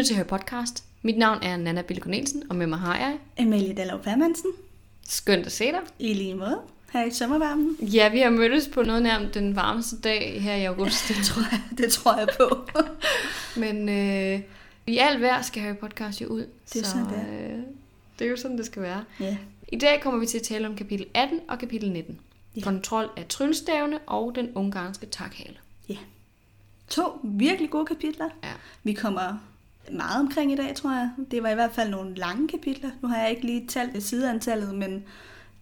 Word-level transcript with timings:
Lytter 0.00 0.08
til 0.08 0.16
Hør 0.16 0.38
Podcast. 0.38 0.84
Mit 1.02 1.18
navn 1.18 1.42
er 1.42 1.56
Nana 1.56 1.82
Bille 1.82 2.02
Cornelsen, 2.02 2.42
og 2.50 2.56
med 2.56 2.66
mig 2.66 2.78
har 2.78 2.96
jeg... 2.96 3.18
Emilie 3.36 3.74
Dallov 3.74 4.02
Permansen. 4.02 4.50
Skønt 5.08 5.46
at 5.46 5.52
se 5.52 5.64
dig. 5.64 5.80
I 5.98 6.14
lige 6.14 6.34
måde. 6.34 6.60
Her 6.92 7.04
i 7.04 7.10
sommervarmen. 7.10 7.76
Ja, 7.80 8.08
vi 8.08 8.18
har 8.20 8.30
mødtes 8.30 8.68
på 8.68 8.82
noget 8.82 9.02
nærmest 9.02 9.34
den 9.34 9.56
varmeste 9.56 10.00
dag 10.00 10.42
her 10.42 10.54
i 10.54 10.64
august. 10.64 11.08
Det 11.08 11.16
tror 11.24 11.42
jeg, 11.50 11.78
det 11.78 11.92
tror 11.92 12.18
jeg 12.18 12.28
på. 12.40 12.68
Men 13.60 13.88
øh, 13.88 14.40
i 14.86 14.98
alt 14.98 15.20
vejr 15.20 15.42
skal 15.42 15.62
Harry 15.62 15.76
Podcast 15.76 16.20
jo 16.20 16.26
ud. 16.26 16.46
Det 16.72 16.80
er 16.80 16.84
så, 16.84 16.90
sådan, 16.90 17.06
det 17.06 17.16
er. 17.16 17.56
Øh, 17.56 17.62
det 18.18 18.26
er 18.26 18.30
jo 18.30 18.36
sådan, 18.36 18.58
det 18.58 18.66
skal 18.66 18.82
være. 18.82 19.04
ja. 19.20 19.36
I 19.68 19.78
dag 19.78 20.00
kommer 20.02 20.20
vi 20.20 20.26
til 20.26 20.38
at 20.38 20.44
tale 20.44 20.68
om 20.68 20.76
kapitel 20.76 21.06
18 21.14 21.40
og 21.48 21.58
kapitel 21.58 21.92
19. 21.92 22.20
Ja. 22.56 22.60
Kontrol 22.60 23.10
af 23.16 23.26
tryllestavene 23.28 23.98
og 23.98 24.32
den 24.34 24.48
ungarske 24.54 25.06
takhale. 25.06 25.56
To 26.88 27.20
virkelig 27.24 27.70
gode 27.70 27.86
kapitler. 27.86 28.28
Ja. 28.42 28.52
Vi 28.82 28.92
kommer 28.92 29.38
meget 29.92 30.20
omkring 30.20 30.52
i 30.52 30.56
dag, 30.56 30.74
tror 30.76 30.90
jeg. 30.90 31.10
Det 31.30 31.42
var 31.42 31.48
i 31.50 31.54
hvert 31.54 31.72
fald 31.74 31.90
nogle 31.90 32.14
lange 32.14 32.48
kapitler. 32.48 32.90
Nu 33.02 33.08
har 33.08 33.18
jeg 33.20 33.30
ikke 33.30 33.42
lige 33.46 33.66
talt 33.66 34.02
sideantallet, 34.02 34.74
men 34.74 35.04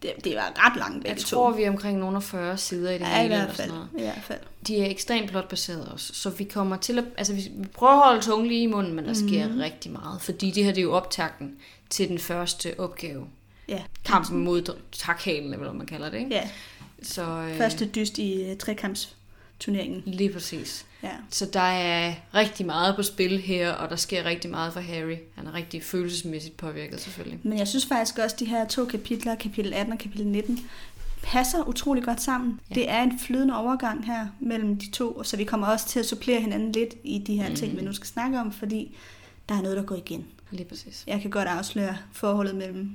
det, 0.02 0.12
det 0.24 0.34
var 0.36 0.52
ret 0.66 0.76
langt 0.78 0.94
begge 0.96 1.08
Jeg 1.08 1.18
to. 1.18 1.36
tror, 1.36 1.50
vi 1.52 1.62
er 1.62 1.70
omkring 1.70 1.98
nogle 1.98 2.16
af 2.16 2.22
40 2.22 2.58
sider 2.58 2.90
i 2.90 2.94
det 2.94 3.00
ja, 3.00 3.18
i 3.18 3.22
hele. 3.22 3.28
hvert 3.28 3.40
eller 3.42 3.54
sådan 3.54 3.70
fald. 3.70 3.78
noget. 3.78 3.88
I 3.98 4.00
hvert 4.02 4.22
fald. 4.22 4.38
De 4.66 4.80
er 4.80 4.90
ekstremt 4.90 5.30
plotbaseret 5.30 5.88
også, 5.92 6.14
så 6.14 6.30
vi 6.30 6.44
kommer 6.44 6.76
til 6.76 6.98
at... 6.98 7.04
Altså, 7.16 7.34
vi, 7.34 7.48
vi 7.56 7.66
prøver 7.66 7.92
at 7.92 8.04
holde 8.08 8.20
tungen 8.22 8.48
lige 8.48 8.62
i 8.62 8.66
munden, 8.66 8.94
men 8.94 9.04
der 9.04 9.14
sker 9.14 9.48
Mhm. 9.48 9.58
rigtig 9.58 9.92
meget. 9.92 10.22
Fordi 10.22 10.50
det 10.50 10.64
her, 10.64 10.70
det 10.72 10.78
er 10.78 10.82
jo 10.82 10.92
optakten 10.92 11.56
til 11.90 12.08
den 12.08 12.18
første 12.18 12.80
opgave. 12.80 13.26
Ja. 13.68 13.82
Kampen 14.04 14.44
mod 14.44 14.72
takhalen, 14.92 15.52
eller 15.52 15.64
hvad 15.66 15.72
man 15.78 15.86
kalder 15.86 16.10
det, 16.10 16.18
ikke? 16.18 16.30
Ja, 16.34 16.48
Så, 17.02 17.22
øh, 17.24 17.56
første 17.58 17.86
dyst 17.86 18.18
i 18.18 18.50
uh, 18.50 18.56
trekampsturneringen. 18.58 20.02
Lige 20.06 20.32
præcis. 20.32 20.86
Ja. 21.02 21.10
Så 21.30 21.46
der 21.52 21.60
er 21.60 22.14
rigtig 22.34 22.66
meget 22.66 22.96
på 22.96 23.02
spil 23.02 23.38
her, 23.38 23.72
og 23.72 23.90
der 23.90 23.96
sker 23.96 24.24
rigtig 24.24 24.50
meget 24.50 24.72
for 24.72 24.80
Harry. 24.80 25.16
Han 25.34 25.46
er 25.46 25.54
rigtig 25.54 25.82
følelsesmæssigt 25.82 26.56
påvirket, 26.56 27.00
selvfølgelig. 27.00 27.38
Men 27.42 27.58
jeg 27.58 27.68
synes 27.68 27.86
faktisk 27.86 28.18
også, 28.18 28.34
at 28.36 28.40
de 28.40 28.44
her 28.44 28.66
to 28.66 28.84
kapitler, 28.84 29.34
kapitel 29.34 29.74
18 29.74 29.92
og 29.92 29.98
kapitel 29.98 30.26
19, 30.26 30.58
passer 31.22 31.68
utrolig 31.68 32.04
godt 32.04 32.20
sammen. 32.22 32.60
Ja. 32.70 32.74
Det 32.74 32.90
er 32.90 33.02
en 33.02 33.18
flydende 33.18 33.56
overgang 33.56 34.06
her 34.06 34.26
mellem 34.40 34.76
de 34.78 34.90
to, 34.90 35.22
så 35.22 35.36
vi 35.36 35.44
kommer 35.44 35.66
også 35.66 35.86
til 35.88 35.98
at 36.00 36.06
supplere 36.06 36.40
hinanden 36.40 36.72
lidt 36.72 36.94
i 37.04 37.18
de 37.18 37.36
her 37.36 37.54
ting, 37.54 37.72
Mhm. 37.72 37.80
vi 37.80 37.84
nu 37.86 37.92
skal 37.92 38.06
snakke 38.06 38.40
om, 38.40 38.52
fordi 38.52 38.96
der 39.48 39.54
er 39.54 39.62
noget, 39.62 39.76
der 39.76 39.82
går 39.82 39.94
igen. 39.96 40.26
Lige 40.50 40.64
præcis. 40.64 41.04
Jeg 41.06 41.20
kan 41.20 41.30
godt 41.30 41.48
afsløre, 41.48 41.96
forholdet 42.12 42.54
mellem 42.54 42.90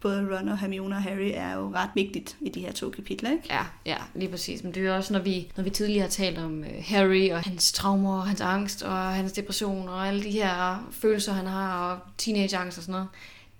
både 0.00 0.36
Ron 0.38 0.48
og 0.48 0.58
Hermione 0.58 0.94
og 0.96 1.02
Harry 1.02 1.30
er 1.34 1.54
jo 1.56 1.72
ret 1.74 1.90
vigtigt 1.94 2.36
i 2.40 2.48
de 2.48 2.60
her 2.60 2.72
to 2.72 2.90
kapitler, 2.90 3.30
ikke? 3.30 3.44
Ja, 3.50 3.62
ja, 3.86 3.96
lige 4.14 4.28
præcis. 4.30 4.62
Men 4.64 4.74
det 4.74 4.82
er 4.82 4.88
jo 4.88 4.96
også, 4.96 5.12
når 5.12 5.20
vi, 5.20 5.52
når 5.56 5.64
vi 5.64 5.70
tidligere 5.70 6.02
har 6.02 6.08
talt 6.10 6.38
om 6.38 6.58
uh, 6.60 6.66
Harry 6.84 7.30
og 7.30 7.40
hans 7.42 7.72
traumer, 7.72 8.16
og 8.16 8.26
hans 8.26 8.40
angst 8.40 8.82
og 8.82 8.96
hans 8.98 9.32
depression 9.32 9.88
og 9.88 10.08
alle 10.08 10.22
de 10.22 10.30
her 10.30 10.88
følelser, 10.90 11.32
han 11.32 11.46
har, 11.46 11.92
og 11.92 11.98
teenageangst 12.18 12.78
og 12.78 12.82
sådan 12.84 12.92
noget. 12.92 13.08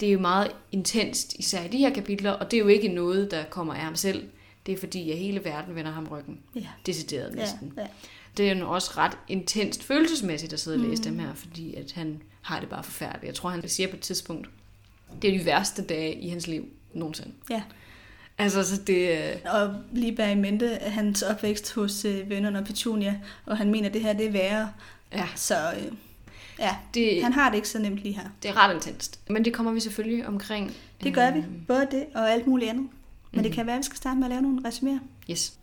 Det 0.00 0.08
er 0.08 0.12
jo 0.12 0.18
meget 0.20 0.50
intenst, 0.72 1.34
især 1.38 1.64
i 1.64 1.68
de 1.68 1.78
her 1.78 1.94
kapitler, 1.94 2.30
og 2.30 2.50
det 2.50 2.56
er 2.56 2.60
jo 2.60 2.68
ikke 2.68 2.88
noget, 2.88 3.30
der 3.30 3.44
kommer 3.44 3.74
af 3.74 3.80
ham 3.80 3.96
selv. 3.96 4.28
Det 4.66 4.74
er 4.74 4.78
fordi, 4.78 5.10
at 5.10 5.18
hele 5.18 5.44
verden 5.44 5.74
vender 5.74 5.90
ham 5.92 6.06
ryggen. 6.06 6.38
Ja. 6.56 6.66
Decideret 6.86 7.34
næsten. 7.34 7.72
Ja, 7.76 7.82
ja. 7.82 7.88
Det 8.36 8.50
er 8.50 8.54
jo 8.56 8.70
også 8.70 8.90
ret 8.96 9.18
intenst 9.28 9.82
følelsesmæssigt 9.82 10.52
at 10.52 10.60
sidde 10.60 10.76
og 10.76 10.80
læse 10.88 11.02
Mm. 11.02 11.08
dem 11.16 11.18
her, 11.18 11.34
fordi 11.34 11.74
at 11.74 11.92
han 11.92 12.22
har 12.40 12.60
det 12.60 12.68
bare 12.68 12.82
forfærdeligt. 12.84 13.24
Jeg 13.24 13.34
tror, 13.34 13.50
han 13.50 13.68
siger 13.68 13.88
på 13.88 13.96
et 13.96 14.02
tidspunkt, 14.02 14.50
det 15.22 15.34
er 15.34 15.38
de 15.38 15.44
værste 15.46 15.82
dage 15.82 16.14
i 16.14 16.28
hans 16.28 16.46
liv 16.46 16.64
nogensinde. 16.94 17.32
Ja. 17.50 17.62
Altså, 18.38 18.64
så 18.64 18.82
det... 18.86 19.18
øh, 19.18 19.36
Og 19.54 19.74
lige 19.92 20.16
bag 20.16 20.32
i 20.32 20.34
mente 20.34 20.78
hans 20.82 21.22
opvækst 21.22 21.74
hos 21.74 22.04
øh, 22.04 22.30
vennerne 22.30 22.58
og 22.58 22.64
Petunia, 22.64 23.20
og 23.46 23.56
han 23.56 23.70
mener, 23.70 23.88
at 23.88 23.94
det 23.94 24.02
her 24.02 24.12
det 24.12 24.26
er 24.26 24.30
værre. 24.30 24.72
Ja, 25.12 25.26
Så 25.36 25.54
øh, 25.76 25.92
ja, 26.58 26.76
det, 26.94 27.22
han 27.22 27.32
har 27.32 27.50
det 27.50 27.56
ikke 27.56 27.68
så 27.68 27.78
nemt 27.78 27.98
lige 27.98 28.14
her. 28.14 28.28
det 28.42 28.48
er 28.50 28.56
ret 28.56 28.74
intenst. 28.74 29.20
Men 29.30 29.44
det 29.44 29.52
kommer 29.54 29.72
vi 29.72 29.80
selvfølgelig 29.80 30.26
omkring. 30.26 30.72
Det 31.02 31.14
gør 31.14 31.30
vi. 31.30 31.38
Øhm, 31.38 31.64
Både 31.68 31.88
det 31.90 32.06
og 32.14 32.30
alt 32.32 32.46
muligt 32.46 32.70
andet. 32.70 32.82
Men 33.32 33.38
Mhm. 33.38 33.42
det 33.42 33.52
kan 33.52 33.66
være, 33.66 33.74
at 33.74 33.78
vi 33.78 33.84
skal 33.84 33.96
starte 33.96 34.16
med 34.16 34.24
at 34.26 34.30
lave 34.30 34.42
nogle 34.42 34.68
resuméer. 34.68 35.30
Yes. 35.30 35.56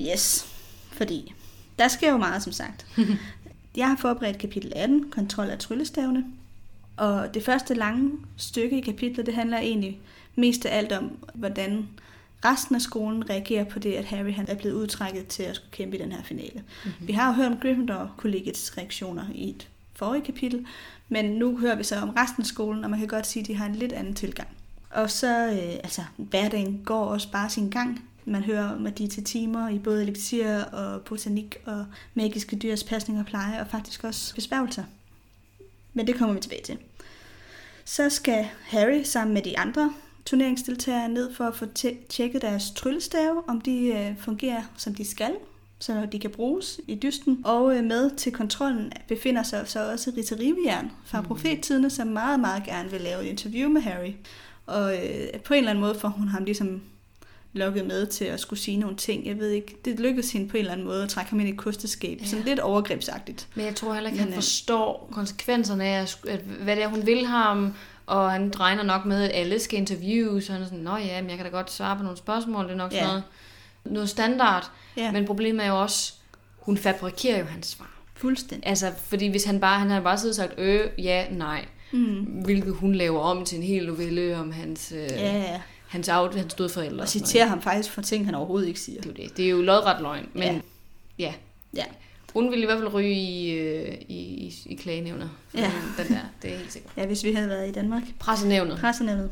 Yes, 0.00 0.46
fordi 0.92 1.34
der 1.78 1.88
sker 1.88 2.10
jo 2.10 2.16
meget, 2.16 2.42
som 2.42 2.52
sagt. 2.52 2.86
Jeg 3.76 3.88
har 3.88 3.96
forberedt 3.96 4.38
kapitel 4.38 4.72
18, 4.76 5.10
kontrol 5.10 5.50
af 5.50 5.58
tryllestavene. 5.58 6.24
Og 6.96 7.34
det 7.34 7.44
første 7.44 7.74
lange 7.74 8.12
stykke 8.36 8.78
i 8.78 8.80
kapitlet, 8.80 9.26
det 9.26 9.34
handler 9.34 9.58
egentlig 9.58 10.00
mest 10.34 10.66
af 10.66 10.78
alt 10.78 10.92
om, 10.92 11.10
hvordan 11.34 11.88
resten 12.44 12.74
af 12.74 12.80
skolen 12.80 13.30
reagerer 13.30 13.64
på 13.64 13.78
det, 13.78 13.92
at 13.92 14.04
Harry 14.04 14.32
han 14.32 14.44
er 14.48 14.54
blevet 14.54 14.74
udtrækket 14.74 15.26
til 15.26 15.42
at 15.42 15.56
skulle 15.56 15.70
kæmpe 15.70 15.96
i 15.96 16.00
den 16.02 16.12
her 16.12 16.22
finale. 16.22 16.62
Mm-hmm. 16.84 17.08
Vi 17.08 17.12
har 17.12 17.28
jo 17.28 17.32
hørt 17.32 17.52
om 17.52 17.58
Gryffindor-kollegiets 17.58 18.78
reaktioner 18.78 19.24
i 19.34 19.50
et 19.50 19.68
forrige 19.94 20.24
kapitel, 20.24 20.66
men 21.08 21.24
nu 21.24 21.58
hører 21.58 21.76
vi 21.76 21.84
så 21.84 21.96
om 21.96 22.10
resten 22.10 22.42
af 22.42 22.46
skolen, 22.46 22.84
og 22.84 22.90
man 22.90 22.98
kan 22.98 23.08
godt 23.08 23.26
sige, 23.26 23.40
at 23.40 23.46
de 23.46 23.54
har 23.54 23.66
en 23.66 23.74
lidt 23.74 23.92
anden 23.92 24.14
tilgang. 24.14 24.48
Og 24.90 25.10
så, 25.10 25.46
øh, 25.46 25.74
altså, 25.84 26.02
hverdagen 26.16 26.82
går 26.84 27.04
også 27.04 27.30
bare 27.30 27.50
sin 27.50 27.70
gang. 27.70 28.04
Man 28.24 28.42
hører 28.42 28.68
om, 28.74 28.86
at 28.86 28.98
de 28.98 29.04
er 29.04 29.08
til 29.08 29.24
timer 29.24 29.68
i 29.68 29.78
både 29.78 30.02
elixir 30.02 30.60
og 30.62 31.02
botanik 31.02 31.56
og 31.66 31.86
magiske 32.14 32.56
dyrs 32.56 32.84
pasning 32.84 33.20
og 33.20 33.26
pleje, 33.26 33.60
og 33.60 33.66
faktisk 33.66 34.04
også 34.04 34.34
besværgelser. 34.34 34.84
Men 35.92 36.06
det 36.06 36.14
kommer 36.14 36.34
vi 36.34 36.40
tilbage 36.40 36.62
til. 36.62 36.78
Så 37.84 38.10
skal 38.10 38.48
Harry 38.62 39.02
sammen 39.04 39.34
med 39.34 39.42
de 39.42 39.58
andre 39.58 39.92
turneringsdeltagere 40.26 41.08
ned 41.08 41.34
for 41.34 41.44
at 41.44 41.56
få 41.56 41.64
tje- 41.78 42.06
tjekket 42.08 42.42
deres 42.42 42.70
tryllestave, 42.70 43.48
om 43.48 43.60
de 43.60 43.86
øh, 43.86 44.18
fungerer 44.18 44.62
som 44.76 44.94
de 44.94 45.04
skal, 45.04 45.32
så 45.78 46.06
de 46.12 46.18
kan 46.18 46.30
bruges 46.30 46.80
i 46.88 46.94
dysten. 46.94 47.40
Og 47.44 47.76
øh, 47.76 47.84
med 47.84 48.16
til 48.16 48.32
kontrollen 48.32 48.92
befinder 49.08 49.42
sig 49.42 49.62
så 49.68 49.90
også 49.92 50.12
Rita 50.16 50.34
Rivejern 50.34 50.90
fra 51.04 51.20
Mm. 51.20 51.26
Profettidene, 51.26 51.90
som 51.90 52.08
meget, 52.08 52.40
meget 52.40 52.64
gerne 52.64 52.90
vil 52.90 53.00
lave 53.00 53.24
et 53.24 53.28
interview 53.28 53.68
med 53.68 53.80
Harry. 53.80 54.12
Og 54.66 54.94
øh, 54.94 55.40
på 55.44 55.54
en 55.54 55.58
eller 55.58 55.70
anden 55.70 55.84
måde 55.84 55.94
får 55.94 56.08
hun 56.08 56.28
ham 56.28 56.44
ligesom 56.44 56.82
lukket 57.52 57.86
med 57.86 58.06
til 58.06 58.24
at 58.24 58.40
skulle 58.40 58.60
sige 58.60 58.76
nogle 58.76 58.96
ting. 58.96 59.26
Jeg 59.26 59.38
ved 59.38 59.48
ikke, 59.50 59.76
det 59.84 60.00
lykkedes 60.00 60.32
hende 60.32 60.48
på 60.48 60.56
en 60.56 60.58
eller 60.60 60.72
anden 60.72 60.86
måde 60.86 61.02
at 61.02 61.08
trække 61.08 61.30
ham 61.30 61.40
ind 61.40 61.48
i 61.48 61.52
et 61.52 61.58
kosteskab. 61.58 62.18
Ja. 62.20 62.26
Sådan 62.26 62.44
lidt 62.44 62.60
overgrebsagtigt. 62.60 63.48
Men 63.54 63.66
jeg 63.66 63.74
tror 63.74 63.94
heller 63.94 64.10
ikke, 64.10 64.16
Men, 64.16 64.24
han 64.24 64.28
øh, 64.32 64.34
forstår 64.34 65.08
konsekvenserne 65.12 65.84
af, 65.84 66.00
at, 66.02 66.18
at, 66.28 66.40
hvad 66.40 66.76
det 66.76 66.84
er, 66.84 66.88
hun 66.88 67.06
vil 67.06 67.26
ham. 67.26 67.74
Og 68.06 68.32
han 68.32 68.52
regner 68.60 68.82
nok 68.82 69.04
med, 69.04 69.22
at 69.24 69.30
alle 69.34 69.58
skal 69.60 69.78
interviews. 69.78 70.48
Og 70.48 70.54
han 70.54 70.62
er 70.62 70.66
sådan, 70.66 70.78
nå 70.84 70.96
ja, 70.96 71.20
men 71.20 71.30
jeg 71.30 71.38
kan 71.38 71.46
da 71.46 71.50
godt 71.52 71.70
svare 71.72 71.96
på 71.96 72.02
nogle 72.02 72.18
spørgsmål. 72.18 72.64
Det 72.64 72.72
er 72.72 72.76
nok 72.76 72.92
sådan 72.92 73.04
Ja. 73.04 73.08
noget, 73.10 73.22
noget 73.84 74.08
standard. 74.08 74.70
Ja, 74.96 75.12
Men 75.12 75.26
problemet 75.26 75.64
er 75.64 75.68
jo 75.68 75.82
også, 75.82 76.12
hun 76.58 76.76
fabrikerer 76.76 77.38
jo 77.38 77.44
hans 77.44 77.66
svar. 77.66 77.90
fuldstændig. 78.14 78.68
Altså, 78.68 78.92
fordi 79.04 79.26
hvis 79.28 79.44
han 79.44 79.60
bare, 79.60 79.78
han 79.78 79.90
havde 79.90 80.02
bare 80.02 80.18
siddet 80.18 80.38
og 80.40 80.48
sagt, 80.48 80.58
øh, 80.60 80.80
ja, 80.98 81.24
nej. 81.30 81.64
Mm. 81.92 82.14
Hvilket 82.44 82.74
hun 82.74 82.94
laver 82.94 83.20
om 83.20 83.44
til 83.44 83.56
en 83.58 83.62
hel 83.64 83.86
novelle 83.86 84.36
om 84.38 84.52
hans, 84.52 84.92
øh, 84.96 84.98
Ja, 85.10 85.36
ja. 85.38 85.60
Hans, 85.92 86.08
out, 86.08 86.34
hans 86.34 86.54
døde 86.54 86.68
forældre. 86.68 87.02
Og 87.02 87.08
citerer 87.08 87.46
ham 87.46 87.62
faktisk 87.62 87.90
for 87.90 88.02
ting, 88.02 88.24
han 88.24 88.34
overhovedet 88.34 88.68
ikke 88.68 88.80
siger. 88.80 89.00
Det 89.00 89.10
er 89.10 89.22
jo 89.22 89.28
det. 89.28 89.36
Det 89.36 89.44
er 89.44 89.50
jo 89.50 89.62
lodret 89.62 90.02
løgn. 90.02 90.28
Men 90.32 90.42
ja. 90.42 90.52
Ja. 91.18 91.24
ja. 91.24 91.34
Ja. 91.74 91.84
Hun 92.32 92.50
ville 92.50 92.62
i 92.62 92.66
hvert 92.66 92.78
fald 92.78 92.94
ryge 92.94 93.14
i, 93.14 93.50
øh, 93.50 93.94
i, 94.08 94.14
i, 94.18 94.54
i 94.66 94.74
klagenævner. 94.74 95.28
Ja. 95.54 95.72
Den 95.98 96.08
der, 96.08 96.20
det 96.42 96.52
er 96.52 96.56
helt 96.56 96.72
sikkert. 96.72 96.92
Ja, 96.96 97.06
hvis 97.06 97.24
vi 97.24 97.32
havde 97.32 97.48
været 97.48 97.68
i 97.68 97.72
Danmark. 97.72 98.02
Pressenævnet. 98.18 98.78
Pressenævnet. 98.78 99.30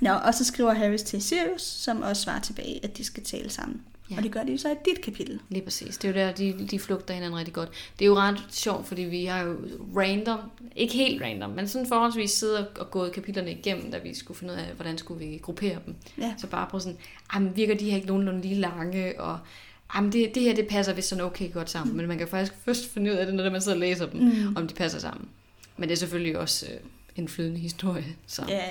Nå, 0.00 0.10
og 0.10 0.34
så 0.34 0.44
skriver 0.44 0.74
Harris 0.74 1.02
til 1.02 1.22
Sirius, 1.22 1.62
som 1.62 2.02
også 2.02 2.22
svarer 2.22 2.40
tilbage, 2.40 2.80
at 2.82 2.96
de 2.98 3.04
skal 3.04 3.22
tale 3.24 3.50
sammen. 3.50 3.82
Ja. 4.10 4.16
Og 4.16 4.22
det 4.22 4.32
gør 4.32 4.42
de 4.42 4.52
jo 4.52 4.58
så 4.58 4.70
i 4.70 4.74
dit 4.84 5.00
kapitel. 5.04 5.40
Lige 5.48 5.62
præcis. 5.64 5.98
Det 5.98 6.08
er 6.16 6.22
jo 6.22 6.26
der, 6.28 6.32
de, 6.34 6.66
de 6.70 6.78
flugter 6.78 7.14
hinanden 7.14 7.38
rigtig 7.38 7.54
godt. 7.54 7.68
Det 7.98 8.04
er 8.04 8.06
jo 8.06 8.16
ret 8.16 8.44
sjovt, 8.50 8.86
fordi 8.86 9.02
vi 9.02 9.24
har 9.24 9.40
jo 9.42 9.56
random, 9.96 10.38
ikke 10.76 10.94
helt 10.94 11.22
random, 11.22 11.50
men 11.50 11.68
sådan 11.68 11.86
forholdsvis 11.88 12.30
siddet 12.30 12.66
og 12.78 12.90
gået 12.90 13.12
kapitlerne 13.12 13.50
igennem, 13.52 13.90
da 13.90 13.98
vi 13.98 14.14
skulle 14.14 14.38
finde 14.38 14.52
ud 14.52 14.58
af, 14.58 14.64
hvordan 14.76 14.98
skulle 14.98 15.26
vi 15.26 15.38
gruppere 15.42 15.76
dem. 15.86 15.94
Ja. 16.18 16.34
Så 16.38 16.46
bare 16.46 16.66
på 16.70 16.78
sådan, 16.78 16.98
jamen, 17.34 17.56
virker 17.56 17.74
de 17.76 17.84
her 17.90 17.96
ikke 17.96 18.08
nogenlunde 18.08 18.40
lige 18.40 18.54
lange, 18.54 19.20
og 19.20 19.38
jamen, 19.94 20.12
det, 20.12 20.34
det 20.34 20.42
her 20.42 20.54
det 20.54 20.66
passer 20.68 20.92
vist 20.92 21.08
sådan 21.08 21.24
okay 21.24 21.52
godt 21.52 21.70
sammen. 21.70 21.96
Men 21.96 22.08
man 22.08 22.18
kan 22.18 22.28
faktisk 22.28 22.52
først 22.64 22.92
finde 22.92 23.10
ud 23.10 23.16
af 23.16 23.26
det, 23.26 23.34
når 23.34 23.50
man 23.50 23.60
sidder 23.60 23.76
og 23.76 23.80
læser 23.80 24.06
dem, 24.06 24.20
Mm. 24.20 24.56
om 24.56 24.68
de 24.68 24.74
passer 24.74 24.98
sammen. 24.98 25.28
Men 25.76 25.88
det 25.88 25.94
er 25.94 25.98
selvfølgelig 25.98 26.38
også 26.38 26.66
øh, 26.66 26.78
en 27.16 27.28
flydende 27.28 27.58
historie. 27.60 28.04
Så. 28.26 28.42
Ja, 28.48 28.64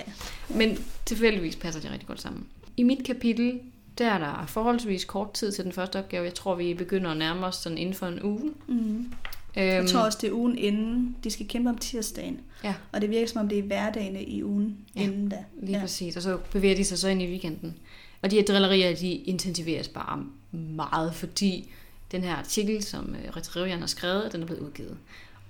Men 0.50 0.78
tilfældigvis 1.06 1.56
passer 1.56 1.82
de 1.82 1.92
rigtig 1.92 2.08
godt 2.08 2.22
sammen. 2.22 2.46
I 2.78 2.84
mit 2.84 3.04
kapitel, 3.06 3.60
der 3.98 4.08
er 4.12 4.18
der 4.18 4.46
forholdsvis 4.48 5.06
kort 5.06 5.34
tid 5.34 5.52
til 5.52 5.64
den 5.64 5.72
første 5.72 6.00
opgave. 6.00 6.24
Jeg 6.24 6.34
tror, 6.34 6.56
vi 6.56 6.74
begynder 6.74 7.12
at 7.12 7.18
nærme 7.18 7.46
os 7.46 7.56
sådan 7.56 7.78
inden 7.78 7.96
for 7.96 8.08
en 8.08 8.24
uge. 8.24 8.52
mm. 8.68 9.12
Øhm, 9.58 9.66
Jeg 9.68 9.88
tror 9.88 10.00
også, 10.00 10.18
det 10.22 10.28
er 10.28 10.34
ugen 10.34 10.58
inden. 10.58 11.16
De 11.24 11.30
skal 11.32 11.48
kæmpe 11.48 11.70
om 11.70 11.78
tirsdagen. 11.78 12.40
Ja. 12.64 12.74
Og 12.92 13.02
det 13.02 13.10
virker 13.10 13.28
som 13.28 13.42
om, 13.42 13.50
det 13.50 13.60
er 13.60 13.64
hverdagene 13.64 14.24
i 14.24 14.44
ugen 14.44 14.78
Ja, 14.96 15.02
inden 15.02 15.30
da. 15.30 15.38
Lige 15.62 15.76
ja. 15.76 15.80
Præcis. 15.82 16.16
Og 16.16 16.22
så 16.22 16.38
bevæger 16.52 16.76
de 16.76 16.84
sig 16.84 16.98
så 17.00 17.08
ind 17.08 17.22
i 17.22 17.28
weekenden. 17.30 17.74
Og 18.22 18.32
de 18.32 18.36
her 18.36 18.44
drillerier, 18.44 18.96
de 18.96 19.12
intensiveres 19.12 19.88
bare 19.88 20.24
meget, 20.52 21.16
fordi 21.16 21.70
den 22.12 22.24
her 22.24 22.36
artikel, 22.36 22.84
som 22.84 23.16
øh, 23.16 23.36
Retrivian 23.38 23.80
har 23.80 23.88
skrevet, 23.88 24.32
den 24.34 24.42
er 24.42 24.46
blevet 24.46 24.62
udgivet. 24.62 24.98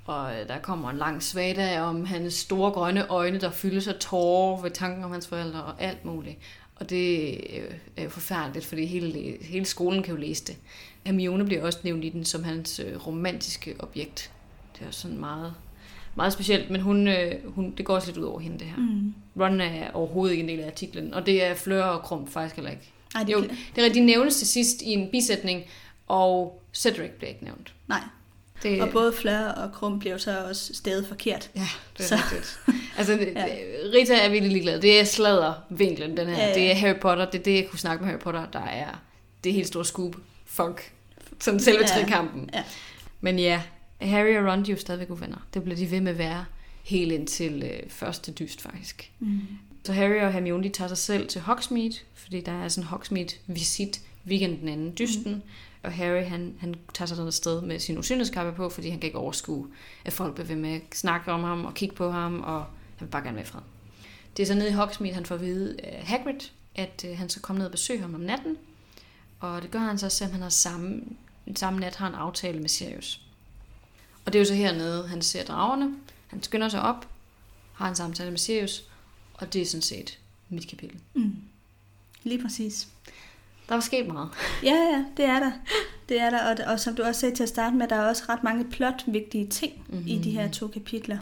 Og 0.09 0.39
øh, 0.39 0.47
der 0.47 0.59
kommer 0.59 0.89
en 0.89 0.97
lang 0.97 1.23
svada 1.23 1.81
om 1.81 2.05
hans 2.05 2.33
store 2.33 2.71
grønne 2.71 3.07
øjne, 3.07 3.39
der 3.39 3.51
fyldes 3.51 3.87
af 3.87 3.95
tårer 3.95 4.61
ved 4.61 4.71
tanken 4.71 5.03
om 5.03 5.11
hans 5.11 5.27
forældre 5.27 5.63
og 5.63 5.73
alt 5.79 6.05
muligt. 6.05 6.37
Og 6.75 6.89
det 6.89 7.29
øh, 7.29 7.73
er 7.97 8.03
jo 8.03 8.09
forfærdeligt, 8.09 8.65
fordi 8.65 8.85
hele, 8.85 9.37
hele 9.41 9.65
skolen 9.65 10.03
kan 10.03 10.13
jo 10.15 10.21
læse 10.21 10.45
det. 10.45 10.57
Hermione 11.05 11.45
bliver 11.45 11.65
også 11.65 11.79
nævnt 11.83 12.05
i 12.05 12.09
den 12.09 12.25
som 12.25 12.43
hans 12.43 12.79
øh, 12.79 13.07
romantiske 13.07 13.75
objekt. 13.79 14.31
Det 14.79 14.87
er 14.87 14.91
sådan 14.91 15.17
meget, 15.17 15.53
meget 16.15 16.33
specielt, 16.33 16.69
men 16.69 16.81
hun, 16.81 17.09
hun, 17.45 17.73
det 17.77 17.85
går 17.85 17.95
også 17.95 18.07
lidt 18.07 18.17
ud 18.17 18.23
over 18.23 18.39
hende, 18.39 18.59
det 18.59 18.67
her. 18.67 18.77
Mm. 18.77 19.13
Ron 19.39 19.61
er 19.61 19.91
overhovedet 19.91 20.31
ikke 20.31 20.43
en 20.43 20.49
del 20.49 20.59
af 20.59 20.67
artiklen, 20.67 21.13
og 21.13 21.25
det 21.25 21.43
er 21.43 21.55
Fleur 21.55 21.83
og 21.83 22.01
Krum 22.01 22.27
faktisk 22.27 22.55
heller 22.55 22.71
ikke. 22.71 22.91
Ej, 23.15 23.23
det 23.23 23.33
Jo, 23.33 23.41
det 23.41 23.51
er 23.51 23.83
rigtigt, 23.83 23.95
de 23.95 24.05
nævnes 24.05 24.37
til 24.37 24.47
sidst 24.47 24.81
i 24.81 24.89
en 24.89 25.11
bisætning, 25.11 25.63
og 26.07 26.61
Cedric 26.73 27.11
bliver 27.11 27.29
ikke 27.29 27.43
nævnt. 27.43 27.73
Nej, 27.87 28.01
Det, 28.63 28.81
og 28.81 28.89
både 28.89 29.13
Fleur 29.13 29.37
og 29.47 29.71
Krum 29.73 29.99
bliver 29.99 30.13
jo 30.13 30.19
så 30.19 30.45
også 30.45 30.73
stadig 30.73 31.07
forkert. 31.07 31.49
Ja, 31.55 31.67
det 31.97 32.03
er 32.03 32.07
Så- 32.07 32.15
rigtigt. 32.15 32.59
Altså, 32.97 33.13
Ja. 33.35 33.45
Rita 33.93 34.13
er 34.15 34.29
virkelig 34.29 34.51
ligeglad. 34.51 34.81
Det 34.81 34.99
er 34.99 35.03
sladdervinklen, 35.03 36.17
den 36.17 36.27
her. 36.27 36.37
Ja, 36.37 36.47
Ja. 36.47 36.53
Det 36.53 36.71
er 36.71 36.75
Harry 36.75 36.99
Potter. 37.01 37.25
Det 37.31 37.39
er 37.39 37.43
det, 37.43 37.55
jeg 37.55 37.67
kunne 37.69 37.79
snakke 37.79 38.03
med 38.03 38.11
Harry 38.11 38.21
Potter, 38.21 38.45
der 38.53 38.59
er 38.65 39.01
det 39.43 39.53
helt 39.53 39.67
store 39.67 39.85
scoop. 39.85 40.15
Fuck. 40.45 40.91
Sådan 41.39 41.59
selve 41.59 41.79
Ja. 41.81 41.87
trekampen. 41.87 42.49
Ja. 42.53 42.63
Men 43.21 43.39
ja, 43.39 43.61
Harry 44.01 44.37
og 44.37 44.51
Ron, 44.51 44.65
de 44.65 44.71
er 44.71 44.75
jo 44.75 44.79
stadigvæk 44.81 45.09
uvenner. 45.09 45.47
Det 45.53 45.63
bliver 45.63 45.77
de 45.77 45.91
ved 45.91 46.01
med 46.01 46.11
at 46.11 46.17
være 46.17 46.45
helt 46.83 47.11
indtil 47.11 47.63
øh, 47.63 47.89
første 47.89 48.31
dyst, 48.31 48.61
faktisk. 48.61 49.11
Mm. 49.19 49.39
Så 49.83 49.93
Harry 49.93 50.21
og 50.21 50.33
Hermione, 50.33 50.63
de 50.63 50.69
tager 50.69 50.87
sig 50.87 50.97
selv 50.97 51.27
til 51.27 51.41
Hogsmeade, 51.41 51.93
fordi 52.15 52.41
der 52.41 52.63
er 52.63 52.67
sådan 52.67 52.83
en 52.83 52.87
Hogsmeade-visit 52.87 54.01
weekenden 54.27 54.67
inden 54.67 54.93
dysten. 54.99 55.33
Mm. 55.33 55.41
Og 55.83 55.93
Harry, 55.93 56.23
han, 56.23 56.55
han 56.59 56.75
tager 56.93 57.07
sig 57.07 57.17
sådan 57.17 57.27
et 57.27 57.33
sted 57.33 57.61
med 57.61 57.79
sin 57.79 57.97
usynlighedskappe 57.97 58.53
på, 58.53 58.69
fordi 58.69 58.89
han 58.89 58.99
kan 58.99 59.07
ikke 59.07 59.17
overskue, 59.17 59.67
at 60.05 60.13
folk 60.13 60.35
bliver 60.35 60.47
ved 60.47 60.55
med 60.55 60.73
at 60.73 60.81
snakke 60.93 61.31
om 61.31 61.43
ham 61.43 61.65
og 61.65 61.73
kigge 61.73 61.95
på 61.95 62.11
ham, 62.11 62.39
og 62.39 62.59
han 62.97 63.07
vil 63.07 63.11
bare 63.11 63.23
gerne 63.23 63.35
være 63.35 63.45
i 63.45 63.47
fred. 63.47 63.61
Det 64.37 64.43
er 64.43 64.47
så 64.47 64.53
nede 64.53 64.69
i 64.69 64.73
Hogsmeade, 64.73 65.15
han 65.15 65.25
får 65.25 65.35
at 65.35 65.41
vide 65.41 65.81
af 65.83 66.03
Hagrid, 66.05 66.39
at 66.75 67.05
øh, 67.07 67.17
han 67.17 67.29
skal 67.29 67.41
komme 67.41 67.57
ned 67.57 67.65
og 67.65 67.71
besøge 67.71 68.01
ham 68.01 68.15
om 68.15 68.21
natten. 68.21 68.57
Og 69.39 69.61
det 69.61 69.71
gør 69.71 69.79
han 69.79 69.97
så, 69.97 70.09
selvom 70.09 70.31
han 70.31 70.41
har 70.41 70.49
samme, 70.49 71.01
samme 71.55 71.79
nat 71.79 71.95
har 71.95 72.07
en 72.07 72.13
aftale 72.15 72.59
med 72.59 72.69
Sirius. 72.69 73.21
Og 74.25 74.33
det 74.33 74.39
er 74.39 74.41
jo 74.41 74.47
så 74.47 74.53
hernede, 74.53 75.07
han 75.07 75.21
ser 75.21 75.43
dragerne. 75.43 75.95
Han 76.27 76.43
skynder 76.43 76.69
sig 76.69 76.81
op, 76.81 77.07
har 77.73 77.89
en 77.89 77.95
samtale 77.95 78.29
med 78.29 78.37
Sirius, 78.37 78.83
og 79.33 79.53
det 79.53 79.61
er 79.61 79.65
sådan 79.65 79.81
set 79.81 80.19
mit 80.49 80.67
kapitel. 80.67 80.99
Mm. 81.13 81.35
Lige 82.23 82.41
præcis. 82.41 82.87
Der 83.69 83.75
var 83.75 83.81
sket 83.81 84.07
meget. 84.07 84.29
Ja, 84.63 84.73
ja, 84.75 85.05
det 85.17 85.25
er 85.25 85.39
der. 85.39 85.51
Det 86.09 86.19
er 86.21 86.29
der, 86.29 86.51
og, 86.51 86.73
og 86.73 86.79
som 86.79 86.95
du 86.95 87.03
også 87.03 87.21
sagde 87.21 87.35
til 87.35 87.43
at 87.43 87.49
starte 87.49 87.75
med, 87.75 87.87
der 87.87 87.95
er 87.95 88.09
også 88.09 88.23
ret 88.29 88.43
mange 88.43 88.65
plot-vigtige 88.65 89.47
ting 89.47 89.73
mm-hmm. 89.87 90.07
i 90.07 90.17
de 90.17 90.31
her 90.31 90.51
to 90.51 90.67
kapitler. 90.67 91.17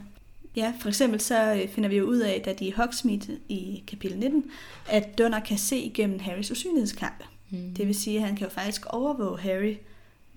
Ja, 0.55 0.73
for 0.81 0.87
eksempel 0.87 1.19
så 1.21 1.53
øh, 1.53 1.69
finder 1.69 1.89
vi 1.89 1.97
jo 1.97 2.05
ud 2.05 2.17
af, 2.17 2.41
da 2.45 2.53
de 2.53 2.65
er 2.65 2.69
i 2.69 2.71
Hogsmeade 2.71 3.37
i 3.49 3.83
kapitel 3.87 4.17
19, 4.17 4.45
at 4.89 5.17
Dunner 5.17 5.39
kan 5.39 5.57
se 5.57 5.77
igennem 5.77 6.19
Harrys 6.19 6.51
usynlighedskampe. 6.51 7.25
Mm. 7.49 7.73
Det 7.77 7.87
vil 7.87 7.95
sige, 7.95 8.17
at 8.17 8.23
han 8.25 8.35
kan 8.35 8.47
jo 8.47 8.53
faktisk 8.53 8.85
overvåge 8.85 9.39
Harry 9.39 9.75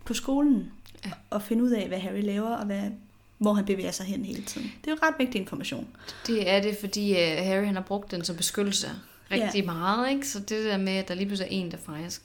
på 0.05 0.15
skolen 0.15 0.71
Ja. 1.07 1.11
og 1.31 1.43
finde 1.43 1.65
ud 1.65 1.71
af, 1.71 1.89
hvad 1.89 1.99
Harry 1.99 2.23
laver 2.23 2.49
og 2.57 2.67
hvad, 2.67 2.83
hvor 3.39 3.53
han 3.53 3.65
bevæger 3.65 3.91
sig 3.91 4.07
hen 4.07 4.25
hele 4.25 4.43
tiden. 4.43 4.73
Det 4.85 4.91
er 4.91 4.95
jo 4.95 4.99
ret 5.03 5.15
vigtig 5.19 5.41
information. 5.41 5.89
Det 6.27 6.51
er 6.51 6.63
det, 6.63 6.77
fordi 6.81 7.11
uh, 7.13 7.45
Harry 7.47 7.65
han 7.65 7.75
har 7.75 7.83
brugt 7.83 8.11
den 8.11 8.25
som 8.25 8.37
beskyttelse 8.37 8.89
rigtig 9.31 9.61
ja. 9.61 9.67
meget. 9.67 10.11
Ikke? 10.11 10.29
Så 10.29 10.39
det 10.41 10.65
der 10.65 10.77
med, 10.79 10.93
at 10.93 11.09
der 11.09 11.15
lige 11.15 11.27
pludselig 11.27 11.53
er 11.53 11.61
en, 11.61 11.71
der 11.71 11.77
faktisk 11.77 12.23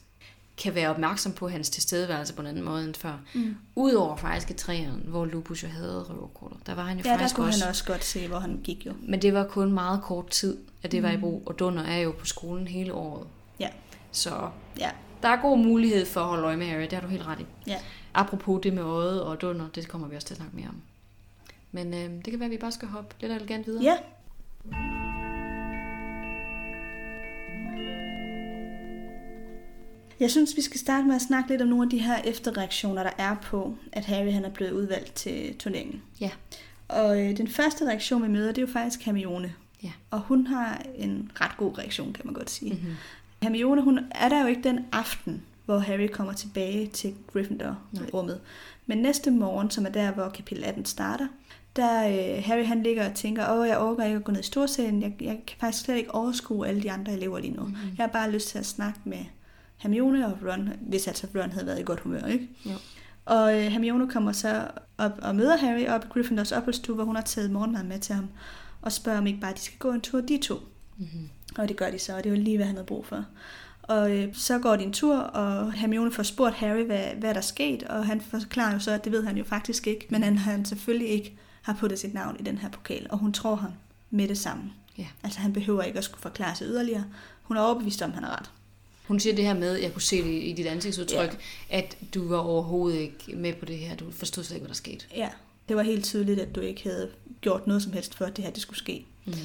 kan 0.62 0.74
være 0.74 0.88
opmærksom 0.88 1.32
på 1.32 1.48
hans 1.48 1.70
tilstedeværelse 1.70 2.34
på 2.34 2.40
en 2.40 2.46
anden 2.46 2.64
måde 2.64 2.84
end 2.84 2.94
før. 2.94 3.12
Mm. 3.34 3.56
Udover 3.74 4.16
faktisk 4.16 4.50
i 4.50 4.54
træerne, 4.54 4.92
hvor 5.04 5.24
Lupus 5.24 5.62
jo 5.62 5.68
havde 5.68 6.02
røverkortet. 6.02 6.58
Der 6.66 6.74
var 6.74 6.82
han 6.84 6.96
jo 6.98 7.02
Ja, 7.04 7.10
der 7.10 7.16
faktisk 7.18 7.36
kunne 7.36 7.46
også. 7.46 7.60
han 7.60 7.68
også 7.70 7.84
godt 7.84 8.04
se, 8.04 8.28
hvor 8.28 8.38
han 8.38 8.60
gik 8.64 8.86
jo. 8.86 8.92
Men 9.02 9.22
det 9.22 9.34
var 9.34 9.44
kun 9.44 9.72
meget 9.72 10.02
kort 10.02 10.30
tid, 10.30 10.56
at 10.82 10.92
det 10.92 11.02
var 11.02 11.10
i 11.10 11.14
Mm. 11.16 11.20
brug. 11.20 11.42
Og 11.46 11.58
Dunder 11.58 11.82
er 11.82 11.98
jo 11.98 12.14
på 12.18 12.26
skolen 12.26 12.68
hele 12.68 12.92
året. 12.94 13.26
Ja. 13.60 13.68
Så 14.12 14.48
Ja. 14.78 14.90
der 15.22 15.28
er 15.28 15.42
god 15.42 15.58
mulighed 15.58 16.06
for 16.06 16.20
at 16.20 16.26
holde 16.26 16.42
øje 16.44 16.56
med 16.56 16.66
Harry. 16.66 16.82
Det 16.82 16.92
har 16.92 17.00
du 17.00 17.06
helt 17.08 17.26
ret 17.26 17.40
i. 17.40 17.46
Ja. 17.66 17.76
Apropos 18.14 18.60
det 18.62 18.72
med 18.72 18.82
øjet 18.82 19.22
og 19.22 19.40
Dunder, 19.40 19.66
det 19.74 19.88
kommer 19.88 20.08
vi 20.08 20.16
også 20.16 20.26
til 20.26 20.34
at 20.34 20.38
snakke 20.38 20.56
mere 20.56 20.68
om. 20.68 20.76
Men 21.72 21.94
øh, 21.94 22.00
det 22.24 22.24
kan 22.30 22.40
være, 22.40 22.46
at 22.46 22.50
vi 22.52 22.58
bare 22.58 22.72
skal 22.72 22.88
hoppe 22.88 23.14
lidt 23.20 23.32
elegant 23.32 23.66
videre. 23.66 23.82
Ja. 23.84 23.96
Jeg 30.20 30.30
synes, 30.30 30.56
vi 30.56 30.62
skal 30.62 30.80
starte 30.80 31.06
med 31.06 31.14
at 31.14 31.22
snakke 31.22 31.50
lidt 31.50 31.62
om 31.62 31.68
nogle 31.68 31.84
af 31.84 31.90
de 31.90 31.98
her 31.98 32.22
efterreaktioner, 32.24 33.02
der 33.02 33.10
er 33.18 33.36
på, 33.42 33.76
at 33.92 34.04
Harry 34.04 34.32
han 34.32 34.44
er 34.44 34.50
blevet 34.50 34.72
udvalgt 34.72 35.14
til 35.14 35.56
turneringen. 35.56 36.02
Ja. 36.20 36.30
Og 36.88 37.20
øh, 37.20 37.36
den 37.36 37.48
første 37.48 37.86
reaktion, 37.86 38.22
vi 38.22 38.28
møder, 38.28 38.48
det 38.48 38.58
er 38.58 38.62
jo 38.66 38.72
faktisk 38.72 39.02
Hermione. 39.02 39.54
Ja. 39.82 39.92
Og 40.10 40.20
hun 40.20 40.46
har 40.46 40.82
en 40.94 41.30
ret 41.40 41.56
god 41.56 41.78
reaktion, 41.78 42.12
kan 42.12 42.22
man 42.24 42.34
godt 42.34 42.50
sige. 42.50 42.72
Mm-hmm. 42.72 42.94
Hermione, 43.42 43.82
hun 43.82 44.00
er 44.10 44.28
der 44.28 44.40
jo 44.40 44.46
ikke 44.46 44.62
den 44.62 44.86
aften, 44.92 45.42
hvor 45.64 45.78
Harry 45.78 46.08
kommer 46.12 46.32
tilbage 46.32 46.86
til 46.86 47.14
Gryffindor-rummet. 47.32 48.40
Men 48.86 48.98
næste 48.98 49.30
morgen, 49.30 49.70
som 49.70 49.86
er 49.86 49.90
der, 49.90 50.10
hvor 50.10 50.28
kapitel 50.28 50.64
18 50.64 50.84
starter, 50.84 51.26
der 51.76 52.08
øh, 52.08 52.44
Harry 52.44 52.64
han 52.64 52.82
ligger 52.82 53.08
og 53.08 53.14
tænker, 53.14 53.52
åh, 53.52 53.68
jeg 53.68 53.78
overgår 53.78 54.02
ikke 54.02 54.16
at 54.16 54.24
gå 54.24 54.32
ned 54.32 54.40
i 54.40 54.44
storsalen, 54.44 55.02
jeg, 55.02 55.14
jeg 55.20 55.38
kan 55.46 55.56
faktisk 55.60 55.84
slet 55.84 55.96
ikke 55.96 56.14
overskue 56.14 56.68
alle 56.68 56.82
de 56.82 56.92
andre 56.92 57.12
elever 57.12 57.38
lige 57.38 57.52
nu. 57.52 57.62
Mhm. 57.62 57.70
Mm-hmm. 57.70 57.94
Jeg 57.98 58.04
har 58.04 58.12
bare 58.12 58.30
lyst 58.30 58.48
til 58.48 58.58
at 58.58 58.66
snakke 58.66 59.00
med 59.04 59.24
Hermione 59.76 60.26
og 60.26 60.38
Ron, 60.46 60.68
hvis 60.80 61.08
altså 61.08 61.26
Ron 61.34 61.50
havde 61.50 61.66
været 61.66 61.80
i 61.80 61.84
godt 61.84 62.00
humør, 62.00 62.26
ikke? 62.26 62.48
Jo. 62.66 62.74
Og 63.24 63.58
øh, 63.58 63.62
Hermione 63.62 64.10
kommer 64.10 64.32
så 64.32 64.68
op 64.98 65.12
og 65.22 65.36
møder 65.36 65.56
Harry 65.56 65.86
op 65.86 66.04
i 66.04 66.08
Gryffindors 66.08 66.52
opholdsstue, 66.52 66.94
hvor 66.94 67.04
hun 67.04 67.16
har 67.16 67.22
taget 67.22 67.50
morgenmad 67.50 67.84
med 67.84 67.98
til 67.98 68.14
ham, 68.14 68.28
og 68.82 68.92
spørger 68.92 69.18
om 69.18 69.26
ikke 69.26 69.40
bare, 69.40 69.54
de 69.54 69.60
skal 69.60 69.78
gå 69.78 69.90
en 69.90 70.00
tur, 70.00 70.20
de 70.20 70.38
to. 70.38 70.54
Mm-hmm. 70.96 71.28
Og 71.58 71.68
det 71.68 71.76
gør 71.76 71.90
de 71.90 71.98
så, 71.98 72.16
og 72.16 72.24
det 72.24 72.32
var 72.32 72.38
lige, 72.38 72.56
hvad 72.56 72.66
han 72.66 72.74
havde 72.74 72.86
brug 72.86 73.06
for. 73.06 73.24
Og 73.82 74.16
øh, 74.16 74.34
så 74.34 74.58
går 74.58 74.76
de 74.76 74.84
en 74.84 74.92
tur, 74.92 75.16
og 75.16 75.72
Hermione 75.72 76.12
får 76.12 76.22
spurgt 76.22 76.54
Harry, 76.54 76.84
hvad, 76.84 77.04
hvad 77.18 77.30
der 77.30 77.40
er 77.40 77.44
sket, 77.44 77.82
og 77.82 78.06
han 78.06 78.20
forklarer 78.20 78.72
jo 78.72 78.78
så, 78.78 78.90
at 78.90 79.04
det 79.04 79.12
ved 79.12 79.24
han 79.24 79.36
jo 79.36 79.44
faktisk 79.44 79.86
ikke, 79.86 80.06
men 80.10 80.22
han, 80.22 80.38
han 80.38 80.64
selvfølgelig 80.64 81.08
ikke 81.08 81.36
har 81.62 81.76
puttet 81.80 81.98
sit 81.98 82.14
navn 82.14 82.36
i 82.40 82.42
den 82.42 82.58
her 82.58 82.68
pokal, 82.68 83.06
og 83.10 83.18
hun 83.18 83.32
tror 83.32 83.54
ham 83.54 83.72
med 84.10 84.28
det 84.28 84.38
samme. 84.38 84.62
Ja. 84.98 85.06
Altså 85.22 85.40
han 85.40 85.52
behøver 85.52 85.82
ikke 85.82 85.98
at 85.98 86.04
skulle 86.04 86.22
forklare 86.22 86.54
sig 86.54 86.66
yderligere. 86.66 87.04
Hun 87.42 87.56
er 87.56 87.60
overbevist 87.60 88.02
om, 88.02 88.10
at 88.10 88.14
han 88.14 88.24
har 88.24 88.38
ret. 88.38 88.50
Hun 89.08 89.20
siger 89.20 89.36
det 89.36 89.44
her 89.44 89.54
med, 89.54 89.74
jeg 89.74 89.92
kunne 89.92 90.02
se 90.02 90.22
det 90.22 90.42
i 90.42 90.54
dit 90.56 90.66
ansigtsudtryk, 90.66 91.38
ja. 91.70 91.78
at 91.78 91.96
du 92.14 92.28
var 92.28 92.38
overhovedet 92.38 92.98
ikke 92.98 93.36
med 93.36 93.54
på 93.54 93.64
det 93.64 93.78
her. 93.78 93.96
Du 93.96 94.10
forstod 94.10 94.44
slet 94.44 94.56
ikke, 94.56 94.64
hvad 94.64 94.68
der 94.68 94.74
skete. 94.74 95.04
Ja, 95.16 95.28
det 95.68 95.76
var 95.76 95.82
helt 95.82 96.04
tydeligt, 96.04 96.40
at 96.40 96.54
du 96.54 96.60
ikke 96.60 96.82
havde 96.82 97.10
gjort 97.40 97.66
noget 97.66 97.82
som 97.82 97.92
helst 97.92 98.14
for, 98.14 98.24
at 98.24 98.36
det 98.36 98.44
her 98.44 98.52
det 98.52 98.62
skulle 98.62 98.78
ske. 98.78 99.06
Mm-hmm. 99.24 99.40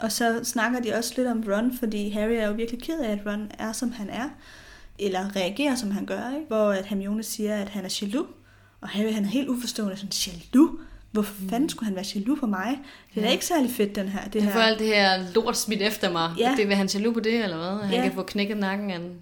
Og 0.00 0.12
så 0.12 0.40
snakker 0.44 0.80
de 0.80 0.92
også 0.92 1.14
lidt 1.16 1.28
om 1.28 1.44
Ron, 1.48 1.78
fordi 1.78 2.10
Harry 2.10 2.32
er 2.32 2.46
jo 2.46 2.52
virkelig 2.52 2.82
ked 2.82 3.00
af, 3.00 3.12
at 3.12 3.26
Ron 3.26 3.50
er, 3.58 3.72
som 3.72 3.92
han 3.92 4.10
er. 4.10 4.28
Eller 4.98 5.36
reagerer, 5.36 5.74
som 5.74 5.90
han 5.90 6.06
gør, 6.06 6.34
ikke? 6.34 6.46
Hvor 6.46 6.70
at 6.70 6.86
Hermione 6.86 7.22
siger, 7.22 7.56
at 7.56 7.68
han 7.68 7.84
er 7.84 7.98
jaloux. 8.02 8.28
Og 8.80 8.88
Harry 8.88 9.12
han 9.12 9.24
er 9.24 9.28
helt 9.28 9.48
uforstående, 9.48 9.96
sådan, 9.96 10.12
jaloux? 10.26 10.80
Hvorfor 11.10 11.34
Mm. 11.40 11.48
fanden 11.50 11.68
skulle 11.68 11.86
han 11.86 11.94
være 11.96 12.04
jaloux 12.14 12.40
på 12.40 12.46
mig? 12.46 12.78
Det 13.14 13.16
er 13.16 13.20
da 13.20 13.26
Ja. 13.26 13.32
ikke 13.32 13.46
særlig 13.46 13.70
fedt, 13.70 13.94
den 13.96 14.08
her. 14.08 14.28
Det 14.28 14.42
her. 14.42 14.52
får 14.52 14.60
alt 14.60 14.78
det 14.78 14.86
her 14.86 15.32
lort 15.34 15.56
smidt 15.58 15.82
efter 15.82 16.10
mig. 16.12 16.32
Ja. 16.38 16.54
Det 16.56 16.68
vil 16.68 16.76
han 16.76 16.86
jaloux 16.94 17.14
på 17.14 17.20
det, 17.20 17.44
eller 17.44 17.56
hvad? 17.56 17.86
Han 17.88 17.94
Ja. 17.94 18.02
kan 18.02 18.12
få 18.14 18.22
knækket 18.22 18.56
nakken 18.56 18.90
af 18.90 18.96
en... 18.96 19.12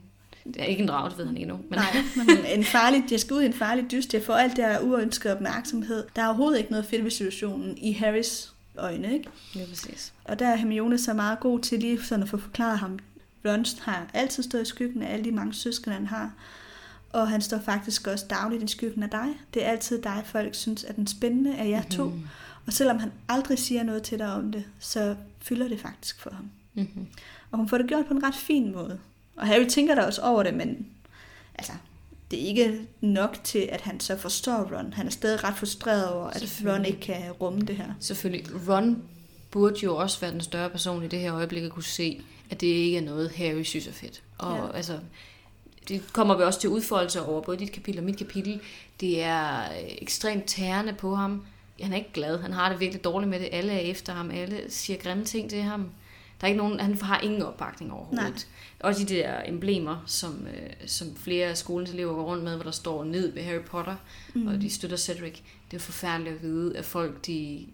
Det 0.45 0.57
er 0.62 0.64
ikke 0.64 0.83
en 0.83 0.88
drag, 0.88 1.11
det 1.11 1.18
ved 1.18 1.26
han 1.26 1.37
ikke 1.37 1.49
nu. 1.49 1.54
Men... 1.71 1.78
Nej, 1.78 1.97
men 2.16 2.37
en 2.59 2.64
farlig, 2.64 3.04
jeg 3.11 3.21
skal 3.21 3.35
ud 3.37 3.42
i 3.42 3.47
en 3.47 3.52
farlig 3.52 3.90
dyst. 3.90 4.14
Jeg 4.14 4.23
får 4.23 4.35
alt 4.35 4.57
det 4.57 4.64
her 4.64 4.80
uønsket 4.80 5.33
opmærksomhed. 5.33 6.04
Der 6.16 6.23
er 6.23 6.26
overhovedet 6.26 6.59
ikke 6.59 6.71
noget 6.71 6.87
fedt 6.87 7.04
ved 7.04 7.11
situationen 7.11 7.78
i 7.78 7.92
Harrys 7.92 8.52
øjne, 8.78 9.12
ikke? 9.12 9.28
Ja, 9.57 9.61
præcis. 9.68 10.12
Og 10.25 10.38
der 10.38 10.47
er 10.49 10.57
Hermione 10.57 10.99
så 10.99 11.12
meget 11.12 11.40
god 11.40 11.61
til 11.61 11.78
lige 11.80 12.02
sådan 12.04 12.23
at 12.23 12.28
få 12.28 12.37
forklaret 12.37 12.78
ham. 12.78 12.99
Ron 13.47 13.64
har 13.80 14.07
altid 14.14 14.42
stået 14.42 14.62
i 14.62 14.64
skyggen 14.64 15.02
af 15.02 15.12
alle 15.12 15.25
de 15.25 15.30
mange 15.33 15.54
søskende, 15.54 15.97
han 15.97 16.07
har. 16.07 16.30
Og 17.12 17.28
han 17.28 17.40
står 17.40 17.58
faktisk 17.58 18.06
også 18.06 18.26
dagligt 18.30 18.62
i 18.62 18.66
skyggen 18.66 19.02
af 19.02 19.10
dig. 19.10 19.28
Det 19.54 19.64
er 19.64 19.70
altid 19.70 20.02
dig, 20.02 20.22
folk 20.24 20.54
synes 20.54 20.84
er 20.84 20.92
den 20.92 21.06
spændende 21.06 21.56
af 21.56 21.68
jer 21.68 21.82
to. 21.82 22.04
Mhm. 22.04 22.28
Og 22.66 22.72
selvom 22.72 22.98
han 22.98 23.12
aldrig 23.28 23.58
siger 23.58 23.82
noget 23.82 24.02
til 24.02 24.18
dig 24.18 24.32
om 24.32 24.52
det, 24.52 24.64
så 24.78 25.16
fylder 25.40 25.68
det 25.68 25.80
faktisk 25.80 26.20
for 26.20 26.30
ham. 26.30 26.50
Mm-hmm. 26.74 27.06
Og 27.50 27.58
hun 27.58 27.68
får 27.68 27.78
det 27.78 27.86
gjort 27.86 28.06
på 28.06 28.14
en 28.14 28.22
ret 28.22 28.34
fin 28.34 28.72
måde. 28.72 28.98
Og 29.36 29.46
Harry 29.46 29.66
tænker 29.68 29.94
da 29.94 30.02
også 30.02 30.22
over 30.22 30.42
det, 30.42 30.54
men 30.54 30.86
altså, 31.54 31.72
det 32.30 32.42
er 32.42 32.46
ikke 32.46 32.80
nok 33.00 33.40
til, 33.44 33.68
at 33.72 33.80
han 33.80 34.00
så 34.00 34.16
forstår 34.16 34.76
Ron. 34.76 34.92
Han 34.92 35.06
er 35.06 35.10
stadig 35.10 35.44
ret 35.44 35.56
frustreret 35.56 36.08
over, 36.08 36.26
at. 36.26 36.62
Ron 36.66 36.84
ikke 36.84 37.00
kan 37.00 37.32
rumme 37.32 37.60
det 37.60 37.76
her. 37.76 37.94
Selvfølgelig. 38.00 38.46
Ron 38.68 39.02
burde 39.50 39.76
jo 39.82 39.96
også 39.96 40.20
være 40.20 40.32
den 40.32 40.40
større 40.40 40.70
person 40.70 41.04
i 41.04 41.08
det 41.08 41.20
her 41.20 41.34
øjeblik 41.34 41.62
at 41.62 41.70
kunne 41.70 41.84
se, 41.84 42.22
at 42.50 42.60
det 42.60 42.66
ikke 42.66 42.98
er 42.98 43.02
noget, 43.02 43.30
Harry 43.30 43.62
synes 43.62 43.86
er 43.86 43.92
fedt. 43.92 44.22
Og 44.38 44.56
ja. 44.56 44.76
altså, 44.76 44.98
det 45.88 46.12
kommer 46.12 46.37
vi 46.37 46.42
også 46.42 46.61
til 46.61 46.71
udfoldelse 46.71 47.23
over 47.23 47.40
både 47.40 47.59
dit 47.59 47.73
kapitel 47.73 47.99
og 48.00 48.04
mit 48.04 48.16
kapitel. 48.16 48.61
Det 49.00 49.23
er 49.23 49.61
øh, 49.61 49.88
ekstremt 50.02 50.45
tærende 50.45 50.92
på 50.92 51.14
ham. 51.14 51.45
Han 51.80 51.92
er 51.92 51.97
ikke 51.97 52.12
glad. 52.12 52.38
Han 52.38 52.52
har 52.52 52.68
det 52.68 52.80
virkelig 52.80 53.04
dårligt 53.04 53.30
med 53.30 53.40
det. 53.40 53.49
Alle 53.52 53.73
er 53.73 53.78
efter 53.78 54.12
ham. 54.12 54.30
Alle 54.30 54.61
siger 54.68 54.99
grimme 54.99 55.25
ting 55.25 55.50
til 55.50 55.62
ham. 55.62 55.90
Der 56.40 56.47
er 56.47 56.49
ikke 56.49 56.59
nogen, 56.59 56.80
han 56.80 57.00
har 57.00 57.21
ingen 57.21 57.42
opbakning 57.42 57.92
overhovedet. 57.92 58.47
Nej. 58.80 58.90
Også 58.90 59.04
de 59.04 59.14
der 59.14 59.42
emblemer, 59.47 60.02
som, 60.07 60.47
øh, 60.47 60.71
som 60.87 61.16
flere 61.16 61.47
af 61.47 61.57
skolens 61.57 61.90
elever 61.90 62.14
går 62.14 62.23
rundt 62.23 62.45
med, 62.45 62.54
hvor 62.54 62.64
der 62.64 62.71
står 62.71 63.04
ned 63.04 63.33
ved 63.33 63.42
Harry 63.42 63.61
Potter, 63.61 63.97
mm. 64.35 64.47
og 64.47 64.61
de 64.61 64.71
støtter 64.71 64.97
Cedric. 64.97 65.38
Det 65.71 65.76
er 65.76 65.80
forfærdeligt 65.80 66.37
at 66.37 66.42
vide, 66.42 66.76
at 66.76 66.85
folk 66.85 67.26
de 67.26 67.66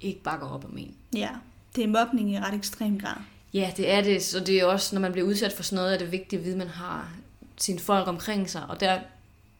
ikke 0.00 0.22
bakker 0.22 0.46
op 0.46 0.64
om 0.64 0.78
en. 0.78 0.94
Ja, 1.16 1.28
det 1.76 1.84
er 1.84 1.88
mobning 1.88 2.32
i 2.32 2.38
ret 2.38 2.54
ekstrem 2.54 3.00
grad. 3.00 3.16
Ja, 3.54 3.72
det 3.76 3.90
er 3.90 4.02
det. 4.02 4.22
Så 4.22 4.40
det 4.40 4.60
er 4.60 4.64
også, 4.64 4.94
når 4.94 5.00
man 5.00 5.12
bliver 5.12 5.26
udsat 5.26 5.52
for 5.52 5.62
sådan 5.62 5.76
noget, 5.76 5.94
er 5.94 5.98
det 5.98 6.12
vigtigt 6.12 6.40
at 6.40 6.44
vide, 6.44 6.54
at 6.54 6.58
man 6.58 6.68
har 6.68 7.12
sine 7.60 7.78
folk 7.78 8.08
omkring 8.08 8.50
sig. 8.50 8.66
Og 8.68 8.80
der 8.80 9.00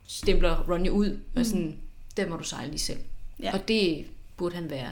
stempler 0.07 0.65
Ronny 0.71 0.89
ud, 0.89 1.19
og 1.37 1.47
sådan, 1.47 1.77
der 2.17 2.29
må 2.29 2.37
du 2.37 2.45
sejle 2.45 2.71
lige 2.71 2.81
selv. 2.81 2.99
Ja. 3.43 3.53
Og 3.53 3.69
det 3.69 4.07
burde 4.37 4.55
han 4.55 4.71
være 4.71 4.89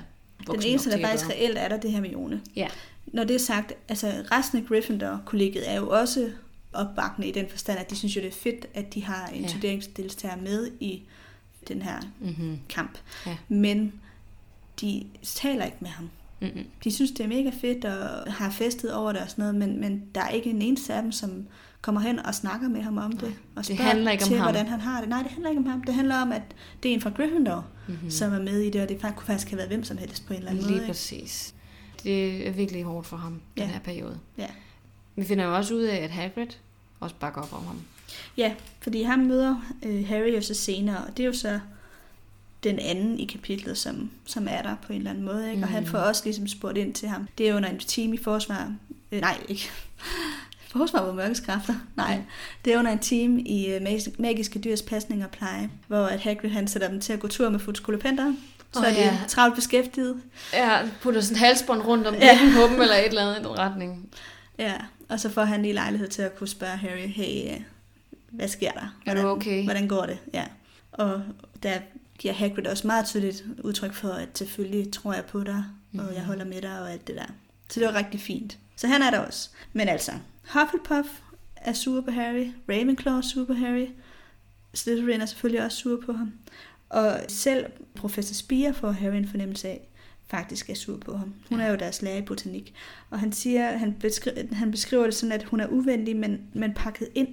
Den 0.47 0.63
eneste, 0.63 0.91
der 0.91 1.01
faktisk 1.01 1.31
reelt 1.31 1.59
er 1.59 1.69
der, 1.69 1.77
det 1.77 1.93
her 1.93 2.01
med 2.01 2.11
Jone. 2.11 2.43
Ja, 2.57 2.69
Når 3.07 3.25
det 3.25 3.35
er 3.35 3.41
sagt, 3.41 3.73
altså 3.89 4.25
resten 4.33 4.59
af 4.59 4.65
Gryffindor-kollegiet 4.67 5.71
er 5.71 5.77
jo 5.77 5.91
også 5.91 6.31
opbakkende 6.73 7.29
i 7.29 7.33
den 7.33 7.49
forstand, 7.49 7.79
at 7.79 7.91
de 7.91 7.97
synes 7.97 8.17
jo, 8.17 8.21
det 8.21 8.29
er 8.29 8.33
fedt, 8.33 8.67
at 8.75 8.95
de 8.95 9.05
har 9.05 9.27
en 9.27 9.43
Ja. 9.43 9.49
turneringsdeltager 9.49 10.37
med 10.37 10.71
i 10.81 11.03
den 11.69 11.83
her 11.83 12.01
mm-hmm. 12.21 12.59
kamp. 12.69 12.99
Ja. 13.27 13.37
Men 13.49 13.93
de 14.81 15.07
taler 15.23 15.65
ikke 15.65 15.77
med 15.81 15.91
ham. 15.91 16.11
Mm-hmm. 16.41 16.65
De 16.85 16.91
synes, 16.91 17.11
det 17.11 17.21
er 17.21 17.29
mega 17.29 17.51
fedt 17.61 17.85
og 17.85 18.33
har 18.33 18.51
festet 18.51 18.95
over 18.95 19.13
det 19.13 19.21
og 19.23 19.31
sådan 19.31 19.43
noget, 19.43 19.55
men, 19.55 19.81
men 19.81 20.03
der 20.15 20.21
er 20.21 20.29
ikke 20.29 20.51
en 20.51 20.63
eneste 20.63 20.95
af 20.95 21.03
dem, 21.03 21.13
som 21.13 21.47
kommer 21.81 22.01
hen 22.01 22.19
og 22.19 22.35
snakker 22.35 22.69
med 22.69 22.83
ham 22.83 22.99
om 22.99 23.13
det. 23.13 23.35
Og 23.57 23.57
det 23.57 23.65
spørger 23.67 23.83
handler 23.83 24.11
ikke 24.11 24.25
om 24.25 24.29
til, 24.29 24.37
ham. 24.39 24.45
hvordan 24.47 24.67
han 24.67 24.81
har 24.81 25.01
det. 25.01 25.09
Nej, 25.09 25.23
det 25.23 25.31
handler 25.31 25.51
ikke 25.51 25.61
om 25.61 25.67
ham. 25.67 25.83
Det 25.83 25.95
handler 25.95 26.17
om, 26.23 26.33
at 26.33 26.43
det 26.83 26.91
er 26.91 26.95
en 26.95 27.01
fra 27.01 27.11
Gryffindor, 27.11 27.67
Mhm. 27.87 27.95
mm-hmm. 27.97 28.11
som 28.11 28.33
er 28.33 28.39
med 28.43 28.61
i 28.61 28.71
det, 28.71 28.83
og 28.83 28.89
det 28.89 29.01
faktisk- 29.01 29.17
kunne 29.19 29.27
faktisk 29.27 29.49
have 29.51 29.57
været 29.57 29.69
hvem 29.69 29.85
som 29.85 29.99
helst 29.99 30.27
på 30.27 30.33
en 30.33 30.39
eller 30.39 30.51
anden 30.51 30.63
Lige 30.65 30.71
måde. 30.73 30.83
Ikke? 30.83 30.93
præcis. 30.93 31.55
Det 32.03 32.49
er 32.49 32.53
virkelig 32.53 32.83
hårdt 32.85 33.07
for 33.07 33.17
ham, 33.17 33.41
Ja. 33.57 33.63
den 33.63 33.71
her 33.71 33.81
periode. 33.81 34.19
Ja. 34.39 34.47
Vi 35.17 35.25
finder 35.25 35.45
jo 35.45 35.57
også 35.57 35.75
ud 35.75 35.83
af, 35.83 35.97
at 35.97 36.11
Hagrid 36.11 36.47
også 37.01 37.15
bakker 37.21 37.43
op 37.43 37.53
om 37.53 37.65
ham. 37.67 37.81
Ja, 38.37 38.55
fordi 38.81 39.03
han 39.03 39.27
møder 39.27 39.57
øh, 39.87 40.09
Harry 40.09 40.35
jo 40.37 40.41
så 40.43 40.55
senere, 40.55 40.97
og 40.97 41.17
det 41.17 41.23
er 41.23 41.27
jo 41.27 41.33
så 41.33 41.61
den 42.65 42.79
anden 42.79 43.21
i 43.21 43.25
kapitlet, 43.25 43.79
som, 43.79 44.11
som 44.27 44.47
er 44.51 44.63
der 44.63 44.75
på 44.87 44.93
en 44.93 44.99
eller 44.99 45.11
anden 45.11 45.25
måde. 45.25 45.51
Ikke? 45.51 45.63
Og 45.63 45.69
han 45.69 45.83
Mm. 45.83 45.89
får 45.89 45.99
også 45.99 46.23
ligesom 46.25 46.49
spurgt 46.49 46.79
ind 46.79 46.95
til 46.95 47.09
ham. 47.09 47.29
Det 47.39 47.49
er 47.49 47.55
under 47.57 47.69
en 47.69 47.79
team 47.79 48.13
i 48.13 48.17
forsvar. 48.17 48.73
Øh, 49.13 49.21
nej, 49.21 49.39
ikke. 49.49 49.71
Forsvar 50.73 51.05
på 51.05 51.13
mørkets 51.13 51.41
kræfter. 51.41 51.75
Nej, 51.97 52.17
Mm. 52.17 52.23
det 52.65 52.73
er 52.75 52.79
under 52.79 52.93
en 52.93 52.99
team 52.99 53.39
i 53.39 53.79
Mag- 53.81 54.15
Magiske 54.19 54.59
Dyrs 54.59 54.83
Pasning 54.83 55.25
og 55.25 55.31
Pleje, 55.31 55.71
hvor 55.87 56.07
at 56.07 56.21
Hagrid 56.21 56.51
han 56.51 56.69
sætter 56.69 56.89
dem 56.89 57.01
til 57.01 57.13
at 57.13 57.21
gå 57.21 57.29
tur 57.29 57.49
med 57.51 57.59
futskolopenter. 57.59 58.35
Så 58.73 58.81
Åh, 58.81 58.87
er 58.87 58.91
de 58.91 59.01
ja. 59.01 59.19
travlt 59.29 59.55
beskæftiget. 59.55 60.17
Ja, 60.53 60.79
putter 61.01 61.21
sådan 61.21 61.37
en 61.37 61.39
halsbånd 61.39 61.83
rundt 61.83 62.07
om 62.07 62.15
Ja. 62.15 62.39
på 62.57 62.73
dem, 62.73 62.81
eller 62.83 62.95
et 62.95 63.07
eller 63.07 63.23
andet 63.23 63.41
i 63.41 63.49
den 63.49 63.59
retning. 63.59 64.09
Ja, 64.59 64.75
og 65.09 65.21
så 65.21 65.29
får 65.31 65.43
han 65.45 65.63
lige 65.63 65.75
lejlighed 65.75 66.09
til 66.09 66.23
at 66.23 66.37
kunne 66.37 66.49
spørge 66.49 66.77
Harry, 66.77 67.07
hey, 67.09 67.51
øh, 67.55 67.61
hvad 68.31 68.49
sker 68.49 68.71
der? 68.73 68.95
Er 69.07 69.15
du 69.23 69.29
okay? 69.29 69.65
Hvordan 69.65 69.89
går 69.89 70.07
det? 70.07 70.19
Ja. 70.35 70.45
Og 70.93 71.23
der 71.63 71.73
giver 72.19 72.35
Hagrid 72.35 72.67
også 72.67 72.87
meget 72.87 73.07
tydeligt 73.07 73.45
udtryk 73.65 73.95
for, 73.95 74.09
at 74.09 74.29
selvfølgelig 74.39 74.93
tror 74.93 75.15
jeg 75.15 75.25
på 75.25 75.45
dig, 75.45 75.65
og 75.95 76.05
Mhm. 76.05 76.15
jeg 76.15 76.25
holder 76.25 76.45
med 76.45 76.63
dig 76.63 76.81
og 76.81 76.93
alt 76.93 77.07
det 77.07 77.17
der. 77.17 77.27
Så 77.69 77.81
det 77.81 77.89
var 77.89 77.95
rigtig 77.95 78.21
fint. 78.21 78.59
Så 78.77 78.87
han 78.87 79.03
er 79.03 79.11
der 79.11 79.19
også. 79.19 79.51
Men 79.73 79.89
altså, 79.89 80.13
Hufflepuff 80.53 81.09
er 81.57 81.73
sur 81.73 82.01
på 82.01 82.11
Harry, 82.11 82.47
Ravenclaw 82.69 83.17
er 83.17 83.21
sur 83.21 83.45
på 83.45 83.53
Harry, 83.53 83.87
Slytherin 84.75 85.21
er 85.21 85.27
selvfølgelig 85.27 85.65
også 85.65 85.79
sur 85.79 86.01
på 86.07 86.13
ham. 86.13 86.33
Og 86.89 87.21
selv 87.29 87.67
professor 87.95 88.35
Spire 88.35 88.75
får 88.75 88.91
Harry 88.91 89.15
en 89.17 89.29
fornemmelse 89.29 89.69
af, 89.69 89.89
faktisk 90.29 90.71
er 90.71 90.75
sur 90.75 90.97
på 90.97 91.17
ham. 91.17 91.35
Hun 91.49 91.61
er 91.61 91.71
jo 91.71 91.77
deres 91.77 92.03
lærer 92.03 92.17
i 92.19 92.23
botanik. 92.23 92.75
Og 93.11 93.21
han 93.21 93.33
siger, 93.33 93.79
han, 93.79 93.95
beskriver, 94.01 94.55
han 94.55 94.71
beskriver 94.71 95.05
det 95.05 95.15
sådan, 95.15 95.33
at 95.33 95.43
hun 95.45 95.61
er 95.61 95.67
uvenlig, 95.67 96.17
men, 96.17 96.41
men 96.55 96.75
pakket 96.75 97.09
ind. 97.15 97.29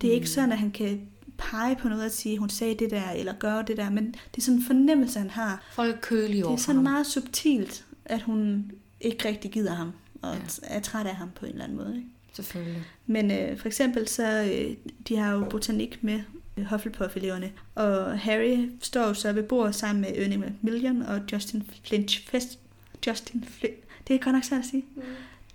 Det 0.00 0.08
er 0.10 0.14
ikke 0.14 0.24
Mm. 0.24 0.26
sådan, 0.26 0.52
at 0.52 0.58
han 0.58 0.70
kan 0.70 1.00
pege 1.38 1.76
på 1.76 1.88
noget 1.88 2.04
og 2.04 2.10
sige, 2.10 2.38
hun 2.38 2.50
sagde 2.50 2.74
det 2.74 2.90
der, 2.90 3.10
eller 3.10 3.32
gøre 3.32 3.64
det 3.66 3.76
der, 3.76 3.90
men 3.90 4.06
det 4.06 4.36
er 4.38 4.40
sådan 4.42 4.58
en 4.58 4.64
fornemmelse, 4.64 5.18
han 5.18 5.30
har. 5.30 5.62
Folk 5.72 5.94
er 5.96 6.00
kølige 6.00 6.36
Det 6.36 6.44
over 6.44 6.52
er 6.52 6.56
for 6.58 6.64
sådan 6.64 6.82
meget 6.82 7.06
subtilt, 7.06 7.84
at 8.04 8.22
hun 8.22 8.72
ikke 9.00 9.28
rigtig 9.28 9.50
gider 9.50 9.74
ham, 9.74 9.92
og 10.22 10.34
Ja. 10.34 10.40
er 10.62 10.80
træt 10.80 11.06
af 11.06 11.14
ham 11.16 11.30
på 11.34 11.46
en 11.46 11.52
eller 11.52 11.64
anden 11.64 11.78
måde. 11.78 11.96
Ikke? 11.96 12.08
Selvfølgelig. 12.32 12.82
Men 13.06 13.30
øh, 13.30 13.58
for 13.58 13.66
eksempel 13.66 14.08
så, 14.08 14.42
øh, 14.52 14.76
de 15.08 15.16
har 15.16 15.32
jo 15.32 15.44
botanik 15.50 15.98
med 16.04 16.20
øh, 16.56 16.64
Hufflepuff-eleverne, 16.64 17.50
og 17.74 18.18
Harry 18.18 18.68
står 18.80 19.02
jo 19.02 19.14
så 19.14 19.32
ved 19.32 19.42
bordet 19.42 19.74
sammen 19.74 20.00
med 20.00 20.16
Ernie 20.16 20.38
Macmillan 20.38 21.02
og 21.02 21.20
Justin 21.32 21.70
Flinch 21.84 22.28
Fest, 22.28 22.58
Justin 23.06 23.44
Flinch, 23.44 23.76
det 24.08 24.14
er 24.14 24.18
godt 24.20 24.34
nok 24.34 24.44
svært 24.44 24.60
at 24.60 24.66
sige. 24.66 24.84
Mm. 24.96 25.02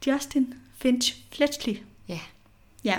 Justin 0.08 0.54
Finch 0.78 1.16
Fletchley. 1.32 1.78
Ja. 2.08 2.20
Ja. 2.84 2.98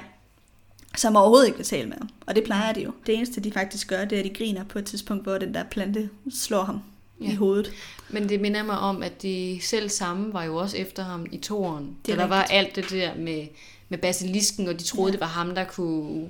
Som 0.97 1.17
overhovedet 1.17 1.47
ikke 1.47 1.57
vil 1.59 1.67
tale 1.67 1.89
med 1.89 1.97
ham. 1.99 2.09
Og 2.27 2.35
det 2.37 2.45
plejer 2.45 2.73
de 2.73 2.83
jo. 2.83 2.93
Det 3.07 3.15
eneste, 3.15 3.41
de 3.41 3.53
faktisk 3.53 3.89
gør, 3.89 4.05
det 4.05 4.17
er, 4.17 4.21
at 4.21 4.25
de 4.25 4.35
griner 4.35 4.65
på 4.65 4.79
et 4.79 4.85
tidspunkt, 4.85 5.23
hvor 5.23 5.39
den 5.39 5.55
der 5.55 5.63
plante 5.65 6.09
slår 6.31 6.63
ham 6.65 6.81
ja. 7.21 7.31
I 7.31 7.35
hovedet. 7.35 7.73
Men 8.09 8.29
det 8.29 8.41
minder 8.41 8.63
mig 8.63 8.79
om, 8.79 9.03
at 9.03 9.23
de 9.23 9.59
selv 9.63 9.89
samme 9.89 10.33
var 10.33 10.45
jo 10.45 10.57
også 10.57 10.77
efter 10.77 11.03
ham 11.05 11.27
i 11.33 11.37
toren. 11.37 11.97
Det 12.07 12.13
er 12.13 12.17
der 12.17 12.27
var 12.27 12.43
alt 12.43 12.77
det 12.77 12.91
der 12.91 13.15
med, 13.15 13.47
med 13.89 13.99
basilisken, 13.99 14.69
og 14.69 14.79
de 14.79 14.85
troede, 14.85 15.09
Ja. 15.11 15.13
det 15.13 15.21
var 15.21 15.27
ham, 15.27 15.55
der 15.55 15.65
kunne 15.65 16.29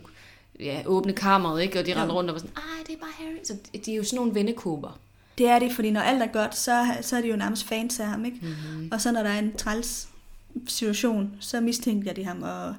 ja, 0.60 0.82
åbne 0.86 1.12
kammeret, 1.12 1.62
ikke? 1.62 1.78
Og 1.78 1.86
de 1.86 1.94
rendte 2.00 2.14
rundt 2.14 2.30
og 2.30 2.34
var 2.34 2.40
sådan, 2.40 2.56
ej, 2.56 2.84
det 2.86 2.94
er 2.94 2.98
bare 2.98 3.10
Harry. 3.26 3.36
Så 3.44 3.54
de 3.86 3.92
er 3.92 3.96
jo 3.96 4.04
sådan 4.04 4.16
nogle 4.16 4.34
vennekåber. 4.34 4.98
Det 5.38 5.46
er 5.48 5.58
det, 5.58 5.72
fordi 5.72 5.90
når 5.90 6.00
alt 6.00 6.22
er 6.22 6.26
godt, 6.26 6.56
så, 6.56 6.86
så 7.00 7.16
er 7.16 7.20
de 7.20 7.28
jo 7.28 7.36
nærmest 7.36 7.64
fans 7.68 8.00
af 8.00 8.06
ham, 8.06 8.24
ikke? 8.24 8.38
Mm-hmm. 8.42 8.88
Og 8.92 9.00
så 9.00 9.12
når 9.12 9.22
der 9.22 9.30
er 9.30 9.38
en 9.38 9.56
træls 9.56 10.08
situation, 10.68 11.30
så 11.40 11.60
mistænker 11.60 12.12
de 12.12 12.24
ham 12.24 12.42
og, 12.42 12.74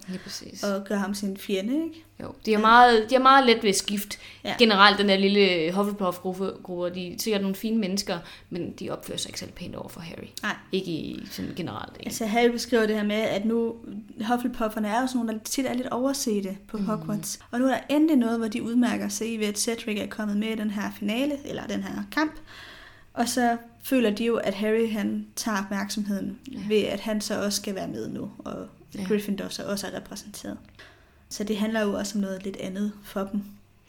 og 0.64 0.84
gør 0.86 0.96
ham 0.98 1.14
sin 1.14 1.38
fjende, 1.38 1.74
ikke? 1.74 2.06
Jo, 2.24 2.34
de 2.46 2.54
er, 2.54 2.58
meget, 2.58 3.10
de 3.10 3.16
er 3.16 3.20
meget 3.20 3.46
let 3.46 3.64
ved 3.64 3.74
skift. 3.74 4.20
Ja. 4.44 4.56
Generelt 4.60 4.98
den 5.00 5.10
der 5.10 5.18
lille 5.18 5.72
Hufflepuff-gruppe, 5.74 6.90
de 6.96 7.14
er 7.14 7.18
sikkert 7.18 7.42
nogle 7.42 7.56
fine 7.56 7.78
mennesker, 7.78 8.20
men 8.50 8.72
de 8.72 8.90
opfører 8.90 9.18
sig 9.18 9.30
ikke 9.30 9.40
selv 9.40 9.52
pænt 9.52 9.76
over 9.76 9.88
for 9.88 10.00
Harry. 10.00 10.28
Nej. 10.42 10.56
Ikke 10.72 10.92
i 10.92 11.28
sådan 11.32 11.52
generelt. 11.56 11.94
Ikke? 12.00 12.06
Altså 12.08 12.26
Harry 12.26 12.50
beskriver 12.52 12.86
det 12.86 12.96
her 12.96 13.04
med, 13.04 13.16
at 13.16 13.46
nu 13.46 13.76
Hufflepufferne 14.28 14.88
er 14.88 15.02
jo 15.02 15.08
sådan 15.08 15.18
nogle, 15.18 15.34
der 15.34 15.44
tit 15.44 15.66
er 15.66 15.74
lidt 15.74 15.88
oversete 15.88 16.58
på 16.68 16.78
Mhm. 16.78 16.86
Hogwarts. 16.86 17.40
Og 17.52 17.60
nu 17.60 17.66
er 17.66 17.70
der 17.70 17.80
endelig 17.90 18.16
noget, 18.16 18.38
hvor 18.38 18.48
de 18.48 18.64
udmærker 18.64 19.08
sig 19.10 19.34
i 19.34 19.38
ved, 19.38 19.46
at 19.48 19.60
Cedric 19.60 20.00
er 20.00 20.08
kommet 20.08 20.38
med 20.38 20.48
i 20.48 20.56
den 20.56 20.70
her 20.72 20.92
finale, 21.00 21.34
eller 21.46 21.68
den 21.68 21.84
her 21.84 22.04
kamp. 22.12 22.32
Og 23.14 23.30
så 23.30 23.58
føler 23.86 24.10
de 24.10 24.26
jo, 24.26 24.36
at 24.36 24.54
Harry 24.54 24.92
han 24.92 25.28
tager 25.36 25.58
opmærksomheden 25.64 26.40
ja. 26.52 26.60
Ved, 26.68 26.84
at 26.84 27.00
han 27.00 27.22
så 27.22 27.44
også 27.44 27.58
skal 27.62 27.76
være 27.76 27.88
med 27.88 28.10
nu, 28.10 28.32
og 28.40 28.68
ja. 28.98 29.04
Gryffindor 29.08 29.48
så 29.48 29.64
også 29.66 29.88
er 29.88 29.96
repræsenteret. 29.98 30.58
Så 31.30 31.44
det 31.44 31.58
handler 31.58 31.82
jo 31.82 31.94
også 31.94 32.18
om 32.18 32.22
noget 32.22 32.44
lidt 32.44 32.58
andet 32.58 32.92
for 33.04 33.24
dem. 33.32 33.42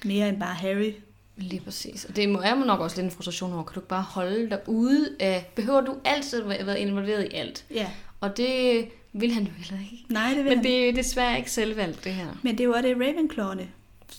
Mere 0.05 0.29
end 0.29 0.41
bare 0.41 0.55
Harry. 0.55 0.93
Lige 1.37 1.61
præcis. 1.61 2.05
Og 2.05 2.17
det 2.17 2.29
må- 2.29 2.39
er 2.39 2.65
nok 2.65 2.81
også 2.81 2.97
lidt 2.97 3.05
en 3.05 3.11
frustration 3.11 3.53
over, 3.53 3.63
kan 3.63 3.75
du 3.75 3.81
ikke 3.81 3.89
bare 3.89 4.03
holde 4.03 4.51
dig 4.51 4.61
ude 4.67 5.09
af... 5.21 5.51
Behøver 5.57 5.81
du 5.81 5.97
altid 6.05 6.43
at 6.51 6.67
være 6.67 6.81
involveret 6.81 7.25
i 7.25 7.35
alt? 7.35 7.65
Ja. 7.71 7.91
Og 8.21 8.37
det 8.37 8.85
vil 9.13 9.33
han 9.33 9.43
jo 9.45 9.51
heller 9.57 9.79
ikke. 9.93 10.05
Nej, 10.09 10.29
det 10.29 10.37
vil 10.37 10.45
Men 10.45 10.55
han. 10.59 10.65
det 10.65 10.89
er 10.89 10.93
desværre 10.93 11.39
ikke 11.39 11.51
selvvalgt, 11.51 12.05
det 12.05 12.13
her. 12.13 12.27
Men 12.43 12.53
det 12.59 12.61
er 12.61 12.65
jo 12.65 12.73
også 12.73 12.89
det, 12.89 12.97
Ravenclaw'ne 12.97 13.63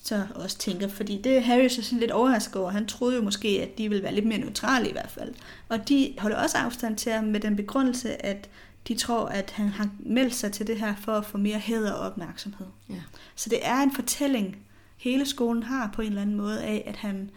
så 0.07 0.27
også 0.35 0.57
tænker, 0.57 0.87
fordi 0.87 1.21
det 1.21 1.37
er 1.37 1.41
Harry 1.41 1.67
så 1.67 1.83
sådan 1.83 1.99
lidt 1.99 2.11
overrasket 2.11 2.55
over. 2.55 2.71
Han 2.71 2.85
troede 2.85 3.15
jo 3.15 3.21
måske, 3.21 3.47
at 3.47 3.77
de 3.77 3.89
ville 3.89 4.03
være 4.03 4.13
lidt 4.13 4.25
mere 4.25 4.37
neutrale 4.37 4.89
i 4.89 4.91
hvert 4.91 5.11
fald. 5.11 5.33
Og 5.69 5.89
de 5.89 6.13
holder 6.17 6.37
også 6.37 6.57
afstand 6.57 6.97
til 6.97 7.11
ham 7.11 7.23
med 7.23 7.39
den 7.39 7.55
begrundelse, 7.55 8.25
at 8.25 8.49
de 8.87 8.95
tror, 8.95 9.25
at 9.25 9.51
han 9.51 9.67
har 9.67 9.89
meldt 9.99 10.35
sig 10.35 10.51
til 10.51 10.67
det 10.67 10.79
her 10.79 10.95
for 10.95 11.11
at 11.11 11.25
få 11.25 11.37
mere 11.37 11.59
hæder 11.59 11.91
og 11.93 11.99
opmærksomhed. 11.99 12.67
Ja. 12.89 13.01
Så 13.35 13.49
det 13.49 13.59
er 13.61 13.77
en 13.77 13.95
fortælling, 13.95 14.57
hele 14.97 15.25
skolen 15.25 15.63
har 15.63 15.89
på 15.93 16.01
en 16.01 16.07
eller 16.07 16.21
anden 16.21 16.35
måde 16.35 16.63
af, 16.63 16.83
at 16.85 16.95
han, 16.95 17.29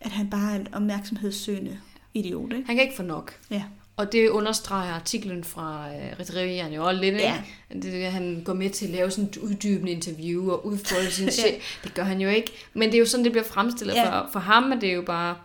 at 0.00 0.10
han 0.10 0.30
bare 0.30 0.52
er 0.52 0.56
en 0.60 0.74
opmærksomhedssøgende 0.74 1.78
idiot. 2.14 2.52
Ikke? 2.52 2.66
Han 2.66 2.76
kan 2.76 2.84
ikke 2.84 2.96
få 2.96 3.02
nok. 3.02 3.40
Ja. 3.50 3.64
Og 3.96 4.12
det 4.12 4.28
understreger 4.28 4.92
artiklen 4.92 5.44
fra 5.44 5.86
uh, 5.88 6.20
Retrivieren 6.20 6.72
jo 6.72 6.86
også 6.86 7.00
lidt, 7.00 7.14
ikke? 7.14 7.24
Ja. 7.26 7.42
Det, 7.72 7.82
det, 7.82 8.06
han 8.12 8.42
går 8.44 8.54
med 8.54 8.70
til 8.70 8.84
at 8.86 8.90
lave 8.92 9.10
sådan 9.10 9.24
et 9.30 9.36
uddybende 9.36 9.92
interview 9.92 10.50
og 10.50 10.66
udfolde 10.66 11.10
sin 11.10 11.24
Ja. 11.28 11.30
sjæl. 11.30 11.54
Det 11.84 11.94
gør 11.94 12.02
han 12.02 12.20
jo 12.20 12.28
ikke. 12.28 12.52
Men 12.74 12.88
det 12.88 12.94
er 12.94 12.98
jo 12.98 13.06
sådan, 13.06 13.24
det 13.24 13.32
bliver 13.32 13.44
fremstillet 13.44 13.94
Ja. 13.94 14.20
for, 14.20 14.28
for 14.32 14.40
ham, 14.40 14.72
er 14.72 14.76
det 14.80 14.94
jo 14.94 15.02
bare 15.02 15.36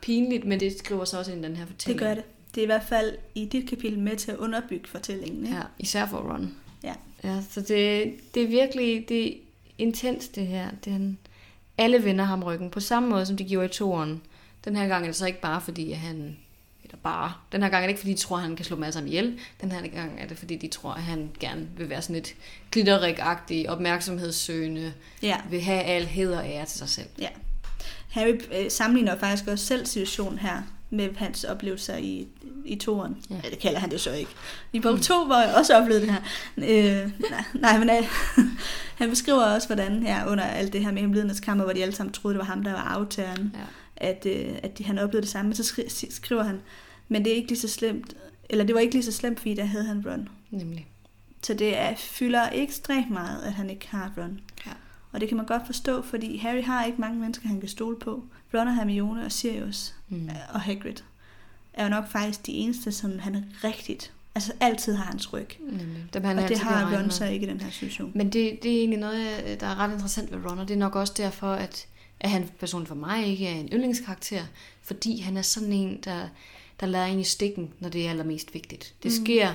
pinligt, 0.00 0.44
men 0.44 0.60
det 0.60 0.78
skriver 0.78 1.04
sig 1.04 1.18
også 1.18 1.32
ind 1.32 1.44
i 1.44 1.48
den 1.48 1.56
her 1.56 1.64
Det 1.64 1.72
fortælling. 1.72 2.00
gør 2.00 2.14
det. 2.14 2.24
Det 2.54 2.60
er 2.60 2.62
i 2.62 2.66
hvert 2.66 2.84
fald 2.88 3.16
i 3.34 3.44
dit 3.44 3.68
kapitel 3.68 3.98
med 3.98 4.16
til 4.16 4.30
at 4.30 4.36
underbygge 4.36 4.88
fortællingen. 4.88 5.44
Ikke? 5.44 5.56
Ja, 5.56 5.62
især 5.78 6.06
for 6.06 6.18
Ron. 6.18 6.54
Ja. 6.84 6.94
ja 7.24 7.36
så 7.50 7.60
det, 7.60 8.14
det 8.34 8.42
er 8.42 8.46
virkelig 8.48 9.04
det 9.08 9.26
er 9.28 9.32
intens, 9.78 10.28
det 10.28 10.46
her. 10.46 10.68
Det 10.84 10.90
er 10.90 10.92
han, 10.92 11.18
alle 11.78 12.04
vender 12.04 12.24
ham 12.24 12.42
ryggen, 12.42 12.70
på 12.70 12.80
samme 12.80 13.08
måde, 13.08 13.26
som 13.26 13.36
de 13.36 13.44
gjorde 13.44 13.66
i 13.66 13.68
toren. 13.72 14.22
Den 14.64 14.76
her 14.76 14.88
gang 14.88 15.02
er 15.04 15.08
det 15.08 15.16
så 15.16 15.26
ikke 15.26 15.40
bare, 15.40 15.60
fordi 15.60 15.92
at 15.92 15.98
han... 15.98 16.36
Eller 16.88 16.98
bare. 17.02 17.32
Den 17.52 17.62
her 17.62 17.68
gang 17.68 17.82
er 17.82 17.86
det 17.86 17.90
ikke, 17.90 18.00
fordi 18.00 18.12
de 18.12 18.18
tror, 18.18 18.36
at 18.36 18.42
han 18.42 18.56
kan 18.56 18.64
slå 18.64 18.90
sammen 18.90 19.08
ihjel. 19.08 19.38
Den 19.60 19.72
her 19.72 19.88
gang 19.88 20.20
er 20.20 20.26
det, 20.26 20.38
fordi 20.38 20.56
de 20.56 20.68
tror, 20.68 20.92
at 20.92 21.02
han 21.02 21.30
gerne 21.40 21.68
vil 21.76 21.90
være 21.90 22.02
sådan 22.02 22.16
et 22.16 22.34
glitterik-agtig, 22.72 23.70
opmærksomhedssøgende, 23.70 24.92
ja. 25.22 25.36
vil 25.50 25.60
have 25.60 25.82
al 25.82 26.06
heder 26.06 26.38
og 26.38 26.46
ære 26.46 26.66
til 26.66 26.78
sig 26.78 26.88
selv. 26.88 27.08
Ja. 27.18 27.28
Harry 28.10 28.40
øh, 28.54 28.70
sammenligner 28.70 29.18
faktisk 29.18 29.48
også 29.48 29.66
selv 29.66 29.86
situationen 29.86 30.38
her 30.38 30.62
med 30.90 31.14
hans 31.16 31.44
oplevelser 31.44 31.96
i, 31.96 32.26
i 32.64 32.76
toren. 32.76 33.16
Ja. 33.30 33.34
Ja. 33.44 33.50
Det 33.50 33.58
kalder 33.58 33.78
han 33.78 33.90
det 33.90 34.00
så 34.00 34.12
ikke. 34.12 34.30
I 34.72 34.80
bog 34.80 35.00
2, 35.00 35.24
hvor 35.24 35.36
jeg 35.36 35.54
også 35.54 35.74
oplevede 35.74 36.06
det 36.06 36.12
her. 36.12 36.20
Øh, 36.56 37.10
nej, 37.30 37.44
nej, 37.54 37.78
men 37.78 37.90
øh, 37.90 38.04
han 39.00 39.10
beskriver 39.10 39.42
også, 39.42 39.68
hvordan 39.68 40.02
ja, 40.02 40.30
under 40.30 40.44
alt 40.44 40.72
det 40.72 40.80
her 40.80 40.92
med 40.92 41.00
hemmelighedernes 41.00 41.40
kammer, 41.40 41.64
hvor 41.64 41.72
de 41.72 41.82
alle 41.82 41.94
sammen 41.94 42.12
troede, 42.12 42.34
det 42.34 42.38
var 42.38 42.44
ham, 42.44 42.62
der 42.62 42.72
var 42.72 42.82
aftageren, 42.82 43.52
Ja. 43.54 43.60
At, 44.00 44.26
øh, 44.26 44.48
at 44.62 44.78
de, 44.78 44.84
han 44.84 44.98
oplevede 44.98 45.22
det 45.22 45.30
samme. 45.30 45.48
Men 45.48 45.56
så 45.56 45.64
skri, 45.64 45.82
skriver 46.10 46.42
han, 46.42 46.60
men 47.08 47.24
det 47.24 47.32
er 47.32 47.36
ikke 47.36 47.48
lige 47.48 47.58
så 47.58 47.68
slemt, 47.68 48.16
eller 48.50 48.64
det 48.64 48.74
var 48.74 48.80
ikke 48.80 48.94
lige 48.94 49.04
så 49.04 49.12
slemt, 49.12 49.40
fordi 49.40 49.54
der 49.54 49.64
havde 49.64 49.84
han 49.84 50.04
Ron. 50.06 50.28
Nemlig. 50.50 50.86
Så 51.42 51.54
det 51.54 51.78
er, 51.78 51.94
fylder 51.96 52.48
ekstremt 52.52 53.10
meget, 53.10 53.42
at 53.42 53.52
han 53.52 53.70
ikke 53.70 53.88
har 53.88 54.12
Ron. 54.18 54.40
Ja. 54.66 54.70
Og 55.12 55.20
det 55.20 55.28
kan 55.28 55.36
man 55.36 55.46
godt 55.46 55.62
forstå, 55.66 56.02
fordi 56.02 56.36
Harry 56.36 56.62
har 56.62 56.84
ikke 56.84 57.00
mange 57.00 57.20
mennesker, 57.20 57.48
han 57.48 57.60
kan 57.60 57.68
stole 57.68 57.96
på. 57.98 58.24
Ron 58.54 58.68
og 58.68 58.74
Hermione 58.76 59.24
og 59.24 59.32
Sirius 59.32 59.94
Mm. 60.08 60.30
og 60.52 60.60
Hagrid 60.60 60.94
er 61.72 61.84
jo 61.84 61.90
nok 61.90 62.10
faktisk 62.10 62.46
de 62.46 62.52
eneste, 62.52 62.92
som 62.92 63.18
han 63.18 63.44
rigtigt, 63.64 64.12
altså 64.34 64.52
altid 64.60 64.94
har 64.94 65.04
hans 65.04 65.32
ryg. 65.32 65.48
Nemlig. 65.60 66.04
Dem, 66.14 66.24
han 66.24 66.38
og 66.38 66.48
det 66.48 66.58
har 66.58 66.96
Ron 66.96 67.10
så 67.10 67.24
ikke 67.24 67.46
i 67.46 67.50
den 67.50 67.60
her 67.60 67.70
situation. 67.70 68.12
Men 68.14 68.26
det, 68.26 68.58
det 68.62 68.72
er 68.72 68.78
egentlig 68.78 68.98
noget, 68.98 69.60
der 69.60 69.66
er 69.66 69.74
ret 69.78 69.92
interessant 69.92 70.32
ved 70.32 70.50
Ron, 70.50 70.58
og 70.58 70.68
det 70.68 70.74
er 70.74 70.78
nok 70.78 70.96
også 70.96 71.12
derfor, 71.16 71.52
at, 71.52 71.86
at 72.20 72.30
han 72.30 72.50
personligt 72.60 72.88
for 72.88 72.94
mig 72.94 73.26
ikke 73.26 73.46
er 73.46 73.52
en 73.54 73.68
yndlingskarakter, 73.72 74.42
fordi 74.82 75.20
han 75.20 75.36
er 75.36 75.42
sådan 75.42 75.72
en, 75.72 76.00
der, 76.04 76.28
der 76.80 76.86
lader 76.86 77.06
en 77.06 77.20
i 77.20 77.24
stikken, 77.24 77.72
når 77.80 77.88
det 77.88 78.06
er 78.06 78.10
allermest 78.10 78.54
vigtigt. 78.54 78.94
Det 79.02 79.12
Mm. 79.18 79.24
sker 79.24 79.54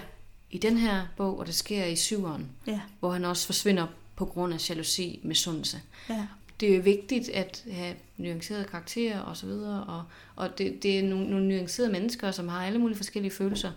i 0.52 0.58
den 0.58 0.78
her 0.78 1.06
bog, 1.18 1.40
og 1.40 1.46
det 1.48 1.56
sker 1.56 1.86
i 1.86 1.96
syveren, 1.96 2.48
Ja, 2.68 2.80
hvor 3.00 3.12
han 3.12 3.26
også 3.26 3.46
forsvinder 3.46 3.88
på 4.16 4.26
grund 4.26 4.54
af 4.54 4.70
jalousi 4.70 5.20
med 5.24 5.36
sundelse. 5.36 5.82
ja. 6.10 6.28
Det 6.60 6.72
er 6.72 6.76
jo 6.76 6.82
vigtigt 6.82 7.30
at 7.30 7.64
have 7.72 7.96
nuancerede 8.18 8.66
karakterer 8.66 9.20
og 9.20 9.38
så 9.38 9.46
videre, 9.46 9.84
og, 9.84 10.04
og 10.36 10.58
det, 10.58 10.84
det 10.84 11.00
er 11.00 11.04
nogle, 11.04 11.30
nogle 11.30 11.48
nuancerede 11.48 11.92
mennesker, 11.92 12.32
som 12.32 12.48
har 12.48 12.66
alle 12.66 12.80
mulige 12.80 12.98
forskellige 12.98 13.32
følelser. 13.32 13.72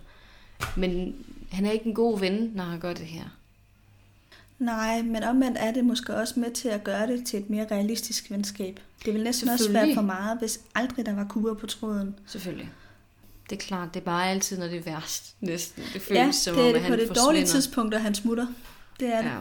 Men 0.76 1.14
han 1.50 1.66
er 1.66 1.70
ikke 1.70 1.86
en 1.86 1.94
god 1.94 2.20
ven, 2.20 2.52
når 2.54 2.64
han 2.64 2.80
gør 2.80 2.92
det 2.94 3.06
her. 3.06 3.24
Nej, 4.58 5.02
men 5.02 5.22
omvendt 5.22 5.58
er 5.60 5.72
det 5.72 5.84
måske 5.84 6.14
også 6.14 6.40
med 6.40 6.50
til 6.50 6.68
at 6.68 6.84
gøre 6.84 7.06
det 7.06 7.26
til 7.26 7.38
et 7.40 7.50
mere 7.50 7.66
realistisk 7.70 8.30
venskab. 8.30 8.80
Det 9.04 9.14
vil 9.14 9.22
næsten 9.24 9.48
også 9.48 9.72
være 9.72 9.94
for 9.94 10.02
meget, 10.02 10.38
hvis 10.38 10.60
aldrig 10.74 11.06
der 11.06 11.14
var 11.14 11.24
kurer 11.24 11.54
på 11.54 11.66
tråden. 11.66 12.14
Selvfølgelig. 12.26 12.70
Det 13.50 13.56
er 13.56 13.60
klart, 13.60 13.94
det 13.94 14.00
er 14.00 14.04
bare 14.04 14.30
altid, 14.30 14.58
når 14.58 14.66
det 14.66 14.76
er 14.76 14.82
værst, 14.82 15.36
næsten. 15.40 15.82
Det 15.92 16.02
føles 16.02 16.18
Ja, 16.18 16.32
som 16.32 16.54
det 16.54 16.62
om, 16.62 16.66
er 16.66 16.68
at 16.68 16.74
det 16.74 16.82
han 16.82 16.92
på 16.92 16.96
det 16.96 17.16
dårlige 17.16 17.46
tidspunkt, 17.46 17.94
at 17.94 18.00
han 18.00 18.14
smutter. 18.14 18.46
Det 19.00 19.08
er 19.08 19.22
det. 19.22 19.28
Ja. 19.28 19.36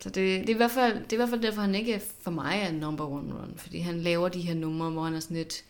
Så 0.00 0.08
det, 0.08 0.14
det, 0.14 0.48
er 0.48 0.54
i 0.54 0.56
hvert 0.56 0.70
fald, 0.70 0.94
det 0.94 1.12
er 1.12 1.16
i 1.16 1.16
hvert 1.16 1.28
fald 1.28 1.42
derfor, 1.42 1.60
han 1.60 1.74
ikke 1.74 2.00
for 2.22 2.30
mig 2.30 2.60
er 2.62 2.72
number 2.72 3.04
one 3.10 3.34
run. 3.34 3.52
Fordi 3.56 3.78
han 3.78 4.00
laver 4.00 4.28
de 4.28 4.40
her 4.40 4.54
numre, 4.54 4.90
hvor 4.90 5.04
han 5.04 5.14
er 5.14 5.20
sådan 5.20 5.36
lidt... 5.36 5.64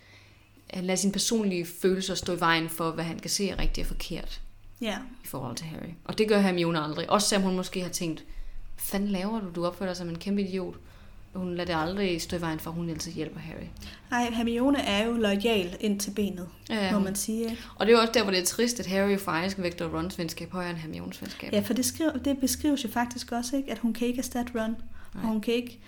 Han 0.71 0.85
lader 0.85 0.97
sine 0.97 1.13
personlige 1.13 1.67
følelser 1.67 2.15
stå 2.15 2.33
i 2.37 2.41
vejen 2.41 2.69
for, 2.69 2.91
hvad 2.91 3.05
han 3.05 3.19
kan 3.19 3.31
se 3.31 3.49
er 3.51 3.59
rigtigt 3.59 3.85
og 3.85 3.89
forkert 3.89 4.41
Ja. 4.81 4.97
i 5.25 5.27
forhold 5.27 5.57
til 5.57 5.67
Harry. 5.67 5.91
Og 6.05 6.19
det 6.19 6.29
gør 6.29 6.39
Hermione 6.41 6.81
aldrig. 6.81 7.11
Også 7.11 7.29
selvom 7.29 7.43
hun 7.47 7.57
måske 7.57 7.83
har 7.83 7.89
tænkt, 7.89 8.25
fanden 8.77 9.09
laver 9.09 9.41
du? 9.41 9.47
Du 9.55 9.67
opfører 9.67 9.89
dig 9.89 9.97
som 9.97 10.09
en 10.09 10.19
kæmpe 10.19 10.43
idiot. 10.43 10.75
Hun 11.35 11.55
lader 11.55 11.65
det 11.75 11.89
aldrig 11.89 12.23
stå 12.23 12.37
i 12.37 12.41
vejen 12.41 12.61
for, 12.61 12.71
at 12.71 12.77
hun 12.77 12.91
altid 12.91 13.13
hjælper 13.13 13.41
Harry. 13.41 13.67
Ej, 14.13 14.31
Hermione 14.31 14.79
er 14.81 15.05
jo 15.07 15.13
lojal 15.13 15.77
ind 15.81 16.01
til 16.01 16.11
benet, 16.11 16.49
Ja, 16.71 16.93
må 16.93 16.99
man 16.99 17.15
sige. 17.15 17.59
Og 17.77 17.87
det 17.87 17.93
er 17.93 17.97
jo 17.97 18.01
også 18.01 18.13
der, 18.13 18.23
hvor 18.23 18.31
det 18.33 18.41
er 18.41 18.45
trist, 18.45 18.81
at 18.81 18.87
Harry 18.87 19.19
faktisk 19.19 19.59
vægter 19.59 19.97
Rons 19.99 20.19
venskab 20.19 20.53
højere 20.53 20.71
end 20.71 20.79
Hermiones 20.79 21.23
venskab. 21.23 21.53
Ja, 21.53 21.61
for 21.61 21.75
det, 21.75 21.85
skriver, 21.85 22.13
det 22.13 22.39
beskrives 22.39 22.85
jo 22.85 22.89
faktisk 22.89 23.33
også, 23.33 23.57
ikke, 23.57 23.71
at 23.73 23.79
hun 23.79 23.93
kan 23.93 24.09
ikke 24.09 24.19
erstatte 24.19 24.53
Ron. 24.61 24.71
Og 25.15 25.21
Nej. 25.23 25.25
hun 25.33 25.41
kan 25.41 25.55
ikke... 25.55 25.81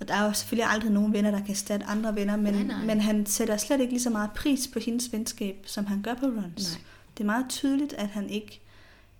Og 0.00 0.08
der 0.08 0.14
er 0.14 0.24
jo 0.24 0.32
selvfølgelig 0.32 0.70
aldrig 0.70 0.90
nogen 0.92 1.12
venner, 1.12 1.30
der 1.30 1.38
kan 1.40 1.50
erstatte 1.50 1.86
andre 1.86 2.14
venner, 2.14 2.36
men, 2.36 2.54
Nej, 2.54 2.62
nej. 2.62 2.84
men 2.84 3.00
han 3.00 3.26
sætter 3.26 3.56
slet 3.56 3.80
ikke 3.80 3.92
lige 3.92 4.02
så 4.02 4.10
meget 4.10 4.30
pris 4.36 4.68
på 4.72 4.78
hendes 4.78 5.12
venskab, 5.12 5.56
som 5.66 5.86
han 5.86 6.02
gør 6.02 6.14
på 6.14 6.26
Rons. 6.26 6.72
Nej, 6.72 6.80
Det 7.16 7.22
er 7.22 7.26
meget 7.26 7.46
tydeligt, 7.48 7.92
at 7.92 8.08
han 8.08 8.30
ikke 8.30 8.60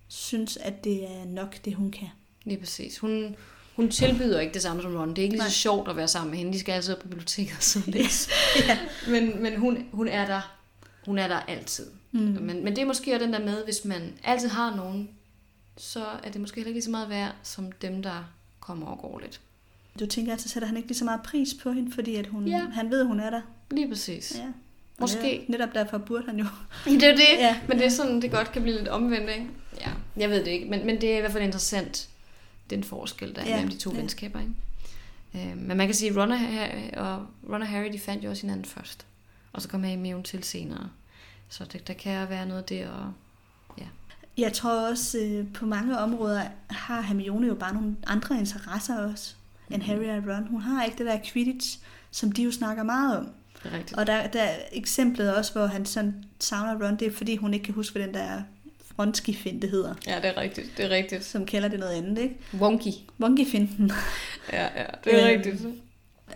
synes, 0.07 0.57
at 0.57 0.83
det 0.83 1.03
er 1.03 1.25
nok, 1.25 1.55
det 1.65 1.73
hun 1.75 1.91
kan. 1.91 2.07
Lige 2.45 2.57
præcis. 2.59 2.97
Hun, 2.97 3.35
hun 3.75 3.89
tilbyder 3.89 4.39
ikke 4.39 4.53
det 4.53 4.61
samme 4.61 4.81
som 4.81 4.95
Ron. 4.95 5.09
Det 5.09 5.17
er 5.17 5.23
ikke 5.23 5.33
lige 5.33 5.41
Nej. 5.41 5.49
så 5.49 5.55
sjovt 5.55 5.89
at 5.89 5.95
være 5.95 6.07
sammen 6.07 6.31
med 6.31 6.37
hende. 6.37 6.53
De 6.53 6.59
skal 6.59 6.71
altid 6.73 6.95
på 6.95 7.07
biblioteket 7.07 7.75
og 7.77 7.81
og 7.87 7.93
læse. 7.93 8.29
ja. 8.67 8.79
Men, 9.07 9.43
men 9.43 9.55
hun, 9.59 9.85
hun 9.91 10.07
er 10.07 10.25
der. 10.25 10.55
Hun 11.05 11.17
er 11.17 11.27
der 11.27 11.39
altid. 11.39 11.85
Mm. 12.11 12.19
Men, 12.19 12.63
men 12.63 12.75
det 12.75 12.77
er 12.81 12.85
måske 12.85 13.13
også 13.13 13.25
den 13.25 13.33
der 13.33 13.39
med, 13.39 13.63
hvis 13.63 13.85
man 13.85 14.13
altid 14.23 14.47
har 14.49 14.75
nogen, 14.75 15.09
så 15.77 16.05
er 16.23 16.31
det 16.31 16.41
måske 16.41 16.55
heller 16.55 16.67
ikke 16.67 16.75
lige 16.77 16.83
så 16.83 16.91
meget 16.91 17.09
værd, 17.09 17.35
som 17.43 17.71
dem, 17.71 18.03
der 18.03 18.33
kommer 18.59 18.87
og 18.87 18.97
går 18.99 19.19
lidt. 19.19 19.41
Du 19.99 20.05
tænker, 20.05 20.33
at 20.33 20.41
så 20.41 20.49
sætter 20.49 20.67
han 20.67 20.77
ikke 20.77 20.89
lige 20.89 20.97
så 20.97 21.05
meget 21.05 21.21
pris 21.23 21.49
på 21.63 21.71
hende, 21.71 21.91
fordi 21.91 22.15
at 22.15 22.27
hun, 22.27 22.47
Ja. 22.47 22.59
han 22.73 22.89
ved, 22.91 22.99
at 23.01 23.07
hun 23.07 23.19
er 23.19 23.29
der. 23.29 23.41
Lige 23.71 23.89
præcis. 23.89 24.33
Ja. 24.35 24.43
Og 24.45 24.51
Måske. 25.01 25.21
Netop, 25.21 25.49
netop 25.49 25.73
derfor 25.75 25.97
burde 25.97 26.25
han 26.25 26.39
jo. 26.39 26.45
Det 26.85 27.03
er 27.03 27.09
jo 27.11 27.15
det, 27.17 27.37
Ja. 27.39 27.59
men 27.67 27.77
det 27.77 27.85
er 27.85 27.89
sådan, 27.89 28.21
det 28.21 28.31
godt 28.31 28.51
kan 28.51 28.61
blive 28.61 28.77
lidt 28.77 28.87
omvendt, 28.87 29.29
ikke? 29.29 29.47
Ja, 29.81 29.89
jeg 30.17 30.29
ved 30.29 30.39
det 30.39 30.47
ikke, 30.51 30.69
men, 30.69 30.85
men 30.85 31.01
det 31.01 31.13
er 31.13 31.17
i 31.17 31.19
hvert 31.19 31.31
fald 31.31 31.43
interessant, 31.43 32.09
den 32.69 32.83
forskel, 32.83 33.35
der 33.35 33.41
er 33.41 33.45
Ja, 33.45 33.49
ja, 33.51 33.55
mellem 33.55 33.71
de 33.71 33.77
to 33.77 33.89
ja. 33.89 33.95
ja. 33.95 34.01
venskaber, 34.01 34.39
ikke? 34.39 34.53
Øh, 35.51 35.57
men 35.57 35.77
man 35.77 35.87
kan 35.87 35.93
sige, 35.95 36.11
at 36.11 36.17
Ron 36.17 36.31
og, 36.31 36.39
Harry, 36.39 36.91
og 36.97 37.27
Ron 37.49 37.61
og 37.61 37.67
Harry, 37.67 37.93
de 37.93 37.99
fandt 37.99 38.23
jo 38.23 38.29
også 38.29 38.41
hinanden 38.41 38.65
først. 38.65 39.05
Og 39.53 39.61
så 39.61 39.67
kom 39.69 39.83
Hermione 39.83 40.23
til 40.23 40.43
senere. 40.43 40.89
Så 41.49 41.65
det, 41.65 41.87
der 41.87 41.93
kan 41.93 42.29
være 42.29 42.45
noget 42.45 42.69
der, 42.69 42.89
og 42.89 43.13
Jeg 44.37 44.53
tror 44.53 44.89
også, 44.89 45.17
øh, 45.19 45.53
på 45.53 45.65
mange 45.65 45.97
områder 45.99 46.41
har 46.69 47.01
Hermione 47.01 47.47
jo 47.47 47.55
bare 47.55 47.73
nogle 47.73 47.95
andre 48.07 48.37
interesser 48.39 48.97
også, 48.97 49.35
end 49.69 49.81
Mhm. 49.81 49.85
Harry 49.89 50.21
og 50.21 50.35
Ron. 50.35 50.47
Hun 50.47 50.61
har 50.61 50.83
ikke 50.83 50.97
det 50.97 51.05
der 51.05 51.19
Quidditch, 51.25 51.79
som 52.11 52.31
de 52.31 52.43
jo 52.43 52.51
snakker 52.51 52.83
meget 52.83 53.17
om. 53.17 53.29
rigtigt. 53.65 53.93
Og 53.99 54.07
der, 54.07 54.27
der 54.27 54.41
er 54.41 54.55
eksemplet 54.71 55.35
også, 55.35 55.51
hvor 55.51 55.65
han 55.65 55.85
sådan 55.85 56.23
savner 56.39 56.85
Ron, 56.87 56.95
det 56.99 57.07
er 57.07 57.11
fordi, 57.11 57.35
hun 57.35 57.53
ikke 57.53 57.63
kan 57.65 57.73
huske, 57.73 57.93
hvad 57.97 58.07
den 58.07 58.13
der 58.13 58.41
Ronski-finte 58.99 59.67
hedder, 59.67 59.93
Ja, 60.07 60.15
det 60.15 60.25
er 60.25 60.37
rigtigt, 60.37 60.77
det 60.77 60.85
er 60.85 60.89
rigtigt. 60.89 61.25
som 61.25 61.45
kalder 61.45 61.67
det 61.69 61.79
noget 61.79 61.93
andet, 61.93 62.17
ikke? 62.23 62.35
Wonky. 62.59 62.87
Wonky-finten. 63.19 63.91
Ja, 64.53 64.63
ja, 64.63 64.85
det 65.03 65.13
er 65.23 65.29
Øhm, 65.33 65.37
rigtigt. 65.43 65.65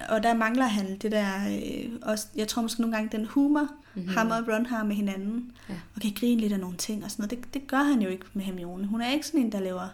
Og 0.09 0.23
der 0.23 0.33
mangler 0.33 0.65
han 0.65 0.97
det 0.97 1.11
der, 1.11 1.27
øh, 1.49 1.91
også, 2.01 2.27
jeg 2.35 2.47
tror 2.47 2.61
måske 2.61 2.81
nogle 2.81 2.95
gange, 2.95 3.17
den 3.17 3.25
humor, 3.25 3.67
mm-hmm. 3.95 4.09
ham 4.13 4.31
og 4.31 4.53
Ron 4.53 4.65
har 4.65 4.83
med 4.83 4.95
hinanden, 4.95 5.51
Ja. 5.69 5.73
og 5.95 6.01
kan 6.01 6.11
grine 6.19 6.41
lidt 6.41 6.53
af 6.53 6.59
nogle 6.59 6.77
ting 6.77 7.03
og 7.03 7.11
sådan 7.11 7.23
noget. 7.23 7.43
Det, 7.45 7.53
det 7.53 7.67
gør 7.67 7.83
han 7.83 8.01
jo 8.01 8.09
ikke 8.09 8.25
med 8.33 8.43
Hermione. 8.43 8.87
Hun 8.87 9.01
er 9.01 9.11
ikke 9.13 9.25
sådan 9.27 9.39
en, 9.41 9.51
der 9.51 9.59
laver 9.59 9.87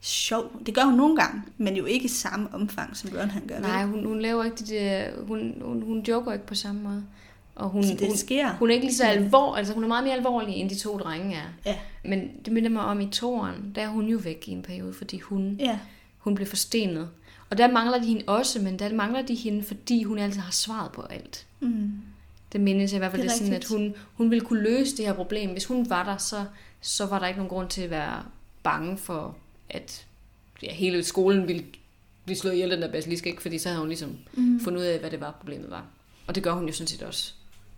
sjov. 0.00 0.60
Det 0.66 0.74
gør 0.74 0.84
hun 0.84 0.94
nogle 0.94 1.16
gange, 1.16 1.42
men 1.58 1.76
jo 1.76 1.84
ikke 1.84 2.04
i 2.04 2.08
samme 2.08 2.48
omfang, 2.54 2.96
som 2.96 3.10
Ron 3.20 3.30
han 3.30 3.42
gør. 3.48 3.58
Nej, 3.60 3.84
hun, 3.84 4.04
hun 4.06 4.20
laver 4.20 4.44
ikke 4.44 4.56
det 4.56 4.68
der, 4.68 5.06
hun, 5.26 5.54
hun, 5.62 5.82
hun 5.82 6.00
joker 6.08 6.32
ikke 6.32 6.46
på 6.46 6.54
samme 6.54 6.82
måde. 6.82 7.04
Og 7.54 7.68
hun, 7.68 7.84
Så 7.84 7.94
det 7.94 8.06
hun, 8.06 8.16
sker. 8.16 8.52
hun 8.52 8.70
er 8.70 8.74
ikke 8.74 8.86
lige 8.86 8.96
så 8.96 9.04
alvor, 9.04 9.56
altså 9.56 9.72
hun 9.74 9.84
er 9.84 9.88
meget 9.88 10.04
mere 10.04 10.14
alvorlig, 10.14 10.54
end 10.54 10.70
de 10.70 10.74
to 10.78 10.98
drenge 10.98 11.36
er. 11.36 11.42
Ja, 11.66 11.78
Men 12.04 12.30
det 12.44 12.52
minder 12.52 12.70
mig 12.70 12.82
om 12.82 13.00
i 13.00 13.06
toren, 13.06 13.72
der 13.74 13.82
er 13.82 13.88
hun 13.88 14.06
jo 14.08 14.18
væk 14.18 14.44
i 14.48 14.50
en 14.50 14.62
periode, 14.62 14.92
fordi 14.92 15.18
hun, 15.18 15.56
ja, 15.60 15.78
hun 16.18 16.34
blev 16.34 16.46
forstenet. 16.46 17.08
Og 17.50 17.58
der 17.58 17.70
mangler 17.72 17.98
de 17.98 18.06
hende 18.06 18.22
også, 18.26 18.60
men 18.60 18.78
der 18.78 18.94
mangler 18.94 19.22
de 19.22 19.34
hende, 19.34 19.62
fordi 19.62 20.02
hun 20.02 20.18
altid 20.18 20.40
har 20.40 20.52
svaret 20.52 20.92
på 20.92 21.02
alt. 21.02 21.46
mm. 21.60 21.90
Det 22.52 22.60
mindes 22.62 22.92
jeg 22.92 22.98
i 22.98 22.98
hvert 22.98 23.10
fald, 23.10 23.22
Det 23.22 23.30
det 23.30 23.36
er 23.36 23.54
er 23.54 23.64
sådan, 23.64 23.80
at 23.80 23.92
hun, 23.92 23.94
hun 24.14 24.30
ville 24.30 24.44
kunne 24.44 24.62
løse 24.62 24.96
det 24.96 25.06
her 25.06 25.12
problem. 25.12 25.50
Hvis 25.50 25.64
hun 25.64 25.90
var 25.90 26.04
der, 26.04 26.16
så, 26.16 26.44
så 26.80 27.06
var 27.06 27.18
der 27.18 27.26
ikke 27.26 27.38
nogen 27.38 27.50
grund 27.50 27.68
til 27.68 27.82
at 27.82 27.90
være 27.90 28.22
bange 28.62 28.96
for, 28.98 29.36
at 29.70 30.06
ja, 30.62 30.72
hele 30.72 31.04
skolen 31.04 31.48
ville 31.48 31.64
blive 32.24 32.36
slået 32.36 32.54
ihjel 32.54 32.70
den 32.70 32.82
der 32.82 32.92
basilisk, 32.92 33.26
ikke? 33.26 33.42
Fordi 33.42 33.58
så 33.58 33.68
havde 33.68 33.78
hun 33.80 33.88
ligesom 33.88 34.16
Mm. 34.32 34.60
fundet 34.60 34.80
ud 34.80 34.84
af, 34.86 34.98
hvad 34.98 35.10
det 35.10 35.20
var, 35.20 35.30
problemet 35.30 35.70
var. 35.70 35.84
Og 36.26 36.34
det 36.34 36.42
gør 36.42 36.52
hun 36.52 36.66
jo 36.66 36.72
sådan 36.72 36.86
set 36.88 37.02
også, 37.02 37.34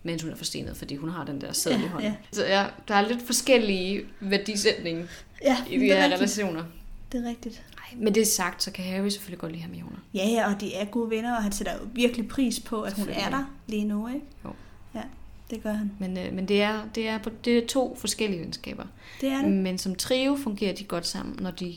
mens 0.06 0.22
hun 0.22 0.30
er 0.32 0.36
forstenet, 0.36 0.76
fordi 0.76 0.96
hun 0.96 1.08
har 1.10 1.24
den 1.24 1.40
der 1.40 1.52
sædel 1.52 1.80
i 1.80 1.82
Ja, 1.82 1.88
hånden. 1.88 2.10
ja. 2.10 2.14
Så 2.32 2.44
ja, 2.46 2.66
der 2.88 2.94
er 2.94 3.08
lidt 3.08 3.22
forskellige 3.26 4.02
værdisætning 4.20 5.08
ja 5.44 5.56
i 5.70 5.78
de 5.78 5.90
er 5.90 5.94
her 5.96 6.02
rigtigt. 6.04 6.14
relationer. 6.20 6.64
det 7.12 7.24
er 7.24 7.28
rigtigt. 7.28 7.62
Nej, 7.76 8.04
men 8.04 8.14
det 8.14 8.20
er 8.20 8.26
sagt, 8.26 8.62
så 8.62 8.70
kan 8.70 8.84
Harry 8.84 9.08
selvfølgelig 9.08 9.38
godt 9.40 9.52
lide 9.52 9.62
Hermione. 9.62 9.96
Ja, 10.14 10.28
ja, 10.28 10.54
og 10.54 10.60
de 10.60 10.74
er 10.74 10.84
gode 10.84 11.10
venner, 11.10 11.36
og 11.36 11.42
han 11.42 11.52
sætter 11.52 11.72
jo 11.72 11.78
virkelig 11.92 12.28
pris 12.28 12.60
på, 12.60 12.82
at 12.82 12.92
hun 12.92 13.08
er 13.08 13.30
der 13.30 13.44
lige 13.66 13.84
nu, 13.84 14.08
ikke? 14.08 14.20
Jo. 14.44 14.50
Ja, 14.94 15.02
det 15.50 15.62
gør 15.62 15.72
han. 15.72 15.92
Men, 15.98 16.18
øh, 16.18 16.32
men 16.32 16.48
det, 16.48 16.62
er, 16.62 16.80
det, 16.94 17.08
er 17.08 17.18
det 17.44 17.58
er 17.58 17.66
to 17.66 17.96
forskellige 18.00 18.40
venskaber. 18.42 18.84
Det 19.20 19.28
er 19.28 19.42
det. 19.42 19.52
Men 19.52 19.78
som 19.78 19.94
trio 19.94 20.36
fungerer 20.36 20.74
de 20.74 20.84
godt 20.84 21.06
sammen, 21.06 21.36
når 21.40 21.50
de 21.50 21.76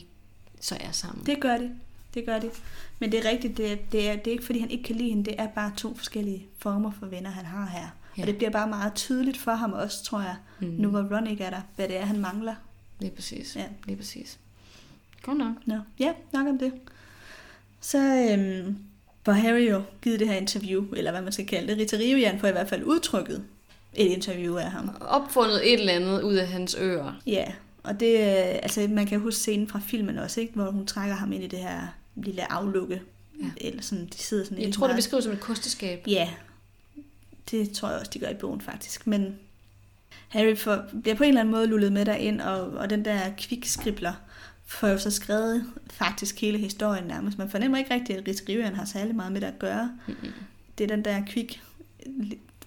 så 0.60 0.76
er 0.80 0.92
sammen. 0.92 1.26
Det 1.26 1.40
gør 1.40 1.56
de. 1.56 1.70
Det 2.14 2.26
gør 2.26 2.38
de. 2.38 2.50
Men 2.98 3.12
det 3.12 3.26
er 3.26 3.30
rigtigt, 3.30 3.56
det 3.56 3.72
er, 3.72 3.76
det, 3.92 4.08
er, 4.10 4.16
det 4.16 4.26
er 4.26 4.32
ikke 4.32 4.44
fordi, 4.44 4.58
han 4.60 4.70
ikke 4.70 4.84
kan 4.84 4.96
lide 4.96 5.08
hende. 5.08 5.24
Det 5.24 5.34
er 5.38 5.46
bare 5.46 5.72
to 5.76 5.94
forskellige 5.96 6.46
former 6.58 6.90
for 6.98 7.06
venner, 7.06 7.30
han 7.30 7.44
har 7.44 7.66
her. 7.72 7.88
Ja. 8.20 8.22
Og 8.24 8.26
det 8.28 8.36
bliver 8.36 8.50
bare 8.50 8.68
meget 8.68 8.94
tydeligt 8.94 9.36
for 9.36 9.52
ham 9.52 9.72
også, 9.72 10.04
tror 10.04 10.20
jeg, 10.20 10.36
Mm. 10.60 10.66
nu 10.78 10.88
hvor 10.88 11.16
Ron 11.16 11.26
ikke 11.26 11.44
er 11.44 11.50
der, 11.50 11.60
hvad 11.76 11.88
det 11.88 11.96
er, 11.96 12.04
han 12.04 12.18
mangler. 12.18 12.54
Lige 13.00 13.10
præcis. 13.10 13.56
Ja. 13.56 13.64
Lige 13.86 13.96
præcis. 13.96 14.38
Godt 15.22 15.38
nok. 15.38 15.52
Nå, 15.66 15.78
ja, 15.98 16.12
nok 16.32 16.46
om 16.46 16.58
det. 16.58 16.72
Så 17.80 17.98
øhm, 18.32 18.76
får 19.24 19.32
Harry 19.32 19.70
jo 19.70 19.82
givet 20.02 20.20
det 20.20 20.28
her 20.28 20.34
interview, 20.36 20.84
eller 20.92 21.10
hvad 21.10 21.22
man 21.22 21.32
skal 21.32 21.46
kalde 21.46 21.68
det. 21.68 21.78
Rita 21.78 21.96
Rivian 21.96 22.40
får 22.40 22.48
i 22.48 22.52
hvert 22.52 22.68
fald 22.68 22.84
udtrykket 22.84 23.44
et 23.94 24.06
interview 24.06 24.56
af 24.56 24.70
ham. 24.70 24.90
Opfundet 25.00 25.72
et 25.72 25.80
eller 25.80 25.92
andet 25.92 26.22
ud 26.22 26.34
af 26.34 26.48
hans 26.48 26.76
ører. 26.80 27.20
Ja, 27.26 27.44
og 27.82 28.00
det, 28.00 28.12
øh, 28.18 28.54
altså 28.62 28.86
man 28.90 29.06
kan 29.06 29.20
huske 29.20 29.38
scenen 29.40 29.68
fra 29.68 29.80
filmen 29.86 30.18
også, 30.18 30.40
ikke? 30.40 30.52
hvor 30.54 30.70
hun 30.70 30.86
trækker 30.86 31.14
ham 31.16 31.32
ind 31.32 31.44
i 31.44 31.46
det 31.46 31.58
her 31.58 31.80
lille 32.16 32.52
aflukke. 32.52 33.02
Ja. 33.42 33.46
Eller 33.60 33.82
sådan, 33.82 34.06
de 34.06 34.18
sidder 34.18 34.44
sådan 34.44 34.58
Jeg 34.64 34.72
tror, 34.72 34.86
det 34.86 34.90
meget- 34.90 34.98
beskrives 34.98 35.24
som 35.24 35.32
et 35.32 35.40
kosteskab. 35.40 36.04
Ja, 36.06 36.28
det 37.50 37.70
tror 37.72 37.88
jeg 37.88 37.98
også, 37.98 38.10
de 38.14 38.18
gør 38.18 38.28
i 38.28 38.34
bogen 38.34 38.60
faktisk. 38.60 39.06
Men 39.06 39.38
Harry 40.28 40.56
får, 40.56 40.84
bliver 41.02 41.16
på 41.16 41.22
en 41.22 41.28
eller 41.28 41.40
anden 41.40 41.52
måde 41.54 41.66
lullet 41.66 41.92
med 41.92 42.04
derind, 42.06 42.40
og, 42.40 42.60
og 42.70 42.90
den 42.90 43.04
der 43.04 43.20
kvikskribler 43.38 44.12
får 44.66 44.88
jo 44.88 44.98
så 44.98 45.10
skrevet 45.10 45.64
faktisk 45.90 46.40
hele 46.40 46.58
historien 46.58 47.04
nærmest. 47.04 47.38
Man 47.38 47.50
fornemmer 47.50 47.78
ikke 47.78 47.94
rigtigt, 47.94 48.18
at 48.18 48.28
Rigsriveren 48.28 48.74
har 48.74 48.84
særlig 48.84 49.14
meget 49.14 49.32
med 49.32 49.40
det 49.40 49.46
at 49.46 49.58
gøre. 49.58 49.92
Mm-mm. 50.06 50.32
Det 50.78 50.84
er 50.84 50.88
den 50.96 51.04
der 51.04 51.22
kvik 51.26 51.62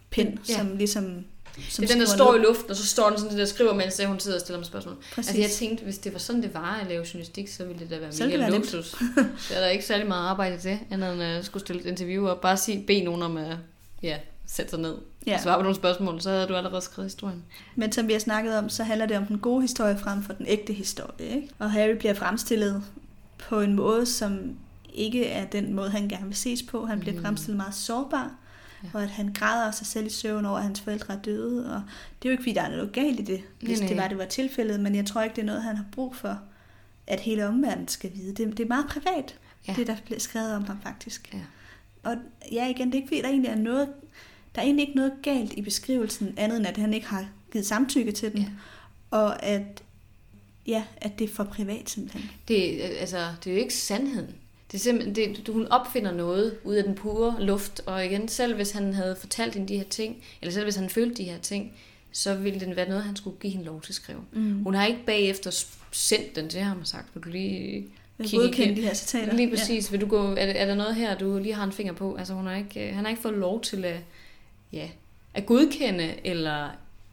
pind, 0.10 0.38
Ja. 0.50 0.58
som 0.58 0.78
ligesom 0.78 1.26
som 1.70 1.82
Det 1.82 1.92
er 1.92 1.94
den, 1.94 2.02
der 2.02 2.08
står 2.08 2.36
i 2.36 2.40
luften, 2.40 2.70
og 2.70 2.76
så 2.76 2.86
står 2.86 3.10
den 3.10 3.18
sådan, 3.18 3.32
det 3.32 3.40
der 3.40 3.46
skriver, 3.46 3.74
mens 3.74 4.02
hun 4.06 4.20
sidder 4.20 4.38
og 4.38 4.42
stiller 4.42 4.60
mig 4.60 4.66
spørgsmål. 4.66 4.96
Præcis. 4.96 5.30
Altså 5.30 5.42
jeg 5.42 5.50
tænkte, 5.52 5.84
hvis 5.84 5.98
det 5.98 6.14
var 6.14 6.20
sådan, 6.20 6.42
det 6.42 6.54
var 6.54 6.80
at 6.82 6.88
lave 6.88 7.06
journalistik, 7.14 7.48
så 7.48 7.66
ville 7.66 7.80
det 7.80 7.90
da 7.90 7.98
være 8.00 8.12
Så 8.12 8.24
mega 8.24 8.32
det 8.32 8.40
være 8.40 8.52
luksus. 8.52 8.86
Så 9.48 9.54
er 9.56 9.60
der 9.60 9.68
ikke 9.68 9.86
særlig 9.86 10.08
meget 10.08 10.28
arbejde 10.28 10.58
til, 10.58 10.80
andet 10.92 11.14
end 11.14 11.24
at 11.24 11.46
skulle 11.46 11.64
stille 11.64 11.82
et 11.82 11.88
interview 11.88 12.28
og 12.28 12.42
bare 12.42 12.58
sige, 12.58 12.84
bede 12.88 13.04
nogen 13.04 13.22
om 13.22 13.38
at 13.38 13.58
ja, 14.04 14.18
sætte 14.46 14.70
sig 14.70 14.80
ned 14.80 14.98
Ja. 15.28 15.34
og 15.36 15.40
svare 15.40 15.58
på 15.58 15.62
nogle 15.64 15.76
spørgsmål, 15.76 16.22
så 16.22 16.30
havde 16.30 16.48
du 16.48 16.56
allerede 16.56 16.82
skrevet 16.82 17.06
historien. 17.12 17.44
Men 17.76 17.92
som 17.92 18.08
vi 18.08 18.14
har 18.14 18.20
snakket 18.20 18.58
om, 18.58 18.70
så 18.70 18.84
handler 18.84 19.06
det 19.06 19.18
om 19.18 19.26
den 19.26 19.40
gode 19.40 19.62
historie 19.62 19.98
frem 19.98 20.24
for 20.24 20.34
den 20.34 20.46
ægte 20.48 20.74
historie. 20.74 21.28
Ikke? 21.36 21.50
Og 21.60 21.72
Harry 21.72 21.92
bliver 21.98 22.14
fremstillet 22.14 22.84
på 23.38 23.60
en 23.62 23.74
måde, 23.74 24.06
som 24.06 24.56
ikke 24.94 25.26
er 25.28 25.46
den 25.46 25.74
måde, 25.74 25.90
han 25.90 26.08
gerne 26.10 26.26
vil 26.26 26.36
ses 26.36 26.64
på. 26.64 26.86
Han 26.86 27.00
bliver 27.00 27.14
Mhm. 27.14 27.24
fremstillet 27.24 27.58
meget 27.58 27.76
sårbar, 27.76 28.32
Ja. 28.84 28.88
og 28.94 29.04
at 29.04 29.10
han 29.10 29.34
græder 29.34 29.72
sig 29.72 29.88
selv 29.88 30.06
i 30.06 30.10
søvn 30.10 30.46
over, 30.46 30.58
at 30.58 30.64
hans 30.64 30.82
forældre 30.82 31.14
er 31.14 31.18
døde. 31.22 31.76
Og 31.76 31.82
det 32.22 32.28
er 32.28 32.30
jo 32.30 32.32
ikke, 32.32 32.44
fordi 32.44 32.54
der 32.54 32.62
er 32.62 32.70
noget 32.76 32.92
galt 32.92 33.20
i 33.20 33.24
det, 33.24 33.42
hvis 33.62 33.80
Nej, 33.80 33.88
det 33.88 33.96
nej. 33.98 34.04
var, 34.06 34.10
det 34.10 34.18
var 34.18 34.26
tilfældet, 34.26 34.80
men 34.80 34.96
jeg 34.96 35.06
tror 35.06 35.22
ikke, 35.22 35.36
det 35.36 35.42
er 35.42 35.46
noget, 35.46 35.64
han 35.64 35.76
har 35.78 35.86
brug 35.92 36.16
for, 36.16 36.40
at 37.08 37.20
hele 37.20 37.48
omverdenen 37.48 37.88
skal 37.88 38.12
vide. 38.16 38.34
Det, 38.34 38.58
det 38.58 38.64
er 38.64 38.68
meget 38.68 38.86
privat, 38.90 39.36
ja. 39.68 39.74
det 39.78 39.88
der 39.88 39.96
bliver 40.06 40.20
skrevet 40.20 40.56
om 40.56 40.64
ham 40.66 40.82
faktisk. 40.84 41.34
Ja. 41.34 41.40
Og 42.10 42.16
ja, 42.52 42.70
igen, 42.70 42.88
det 42.88 42.94
er 42.94 42.98
ikke 43.02 43.08
fordi, 43.08 43.22
der 43.22 43.28
egentlig 43.28 43.50
er 43.52 43.56
noget, 43.56 43.88
der 44.56 44.62
er 44.62 44.66
egentlig 44.66 44.84
ikke 44.88 44.96
noget 44.98 45.14
galt 45.24 45.54
i 45.54 45.62
beskrivelsen, 45.62 46.34
andet 46.38 46.58
end 46.58 46.68
at 46.68 46.78
han 46.78 46.94
ikke 46.94 47.08
har 47.08 47.26
givet 47.52 47.66
samtykke 47.66 48.12
til 48.12 48.32
den, 48.32 48.40
Ja. 48.40 48.48
og 49.12 49.44
at, 49.46 49.84
ja, 50.68 50.84
at 50.98 51.20
det 51.20 51.30
er 51.30 51.34
for 51.34 51.44
privat 51.44 51.90
simpelthen. 51.90 52.32
Det, 52.48 52.86
er- 52.86 53.00
altså, 53.00 53.18
det 53.44 53.50
er 53.50 53.56
jo 53.56 53.60
ikke 53.62 53.74
sandheden. 53.74 54.36
Det 54.72 54.78
er 54.80 54.82
simpelthen, 54.82 55.16
det, 55.16 55.48
hun 55.54 55.68
opfinder 55.68 56.12
noget 56.12 56.58
ud 56.64 56.76
af 56.76 56.84
den 56.84 56.96
pure 56.96 57.36
luft, 57.40 57.82
og 57.86 58.06
igen, 58.06 58.28
selv 58.28 58.56
hvis 58.56 58.72
han 58.72 58.94
havde 58.94 59.16
fortalt 59.20 59.54
hende 59.54 59.68
de 59.68 59.78
her 59.78 59.84
ting, 59.84 60.16
eller 60.42 60.54
selv 60.54 60.66
hvis 60.66 60.76
han 60.76 60.90
følte 60.90 61.16
de 61.16 61.24
her 61.24 61.38
ting, 61.38 61.74
så 62.12 62.36
ville 62.36 62.60
den 62.60 62.76
være 62.76 62.88
noget, 62.90 63.04
han 63.04 63.16
skulle 63.16 63.38
give 63.40 63.52
hende 63.54 63.66
lov 63.66 63.82
til 63.82 63.92
at 63.92 63.96
skrive. 63.96 64.20
Mm. 64.32 64.64
Hun 64.64 64.74
har 64.74 64.86
ikke 64.86 65.06
bagefter 65.06 65.64
sendt 65.92 66.36
den 66.36 66.50
til 66.50 66.62
ham 66.62 66.80
og 66.82 66.88
sagt, 66.88 67.08
vil 67.14 67.24
du 67.24 67.30
lige 67.30 67.88
kigge 68.24 68.50
igen? 68.50 68.76
de 68.76 68.82
her 68.82 68.94
citater. 68.94 69.34
Lige 69.36 69.50
præcis. 69.50 69.92
Vil 69.92 70.02
du 70.02 70.06
gå, 70.06 70.24
er, 70.32 70.36
er 70.36 70.66
der 70.66 70.76
noget 70.76 70.96
her, 70.96 71.18
du 71.18 71.38
lige 71.38 71.54
har 71.54 71.64
en 71.64 71.72
finger 71.72 71.94
på? 71.94 72.16
Altså, 72.16 72.34
hun 72.34 72.46
har 72.48 72.56
ikke, 72.56 72.88
øh, 72.90 72.96
han 72.96 73.04
har 73.06 73.10
ikke 73.10 73.22
fået 73.22 73.34
lov 73.38 73.62
til 73.62 73.86
at, 73.86 74.00
ja, 74.74 74.88
at 75.34 75.46
godkende 75.46 76.14
eller 76.24 76.64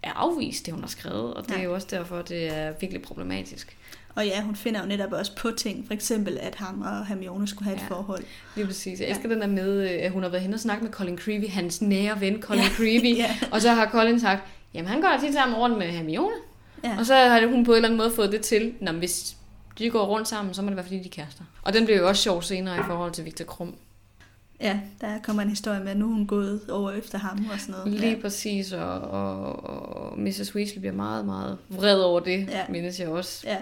at 0.03 0.13
afvise 0.17 0.65
det, 0.65 0.75
hun 0.75 0.83
har 0.83 0.89
skrevet. 0.89 1.35
Og 1.35 1.43
det 1.45 1.51
er 1.51 1.57
Nej. 1.57 1.65
jo 1.65 1.75
også 1.75 1.87
derfor, 1.91 2.23
det 2.23 2.57
er 2.57 2.73
virkelig 2.81 3.03
problematisk. 3.03 3.77
Og 4.15 4.27
ja, 4.27 4.43
hun 4.43 4.57
finder 4.57 4.81
jo 4.81 4.87
netop 4.87 5.13
også 5.13 5.37
på 5.37 5.51
ting. 5.57 5.87
For 5.87 5.95
eksempel, 5.95 6.39
at 6.41 6.55
ham 6.55 6.81
og 6.83 7.07
Hermione 7.07 7.49
skulle 7.49 7.65
have 7.65 7.77
et 7.77 7.83
Ja. 7.91 7.95
forhold. 7.95 8.25
Lige 8.57 8.67
præcis. 8.67 9.01
Jeg 9.01 9.09
Ja. 9.09 9.15
elsker 9.15 9.29
den 9.29 9.41
der 9.41 9.47
med, 9.47 9.91
øh, 9.91 9.99
at 10.05 10.11
hun 10.13 10.23
har 10.23 10.31
været 10.31 10.43
hen 10.43 10.55
og 10.55 10.61
snakket 10.61 10.83
med 10.83 10.93
Colin 10.93 11.19
Creevy, 11.19 11.49
hans 11.49 11.83
nære 11.83 12.21
ven 12.21 12.43
Colin 12.43 12.63
Ja. 12.63 12.69
Creevy. 12.69 13.17
Ja. 13.23 13.37
Og 13.53 13.61
så 13.63 13.71
har 13.73 13.89
Colin 13.91 14.21
sagt, 14.21 14.43
jamen 14.75 14.89
han 14.89 15.01
går 15.01 15.17
tit 15.21 15.33
sammen 15.35 15.57
rundt 15.59 15.79
med 15.79 15.87
Hermione. 15.87 16.35
Ja. 16.85 16.97
Og 16.99 17.07
så 17.07 17.15
har 17.15 17.47
hun 17.47 17.65
på 17.65 17.71
en 17.73 17.77
eller 17.77 17.89
anden 17.89 17.99
måde 17.99 18.11
fået 18.11 18.33
det 18.33 18.41
til, 18.41 18.73
Nå, 18.81 18.93
hvis 18.93 19.37
de 19.79 19.91
går 19.91 20.07
rundt 20.07 20.29
sammen, 20.29 20.55
så 20.55 20.63
må 20.63 20.69
det 20.69 20.77
være 20.77 20.85
fordi, 20.85 20.99
de 20.99 21.05
er 21.09 21.11
kærester. 21.11 21.45
Og 21.63 21.73
den 21.73 21.85
bliver 21.85 21.99
jo 22.01 22.09
også 22.09 22.23
sjov 22.23 22.43
senere 22.43 22.77
i 22.77 22.83
forhold 22.87 23.13
til 23.13 23.25
Victor 23.25 23.45
Krum. 23.45 23.75
Ja, 24.61 24.81
der 25.01 25.19
kommer 25.23 25.43
en 25.43 25.49
historie 25.49 25.81
med, 25.81 25.91
at 25.91 25.97
nu 25.97 26.05
er 26.11 26.15
hun 26.15 26.27
gået 26.27 26.61
over 26.71 26.91
efter 26.91 27.19
ham 27.19 27.47
og 27.53 27.61
sådan 27.61 27.73
noget. 27.73 28.01
Lige 28.01 28.11
ja. 28.13 28.21
præcis, 28.21 28.73
og, 28.73 29.01
og, 29.01 29.65
og 29.65 30.19
Mrs. 30.19 30.55
Weasley 30.55 30.79
bliver 30.79 30.95
meget, 30.95 31.25
meget 31.25 31.59
vred 31.69 32.01
over 32.01 32.21
det, 32.21 32.49
Ja. 32.49 32.65
mindes 32.69 33.01
jeg 33.01 33.09
også. 33.09 33.43
Ja. 33.47 33.57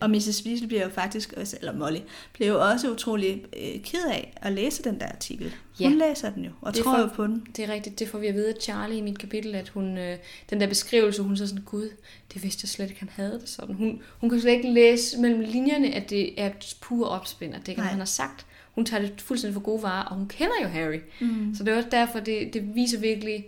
Og 0.00 0.10
Mrs. 0.10 0.42
Weasley 0.46 0.68
bliver 0.68 0.82
jo 0.82 0.88
faktisk 0.88 1.32
også, 1.36 1.56
eller 1.60 1.72
Molly, 1.72 1.98
bliver 2.32 2.50
jo 2.52 2.60
også 2.70 2.92
utrolig 2.92 3.44
øh, 3.56 3.82
ked 3.82 4.04
af 4.10 4.32
at 4.36 4.52
læse 4.52 4.82
den 4.82 5.00
der 5.00 5.06
artikel. 5.08 5.54
Hun 5.82 5.92
Ja. 5.98 6.08
læser 6.08 6.30
den 6.30 6.44
jo, 6.44 6.50
og 6.60 6.74
Det 6.74 6.82
tror 6.84 6.94
for- 6.94 7.00
jo 7.02 7.06
på 7.06 7.26
den. 7.26 7.46
Det 7.56 7.64
er 7.68 7.72
rigtigt, 7.72 7.98
det 7.98 8.08
får 8.08 8.18
vi 8.18 8.26
at 8.26 8.34
vide 8.34 8.48
af 8.48 8.54
Charlie 8.60 8.98
i 8.98 9.00
mit 9.00 9.18
kapitel, 9.18 9.54
at 9.54 9.68
hun, 9.68 9.98
øh, 9.98 10.16
den 10.50 10.60
der 10.60 10.66
beskrivelse, 10.66 11.22
hun 11.22 11.36
så 11.36 11.46
sådan, 11.46 11.62
gud, 11.64 11.88
det 12.34 12.42
vidste 12.42 12.60
jeg 12.64 12.68
slet 12.68 12.88
ikke, 12.88 13.00
han 13.00 13.10
havde 13.12 13.32
det 13.40 13.48
sådan. 13.48 13.74
Hun, 13.74 14.02
hun 14.20 14.30
kan 14.30 14.40
slet 14.40 14.52
ikke 14.52 14.72
læse 14.72 15.20
mellem 15.20 15.40
linjerne, 15.40 15.94
at 15.94 16.10
det 16.10 16.40
er 16.42 16.50
pur 16.80 17.06
opspind, 17.06 17.54
at 17.54 17.66
det 17.66 17.72
er, 17.72 17.76
Nej. 17.76 17.86
han 17.86 17.98
har 17.98 18.04
sagt. 18.06 18.46
Hun 18.80 18.86
tager 18.86 19.02
det 19.02 19.20
fuldstændig 19.20 19.54
for 19.54 19.60
gode 19.60 19.82
varer, 19.82 20.04
og 20.04 20.16
hun 20.16 20.28
kender 20.28 20.54
jo 20.62 20.68
Harry. 20.68 21.00
Mm. 21.20 21.54
Så 21.54 21.64
det 21.64 21.72
er 21.72 21.76
også 21.76 21.88
derfor, 21.90 22.20
det, 22.20 22.54
det 22.54 22.74
viser 22.74 23.00
virkelig, 23.00 23.44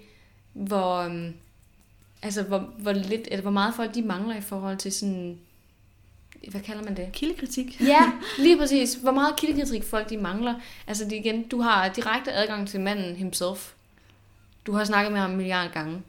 hvor, 0.52 0.96
øhm, 0.96 1.34
altså, 2.22 2.42
hvor, 2.42 2.58
hvor, 2.58 2.92
lidt, 2.92 3.28
eller 3.30 3.42
hvor 3.42 3.50
meget 3.50 3.74
folk 3.74 3.94
de 3.94 4.02
mangler 4.02 4.36
i 4.36 4.40
forhold 4.40 4.76
til 4.76 4.92
sådan, 4.92 5.38
hvad 6.50 6.60
kalder 6.60 6.82
man 6.82 6.96
det? 6.96 7.12
Kildekritik. 7.12 7.80
Ja, 7.80 8.12
lige 8.44 8.58
præcis. 8.58 8.94
Hvor 8.94 9.12
meget 9.12 9.36
kildekritik 9.36 9.84
folk 9.84 10.10
de 10.10 10.16
mangler. 10.16 10.54
Altså 10.86 11.04
det 11.04 11.12
igen, 11.12 11.48
du 11.48 11.60
har 11.60 11.88
direkte 11.88 12.32
adgang 12.32 12.68
til 12.68 12.80
manden 12.80 13.16
himself. 13.16 13.72
Du 14.66 14.72
har 14.72 14.84
snakket 14.84 15.12
med 15.12 15.20
ham 15.20 15.30
en 15.30 15.36
milliard 15.36 15.72
gange. 15.72 16.02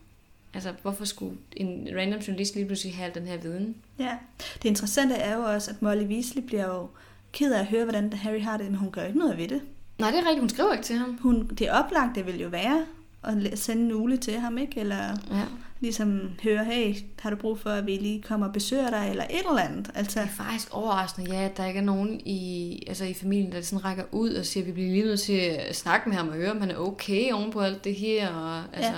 Altså, 0.54 0.74
hvorfor 0.82 1.06
skulle 1.06 1.38
en 1.56 1.88
random 1.98 2.20
journalist 2.20 2.56
lige 2.56 2.66
pludselig 2.66 2.96
have 2.96 3.12
den 3.14 3.28
her 3.28 3.38
viden? 3.38 3.76
Ja. 4.00 4.18
Det 4.64 4.70
interessante 4.70 5.16
er 5.16 5.36
jo 5.36 5.44
også, 5.44 5.72
at 5.72 5.82
Molly 5.82 6.04
Weasley 6.04 6.44
bliver 6.44 6.68
jo 6.68 6.88
ked 7.34 7.54
af 7.54 7.60
at 7.60 7.66
høre, 7.66 7.84
hvordan 7.84 8.14
Harry 8.14 8.42
har 8.42 8.58
det, 8.58 8.66
men 8.66 8.76
hun 8.76 8.92
gør 8.92 9.04
ikke 9.04 9.20
noget 9.20 9.38
ved 9.38 9.48
det. 9.48 9.62
Nej, 10.00 10.10
det 10.12 10.20
er 10.20 10.24
rigtigt. 10.24 10.40
Hun 10.40 10.50
skriver 10.50 10.72
ikke 10.72 10.84
til 10.86 10.96
ham. 10.96 11.18
Hun, 11.22 11.48
det 11.48 11.70
oplagte 11.72 12.26
vil 12.26 12.42
jo 12.42 12.48
være 12.48 12.86
at 13.24 13.60
sende 13.60 13.84
en 13.84 13.94
ule 13.94 14.18
til 14.18 14.40
ham, 14.40 14.58
ikke? 14.58 14.80
Eller 14.80 14.98
Ja. 15.32 15.42
ligesom 15.80 16.30
høre, 16.44 16.66
hey, 16.66 16.96
har 17.20 17.30
du 17.30 17.36
brug 17.36 17.60
for, 17.60 17.70
at 17.70 17.86
vi 17.86 17.92
lige 17.96 18.22
kommer 18.22 18.48
og 18.48 18.54
besøger 18.54 18.90
dig, 18.90 19.08
eller 19.10 19.24
et 19.24 19.40
eller 19.50 19.58
andet. 19.62 19.92
Altså, 19.96 20.20
Det 20.20 20.26
er 20.28 20.32
faktisk 20.44 20.68
overraskende, 20.72 21.32
ja, 21.36 21.44
at 21.46 21.58
der 21.58 21.66
ikke 21.66 21.80
er 21.80 21.84
nogen 21.84 22.22
i, 22.26 22.80
altså 22.88 23.06
i 23.06 23.14
familien, 23.14 23.52
der 23.52 23.62
sådan 23.62 23.86
rækker 23.86 24.04
ud 24.12 24.30
og 24.34 24.46
siger, 24.46 24.64
at 24.64 24.68
vi 24.68 24.72
bliver 24.72 24.90
lige 24.92 25.04
nødt 25.04 25.20
til 25.20 25.34
at 25.38 25.76
snakke 25.76 26.10
med 26.10 26.18
ham 26.18 26.28
og 26.28 26.34
høre, 26.36 26.52
om 26.52 26.62
han 26.62 26.72
er 26.72 26.76
okay 26.78 27.32
oven 27.32 27.52
på 27.52 27.60
alt 27.60 27.84
det 27.84 27.96
her. 27.96 28.30
Og, 28.34 28.64
altså, 28.74 28.92
Ja. 28.92 28.98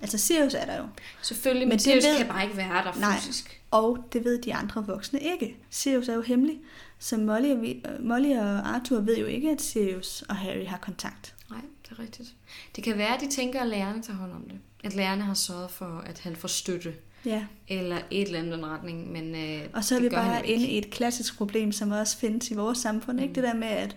altså 0.00 0.18
Sirius 0.18 0.54
er 0.54 0.64
der 0.64 0.76
jo. 0.76 0.84
Selvfølgelig, 1.22 1.66
men, 1.66 1.68
Men 1.68 1.74
det 1.78 1.82
Sirius 1.82 2.04
ved- 2.04 2.16
kan 2.18 2.26
bare 2.26 2.44
ikke 2.44 2.56
være 2.56 2.84
der 2.84 3.00
Nej. 3.00 3.16
fysisk. 3.18 3.60
Og 3.70 3.98
det 4.12 4.24
ved 4.24 4.42
de 4.42 4.54
andre 4.54 4.86
voksne 4.86 5.20
ikke. 5.20 5.56
Sirius 5.70 6.08
er 6.08 6.14
jo 6.14 6.22
hemmelig. 6.22 6.58
Så 7.04 7.16
Molly 7.16 7.50
og, 7.52 7.62
vi, 7.62 7.84
Molly 8.00 8.30
og 8.36 8.68
Arthur 8.74 9.00
ved 9.00 9.18
jo 9.18 9.26
ikke, 9.26 9.50
at 9.50 9.62
Sirius 9.62 10.22
og 10.28 10.36
Harry 10.36 10.66
har 10.66 10.76
kontakt. 10.78 11.34
Nej, 11.50 11.60
det 11.84 11.90
er 11.90 12.02
rigtigt. 12.02 12.34
Det 12.76 12.84
kan 12.84 12.98
være, 12.98 13.14
at 13.14 13.20
de 13.20 13.28
tænker, 13.30 13.60
at 13.60 13.66
lærerne 13.68 14.02
tager 14.02 14.16
hånd 14.16 14.32
om 14.32 14.42
det. 14.50 14.58
At 14.84 14.94
lærerne 14.94 15.22
har 15.22 15.34
sørget 15.34 15.70
for, 15.70 16.02
at 16.06 16.18
han 16.18 16.36
får 16.36 16.48
støtte. 16.48 16.94
Ja. 17.24 17.44
Eller 17.68 17.98
et 18.10 18.26
eller 18.26 18.38
andet 18.38 18.64
retning, 18.64 19.12
men 19.12 19.34
øh, 19.34 19.60
Og 19.72 19.84
så 19.84 19.94
er 19.94 19.98
det 19.98 20.10
vi 20.10 20.14
bare 20.14 20.46
ikke. 20.46 20.54
inde 20.64 20.72
i 20.72 20.78
et 20.78 20.90
klassisk 20.90 21.36
problem, 21.36 21.72
som 21.72 21.90
også 21.90 22.18
findes 22.18 22.50
i 22.50 22.54
vores 22.54 22.78
samfund. 22.78 23.20
Ikke? 23.20 23.28
Mm. 23.30 23.34
Det 23.34 23.42
der 23.42 23.54
med, 23.54 23.68
at, 23.68 23.96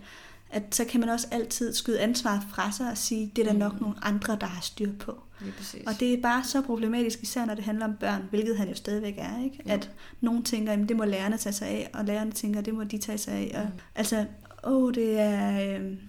at 0.49 0.75
så 0.75 0.85
kan 0.85 0.99
man 0.99 1.09
også 1.09 1.27
altid 1.31 1.73
skyde 1.73 1.99
ansvaret 1.99 2.41
fra 2.51 2.71
sig 2.71 2.91
og 2.91 2.97
sige, 2.97 3.31
det 3.35 3.41
er 3.41 3.45
der 3.45 3.53
Mm. 3.53 3.59
nok 3.59 3.81
nogle 3.81 3.95
andre, 4.01 4.37
der 4.41 4.47
har 4.47 4.61
styr 4.61 4.91
på. 4.99 5.23
Og 5.87 5.93
det 5.99 6.13
er 6.13 6.21
bare 6.21 6.43
så 6.43 6.61
problematisk, 6.61 7.23
især 7.23 7.45
når 7.45 7.53
det 7.55 7.63
handler 7.63 7.85
om 7.85 7.95
børn, 7.99 8.23
hvilket 8.29 8.57
han 8.57 8.69
jo 8.69 8.75
stadigvæk 8.75 9.15
er. 9.17 9.43
Ikke? 9.43 9.59
Jo. 9.67 9.73
At 9.73 9.91
nogen 10.21 10.43
tænker, 10.43 10.73
at 10.73 10.79
det 10.89 10.97
må 10.97 11.03
lærerne 11.05 11.37
tage 11.37 11.53
sig 11.53 11.67
af, 11.67 11.89
og 11.93 12.05
lærerne 12.05 12.31
tænker, 12.31 12.59
at 12.59 12.65
det 12.65 12.73
må 12.73 12.83
de 12.83 12.97
tage 12.97 13.17
sig 13.17 13.33
af. 13.33 13.51
Og, 13.61 13.63
Mm. 13.65 13.79
Altså, 13.95 14.25
åh, 14.63 14.93
det 14.93 15.19
er, 15.19 15.61
øh, 15.61 15.81
Den 15.83 15.99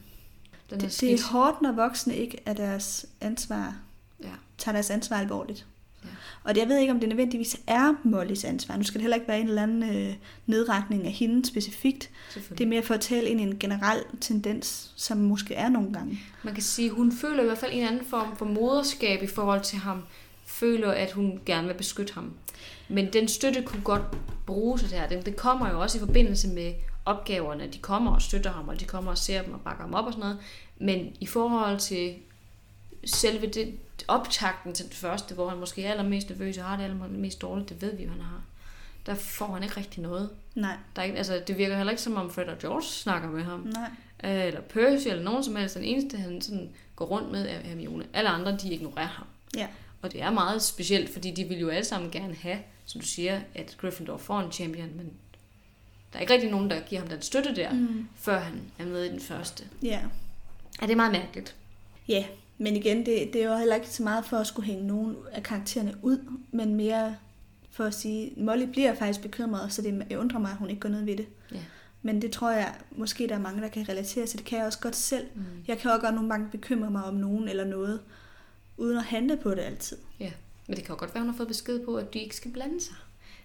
er 0.70 0.76
det, 0.76 0.80
det 0.80 0.92
skidt. 0.92 1.20
er 1.20 1.24
hårdt, 1.32 1.62
når 1.62 1.72
voksne 1.72 2.16
ikke 2.16 2.38
er 2.46 2.52
deres 2.52 3.06
ansvar, 3.20 3.76
Ja. 4.22 4.28
tager 4.58 4.72
deres 4.72 4.90
ansvar 4.90 5.16
alvorligt. 5.16 5.66
Og 6.44 6.54
det, 6.54 6.60
jeg 6.60 6.68
ved 6.68 6.78
ikke, 6.78 6.92
om 6.92 7.00
det 7.00 7.08
nødvendigvis 7.08 7.56
er 7.66 7.94
Mollys 8.04 8.44
ansvar. 8.44 8.76
Nu 8.76 8.82
skal 8.82 8.94
det 8.94 9.02
heller 9.02 9.16
ikke 9.16 9.28
være 9.28 9.40
en 9.40 9.48
eller 9.48 9.62
anden 9.62 9.96
øh, 9.96 10.14
nedretning 10.46 11.06
af 11.06 11.12
hende 11.12 11.46
specifikt. 11.46 12.10
Det 12.50 12.60
er 12.60 12.66
mere 12.66 12.82
for 12.82 12.94
at 12.94 13.00
tale 13.00 13.28
ind 13.28 13.40
i 13.40 13.42
en 13.42 13.58
generel 13.58 14.02
tendens, 14.20 14.92
som 14.96 15.18
måske 15.18 15.54
er 15.54 15.68
nogle 15.68 15.92
gange. 15.92 16.20
Man 16.42 16.54
kan 16.54 16.62
sige, 16.62 16.90
hun 16.90 17.12
føler 17.12 17.42
i 17.42 17.46
hvert 17.46 17.58
fald 17.58 17.72
en 17.74 17.82
anden 17.82 18.04
form 18.04 18.36
for 18.36 18.44
moderskab 18.44 19.22
i 19.22 19.26
forhold 19.26 19.62
til 19.62 19.78
ham. 19.78 20.02
Føler, 20.46 20.90
at 20.90 21.12
hun 21.12 21.40
gerne 21.46 21.66
vil 21.66 21.74
beskytte 21.74 22.14
ham. 22.14 22.32
Men 22.88 23.12
den 23.12 23.28
støtte 23.28 23.62
kunne 23.62 23.82
godt 23.82 24.02
bruges 24.46 24.82
det 24.82 24.90
her. 24.90 25.08
Den, 25.08 25.24
det 25.24 25.36
kommer 25.36 25.70
jo 25.70 25.80
også 25.80 25.98
i 25.98 26.00
forbindelse 26.00 26.48
med 26.48 26.72
opgaverne. 27.04 27.68
De 27.72 27.78
kommer 27.78 28.12
og 28.12 28.22
støtter 28.22 28.52
ham, 28.52 28.68
og 28.68 28.80
de 28.80 28.84
kommer 28.84 29.10
og 29.10 29.18
ser 29.18 29.42
dem 29.42 29.54
og 29.54 29.60
bakker 29.60 29.82
ham 29.82 29.94
op 29.94 30.06
og 30.06 30.12
sådan 30.12 30.20
noget. 30.20 30.38
Men 30.78 31.12
i 31.20 31.26
forhold 31.26 31.78
til 31.78 32.14
selve 33.04 33.46
det, 33.46 33.74
optakten 34.08 34.74
til 34.74 34.86
det 34.86 34.94
første, 34.94 35.34
hvor 35.34 35.48
han 35.48 35.58
måske 35.58 35.84
er 35.84 35.90
allermest 35.90 36.28
nervøs 36.30 36.58
og 36.58 36.64
har 36.64 36.76
det 36.76 36.84
allermest 36.84 37.42
dårligt, 37.42 37.68
det 37.68 37.82
ved 37.82 37.96
vi 37.96 38.04
jo, 38.04 38.10
han 38.10 38.20
har. 38.20 38.42
Der 39.06 39.14
får 39.14 39.46
han 39.46 39.62
ikke 39.62 39.76
rigtig 39.76 40.02
noget. 40.02 40.30
Nej, 40.54 40.76
Der 40.96 41.02
er 41.02 41.06
ikke, 41.06 41.18
altså, 41.18 41.42
det 41.46 41.58
virker 41.58 41.76
heller 41.76 41.90
ikke 41.90 42.02
som 42.02 42.16
om 42.16 42.30
Fred 42.30 42.44
og 42.44 42.58
George 42.58 42.82
snakker 42.82 43.28
med 43.28 43.44
ham. 43.44 43.60
nej. 43.60 43.90
Øh, 44.24 44.46
eller 44.46 44.60
Percy, 44.60 45.08
eller 45.08 45.22
nogen 45.22 45.44
som 45.44 45.56
helst. 45.56 45.74
Den 45.74 45.84
eneste, 45.84 46.16
han 46.16 46.40
sådan 46.40 46.70
går 46.96 47.04
rundt 47.04 47.32
med, 47.32 47.48
er 47.48 47.60
Hermione. 47.60 48.04
Alle 48.12 48.30
andre, 48.30 48.56
de 48.56 48.74
ignorerer 48.74 49.06
ham. 49.06 49.26
Ja. 49.56 49.66
Og 50.02 50.12
det 50.12 50.22
er 50.22 50.30
meget 50.30 50.62
specielt, 50.62 51.12
fordi 51.12 51.30
de 51.30 51.44
vil 51.44 51.58
jo 51.58 51.68
alle 51.68 51.84
sammen 51.84 52.10
gerne 52.10 52.34
have, 52.34 52.58
som 52.84 53.00
du 53.00 53.06
siger, 53.06 53.40
at 53.54 53.76
Gryffindor 53.80 54.16
får 54.16 54.40
en 54.40 54.52
champion, 54.52 54.88
men 54.96 55.12
der 56.12 56.16
er 56.18 56.20
ikke 56.20 56.32
rigtig 56.32 56.50
nogen, 56.50 56.70
der 56.70 56.80
giver 56.80 57.00
ham 57.00 57.08
den 57.10 57.22
støtte 57.22 57.56
der, 57.56 57.72
mm. 57.72 58.08
Før 58.16 58.38
han 58.38 58.60
er 58.78 58.84
med 58.84 59.04
i 59.04 59.08
den 59.08 59.20
første. 59.20 59.64
Ja. 59.82 60.00
Det 60.80 60.90
er 60.90 60.96
meget 60.96 61.12
mærkeligt. 61.12 61.54
Ja, 62.08 62.24
men 62.58 62.76
igen, 62.76 62.98
det, 63.06 63.32
det 63.32 63.42
er 63.42 63.50
jo 63.50 63.56
heller 63.56 63.74
ikke 63.74 63.88
så 63.88 64.02
meget 64.02 64.24
for 64.24 64.36
at 64.36 64.46
skulle 64.46 64.66
hænge 64.66 64.86
nogen 64.86 65.16
af 65.32 65.42
karaktererne 65.42 65.94
ud, 66.02 66.18
men 66.50 66.74
mere 66.74 67.16
for 67.70 67.84
at 67.84 67.94
sige, 67.94 68.32
Molly 68.36 68.64
bliver 68.64 68.94
faktisk 68.94 69.22
bekymret, 69.22 69.72
så 69.72 69.82
det 69.82 70.16
undrer 70.16 70.38
mig, 70.38 70.50
at 70.50 70.56
hun 70.56 70.70
ikke 70.70 70.80
gør 70.80 70.88
noget 70.88 71.06
ved 71.06 71.16
det. 71.16 71.26
Ja. 71.52 71.60
Men 72.02 72.22
det 72.22 72.30
tror 72.32 72.50
jeg, 72.50 72.74
måske 72.90 73.28
der 73.28 73.34
er 73.34 73.38
mange, 73.38 73.62
der 73.62 73.68
kan 73.68 73.88
relatere 73.88 74.26
til. 74.26 74.38
Det 74.38 74.46
kan 74.46 74.58
jeg 74.58 74.66
også 74.66 74.80
godt 74.80 74.96
selv. 74.96 75.26
Mm. 75.34 75.42
Jeg 75.68 75.78
kan 75.78 75.90
også 75.90 76.00
godt 76.00 76.14
nogle 76.14 76.30
gange 76.30 76.48
bekymre 76.50 76.90
mig 76.90 77.04
om 77.04 77.14
nogen 77.14 77.48
eller 77.48 77.64
noget, 77.64 78.00
uden 78.76 78.98
at 78.98 79.04
handle 79.04 79.36
på 79.36 79.50
det 79.50 79.60
altid. 79.60 79.96
Ja. 80.20 80.32
Men 80.66 80.76
det 80.76 80.84
kan 80.84 80.94
jo 80.94 80.98
godt 80.98 81.14
være, 81.14 81.22
hun 81.22 81.30
har 81.30 81.36
fået 81.36 81.48
besked 81.48 81.84
på, 81.84 81.96
at 81.96 82.14
de 82.14 82.18
ikke 82.18 82.36
skal 82.36 82.50
blande 82.50 82.80
sig. 82.80 82.94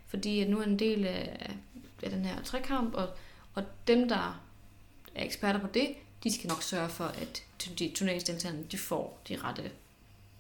Fordi 0.07 0.47
nu 0.47 0.59
er 0.59 0.63
en 0.63 0.79
del 0.79 1.05
af, 1.05 1.55
af 2.03 2.09
den 2.09 2.25
her 2.25 2.41
trekamp, 2.43 2.93
og, 2.93 3.09
og 3.53 3.63
dem, 3.87 4.09
der 4.09 4.41
er 5.15 5.23
eksperter 5.23 5.59
på 5.59 5.67
det, 5.73 5.87
de 6.23 6.33
skal 6.33 6.47
nok 6.47 6.63
sørge 6.63 6.89
for, 6.89 7.05
at 7.05 7.43
de 7.79 7.91
turneringsdeltagerne 7.95 8.63
de 8.71 8.77
får 8.77 9.21
de 9.27 9.35
rette 9.35 9.71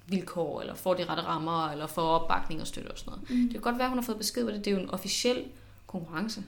vilkår, 0.07 0.61
eller 0.61 0.75
får 0.75 0.93
de 0.93 1.05
rette 1.05 1.23
rammer, 1.23 1.69
eller 1.69 1.87
får 1.87 2.01
opbakning 2.01 2.61
og 2.61 2.67
støtte 2.67 2.91
og 2.91 2.97
sådan 2.99 3.11
noget. 3.11 3.29
Mm. 3.29 3.43
Det 3.43 3.51
kan 3.51 3.61
godt 3.61 3.77
være, 3.77 3.85
at 3.85 3.89
hun 3.89 3.97
har 3.97 4.05
fået 4.05 4.17
besked 4.17 4.45
på 4.45 4.51
det. 4.51 4.65
Det 4.65 4.71
er 4.71 4.75
jo 4.75 4.83
en 4.83 4.89
officiel 4.89 5.45
konkurrence. 5.87 6.43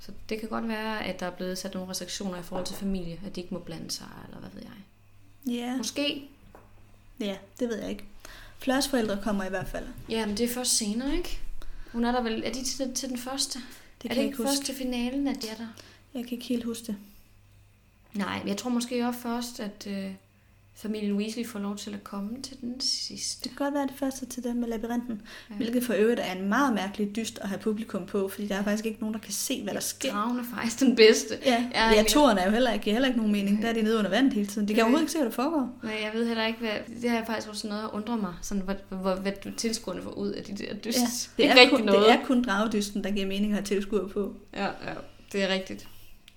Så 0.00 0.12
det 0.28 0.40
kan 0.40 0.48
godt 0.48 0.68
være, 0.68 1.04
at 1.04 1.20
der 1.20 1.26
er 1.26 1.30
blevet 1.30 1.58
sat 1.58 1.74
nogle 1.74 1.90
restriktioner 1.90 2.38
i 2.38 2.42
forhold 2.42 2.66
til 2.66 2.76
familie, 2.76 3.20
at 3.26 3.36
de 3.36 3.40
ikke 3.40 3.54
må 3.54 3.60
blande 3.60 3.90
sig, 3.90 4.06
eller 4.26 4.40
hvad 4.40 4.50
ved 4.54 4.62
jeg. 4.62 5.54
Ja. 5.54 5.76
Måske. 5.76 6.28
Ja, 7.20 7.36
det 7.60 7.68
ved 7.68 7.78
jeg 7.80 7.90
ikke. 7.90 8.04
Flørs 8.58 8.88
forældre 8.88 9.18
kommer 9.22 9.44
i 9.44 9.48
hvert 9.48 9.68
fald. 9.68 9.86
Ja, 10.08 10.26
men 10.26 10.36
det 10.36 10.50
er 10.50 10.54
først 10.54 10.76
senere, 10.76 11.16
ikke? 11.16 11.40
Hun 11.92 12.04
er 12.04 12.12
der 12.12 12.22
vel... 12.22 12.42
Er 12.46 12.52
de 12.52 12.64
til, 12.64 12.94
til 12.94 13.08
den 13.08 13.18
første? 13.18 13.58
Det 13.58 13.64
er 14.04 14.08
kan 14.08 14.10
det 14.10 14.16
jeg 14.16 14.24
ikke 14.24 14.36
huske. 14.36 14.48
først 14.48 14.64
til 14.64 14.74
finalen, 14.74 15.28
at 15.28 15.42
de 15.42 15.48
er 15.48 15.54
der? 15.54 15.66
Jeg 16.14 16.24
kan 16.24 16.32
ikke 16.32 16.44
helt 16.44 16.64
huske 16.64 16.86
det. 16.86 16.96
Nej, 18.14 18.38
men 18.38 18.48
jeg 18.48 18.56
tror 18.56 18.70
måske 18.70 19.06
også 19.06 19.20
først, 19.20 19.60
at 19.60 19.86
øh, 19.90 20.10
familien 20.74 21.16
Weasley 21.16 21.46
får 21.46 21.58
lov 21.58 21.76
til 21.76 21.94
at 21.94 22.04
komme 22.04 22.42
til 22.42 22.60
den 22.60 22.80
sidste. 22.80 23.48
Det 23.48 23.56
kan 23.56 23.64
godt 23.64 23.74
være 23.74 23.86
det 23.86 23.94
første 23.96 24.26
til 24.26 24.44
den 24.44 24.60
med 24.60 24.68
labyrinten. 24.68 25.22
Ja. 25.50 25.54
Ja. 25.54 25.56
Hvilket 25.56 25.84
for 25.84 25.94
øvrigt 25.94 26.20
er 26.20 26.32
en 26.32 26.48
meget 26.48 26.74
mærkelig 26.74 27.16
dyst 27.16 27.38
at 27.42 27.48
have 27.48 27.58
publikum 27.58 28.06
på, 28.06 28.28
fordi 28.28 28.46
der 28.46 28.54
er 28.54 28.62
faktisk 28.64 28.86
ikke 28.86 29.00
nogen, 29.00 29.14
der 29.14 29.20
kan 29.20 29.32
se, 29.32 29.62
hvad 29.62 29.74
der 29.74 29.80
sker. 29.80 30.12
Dragen 30.12 30.38
er 30.38 30.44
faktisk 30.54 30.80
den 30.80 30.96
bedste. 30.96 31.38
Ja, 31.46 31.64
Ja, 31.74 31.88
ja, 31.88 31.94
ja 31.94 32.02
toren 32.02 32.38
er 32.38 32.44
jo 32.44 32.50
heller 32.50 32.72
ikke, 32.72 32.82
giver 32.82 32.94
heller 32.94 33.08
ikke 33.08 33.18
nogen 33.18 33.32
mening. 33.32 33.62
Der 33.62 33.68
er 33.68 33.72
de 33.72 33.82
nede 33.82 33.98
under 33.98 34.10
vandet 34.10 34.32
hele 34.32 34.46
tiden. 34.46 34.68
De 34.68 34.72
kan 34.74 34.78
Ja. 34.78 34.82
overhovedet 34.82 35.02
ikke 35.02 35.12
se, 35.12 35.18
hvad 35.18 35.26
der 35.28 35.34
foregår. 35.34 35.78
Men 35.82 35.90
jeg 35.90 36.10
ved 36.14 36.26
heller 36.26 36.46
ikke, 36.46 36.58
hvad... 36.58 36.70
Det 37.02 37.10
har 37.10 37.16
jeg 37.16 37.26
faktisk 37.26 37.48
også 37.48 37.68
noget 37.68 37.82
at 37.84 37.90
undre 37.92 38.16
mig. 38.16 38.34
Sådan, 38.42 38.62
hvor, 38.62 38.74
hvor, 38.96 39.14
hvad 39.14 39.32
tilskuerne 39.56 40.02
får 40.02 40.10
ud 40.10 40.28
af 40.28 40.42
de 40.44 40.52
der 40.56 40.74
dyst. 40.74 40.98
Ja, 40.98 41.02
det 41.02 41.30
det, 41.36 41.46
er 41.46 41.54
er 41.54 41.60
ikke 41.60 41.76
kun, 41.76 41.84
noget. 41.84 42.06
det 42.06 42.12
er 42.14 42.24
kun 42.24 42.44
dragedysten, 42.44 43.04
der 43.04 43.10
giver 43.10 43.26
mening 43.26 43.52
at 43.52 43.56
have 43.58 43.64
tilskuer 43.64 44.08
på. 44.08 44.34
Ja, 44.54 44.64
ja, 44.64 44.70
det 45.32 45.42
er 45.42 45.48
rigtigt. 45.48 45.88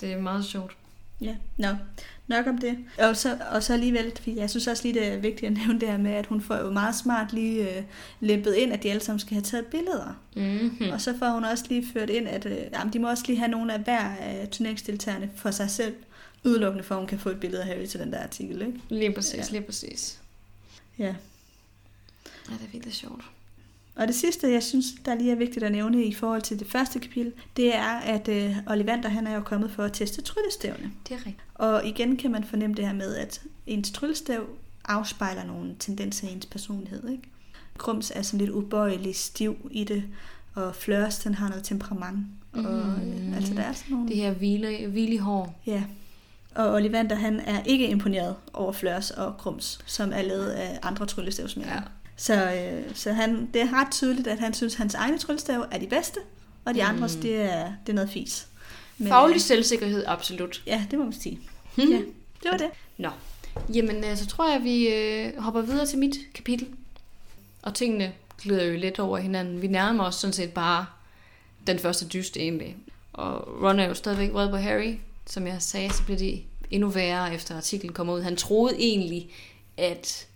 Det 0.02 0.12
er 0.14 0.22
meget 0.22 0.46
sjovt. 0.46 0.76
Ja, 1.24 1.36
nå. 1.58 1.76
Nok 2.28 2.48
om 2.48 2.58
det. 2.58 2.78
Og 2.98 3.18
så, 3.18 3.38
og 3.52 3.64
så 3.64 3.74
alligevel, 3.74 4.12
fordi 4.16 4.38
jeg 4.38 4.50
synes 4.50 4.68
også 4.68 4.84
lige, 4.84 4.94
det 5.00 5.08
er 5.08 5.18
vigtigt 5.18 5.44
at 5.52 5.58
nævne 5.58 5.80
det 5.80 5.90
her 5.90 5.98
med, 5.98 6.12
at 6.12 6.26
hun 6.26 6.42
får 6.42 6.56
jo 6.58 6.70
meget 6.72 6.96
smart 6.96 7.34
lige 7.34 7.78
øh, 7.78 7.84
lempet 8.20 8.54
ind, 8.56 8.74
at 8.74 8.84
de 8.84 8.90
alle 8.90 9.04
sammen 9.04 9.20
skal 9.20 9.34
have 9.34 9.42
taget 9.42 9.66
billeder. 9.66 10.22
Mm-hmm. 10.36 10.78
Mm. 10.80 10.90
Og 10.90 11.02
så 11.02 11.18
får 11.20 11.30
hun 11.30 11.44
også 11.44 11.64
lige 11.70 11.88
ført 11.94 12.10
ind, 12.10 12.28
at 12.28 12.46
øh, 12.46 12.58
jamen, 12.74 12.94
de 12.94 13.00
må 13.00 13.10
også 13.10 13.24
lige 13.28 13.38
have 13.40 13.52
nogle 13.52 13.74
af 13.74 13.80
hver 13.80 14.16
af 14.20 14.48
turneringsdeltagerne 14.52 15.30
for 15.36 15.52
sig 15.52 15.70
selv, 15.70 15.96
udelukkende 16.44 16.84
for, 16.84 16.96
at 16.96 17.02
hun 17.02 17.08
kan 17.08 17.20
få 17.20 17.30
et 17.30 17.40
billede 17.40 17.62
af 17.62 17.68
Harry 17.68 17.86
til 17.86 18.00
den 18.00 18.12
der 18.12 18.24
artikel, 18.24 18.62
ikke? 18.62 18.80
Lige 18.90 19.12
præcis, 19.14 19.36
Ja. 19.38 19.44
lige 19.52 19.62
præcis. 19.62 20.20
Ja. 21.00 21.06
Ja, 21.06 22.54
det 22.54 22.62
er 22.68 22.72
virkelig 22.72 22.94
sjovt. 22.94 23.24
Og 23.96 24.08
det 24.08 24.16
sidste, 24.16 24.52
jeg 24.52 24.64
synes, 24.64 24.86
der 25.06 25.16
lige 25.16 25.32
er 25.32 25.36
vigtigt 25.36 25.66
at 25.66 25.72
nævne 25.72 26.04
i 26.06 26.14
forhold 26.14 26.42
til 26.42 26.60
det 26.60 26.68
første 26.68 27.00
kapitel, 27.00 27.34
det 27.58 27.76
er, 27.76 27.84
at 28.00 28.28
øh, 28.28 28.56
Ollivander, 28.68 29.10
han 29.10 29.28
er 29.28 29.36
jo 29.36 29.42
kommet 29.42 29.72
for 29.72 29.84
at 29.84 29.94
teste 29.94 30.22
tryllestævne. 30.22 30.92
Det 31.08 31.14
er 31.14 31.18
rigtigt. 31.18 31.38
Og 31.56 31.86
igen 31.88 32.18
kan 32.18 32.32
man 32.32 32.44
fornemme 32.44 32.76
det 32.76 32.86
her 32.86 32.94
med, 32.94 33.16
at 33.16 33.42
ens 33.68 33.92
tryllestav 33.92 34.42
afspejler 34.86 35.44
nogle 35.46 35.76
tendenser 35.80 36.28
i 36.28 36.32
ens 36.32 36.46
personlighed. 36.46 37.10
Ikke? 37.10 37.24
Grums 37.78 38.12
er 38.16 38.22
sådan 38.22 38.40
lidt 38.40 38.50
ubøjelig, 38.50 39.16
stiv 39.16 39.56
i 39.72 39.84
det, 39.84 40.04
og 40.56 40.76
Flørs, 40.76 41.20
den 41.20 41.34
har 41.34 41.50
noget 41.50 41.64
temperament. 41.64 42.18
Og, 42.54 42.62
Mhm. 42.64 43.30
øh, 43.30 43.36
altså, 43.36 43.54
der 43.54 43.62
er 43.62 43.74
sådan 43.74 43.92
nogle... 43.96 44.08
Det 44.10 44.16
her 44.18 44.32
hvile, 44.34 44.88
hvile 44.88 45.20
hår. 45.20 45.60
Ja. 45.66 45.84
Og 46.56 46.74
Ollivander, 46.74 47.16
han 47.16 47.40
er 47.40 47.64
ikke 47.64 47.88
imponeret 47.88 48.36
over 48.54 48.72
Flørs 48.72 49.12
og 49.12 49.34
Grums, 49.38 49.80
som 49.86 50.12
er 50.14 50.22
lavet 50.22 50.50
af 50.50 50.80
andre 50.84 51.06
tryllestavsmænd. 51.06 51.68
Ja. 51.70 51.80
Så, 52.16 52.52
øh, 52.52 52.96
så 52.96 53.14
han, 53.14 53.50
det 53.54 53.62
er 53.62 53.74
ret 53.74 53.92
tydeligt, 53.92 54.28
at 54.28 54.40
han 54.40 54.54
synes, 54.54 54.74
at 54.74 54.78
hans 54.78 54.94
egne 54.94 55.18
tryllestav 55.18 55.66
er 55.72 55.78
de 55.78 55.88
bedste, 55.88 56.20
og 56.66 56.74
de 56.76 56.80
Mm. 56.82 56.96
andres, 56.96 57.16
det 57.16 57.36
er, 57.42 57.66
det 57.86 57.90
er 57.90 57.94
noget 57.94 58.10
fis. 58.10 58.48
Men, 58.98 59.08
Faglig 59.08 59.36
øh, 59.36 59.42
selvsikkerhed, 59.42 60.04
absolut. 60.08 60.64
Ja, 60.68 60.86
det 60.92 61.00
må 61.00 61.06
man 61.06 61.14
sige. 61.14 61.40
Hmm. 61.76 61.92
Ja, 61.92 61.98
det 62.44 62.52
var 62.52 62.58
det. 62.58 62.70
Nå, 62.98 63.10
jamen 63.74 64.04
øh, 64.04 64.18
så 64.18 64.26
tror 64.28 64.48
jeg, 64.48 64.56
at 64.58 64.64
vi 64.64 64.88
øh, 64.88 65.38
hopper 65.38 65.62
videre 65.62 65.86
til 65.86 66.00
mit 66.00 66.16
kapitel. 66.34 66.68
Og 67.62 67.74
tingene 67.74 68.14
glider 68.42 68.64
jo 68.64 68.78
lidt 68.78 69.00
over 69.00 69.18
hinanden. 69.18 69.62
Vi 69.62 69.68
nærmer 69.68 70.04
os 70.04 70.16
sådan 70.16 70.34
set 70.34 70.52
bare 70.54 70.86
den 71.68 71.80
første 71.80 72.08
dyst 72.08 72.38
egentlig. 72.38 72.76
Og 73.14 73.62
Ron 73.64 73.80
er 73.80 73.88
jo 73.88 73.94
stadigvæk 73.94 74.34
vred 74.34 74.50
på 74.50 74.56
Harry. 74.58 74.96
Som 75.28 75.48
jeg 75.48 75.56
sagde, 75.60 75.94
så 75.94 76.04
bliver 76.04 76.18
det 76.18 76.44
endnu 76.72 76.90
værre 76.90 77.34
efter 77.36 77.58
artiklen 77.58 77.94
kommer 77.94 78.14
ud. 78.14 78.22
Han 78.22 78.36
troede 78.36 78.76
egentlig, 78.80 79.30
at 79.78 80.28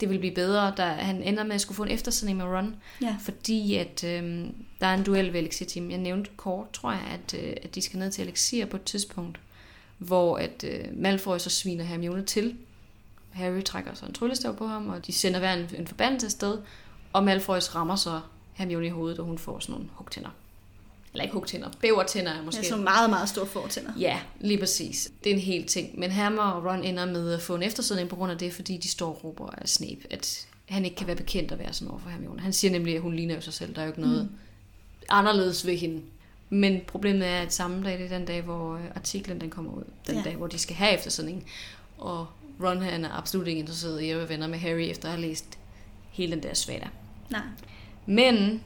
det 0.00 0.08
ville 0.08 0.20
blive 0.20 0.34
bedre, 0.34 0.74
da 0.76 0.82
han 0.82 1.22
ender 1.22 1.44
med 1.44 1.54
at 1.54 1.60
skulle 1.60 1.76
få 1.76 1.82
en 1.82 1.90
eftersending 1.90 2.38
med 2.38 2.46
Ron. 2.46 2.76
Ja. 3.02 3.16
Fordi 3.20 3.74
at 3.74 4.04
øh, 4.04 4.46
der 4.80 4.86
er 4.86 4.94
en 4.94 5.02
duel 5.02 5.32
ved 5.32 5.40
Elixir 5.40 5.66
Team. 5.66 5.90
Jeg 5.90 5.98
nævnte 5.98 6.30
kort, 6.36 6.72
tror 6.72 6.92
jeg, 6.92 7.02
at, 7.12 7.34
øh, 7.42 7.54
at 7.62 7.74
de 7.74 7.82
skal 7.82 7.98
ned 7.98 8.10
til 8.10 8.22
Elixir 8.22 8.66
på 8.66 8.76
et 8.76 8.82
tidspunkt, 8.82 9.40
hvor 9.98 10.38
at 10.38 10.64
øh, 10.64 10.84
Malfoy 10.92 11.38
så 11.38 11.50
sviner 11.50 11.84
Hermione 11.84 12.24
til. 12.24 12.56
Harry 13.32 13.62
trækker 13.62 13.94
så 13.94 14.06
en 14.06 14.12
tryllestav 14.12 14.56
på 14.56 14.66
ham, 14.66 14.88
og 14.88 15.06
de 15.06 15.12
sender 15.12 15.38
hver 15.38 15.52
en, 15.52 15.68
en 15.78 15.86
forbandelse 15.86 16.26
afsted, 16.26 16.58
og 17.12 17.24
Malfoy 17.24 17.58
rammer 17.74 17.96
så 17.96 18.20
Hermione 18.52 18.86
i 18.86 18.90
hovedet, 18.90 19.18
og 19.18 19.24
hun 19.24 19.38
får 19.38 19.58
sådan 19.58 19.72
nogle 19.72 19.88
hugtænder. 19.92 20.30
Eller 21.16 21.24
ikke 21.24 21.34
hugtænder, 21.34 21.68
bævertænder 21.80 22.32
er 22.32 22.42
måske. 22.42 22.62
Ja, 22.62 22.68
så 22.68 22.76
meget, 22.76 23.10
meget 23.10 23.28
store 23.28 23.46
fortænder. 23.46 23.90
Ja, 23.98 24.20
lige 24.40 24.58
præcis. 24.58 25.10
Det 25.24 25.30
er 25.30 25.34
en 25.34 25.40
hel 25.40 25.66
ting. 25.66 25.98
Men 25.98 26.10
Hammer 26.10 26.42
og 26.42 26.64
Ron 26.64 26.84
ender 26.84 27.06
med 27.06 27.32
at 27.34 27.42
få 27.42 27.54
en 27.54 27.62
eftersidning 27.62 28.08
på 28.08 28.16
grund 28.16 28.32
af 28.32 28.38
det, 28.38 28.52
fordi 28.52 28.76
de 28.76 28.88
står 28.88 29.08
og 29.08 29.24
råber 29.24 29.50
af 29.50 29.68
Snape, 29.68 30.00
at 30.10 30.46
han 30.68 30.84
ikke 30.84 30.96
kan 30.96 31.06
være 31.06 31.16
bekendt 31.16 31.52
at 31.52 31.58
være 31.58 31.72
sådan 31.72 31.90
over 31.90 31.98
for 32.00 32.08
Hermione. 32.08 32.40
Han 32.40 32.52
siger 32.52 32.72
nemlig, 32.72 32.94
at 32.96 33.02
hun 33.02 33.14
ligner 33.14 33.34
jo 33.34 33.40
sig 33.40 33.52
selv. 33.52 33.74
Der 33.74 33.80
er 33.80 33.84
jo 33.86 33.90
ikke 33.90 34.00
noget 34.00 34.22
mm. 34.22 34.36
anderledes 35.08 35.66
ved 35.66 35.76
hende. 35.76 36.02
Men 36.50 36.80
problemet 36.86 37.28
er, 37.28 37.40
at 37.40 37.54
samme 37.54 37.84
dag, 37.84 37.98
det 37.98 38.04
er 38.04 38.18
den 38.18 38.26
dag, 38.26 38.42
hvor 38.42 38.74
øh, 38.74 38.84
artiklen 38.94 39.40
den 39.40 39.50
kommer 39.50 39.72
ud. 39.72 39.84
Den 40.06 40.16
Ja. 40.16 40.22
dag, 40.22 40.36
hvor 40.36 40.46
de 40.46 40.58
skal 40.58 40.76
have 40.76 40.94
eftersidning. 40.94 41.46
Og 41.98 42.26
Ron 42.62 42.82
han 42.82 43.04
er 43.04 43.10
absolut 43.18 43.46
ikke 43.46 43.60
interesseret 43.60 44.00
i 44.00 44.10
at 44.10 44.18
være 44.18 44.28
venner 44.28 44.46
med 44.46 44.58
Harry, 44.58 44.90
efter 44.90 45.08
at 45.08 45.14
have 45.14 45.28
læst 45.28 45.58
hele 46.10 46.32
den 46.32 46.42
der 46.42 46.54
svada. 46.54 46.88
Nej. 47.30 47.40
Men 48.06 48.62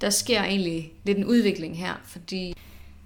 der 0.00 0.10
sker 0.10 0.42
egentlig 0.42 0.92
lidt 1.04 1.18
en 1.18 1.24
udvikling 1.24 1.78
her, 1.78 1.94
fordi 2.04 2.54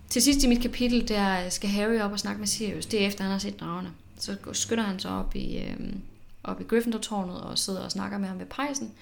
til 0.08 0.22
sidst 0.22 0.44
i 0.44 0.48
mit 0.48 0.60
kapitel, 0.60 1.08
der 1.08 1.48
skal 1.48 1.70
Harry 1.70 2.00
op 2.00 2.12
og 2.12 2.18
snakke 2.18 2.38
med 2.38 2.46
Sirius. 2.46 2.86
Det 2.86 3.02
er 3.02 3.06
efter, 3.06 3.24
han 3.24 3.32
har 3.32 3.38
set 3.38 3.60
dragerne. 3.60 3.90
Så 4.18 4.36
skynder 4.52 4.84
han 4.84 4.98
sig 4.98 5.10
op 5.10 5.36
i, 5.36 5.58
øhm, 5.58 6.00
op 6.44 6.60
i 6.60 6.64
Gryffindor-tårnet 6.64 7.40
og 7.40 7.58
sidder 7.58 7.80
og 7.80 7.90
snakker 7.90 8.18
med 8.18 8.28
ham 8.28 8.38
ved 8.38 8.46
pejsen. 8.46 8.92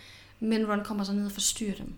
Men 0.41 0.71
Ron 0.71 0.85
kommer 0.85 1.05
så 1.05 1.13
ned 1.13 1.27
og 1.27 1.33
forstyrrer 1.33 1.75
dem. 1.75 1.95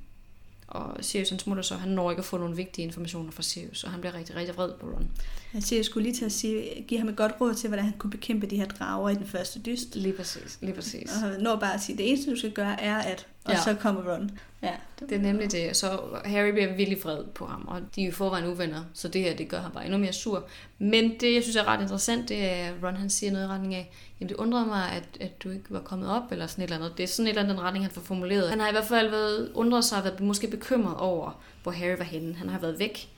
Og 0.69 0.97
Sirius 1.01 1.31
han 1.31 1.39
smutter 1.39 1.63
så, 1.63 1.75
han 1.75 1.89
når 1.89 2.11
ikke 2.11 2.21
at 2.21 2.25
få 2.25 2.39
nogle 2.39 2.57
vigtige 2.57 2.85
informationer 2.85 3.33
fra 3.33 3.43
Sirius, 3.43 3.85
og 3.85 3.91
han 3.91 4.01
bliver 4.01 4.15
rigtig, 4.15 4.37
rigtig 4.37 4.57
vred 4.57 4.73
på 4.81 4.87
Ron. 4.87 5.11
Jeg 5.55 5.63
siger, 5.63 5.79
jeg 5.79 5.85
skulle 5.85 6.05
lige 6.09 6.17
til 6.17 6.25
at 6.25 6.33
sige, 6.33 6.85
give 6.89 7.01
ham 7.01 7.09
et 7.09 7.17
godt 7.17 7.33
råd 7.41 7.55
til, 7.55 7.69
hvordan 7.69 7.85
han 7.85 7.95
kunne 7.99 8.11
bekæmpe 8.11 8.47
de 8.47 8.57
her 8.57 8.67
drager 8.67 9.11
i 9.11 9.15
den 9.15 9.27
første 9.27 9.61
dyst. 9.61 9.97
Lige 9.97 10.13
præcis, 10.13 10.59
lige 10.61 10.75
præcis. 10.75 11.11
Og 11.25 11.43
når 11.43 11.57
bare 11.57 11.75
at 11.75 11.81
sige, 11.81 11.99
det 11.99 12.09
eneste, 12.09 12.31
du 12.31 12.37
skal 12.37 12.53
gøre, 12.53 12.81
er 12.81 12.97
at... 12.97 13.27
Og 13.45 13.53
Ja. 13.53 13.61
så 13.63 13.75
kommer 13.75 14.13
Ron. 14.15 14.31
Ja, 14.63 14.73
Det 15.01 15.13
er 15.13 15.19
nemlig 15.21 15.53
det. 15.53 15.77
Så 15.77 16.01
Harry 16.25 16.51
bliver 16.51 16.75
virkelig 16.77 17.05
vred 17.05 17.25
på 17.25 17.47
ham, 17.47 17.65
og 17.69 17.81
de 17.95 18.03
er 18.03 18.07
jo 18.07 18.13
forvejen 18.13 18.47
uvenner, 18.47 18.85
så 18.95 19.09
det 19.09 19.21
her, 19.23 19.37
det 19.37 19.49
gør 19.49 19.61
ham 19.61 19.73
bare 19.73 19.85
endnu 19.85 19.99
mere 19.99 20.13
sur. 20.13 20.49
Men 20.79 21.13
det, 21.21 21.35
jeg 21.35 21.43
synes 21.43 21.57
er 21.57 21.65
ret 21.69 21.81
interessant, 21.81 22.29
det 22.29 22.45
er, 22.51 22.55
at 22.69 22.75
Ron 22.83 22.97
han 22.97 23.11
siger 23.11 23.33
noget 23.33 23.45
i 23.45 23.49
retning 23.49 23.75
af, 23.75 23.91
jamen 24.21 24.29
det 24.29 24.37
undrede 24.37 24.67
mig, 24.67 24.91
at, 24.93 25.05
at 25.21 25.43
du 25.43 25.51
ikke 25.51 25.65
var 25.71 25.81
kommet 25.81 26.09
op, 26.11 26.33
eller 26.33 26.47
sådan 26.47 26.65
et 26.65 26.71
eller 26.71 26.85
andet. 26.85 26.99
Det 26.99 27.03
er 27.03 27.07
sådan 27.09 27.27
et 27.27 27.31
eller 27.31 27.43
andet 27.43 27.57
den 27.57 27.65
retning, 27.65 27.85
han 27.85 27.93
får 27.93 28.01
formuleret. 28.01 28.51
Han 28.51 28.61
har 28.61 28.69
i 28.69 28.73
hvert 28.73 28.85
fald 28.85 29.11
været, 29.11 29.53
undret 29.55 29.85
sig 29.85 29.99
og 29.99 30.05
været 30.05 30.21
måske 30.21 30.47
bekymret 30.49 30.97
over, 30.97 31.43
hvor 31.63 31.73
Harry 31.73 31.99
var 31.99 32.05
henne. 32.05 32.35
Han 32.35 32.49
har 32.49 32.59
været 32.59 32.79
væk 32.79 33.09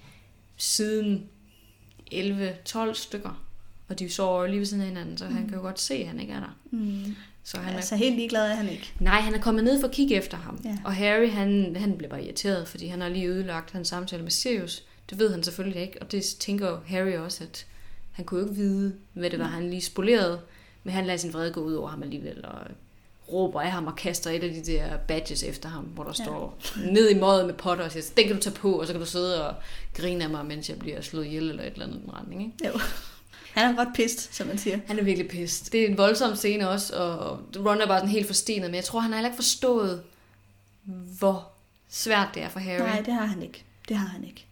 siden 0.57 1.29
11-12 2.15 2.93
stykker, 2.95 3.43
og 3.89 3.99
de 3.99 4.11
sover 4.11 4.41
jo 4.41 4.47
lige 4.47 4.59
ved 4.59 4.67
siden 4.67 4.83
af 4.83 4.89
hinanden, 4.89 5.19
så 5.19 5.25
mm. 5.29 5.35
han 5.35 5.49
kan 5.49 5.57
jo 5.57 5.63
godt 5.63 5.81
se, 5.81 5.95
at 5.95 6.07
han 6.07 6.21
ikke 6.21 6.33
er 6.33 6.41
der. 6.41 6.57
mm. 6.71 7.17
Så 7.45 7.57
han 7.61 7.73
er 7.73 7.77
altså 7.77 7.97
helt 7.97 8.17
ligeglad 8.17 8.51
er 8.51 8.55
han 8.55 8.69
ikke. 8.69 8.93
Nej, 9.01 9.21
han 9.21 9.35
er 9.35 9.39
kommet 9.39 9.65
ned 9.65 9.81
for 9.81 9.89
at 9.89 9.95
kigge 9.95 10.15
efter 10.15 10.37
ham. 10.37 10.61
Ja. 10.65 10.79
Og 10.85 10.95
Harry, 10.95 11.31
han, 11.31 11.77
han 11.79 11.97
bliver 11.99 12.11
bare 12.11 12.25
irriteret, 12.25 12.69
fordi 12.69 12.87
han 12.87 13.01
har 13.01 13.09
lige 13.09 13.27
ødelagt 13.27 13.71
hans 13.71 13.89
samtale 13.89 14.23
med 14.23 14.31
Sirius. 14.31 14.83
Det 15.11 15.19
ved 15.19 15.31
han 15.31 15.43
selvfølgelig 15.43 15.83
ikke, 15.83 15.99
og 16.03 16.13
det 16.13 16.25
tænker 16.41 16.79
Harry 16.87 17.13
også, 17.17 17.45
at 17.45 17.67
han 18.13 18.25
kunne 18.25 18.41
jo 18.41 18.47
ikke 18.47 18.57
vide, 18.57 18.95
hvad 19.13 19.31
det 19.31 19.39
var, 19.39 19.45
han 19.45 19.71
lige 19.71 19.83
spolerede. 19.83 20.41
Men 20.85 20.95
han 20.95 21.07
lader 21.07 21.17
sin 21.19 21.33
vrede 21.33 21.53
gå 21.53 21.61
ud 21.61 21.75
over 21.75 21.89
ham 21.89 22.03
alligevel, 22.03 22.45
og 22.45 22.55
råber 23.33 23.61
af 23.61 23.71
ham 23.71 23.87
og 23.87 23.97
kaster 23.97 24.31
et 24.31 24.43
af 24.43 24.51
de 24.51 24.73
der 24.73 24.97
badges 24.97 25.43
efter 25.43 25.69
ham, 25.69 25.85
hvor 25.85 26.05
der 26.05 26.11
Ja. 26.19 26.25
står 26.25 26.59
ned 26.93 27.11
i 27.11 27.15
mødet 27.21 27.47
med 27.47 27.55
Potter 27.55 27.85
og 27.85 27.93
siger, 27.93 28.05
den 28.17 28.27
kan 28.27 28.37
du 28.37 28.43
tage 28.43 28.57
på, 28.57 28.73
og 28.81 28.87
så 28.87 28.93
kan 28.93 29.01
du 29.01 29.07
sidde 29.07 29.49
og 29.49 29.55
grine 29.95 30.25
af 30.25 30.31
mig, 30.31 30.47
mens 30.47 30.69
jeg 30.69 30.79
bliver 30.79 31.01
slået 31.01 31.27
ihjel 31.27 31.51
eller 31.51 31.63
et 31.65 31.73
eller 31.73 31.87
andet 31.87 32.01
retning. 32.13 32.43
Ikke? 32.43 32.69
Jo. 32.75 32.81
Han 33.53 33.75
er 33.75 33.79
ret 33.79 33.89
pist, 33.95 34.35
som 34.35 34.47
man 34.47 34.59
siger. 34.59 34.79
Han 34.87 34.99
er 34.99 35.03
virkelig 35.03 35.31
pissed. 35.31 35.71
Det 35.71 35.83
er 35.83 35.89
en 35.89 35.99
voldsom 35.99 36.37
scene 36.37 36.69
også, 36.69 36.97
og 36.97 37.41
Ron 37.67 37.81
er 37.81 37.87
bare 37.87 37.99
sådan 37.99 38.11
helt 38.11 38.27
forstenet, 38.27 38.71
men 38.71 38.75
jeg 38.75 38.85
tror, 38.85 39.01
han 39.01 39.11
har 39.11 39.19
heller 39.19 39.29
ikke 39.29 39.43
forstået, 39.43 40.03
hvor 41.19 41.49
svært 41.89 42.29
det 42.35 42.43
er 42.43 42.49
for 42.49 42.61
Harry. 42.61 42.79
Nej, 42.79 43.01
det 43.01 43.15
har 43.15 43.25
han 43.25 43.43
ikke. 43.43 43.65
Det 43.89 43.97
har 43.97 44.07
han 44.07 44.25
ikke. 44.25 44.47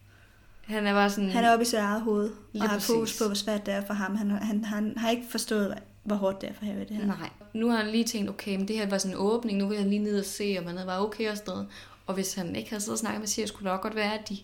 Han 0.61 0.87
er 0.87 0.93
bare 0.93 1.09
sådan... 1.09 1.29
Han 1.29 1.43
er 1.43 1.53
oppe 1.53 1.63
i 1.63 1.65
sit 1.65 1.79
eget 1.79 2.01
hoved, 2.01 2.31
Lige 2.53 2.63
og 2.63 2.69
har 2.69 2.75
præcis. 2.75 2.87
fokus 2.87 3.17
på, 3.17 3.25
hvor 3.25 3.35
svært 3.35 3.65
det 3.65 3.73
er 3.73 3.85
for 3.85 3.93
ham. 3.93 4.15
Han, 4.15 4.29
han, 4.29 4.63
han 4.63 4.93
har 4.97 5.09
ikke 5.09 5.23
forstået, 5.29 5.77
hvor 6.03 6.15
hårdt 6.15 6.41
det 6.41 6.49
er 6.49 6.53
for 6.53 6.65
Harry, 6.65 6.79
det 6.79 6.89
her. 6.89 7.05
Nej. 7.05 7.29
Nu 7.53 7.69
har 7.69 7.77
han 7.77 7.91
lige 7.91 8.03
tænkt, 8.03 8.29
okay, 8.29 8.55
men 8.55 8.67
det 8.67 8.75
her 8.77 8.89
var 8.89 8.97
sådan 8.97 9.11
en 9.11 9.21
åbning, 9.21 9.57
nu 9.57 9.67
vil 9.67 9.77
han 9.77 9.89
lige 9.89 10.03
ned 10.03 10.19
og 10.19 10.25
se, 10.25 10.57
om 10.59 10.67
han 10.67 10.87
var 10.87 10.99
okay 10.99 11.29
og 11.31 11.37
sådan 11.37 11.51
noget. 11.51 11.67
Og 12.07 12.13
hvis 12.13 12.33
han 12.33 12.55
ikke 12.55 12.69
havde 12.69 12.81
siddet 12.81 12.93
og 12.93 12.99
snakket 12.99 13.19
med 13.19 13.27
Sirius, 13.27 13.51
kunne 13.51 13.63
det 13.63 13.71
også 13.71 13.81
godt 13.81 13.95
være, 13.95 14.19
at 14.19 14.29
de... 14.29 14.37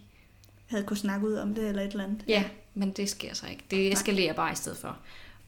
Havde 0.68 0.84
kunne 0.84 0.98
snakke 0.98 1.28
ud 1.28 1.34
om 1.34 1.56
det 1.56 1.68
eller 1.68 1.82
et 1.82 1.92
eller 1.92 2.04
andet. 2.04 2.24
Ja, 2.28 2.44
men 2.74 2.92
det 2.92 3.10
sker 3.10 3.34
så 3.34 3.48
ikke. 3.48 3.64
Det 3.72 3.92
eskalerer 3.92 4.34
bare 4.34 4.52
i 4.52 4.56
stedet 4.56 4.78
for, 4.78 4.98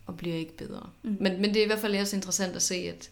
og 0.05 0.17
bliver 0.17 0.35
ikke 0.35 0.57
bedre. 0.57 0.89
Mm. 1.03 1.17
Men, 1.19 1.41
men 1.41 1.53
det 1.53 1.57
er 1.57 1.63
i 1.63 1.67
hvert 1.67 1.79
fald 1.79 1.95
også 1.95 2.15
interessant 2.15 2.55
at 2.55 2.61
se, 2.61 2.75
at 2.75 3.09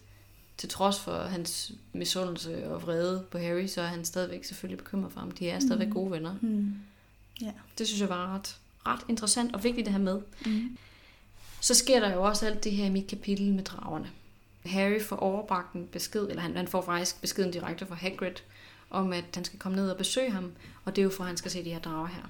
til 0.58 0.68
trods 0.68 1.00
for 1.00 1.18
hans 1.18 1.72
misundelse 1.92 2.68
og 2.70 2.82
vrede 2.82 3.24
på 3.30 3.38
Harry, 3.38 3.66
så 3.66 3.80
er 3.80 3.86
han 3.86 4.04
stadigvæk 4.04 4.44
selvfølgelig 4.44 4.78
bekymret 4.78 5.12
for 5.12 5.20
ham. 5.20 5.30
De 5.30 5.50
er 5.50 5.58
stadigvæk 5.58 5.90
gode 5.90 6.10
venner. 6.10 6.34
Mm. 6.40 6.74
Ja. 7.40 7.52
Det 7.78 7.86
synes 7.86 8.00
jeg 8.00 8.08
var 8.08 8.34
ret, 8.34 8.56
ret 8.86 9.00
interessant 9.08 9.54
og 9.54 9.64
vigtigt 9.64 9.86
at 9.86 9.92
have 9.92 10.02
med. 10.02 10.20
Mm. 10.46 10.76
Så 11.60 11.74
sker 11.74 12.00
der 12.00 12.14
jo 12.14 12.22
også 12.22 12.46
alt 12.46 12.64
det 12.64 12.72
her 12.72 12.84
i 12.84 12.90
mit 12.90 13.06
kapitel 13.06 13.52
med 13.52 13.64
dragerne. 13.64 14.10
Harry 14.64 15.00
får 15.00 15.16
overbragt 15.16 15.74
en 15.74 15.86
besked, 15.86 16.22
eller 16.28 16.42
han, 16.42 16.56
han 16.56 16.68
får 16.68 16.82
faktisk 16.82 17.20
beskeden 17.20 17.52
direkte 17.52 17.86
fra 17.86 17.94
Hagrid, 17.94 18.34
om 18.90 19.12
at 19.12 19.24
han 19.34 19.44
skal 19.44 19.58
komme 19.58 19.76
ned 19.76 19.90
og 19.90 19.96
besøge 19.96 20.30
ham, 20.30 20.52
og 20.84 20.96
det 20.96 21.02
er 21.02 21.04
jo 21.04 21.10
for, 21.10 21.24
at 21.24 21.28
han 21.28 21.36
skal 21.36 21.50
se 21.50 21.64
de 21.64 21.72
her 21.72 21.78
drager 21.78 22.06
her. 22.06 22.22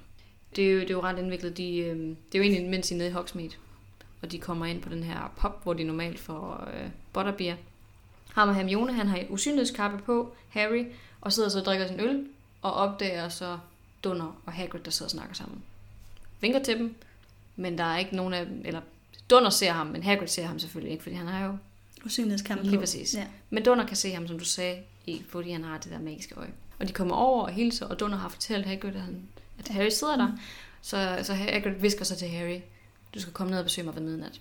Det 0.57 0.69
er 0.69 0.73
jo, 0.73 0.81
det 0.81 0.91
er 0.91 0.95
jo 0.95 1.03
ret 1.03 1.19
indviklet. 1.19 1.57
De, 1.57 1.77
øh, 1.79 1.97
det 1.99 2.35
er 2.35 2.39
jo 2.39 2.43
egentlig, 2.43 2.71
mens 2.71 2.89
de 2.89 2.95
er 2.95 2.99
nede 2.99 3.09
i 3.09 3.13
Hogsmeade, 3.13 3.55
og 4.23 4.33
de 4.33 4.39
kommer 4.39 4.67
ind 4.67 4.83
på 4.83 4.89
den 4.89 5.03
her 5.03 5.33
pop, 5.37 5.63
hvor 5.63 5.73
de 5.73 5.85
normalt 5.85 6.19
får 6.19 6.69
øh, 6.75 6.89
butterbeer. 7.13 7.57
Ham 8.35 8.49
og 8.49 8.55
Hermione, 8.55 8.93
han 8.93 9.09
har 9.09 9.25
usynlighedskappe 9.29 9.99
på, 9.99 10.35
Harry, 10.49 10.85
og 11.21 11.33
sidder 11.33 11.49
så 11.49 11.59
og 11.59 11.65
drikker 11.65 11.87
sin 11.87 12.01
øl, 12.01 12.27
og 12.63 12.73
opdager 12.73 13.29
så 13.29 13.59
Dunder 14.05 14.41
og 14.47 14.53
Hagrid, 14.53 14.81
der 14.81 14.91
sidder 14.91 15.07
og 15.07 15.11
snakker 15.11 15.35
sammen. 15.35 15.63
Vinker 16.41 16.63
til 16.63 16.79
dem, 16.79 16.95
men 17.57 17.79
der 17.79 17.85
er 17.85 17.99
ikke 17.99 18.17
nogen 18.17 18.35
af 18.35 18.47
dem, 18.47 18.63
eller 18.65 18.81
Dunder 19.31 19.51
ser 19.51 19.73
ham, 19.73 19.87
men 19.87 20.03
Hagrid 20.03 20.29
ser 20.29 20.47
ham 20.47 20.59
selvfølgelig 20.59 20.93
ikke, 20.93 21.03
fordi 21.03 21.17
han 21.17 21.27
har 21.27 21.47
jo 21.47 21.57
Usynlighedskamp 22.05 22.63
Lige 22.63 22.77
på. 22.77 22.81
præcis. 22.81 23.15
Ja. 23.15 23.27
Men 23.51 23.65
Dunder 23.65 23.87
kan 23.87 23.97
se 23.97 24.11
ham, 24.13 24.29
som 24.29 24.39
du 24.39 24.45
sagde, 24.45 24.83
i, 25.09 25.25
fordi 25.29 25.51
han 25.51 25.65
har 25.65 25.79
det 25.79 25.93
der 25.93 25.99
magiske 25.99 26.35
øje. 26.35 26.53
Og 26.79 26.89
de 26.89 26.93
kommer 26.93 27.17
over 27.17 27.43
og 27.43 27.51
hilser, 27.51 27.87
og 27.87 28.01
Dunder 28.01 28.19
har 28.19 28.29
fortalt 28.29 28.67
Hagrid, 28.67 28.95
at, 28.95 29.01
han, 29.01 29.23
at 29.59 29.69
Harry 29.69 29.89
sidder 29.89 30.17
der. 30.17 30.29
Så, 30.83 31.19
så 31.23 31.35
Hagrid 31.35 31.81
visker 31.81 32.05
så 32.05 32.17
til 32.17 32.29
Harry, 32.29 32.61
du 33.15 33.21
skal 33.21 33.33
komme 33.33 33.51
ned 33.51 33.59
og 33.59 33.65
besøge 33.65 33.85
mig 33.85 33.95
ved 33.95 34.03
midnat. 34.03 34.41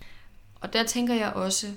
Og 0.62 0.74
der 0.74 0.84
tænker 0.84 1.14
jeg 1.14 1.34
også, 1.34 1.68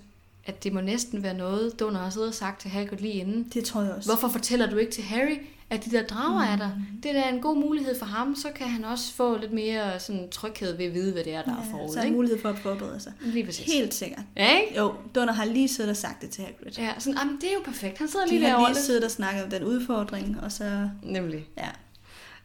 at 0.44 0.64
det 0.64 0.72
må 0.72 0.80
næsten 0.80 1.22
være 1.22 1.34
noget, 1.34 1.80
Dunder 1.80 2.00
har 2.00 2.10
siddet 2.10 2.28
og 2.28 2.34
sagt 2.34 2.60
til 2.60 2.70
Hagrid 2.70 2.98
lige 2.98 3.14
inden. 3.14 3.50
Det 3.54 3.64
tror 3.64 3.82
jeg 3.82 3.92
også. 3.92 4.08
Hvorfor 4.08 4.28
fortæller 4.28 4.70
du 4.70 4.76
ikke 4.76 4.92
til 4.92 5.04
Harry, 5.04 5.36
at 5.70 5.84
de 5.84 5.90
der 5.90 6.02
drager 6.02 6.42
er 6.44 6.56
der? 6.56 6.68
Mm. 6.76 7.00
Det 7.02 7.16
er 7.16 7.22
da 7.22 7.28
en 7.28 7.40
god 7.40 7.56
mulighed 7.56 7.98
for 7.98 8.06
ham, 8.06 8.36
så 8.36 8.48
kan 8.54 8.66
han 8.68 8.84
også 8.84 9.12
få 9.14 9.36
lidt 9.36 9.52
mere 9.52 10.00
sådan, 10.00 10.28
tryghed 10.30 10.76
ved 10.76 10.84
at 10.86 10.94
vide, 10.94 11.12
hvad 11.12 11.24
det 11.24 11.34
er, 11.34 11.42
der 11.42 11.50
er 11.52 11.64
Ja, 11.66 11.72
forud. 11.72 11.88
så 11.88 11.94
er 11.94 12.00
der 12.00 12.04
ikke? 12.06 12.16
mulighed 12.16 12.40
for 12.40 12.48
at 12.48 12.58
forberede 12.58 13.00
sig. 13.00 13.12
Lige 13.20 13.44
præcis. 13.46 13.66
Helt 13.72 13.94
sikkert. 13.94 14.22
Ja, 14.36 14.58
ikke? 14.60 14.76
Jo, 14.78 14.94
Dunder 15.14 15.34
har 15.34 15.44
lige 15.44 15.68
siddet 15.68 15.90
og 15.90 15.96
sagt 15.96 16.22
det 16.22 16.30
til 16.30 16.44
Hagrid. 16.44 16.72
Ja, 16.78 16.92
sådan, 16.98 17.18
jamen, 17.18 17.36
det 17.40 17.44
er 17.48 17.52
jo 17.54 17.60
perfekt. 17.64 17.98
Han 17.98 18.08
sidder 18.08 18.26
De 18.26 18.30
lige 18.32 18.42
har 18.44 18.48
derovre. 18.50 18.72
lige 18.72 18.82
siddet 18.82 19.04
og 19.04 19.10
snakket 19.10 19.44
om 19.44 19.50
den 19.50 19.62
udfordring, 19.64 20.40
og 20.42 20.52
så... 20.52 20.88
Nemlig. 21.02 21.46
Ja, 21.58 21.68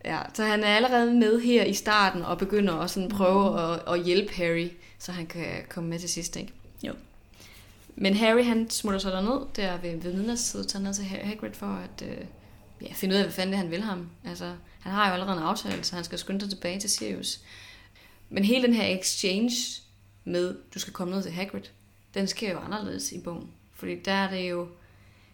Ja, 0.06 0.20
så 0.34 0.44
han 0.44 0.64
er 0.64 0.68
allerede 0.68 1.14
med 1.14 1.40
her 1.42 1.64
i 1.64 1.74
starten 1.74 2.22
og 2.22 2.38
begynder 2.38 2.74
også 2.74 2.94
sådan 2.94 3.10
prøve 3.10 3.62
at, 3.74 3.80
at 3.94 4.04
hjælpe 4.06 4.34
Harry, 4.34 4.68
så 5.00 5.12
han 5.12 5.26
kan 5.26 5.46
komme 5.70 5.90
med 5.90 6.00
til 6.00 6.10
sidst, 6.10 6.36
ikke? 6.36 6.54
Jo. 6.84 6.94
Men 7.96 8.14
Harry, 8.16 8.44
han 8.44 8.70
smutter 8.70 9.00
så 9.00 9.10
derned, 9.10 9.40
der 9.56 9.78
ved, 9.82 10.02
ved 10.02 10.14
midnadstid, 10.14 10.64
tager 10.66 10.84
ned 10.84 10.94
til 10.94 11.04
Ha- 11.06 11.26
Hagrid 11.26 11.54
for 11.54 11.66
at 11.66 12.08
øh, 12.08 12.18
ja, 12.82 12.94
finde 12.94 13.14
ud 13.16 13.18
af, 13.18 13.24
hvad 13.26 13.34
fanden 13.34 13.52
det 13.52 13.58
han 13.60 13.72
vil 13.72 13.82
ham. 13.82 14.10
Altså, 14.26 14.54
han 14.80 14.92
har 14.92 15.08
jo 15.08 15.14
allerede 15.14 15.38
en 15.38 15.44
aftale, 15.44 15.84
så 15.84 15.96
han 15.96 16.04
skal 16.04 16.20
skynde 16.20 16.40
sig 16.42 16.50
tilbage 16.50 16.80
til 16.80 16.90
Sirius. 16.90 17.40
Men 18.30 18.44
hele 18.46 18.64
den 18.68 18.74
her 18.74 18.98
exchange 19.00 19.52
med, 20.24 20.56
du 20.74 20.80
skal 20.80 20.94
komme 20.94 21.14
ned 21.16 21.24
til 21.24 21.32
Hagrid, 21.32 21.62
den 22.14 22.28
sker 22.28 22.52
jo 22.52 22.58
anderledes 22.60 23.12
i 23.12 23.20
bogen. 23.20 23.48
Fordi 23.74 23.96
der 24.06 24.12
er 24.12 24.30
det 24.30 24.50
jo 24.50 24.68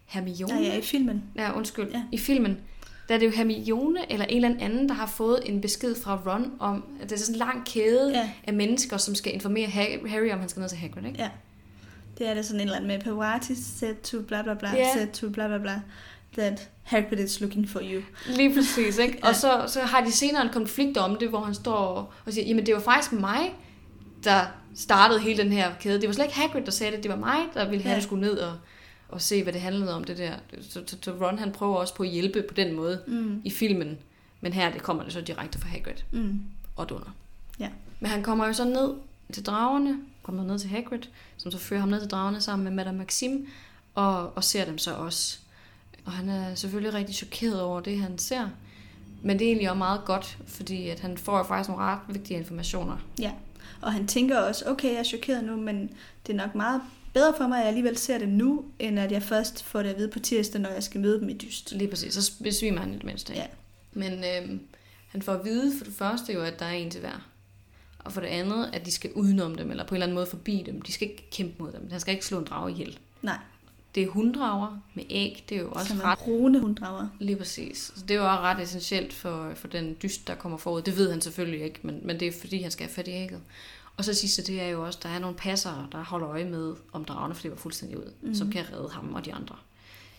Hermione. 0.05 0.53
Nej, 0.53 0.63
ja, 0.63 0.77
i 0.77 0.81
filmen. 0.81 1.23
Ja, 1.35 1.57
undskyld. 1.57 1.91
Ja. 1.91 2.03
I 2.11 2.17
filmen, 2.17 2.57
der 3.09 3.15
er 3.15 3.19
det 3.19 3.25
jo 3.25 3.31
Hermione 3.31 4.11
eller 4.11 4.25
en 4.25 4.45
eller 4.45 4.65
anden, 4.65 4.89
der 4.89 4.95
har 4.95 5.05
fået 5.07 5.39
en 5.45 5.61
besked 5.61 5.95
fra 5.95 6.21
Ron 6.25 6.51
om, 6.59 6.83
at 7.01 7.09
det 7.09 7.15
er 7.15 7.19
sådan 7.19 7.35
en 7.35 7.39
lang 7.39 7.65
kæde 7.65 8.11
Ja. 8.11 8.31
af 8.43 8.53
mennesker, 8.53 8.97
som 8.97 9.15
skal 9.15 9.33
informere 9.33 9.67
Ha- 9.67 10.07
Harry 10.07 10.31
om, 10.31 10.39
han 10.39 10.49
skal 10.49 10.59
ned 10.59 10.69
til 10.69 10.77
Hagrid, 10.77 11.05
ikke? 11.05 11.21
Ja. 11.21 11.29
Det 12.17 12.27
er 12.29 12.33
det 12.33 12.45
sådan 12.45 12.59
en 12.61 12.67
eller 12.67 12.75
anden 12.75 12.87
med 12.87 12.99
Pawati 13.01 13.55
said 13.55 13.95
to 14.03 14.21
bla 14.21 14.41
bla 14.41 14.53
bla, 14.53 14.75
Ja. 14.75 14.93
said 14.93 15.07
to 15.07 15.29
bla 15.29 15.47
bla 15.47 15.57
bla, 15.57 15.81
that 16.37 16.69
Hagrid 16.83 17.19
is 17.19 17.39
looking 17.41 17.69
for 17.69 17.79
you. 17.83 18.01
Lige 18.27 18.53
præcis, 18.55 18.97
ikke? 18.97 19.19
Ja. 19.23 19.27
Og 19.29 19.35
så, 19.35 19.63
så 19.67 19.81
har 19.81 20.01
de 20.05 20.11
senere 20.11 20.41
en 20.41 20.49
konflikt 20.53 20.97
om 20.97 21.15
det, 21.15 21.29
hvor 21.29 21.39
han 21.41 21.53
står 21.55 22.13
og 22.25 22.33
siger, 22.33 22.47
jamen 22.47 22.65
det 22.65 22.73
var 22.73 22.79
faktisk 22.81 23.11
mig, 23.13 23.53
der 24.23 24.41
startede 24.75 25.19
hele 25.19 25.43
den 25.43 25.51
her 25.51 25.71
kæde. 25.79 26.01
Det 26.01 26.07
var 26.07 26.13
slet 26.13 26.25
ikke 26.25 26.37
Hagrid, 26.37 26.61
der 26.65 26.71
sagde 26.71 26.95
det, 26.95 27.03
det 27.03 27.11
var 27.11 27.17
mig, 27.17 27.37
der 27.53 27.69
ville 27.69 27.83
have, 27.83 27.93
Ja. 27.93 27.99
du 27.99 28.03
skulle 28.03 28.21
ned 28.21 28.37
og, 28.37 28.53
og 29.09 29.21
se, 29.21 29.43
hvad 29.43 29.53
det 29.53 29.61
handlede 29.61 29.93
om, 29.95 30.03
det 30.03 30.17
der. 30.17 30.33
Så, 30.69 30.81
så, 30.87 30.97
så 31.01 31.11
Ron, 31.21 31.39
han 31.39 31.51
prøver 31.51 31.75
også 31.75 31.95
på 31.95 32.03
at 32.03 32.09
hjælpe 32.09 32.41
på 32.47 32.53
den 32.53 32.75
måde 32.75 32.99
Mm. 33.07 33.41
i 33.43 33.49
filmen. 33.49 33.97
Men 34.41 34.53
her, 34.53 34.71
det 34.71 34.81
kommer 34.83 35.03
det 35.03 35.13
så 35.13 35.21
direkte 35.21 35.59
fra 35.59 35.67
Hagrid. 35.69 35.93
Mm. 36.11 36.41
og 36.75 36.89
Dunder. 36.89 37.15
Ja. 37.59 37.69
Men 37.99 38.09
han 38.11 38.23
kommer 38.23 38.47
jo 38.47 38.53
så 38.53 38.63
ned 38.65 38.93
til 39.33 39.45
dragerne, 39.45 39.97
kommer 40.23 40.43
ned 40.43 40.59
til 40.59 40.69
Hagrid, 40.69 40.99
som 41.37 41.51
så 41.51 41.57
fører 41.57 41.79
ham 41.79 41.89
ned 41.89 41.99
til 41.99 42.09
dragerne 42.09 42.41
sammen 42.41 42.63
med 42.63 42.71
Madame 42.71 42.97
Maxim, 42.97 43.47
og, 43.95 44.37
og 44.37 44.43
ser 44.43 44.65
dem 44.65 44.77
så 44.77 44.93
også. 44.93 45.39
Og 46.05 46.11
han 46.11 46.29
er 46.29 46.55
selvfølgelig 46.55 46.93
rigtig 46.93 47.15
chokeret 47.15 47.61
over 47.61 47.79
det, 47.79 47.99
han 47.99 48.17
ser. 48.17 48.49
Men 49.23 49.39
det 49.39 49.45
er 49.45 49.49
egentlig 49.49 49.69
også 49.69 49.77
meget 49.77 50.01
godt, 50.05 50.37
fordi 50.47 50.89
at 50.89 50.99
han 50.99 51.17
får 51.17 51.43
faktisk 51.43 51.69
nogle 51.69 51.83
ret 51.83 51.99
vigtige 52.07 52.37
informationer. 52.37 52.97
Ja, 53.19 53.31
og 53.81 53.93
han 53.93 54.07
tænker 54.07 54.39
også, 54.39 54.65
okay, 54.67 54.91
jeg 54.91 54.99
er 54.99 55.03
chokeret 55.03 55.43
nu, 55.43 55.55
men 55.55 55.89
det 56.27 56.33
er 56.33 56.37
nok 56.37 56.55
meget 56.55 56.81
bedre 57.13 57.33
for 57.37 57.47
mig, 57.47 57.57
at 57.57 57.61
jeg 57.61 57.67
alligevel 57.67 57.97
ser 57.97 58.17
det 58.17 58.29
nu, 58.29 58.65
end 58.79 58.99
at 58.99 59.11
jeg 59.11 59.23
først 59.23 59.63
får 59.63 59.83
det 59.83 59.89
at 59.89 59.97
vide 59.97 60.07
på 60.07 60.19
tirsdag, 60.19 60.61
når 60.61 60.69
jeg 60.69 60.83
skal 60.83 61.01
møde 61.01 61.19
dem 61.19 61.29
i 61.29 61.33
dyst. 61.33 61.71
Lige 61.71 61.89
præcis, 61.89 62.13
så 62.13 62.31
besvimer 62.43 62.79
han 62.79 62.93
i 62.93 62.95
det 62.95 63.03
mindste. 63.03 63.33
Ja. 63.33 63.45
Men 63.93 64.11
øhm, 64.13 64.61
han 65.07 65.21
får 65.21 65.33
at 65.33 65.45
vide 65.45 65.77
for 65.77 65.85
det 65.85 65.93
første 65.93 66.33
jo, 66.33 66.41
at 66.41 66.59
der 66.59 66.65
er 66.65 66.71
en 66.71 66.91
til 66.91 66.99
hver. 66.99 67.27
Og 67.99 68.11
for 68.11 68.21
det 68.21 68.27
andet, 68.27 68.69
at 68.73 68.85
de 68.85 68.91
skal 68.91 69.11
udenom 69.13 69.55
dem, 69.55 69.71
eller 69.71 69.83
på 69.83 69.89
en 69.89 69.95
eller 69.95 70.05
anden 70.05 70.15
måde 70.15 70.25
forbi 70.25 70.63
dem. 70.65 70.81
De 70.81 70.91
skal 70.91 71.09
ikke 71.09 71.29
kæmpe 71.31 71.63
mod 71.63 71.71
dem. 71.71 71.89
Han 71.91 71.99
skal 71.99 72.13
ikke 72.13 72.25
slå 72.25 72.39
en 72.39 72.45
drage 72.45 72.71
ihjel. 72.71 72.99
Nej, 73.21 73.37
Det 73.95 74.03
er 74.03 74.07
hunddrager 74.07 74.79
med 74.93 75.03
æg. 75.09 75.45
Det 75.49 75.57
er 75.57 75.61
jo 75.61 75.71
også 75.71 75.87
som 75.87 75.99
ret 75.99 76.19
brune 76.19 76.59
hunddrager. 76.59 77.07
Lige 77.19 77.35
præcis. 77.35 77.91
Så 77.95 78.05
det 78.07 78.11
er 78.11 78.19
jo 78.19 78.29
også 78.29 78.41
ret 78.41 78.61
essentielt 78.61 79.13
for, 79.13 79.51
for 79.55 79.67
den 79.67 79.97
dyst, 80.03 80.27
der 80.27 80.35
kommer 80.35 80.57
forud. 80.57 80.81
Det 80.81 80.97
ved 80.97 81.11
han 81.11 81.21
selvfølgelig 81.21 81.63
ikke, 81.63 81.79
men, 81.81 81.99
men 82.03 82.19
det 82.19 82.27
er 82.27 82.31
fordi, 82.39 82.61
han 82.61 82.71
skal 82.71 82.85
have 82.85 82.93
fat 82.93 83.07
i 83.07 83.11
ægget. 83.11 83.41
Og 83.97 84.05
så 84.05 84.13
sidste, 84.13 84.43
det 84.43 84.61
er 84.61 84.67
jo 84.67 84.85
også, 84.85 84.99
der 85.03 85.09
er 85.09 85.19
nogle 85.19 85.35
passere, 85.35 85.87
der 85.91 86.03
holder 86.03 86.29
øje 86.29 86.45
med, 86.45 86.75
om 86.91 87.05
dragerne 87.05 87.35
flyver 87.35 87.55
fuldstændig 87.55 87.97
ud, 87.97 88.11
mm. 88.21 88.35
som 88.35 88.51
kan 88.51 88.65
redde 88.73 88.89
ham 88.89 89.13
og 89.13 89.25
de 89.25 89.33
andre. 89.33 89.55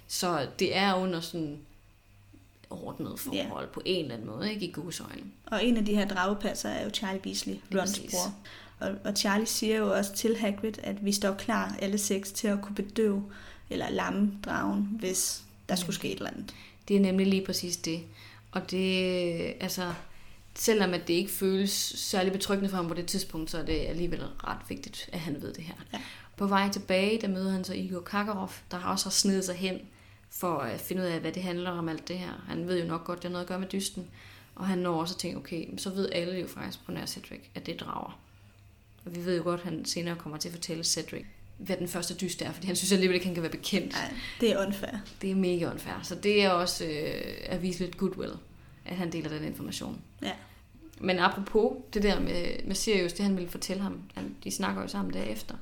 Så 0.08 0.46
det 0.58 0.76
er 0.76 0.94
under 0.94 1.20
sådan 1.20 1.58
ordnet 2.70 3.20
forhold 3.20 3.68
på 3.68 3.82
en 3.84 4.04
eller 4.04 4.14
anden 4.14 4.28
måde, 4.28 4.52
ikke 4.52 4.66
i 4.66 4.72
godsøjne. 4.72 5.22
Og 5.46 5.64
en 5.64 5.76
af 5.76 5.84
de 5.84 5.94
her 5.94 6.08
dragepasser 6.08 6.68
er 6.68 6.84
jo 6.84 6.90
Charlie 6.90 7.20
Beasley, 7.20 7.54
Rons 7.74 7.98
bror. 7.98 8.34
Og, 8.80 8.94
og 9.04 9.16
Charlie 9.16 9.46
siger 9.46 9.76
jo 9.76 9.92
også 9.92 10.12
til 10.14 10.36
Hagrid, 10.36 10.78
at 10.82 11.04
vi 11.04 11.12
står 11.12 11.34
klar 11.34 11.76
alle 11.78 11.98
seks 11.98 12.32
til 12.32 12.48
at 12.48 12.62
kunne 12.62 12.74
bedøve 12.74 13.24
eller 13.72 13.90
lamme 13.90 14.32
dragen, 14.44 14.88
hvis 15.00 15.42
der 15.68 15.74
skulle 15.74 15.96
ske 15.96 16.08
et 16.08 16.16
eller 16.16 16.30
andet. 16.30 16.54
Det 16.88 16.96
er 16.96 17.00
nemlig 17.00 17.26
lige 17.26 17.46
præcis 17.46 17.76
det. 17.76 18.02
Og 18.52 18.70
det, 18.70 19.54
altså, 19.60 19.94
selvom 20.54 20.94
at 20.94 21.08
det 21.08 21.14
ikke 21.14 21.30
føles 21.30 21.70
særlig 21.96 22.32
betryggende 22.32 22.70
for 22.70 22.76
ham 22.76 22.88
på 22.88 22.94
det 22.94 23.06
tidspunkt, 23.06 23.50
så 23.50 23.58
er 23.58 23.64
det 23.64 23.86
alligevel 23.86 24.22
ret 24.44 24.58
vigtigt, 24.68 25.08
at 25.12 25.20
han 25.20 25.42
ved 25.42 25.54
det 25.54 25.64
her. 25.64 25.74
Ja. 25.92 26.00
På 26.36 26.46
vej 26.46 26.68
tilbage, 26.68 27.20
der 27.20 27.28
møder 27.28 27.50
han 27.50 27.64
så 27.64 27.74
Igor 27.74 28.00
Kakarov, 28.00 28.52
der 28.70 28.76
har 28.76 28.90
også 28.90 29.04
har 29.04 29.10
snedet 29.10 29.44
sig 29.44 29.54
hen 29.54 29.80
for 30.30 30.58
at 30.58 30.80
finde 30.80 31.02
ud 31.02 31.06
af, 31.06 31.20
hvad 31.20 31.32
det 31.32 31.42
handler 31.42 31.70
om 31.70 31.88
alt 31.88 32.08
det 32.08 32.18
her. 32.18 32.44
Han 32.48 32.66
ved 32.68 32.82
jo 32.82 32.88
nok 32.88 33.04
godt, 33.04 33.18
det 33.18 33.24
har 33.24 33.32
noget 33.32 33.44
at 33.44 33.48
gøre 33.48 33.60
med 33.60 33.68
dysten. 33.68 34.06
Og 34.54 34.66
han 34.66 34.78
når 34.78 35.00
også 35.00 35.14
at 35.14 35.18
tænke, 35.18 35.38
okay, 35.38 35.78
så 35.78 35.90
ved 35.90 36.08
alle 36.12 36.40
jo 36.40 36.46
faktisk 36.46 36.84
på 36.84 36.92
nær 36.92 37.06
Cedric, 37.06 37.40
at 37.54 37.66
det 37.66 37.74
er 37.74 37.84
drager. 37.84 38.18
Og 39.04 39.14
vi 39.14 39.24
ved 39.24 39.36
jo 39.36 39.42
godt, 39.42 39.60
at 39.60 39.66
han 39.66 39.84
senere 39.84 40.16
kommer 40.16 40.38
til 40.38 40.48
at 40.48 40.54
fortælle 40.54 40.84
Cedric, 40.84 41.24
hvad 41.66 41.76
den 41.76 41.88
første 41.88 42.14
dyst 42.14 42.42
er, 42.42 42.52
fordi 42.52 42.66
han 42.66 42.76
synes 42.76 42.92
alligevel 42.92 43.14
ikke, 43.14 43.26
han 43.26 43.34
kan 43.34 43.42
være 43.42 43.52
bekendt. 43.52 43.92
Nej, 43.92 44.14
det 44.40 44.52
er 44.52 44.66
unfair. 44.66 44.92
Det 45.22 45.30
er 45.30 45.34
mega 45.34 45.70
unfair. 45.70 45.94
Så 46.02 46.14
det 46.14 46.44
er 46.44 46.50
også 46.50 46.84
øh, 46.84 47.34
at 47.44 47.62
vise 47.62 47.80
lidt 47.80 47.96
goodwill, 47.96 48.32
at 48.84 48.96
han 48.96 49.12
deler 49.12 49.28
den 49.28 49.44
information. 49.44 50.00
Ja. 50.22 50.32
Men 51.00 51.18
apropos 51.18 51.72
det 51.94 52.02
der 52.02 52.20
med, 52.20 52.64
med 52.64 52.74
Sirius, 52.74 53.12
det 53.12 53.24
han 53.24 53.36
ville 53.36 53.50
fortælle 53.50 53.82
ham, 53.82 54.02
han, 54.14 54.36
de 54.44 54.50
snakker 54.50 54.82
jo 54.82 54.88
sammen 54.88 55.14
derefter, 55.14 55.54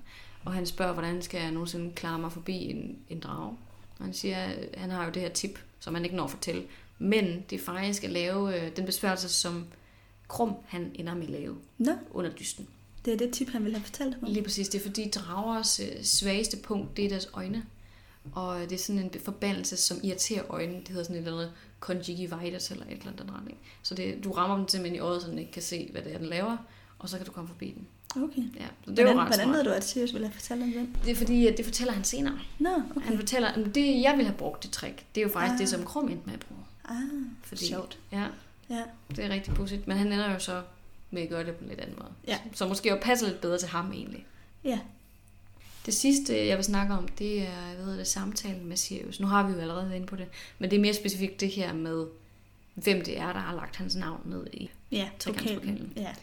og 0.44 0.52
han 0.52 0.66
spørger, 0.66 0.92
hvordan 0.92 1.22
skal 1.22 1.40
jeg 1.40 1.50
nogensinde 1.50 1.92
klare 1.94 2.18
mig 2.18 2.32
forbi 2.32 2.70
en, 2.70 2.98
en 3.08 3.20
drage. 3.20 3.56
Og 3.98 4.04
han 4.04 4.14
siger, 4.14 4.36
at 4.36 4.68
han 4.76 4.90
har 4.90 5.04
jo 5.04 5.10
det 5.10 5.22
her 5.22 5.28
tip, 5.28 5.58
som 5.80 5.94
han 5.94 6.04
ikke 6.04 6.16
når 6.16 6.24
at 6.24 6.30
fortælle, 6.30 6.62
men 6.98 7.44
det 7.50 7.60
er 7.60 7.64
faktisk 7.64 8.04
at 8.04 8.10
lave 8.10 8.60
øh, 8.60 8.76
den 8.76 8.86
besværgelse, 8.86 9.28
som 9.28 9.66
Krum 10.28 10.54
han 10.66 10.90
ender 10.94 11.14
med 11.14 11.24
at 11.24 11.30
lave 11.30 11.56
Nå, 11.78 11.92
under 12.10 12.30
dysten. 12.30 12.68
Det 13.04 13.12
er 13.12 13.16
det 13.18 13.30
tip, 13.32 13.48
han 13.48 13.64
ville 13.64 13.76
have 13.78 13.84
fortalt 13.84 14.16
om. 14.22 14.28
Lige 14.32 14.42
præcis, 14.44 14.68
det 14.68 14.78
er 14.78 14.82
fordi 14.82 15.10
dragers 15.14 15.80
øh, 15.80 16.02
svageste 16.02 16.56
punkt, 16.56 16.96
det 16.96 17.04
er 17.04 17.08
deres 17.08 17.28
øjne. 17.32 17.62
Og 18.32 18.60
det 18.60 18.72
er 18.72 18.78
sådan 18.78 18.98
en 19.02 19.10
forbandelse, 19.24 19.76
som 19.76 19.96
irriterer 20.02 20.42
øjnene. 20.48 20.78
Det 20.80 20.88
hedder 20.88 21.02
sådan 21.02 21.16
et 21.16 21.26
eller 21.26 21.38
andet 21.38 21.52
conjugivitis 21.80 22.70
eller 22.70 22.84
et 22.84 22.92
eller 22.98 23.10
andet 23.12 23.30
retning. 23.36 23.58
Så 23.82 23.94
det, 23.94 24.24
du 24.24 24.30
rammer 24.32 24.56
dem 24.56 24.68
simpelthen 24.68 24.96
i 24.96 24.98
øjet, 24.98 25.22
så 25.22 25.28
den 25.28 25.38
ikke 25.38 25.52
kan 25.52 25.62
se, 25.62 25.88
hvad 25.92 26.02
det 26.02 26.14
er, 26.14 26.18
den 26.18 26.26
laver, 26.26 26.56
og 26.98 27.08
så 27.08 27.16
kan 27.16 27.26
du 27.26 27.32
komme 27.32 27.48
forbi 27.48 27.70
den. 27.76 27.86
Okay. 28.22 28.42
Ja, 28.60 28.66
så 28.84 28.90
det 28.90 28.98
er 28.98 29.02
jo 29.02 29.12
Hvordan, 29.12 29.18
ret 29.32 29.36
hvordan 29.40 29.52
ved 29.52 29.64
du, 29.64 29.70
at 29.70 29.84
Sirius 29.84 30.12
ville 30.12 30.26
have 30.26 30.34
fortalt 30.34 30.62
om 30.62 30.72
den? 30.72 30.96
Det 31.04 31.10
er 31.10 31.14
fordi, 31.16 31.46
at 31.46 31.56
det 31.56 31.64
fortæller 31.64 31.92
han 31.94 32.04
senere. 32.04 32.38
Nå, 32.58 32.68
Okay. 32.70 32.82
okay. 32.96 33.06
Han 33.06 33.18
fortæller, 33.18 33.48
at 33.48 33.74
det 33.74 34.02
jeg 34.02 34.12
ville 34.16 34.26
have 34.28 34.38
brugt 34.38 34.62
det 34.62 34.70
trick, 34.70 35.04
det 35.14 35.20
er 35.20 35.24
jo 35.26 35.32
faktisk 35.32 35.52
Ah. 35.52 35.58
det, 35.58 35.68
som 35.68 35.84
Krum 35.84 36.08
endte 36.08 36.22
med 36.26 36.34
at 36.34 36.40
bruge. 36.40 36.60
Ah, 36.84 36.96
Fordi, 37.42 37.66
sjovt. 37.66 37.98
Ja, 38.12 38.26
Ja. 38.70 38.82
det 39.16 39.24
er 39.24 39.28
rigtig 39.28 39.54
pudsigt. 39.54 39.88
Men 39.88 39.96
han 39.96 40.06
ender 40.12 40.32
jo 40.32 40.38
så 40.38 40.62
med 41.10 41.22
at 41.22 41.28
gøre 41.28 41.44
det 41.44 41.54
på 41.54 41.62
en 41.62 41.68
lidt 41.68 41.80
anden 41.80 41.96
måde. 41.98 42.12
Ja. 42.26 42.38
Så 42.52 42.66
måske 42.66 42.88
jo 42.88 42.98
passer 43.02 43.26
lidt 43.28 43.40
bedre 43.40 43.58
til 43.58 43.68
ham 43.68 43.92
egentlig. 43.92 44.26
Ja. 44.64 44.78
Det 45.86 45.94
sidste, 45.94 46.46
jeg 46.46 46.56
vil 46.56 46.64
snakke 46.64 46.94
om, 46.94 47.08
det 47.08 47.42
er 47.42 47.74
hvad 47.74 47.84
hedder 47.84 47.98
det, 47.98 48.06
samtalen 48.06 48.66
med 48.66 48.76
Sirius. 48.76 49.20
Nu 49.20 49.26
har 49.26 49.46
vi 49.46 49.52
jo 49.52 49.60
allerede 49.60 49.84
været 49.86 49.96
inde 49.96 50.06
på 50.06 50.16
det. 50.16 50.26
Men 50.58 50.70
det 50.70 50.76
er 50.76 50.80
mere 50.80 50.94
specifikt 50.94 51.40
det 51.40 51.48
her 51.48 51.72
med, 51.72 52.06
hvem 52.74 53.04
det 53.04 53.18
er, 53.18 53.32
der 53.32 53.40
har 53.40 53.54
lagt 53.54 53.76
hans 53.76 53.94
navn 53.96 54.20
ned 54.24 54.46
i. 54.52 54.70
Ja, 54.92 55.10
Trekantspokalen. 55.18 55.76
pokalen. 55.76 55.92
Ja. 55.96 56.14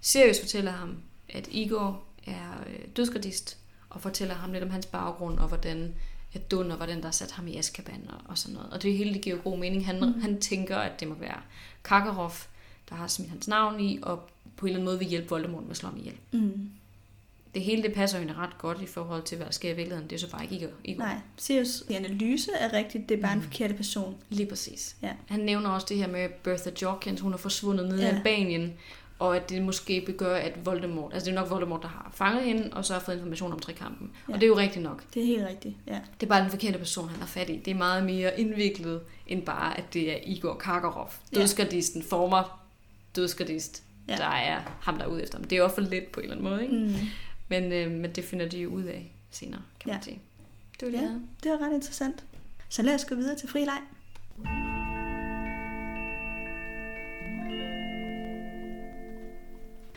Sirius 0.00 0.40
fortæller 0.40 0.70
ham, 0.70 0.96
at 1.28 1.48
Igor 1.50 2.02
er 2.26 2.64
øh, 2.66 2.88
dødsgardist, 2.96 3.58
og 3.90 4.00
fortæller 4.00 4.34
ham 4.34 4.52
lidt 4.52 4.64
om 4.64 4.70
hans 4.70 4.86
baggrund, 4.86 5.38
og 5.38 5.48
hvordan 5.48 5.94
at 6.34 6.50
Dunder 6.50 6.76
var 6.76 6.86
den, 6.86 7.02
der 7.02 7.10
satte 7.10 7.34
ham 7.34 7.48
i 7.48 7.56
Azkaban 7.56 8.08
og, 8.08 8.18
og 8.24 8.38
sådan 8.38 8.54
noget. 8.54 8.70
Og 8.72 8.82
det 8.82 8.96
hele 8.96 9.14
det 9.14 9.22
giver 9.22 9.36
jo 9.36 9.42
god 9.44 9.58
mening. 9.58 9.86
Han, 9.86 10.00
mm. 10.00 10.20
han 10.20 10.40
tænker, 10.40 10.76
at 10.76 11.00
det 11.00 11.08
må 11.08 11.14
være 11.14 11.40
Karkaroff, 11.84 12.46
der 12.88 12.94
har 12.94 13.06
smidt 13.06 13.30
hans 13.30 13.48
navn 13.48 13.80
i, 13.80 13.98
og 14.02 14.28
på 14.56 14.66
en 14.66 14.68
eller 14.70 14.76
anden 14.78 14.84
måde 14.84 14.98
vil 14.98 15.08
hjælpe 15.08 15.28
Voldemort 15.28 15.62
med 15.62 15.70
at 15.70 15.76
slå 15.76 15.88
ham 15.88 15.98
ihjel. 15.98 16.14
Mm. 16.32 16.70
Det 17.54 17.62
hele 17.62 17.82
det 17.82 17.92
passer 17.92 18.20
jo 18.20 18.28
ret 18.38 18.58
godt 18.58 18.80
i 18.82 18.86
forhold 18.86 19.22
til, 19.22 19.36
hvad 19.36 19.46
der 19.46 19.52
sker 19.52 19.70
i 19.70 19.76
virkeligheden. 19.76 20.10
Det 20.10 20.16
er 20.16 20.20
så 20.20 20.30
bare 20.30 20.42
ikke 20.44 20.56
Igor. 20.56 20.70
Igor. 20.84 21.02
Nej, 21.02 21.16
Sirius 21.36 21.84
i 21.90 21.92
analyse 21.92 22.50
er 22.60 22.72
rigtigt, 22.72 23.08
det 23.08 23.18
er 23.18 23.22
bare 23.22 23.34
Mm. 23.34 23.40
en 23.40 23.44
forkert 23.44 23.76
person. 23.76 24.16
Lige 24.28 24.46
præcis. 24.48 24.96
Ja. 25.02 25.10
Han 25.28 25.40
nævner 25.40 25.70
også 25.70 25.86
det 25.90 25.96
her 25.96 26.06
med 26.08 26.28
Bertha 26.42 26.70
Jorkins, 26.82 27.20
hun 27.20 27.32
er 27.32 27.36
forsvundet 27.36 27.88
ned 27.88 27.98
i 27.98 28.02
Ja. 28.02 28.08
Albanien, 28.16 28.72
og 29.18 29.36
at 29.36 29.50
det 29.50 29.62
måske 29.62 30.02
begår, 30.06 30.26
at 30.34 30.66
Voldemort, 30.66 31.12
altså 31.14 31.30
det 31.30 31.36
er 31.36 31.40
nok 31.40 31.50
Voldemort, 31.50 31.82
der 31.82 31.88
har 31.88 32.10
fanget 32.14 32.44
hende, 32.44 32.70
og 32.72 32.84
så 32.84 32.92
har 32.92 33.00
fået 33.00 33.14
information 33.16 33.52
om 33.52 33.58
trekampen. 33.58 34.10
Ja. 34.14 34.18
Ja. 34.28 34.34
Og 34.34 34.40
det 34.40 34.46
er 34.46 34.48
jo 34.48 34.56
rigtigt 34.58 34.82
nok. 34.82 35.02
Det 35.14 35.22
er 35.22 35.26
helt 35.26 35.46
rigtigt, 35.46 35.74
ja. 35.86 35.98
Det 36.20 36.26
er 36.26 36.30
bare 36.30 36.42
den 36.42 36.50
forkerte 36.50 36.78
person, 36.78 37.08
han 37.08 37.18
har 37.20 37.26
fat 37.26 37.50
i. 37.50 37.56
Det 37.64 37.70
er 37.70 37.74
meget 37.74 38.04
mere 38.04 38.40
indviklet, 38.40 39.00
end 39.26 39.42
bare, 39.42 39.78
at 39.78 39.94
det 39.94 40.12
er 40.12 40.16
Igor 40.24 40.54
Karkaroff. 40.54 41.16
Ja. 41.34 41.40
Dødsgardisten, 41.40 42.02
former 42.02 42.64
dødsgardist, 43.16 43.82
ja. 44.08 44.16
Der 44.16 44.24
er 44.24 44.60
ham, 44.80 44.96
der 44.98 45.04
er 45.04 45.08
ude 45.08 45.22
efter 45.22 45.38
ham. 45.38 45.44
Det 45.44 45.52
er 45.52 45.56
jo 45.58 45.64
også 45.64 45.74
for 45.74 45.82
lidt 45.82 46.12
på 46.12 46.20
en 46.20 46.24
eller 46.24 46.36
anden 46.36 46.50
måde, 46.50 46.62
ikke? 46.62 46.74
Mm. 46.76 47.08
Men, 47.48 47.72
øh, 47.72 47.90
men 47.90 48.10
det 48.12 48.24
finder 48.24 48.48
de 48.48 48.58
jo 48.58 48.68
ud 48.70 48.82
af 48.82 49.12
senere, 49.30 49.62
kan 49.80 49.88
man 49.90 49.96
Ja. 49.96 50.02
sige. 50.04 50.20
Det 50.80 50.92
var 50.92 50.98
det, 50.98 51.04
Ja. 51.06 51.12
Det 51.42 51.50
var 51.60 51.66
ret 51.66 51.74
interessant. 51.74 52.24
Så 52.68 52.82
lad 52.82 52.94
os 52.94 53.04
gå 53.04 53.14
videre 53.14 53.36
til 53.38 53.48
fri 53.48 53.60
leg. 53.60 53.78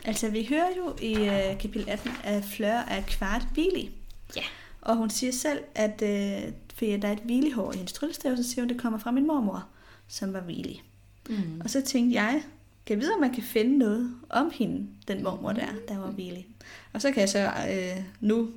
Altså, 0.04 0.28
vi 0.30 0.46
hører 0.48 0.68
jo 0.76 0.96
i 1.02 1.12
uh, 1.14 1.58
kapitel 1.60 1.88
18, 1.88 2.10
at 2.24 2.44
Fleur 2.44 2.68
er 2.88 3.02
kvart 3.06 3.46
hvili. 3.52 3.90
Ja. 4.36 4.42
Og 4.80 4.96
hun 4.96 5.10
siger 5.10 5.32
selv, 5.32 5.58
at 5.74 6.02
uh, 6.02 6.52
fordi 6.74 6.96
der 6.96 7.08
er 7.08 7.12
et 7.12 7.18
hvilehår 7.18 7.72
i 7.72 7.76
hendes 7.76 7.92
tryllestav, 7.92 8.36
så 8.36 8.42
siger 8.42 8.62
hun, 8.62 8.70
at 8.70 8.74
det 8.74 8.82
kommer 8.82 8.98
fra 8.98 9.10
min 9.10 9.26
mormor, 9.26 9.64
som 10.08 10.32
var 10.32 10.40
hvili. 10.40 10.82
Mm. 11.28 11.60
Og 11.64 11.70
så 11.70 11.80
tænkte 11.82 12.14
jeg, 12.22 12.42
kan 12.86 13.00
vide, 13.00 13.12
om 13.14 13.20
man 13.20 13.34
kan 13.34 13.42
finde 13.42 13.78
noget 13.78 14.10
om 14.30 14.50
hende, 14.54 14.86
den 15.08 15.22
mormor 15.24 15.52
der, 15.52 15.66
der 15.88 15.98
var 15.98 16.06
hvili. 16.10 16.46
Og 16.92 17.00
så 17.00 17.10
kan 17.10 17.20
jeg 17.20 17.28
så 17.28 17.50
øh, 17.70 18.02
nu 18.20 18.48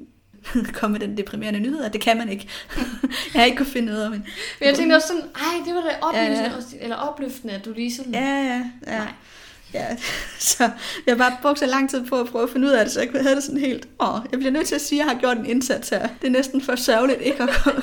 komme 0.80 0.98
med 1.00 1.08
den 1.08 1.18
deprimerende 1.18 1.60
nyhed, 1.60 1.84
at 1.84 1.94
det 1.94 2.02
kan 2.02 2.18
man 2.18 2.30
ikke. 2.30 2.48
jeg 3.34 3.42
har 3.42 3.44
ikke 3.44 3.58
kunnet 3.58 3.72
finde 3.74 3.88
noget 3.92 4.06
om 4.06 4.12
hende. 4.14 4.26
Men 4.60 4.68
jeg 4.68 4.76
tænkte 4.76 4.96
også 4.96 5.08
sådan, 5.08 5.24
ej, 5.36 5.66
det 5.66 5.76
var 5.76 5.82
da 5.82 5.96
oplysende, 6.02 6.36
Ja, 6.38 6.44
ja, 6.44 6.78
ja. 6.80 6.84
eller 6.84 6.96
opløftende, 6.96 7.54
at 7.54 7.66
du 7.66 7.74
lige 7.74 7.96
sådan... 7.96 8.14
Ja, 8.14 8.20
ja, 8.44 8.62
ja. 8.88 8.98
Nej. 8.98 9.12
ja. 9.74 9.98
Så 10.40 10.70
jeg 11.08 11.18
bare 11.18 11.38
brugt 11.42 11.60
så 11.60 11.66
lang 11.66 11.90
tid 11.90 12.06
på 12.06 12.20
at 12.20 12.28
prøve 12.28 12.44
at 12.44 12.50
finde 12.50 12.68
ud 12.68 12.72
af 12.72 12.86
det, 12.86 12.94
så 12.94 13.02
jeg 13.02 13.10
havde 13.22 13.36
det 13.36 13.44
sådan 13.44 13.60
helt, 13.60 13.88
åh, 14.00 14.20
jeg 14.32 14.40
bliver 14.40 14.52
nødt 14.52 14.68
til 14.68 14.76
at 14.76 14.82
sige, 14.82 15.02
at 15.02 15.06
jeg 15.06 15.14
har 15.14 15.20
gjort 15.20 15.38
en 15.38 15.46
indsats 15.46 15.90
her. 15.90 16.08
Det 16.22 16.28
er 16.28 16.32
næsten 16.32 16.62
for 16.62 16.76
sørgeligt 16.76 17.22
ikke 17.22 17.44
at 17.44 17.50
komme 17.50 17.82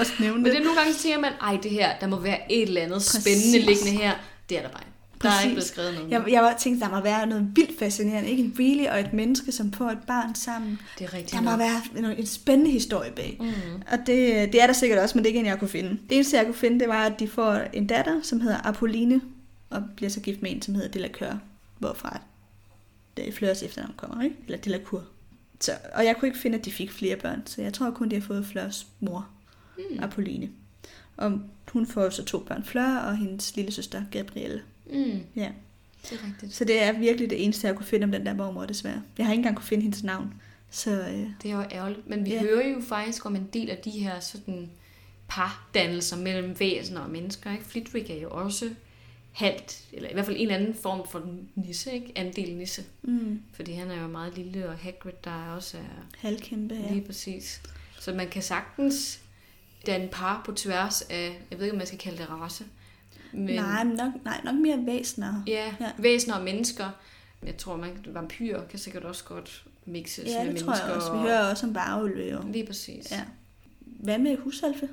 og 0.00 0.06
nævne 0.20 0.36
Men 0.36 0.44
det. 0.44 0.52
det 0.52 0.60
er 0.60 0.64
nogle 0.64 0.78
gange, 0.78 0.94
så 0.94 1.02
tænker 1.02 1.20
man, 1.20 1.32
ej, 1.40 1.58
det 1.62 1.70
her, 1.70 1.98
der 2.00 2.06
må 2.06 2.18
være 2.20 2.52
et 2.52 2.62
eller 2.62 2.80
andet 2.80 2.96
Præcis. 2.96 3.22
spændende 3.22 3.58
liggende 3.66 4.02
her. 4.02 4.12
Det 4.48 4.58
er 4.58 4.62
der 4.62 4.68
bare. 4.68 4.82
Der 5.26 5.32
er 5.38 5.42
ikke 5.42 5.54
blevet 5.54 5.64
skrevet 5.68 5.94
noget. 5.94 6.10
Jeg, 6.10 6.24
jeg 6.28 6.42
var 6.42 6.56
tænkt, 6.58 6.80
der 6.82 6.90
må 6.90 7.00
være 7.00 7.26
noget 7.26 7.50
vildt 7.56 7.78
fascinerende. 7.78 8.30
Ikke 8.30 8.42
en 8.42 8.54
Wheelie 8.58 8.92
og 8.92 9.00
et 9.00 9.12
menneske, 9.12 9.52
som 9.52 9.72
får 9.72 9.90
et 9.90 9.98
barn 10.06 10.34
sammen. 10.34 10.78
det 10.98 11.04
er 11.04 11.14
rigtigt. 11.14 11.32
Der 11.32 11.40
må 11.40 11.50
nok. 11.50 11.58
være 11.58 11.82
en, 11.96 12.04
en 12.04 12.26
spændende 12.26 12.70
historie 12.70 13.10
bag. 13.12 13.36
Mm. 13.40 13.46
Og 13.92 13.98
det, 13.98 14.52
det 14.52 14.62
er 14.62 14.66
der 14.66 14.72
sikkert 14.72 14.98
også, 14.98 15.18
men 15.18 15.24
det 15.24 15.28
er 15.28 15.30
ikke 15.30 15.40
en, 15.40 15.46
jeg 15.46 15.58
kunne 15.58 15.68
finde. 15.68 15.90
Det 15.90 16.12
eneste, 16.12 16.36
jeg 16.36 16.44
kunne 16.44 16.54
finde, 16.54 16.80
det 16.80 16.88
var, 16.88 17.04
at 17.06 17.20
de 17.20 17.28
får 17.28 17.54
en 17.72 17.86
datter, 17.86 18.22
som 18.22 18.40
hedder 18.40 18.66
Apolline, 18.66 19.20
og 19.70 19.82
bliver 19.96 20.10
så 20.10 20.20
gift 20.20 20.42
med 20.42 20.50
en, 20.50 20.62
som 20.62 20.74
hedder 20.74 20.88
Delacour, 20.90 21.40
hvorfra 21.78 22.20
det 23.16 23.34
Fleurs 23.34 23.62
efternavn 23.62 23.94
kommer, 23.96 24.22
ikke? 24.24 24.36
Eller 24.46 24.58
Delacour. 24.58 25.02
Så, 25.60 25.72
og 25.94 26.04
jeg 26.04 26.16
kunne 26.16 26.28
ikke 26.28 26.38
finde, 26.38 26.58
at 26.58 26.64
de 26.64 26.72
fik 26.72 26.92
flere 26.92 27.16
børn, 27.16 27.42
så 27.46 27.62
jeg 27.62 27.72
tror 27.72 27.90
kun, 27.90 28.08
de 28.08 28.14
har 28.14 28.22
fået 28.22 28.46
Fleurs 28.46 28.86
mor, 29.00 29.28
Mm. 29.78 29.98
Apolline. 30.02 30.48
Og 31.16 31.40
hun 31.72 31.86
får 31.86 32.10
så 32.10 32.24
to 32.24 32.38
børn, 32.38 32.64
Fleur 32.64 32.96
og 32.98 33.16
hendes 33.16 33.56
lille 33.56 33.72
søster, 33.72 34.02
Gabrielle. 34.10 34.62
Mm. 34.90 35.20
Ja. 35.36 35.50
Det 36.02 36.12
er 36.12 36.26
rigtigt. 36.26 36.54
Så 36.54 36.64
det 36.64 36.82
er 36.82 36.92
virkelig 36.92 37.30
det 37.30 37.44
eneste, 37.44 37.66
jeg 37.66 37.76
kunne 37.76 37.86
finde 37.86 38.04
om 38.04 38.12
den 38.12 38.26
der 38.26 38.34
mormor, 38.34 38.66
desværre. 38.66 39.02
Jeg 39.18 39.26
har 39.26 39.32
ikke 39.32 39.40
engang 39.40 39.56
kunne 39.56 39.66
finde 39.66 39.82
hendes 39.82 40.02
navn. 40.02 40.34
Så 40.70 40.90
øh, 40.90 41.26
Det 41.42 41.50
er 41.50 41.56
jo 41.56 41.64
ærgerligt. 41.72 42.08
Men 42.08 42.24
vi 42.24 42.30
Ja. 42.30 42.40
hører 42.40 42.68
jo 42.68 42.80
faktisk 42.88 43.26
om 43.26 43.36
en 43.36 43.48
del 43.52 43.70
af 43.70 43.76
de 43.78 43.90
her 43.90 44.20
sådan 44.20 44.70
pardannelser 45.28 46.16
mellem 46.16 46.60
væsener 46.60 47.00
og 47.00 47.10
mennesker. 47.10 47.52
Ikke? 47.52 47.64
Flitwick 47.64 48.10
er 48.10 48.20
jo 48.20 48.30
også 48.30 48.70
halvt, 49.32 49.84
eller 49.92 50.08
i 50.08 50.12
hvert 50.12 50.24
fald 50.24 50.36
en 50.36 50.42
eller 50.42 50.54
anden 50.56 50.74
form 50.74 51.08
for 51.10 51.26
nisse, 51.54 51.92
ikke? 51.92 52.12
Andel 52.16 52.56
nisse. 52.56 52.84
mm, 53.02 53.42
Fordi 53.52 53.72
han 53.72 53.90
er 53.90 54.02
jo 54.02 54.08
meget 54.08 54.36
lille, 54.38 54.68
og 54.68 54.76
Hagrid, 54.78 55.12
der 55.24 55.30
også 55.56 55.76
er 55.76 55.82
halvkæmpe, 56.18 56.74
ja. 56.74 56.92
Lige 56.92 57.06
præcis. 57.06 57.62
Så 58.00 58.12
man 58.14 58.28
kan 58.28 58.42
sagtens 58.42 59.20
danne 59.86 60.08
par 60.12 60.42
på 60.46 60.52
tværs 60.52 61.02
af, 61.02 61.38
jeg 61.50 61.58
ved 61.58 61.64
ikke, 61.66 61.72
om 61.74 61.78
man 61.78 61.86
skal 61.86 61.98
kalde 61.98 62.18
det 62.18 62.30
race. 62.30 62.64
Men, 63.36 63.54
Nej, 63.54 63.84
nok, 63.84 64.24
nej, 64.24 64.40
nok 64.44 64.54
mere 64.54 64.86
væsener. 64.86 65.42
Ja, 65.46 65.52
Ja. 65.52 65.74
ja, 65.80 65.90
væsener 65.98 66.34
og 66.34 66.44
mennesker. 66.44 66.90
Jeg 67.42 67.56
tror, 67.56 67.76
man 67.76 67.90
vampyrer 68.06 68.66
kan 68.68 68.78
sikkert 68.78 69.04
også 69.04 69.24
godt 69.24 69.64
mixes 69.86 70.24
Ja, 70.28 70.44
med 70.44 70.52
det 70.52 70.60
tror 70.64 70.72
jeg 70.74 70.82
mennesker. 70.82 71.10
også. 71.10 71.12
Vi 71.12 71.18
hører 71.18 71.50
også 71.50 71.66
om 71.66 71.74
varulve. 71.74 72.52
Lige 72.52 72.66
præcis. 72.66 73.10
Ja. 73.10 73.22
Hvad 73.80 74.18
med 74.18 74.36
husalfe? 74.38 74.88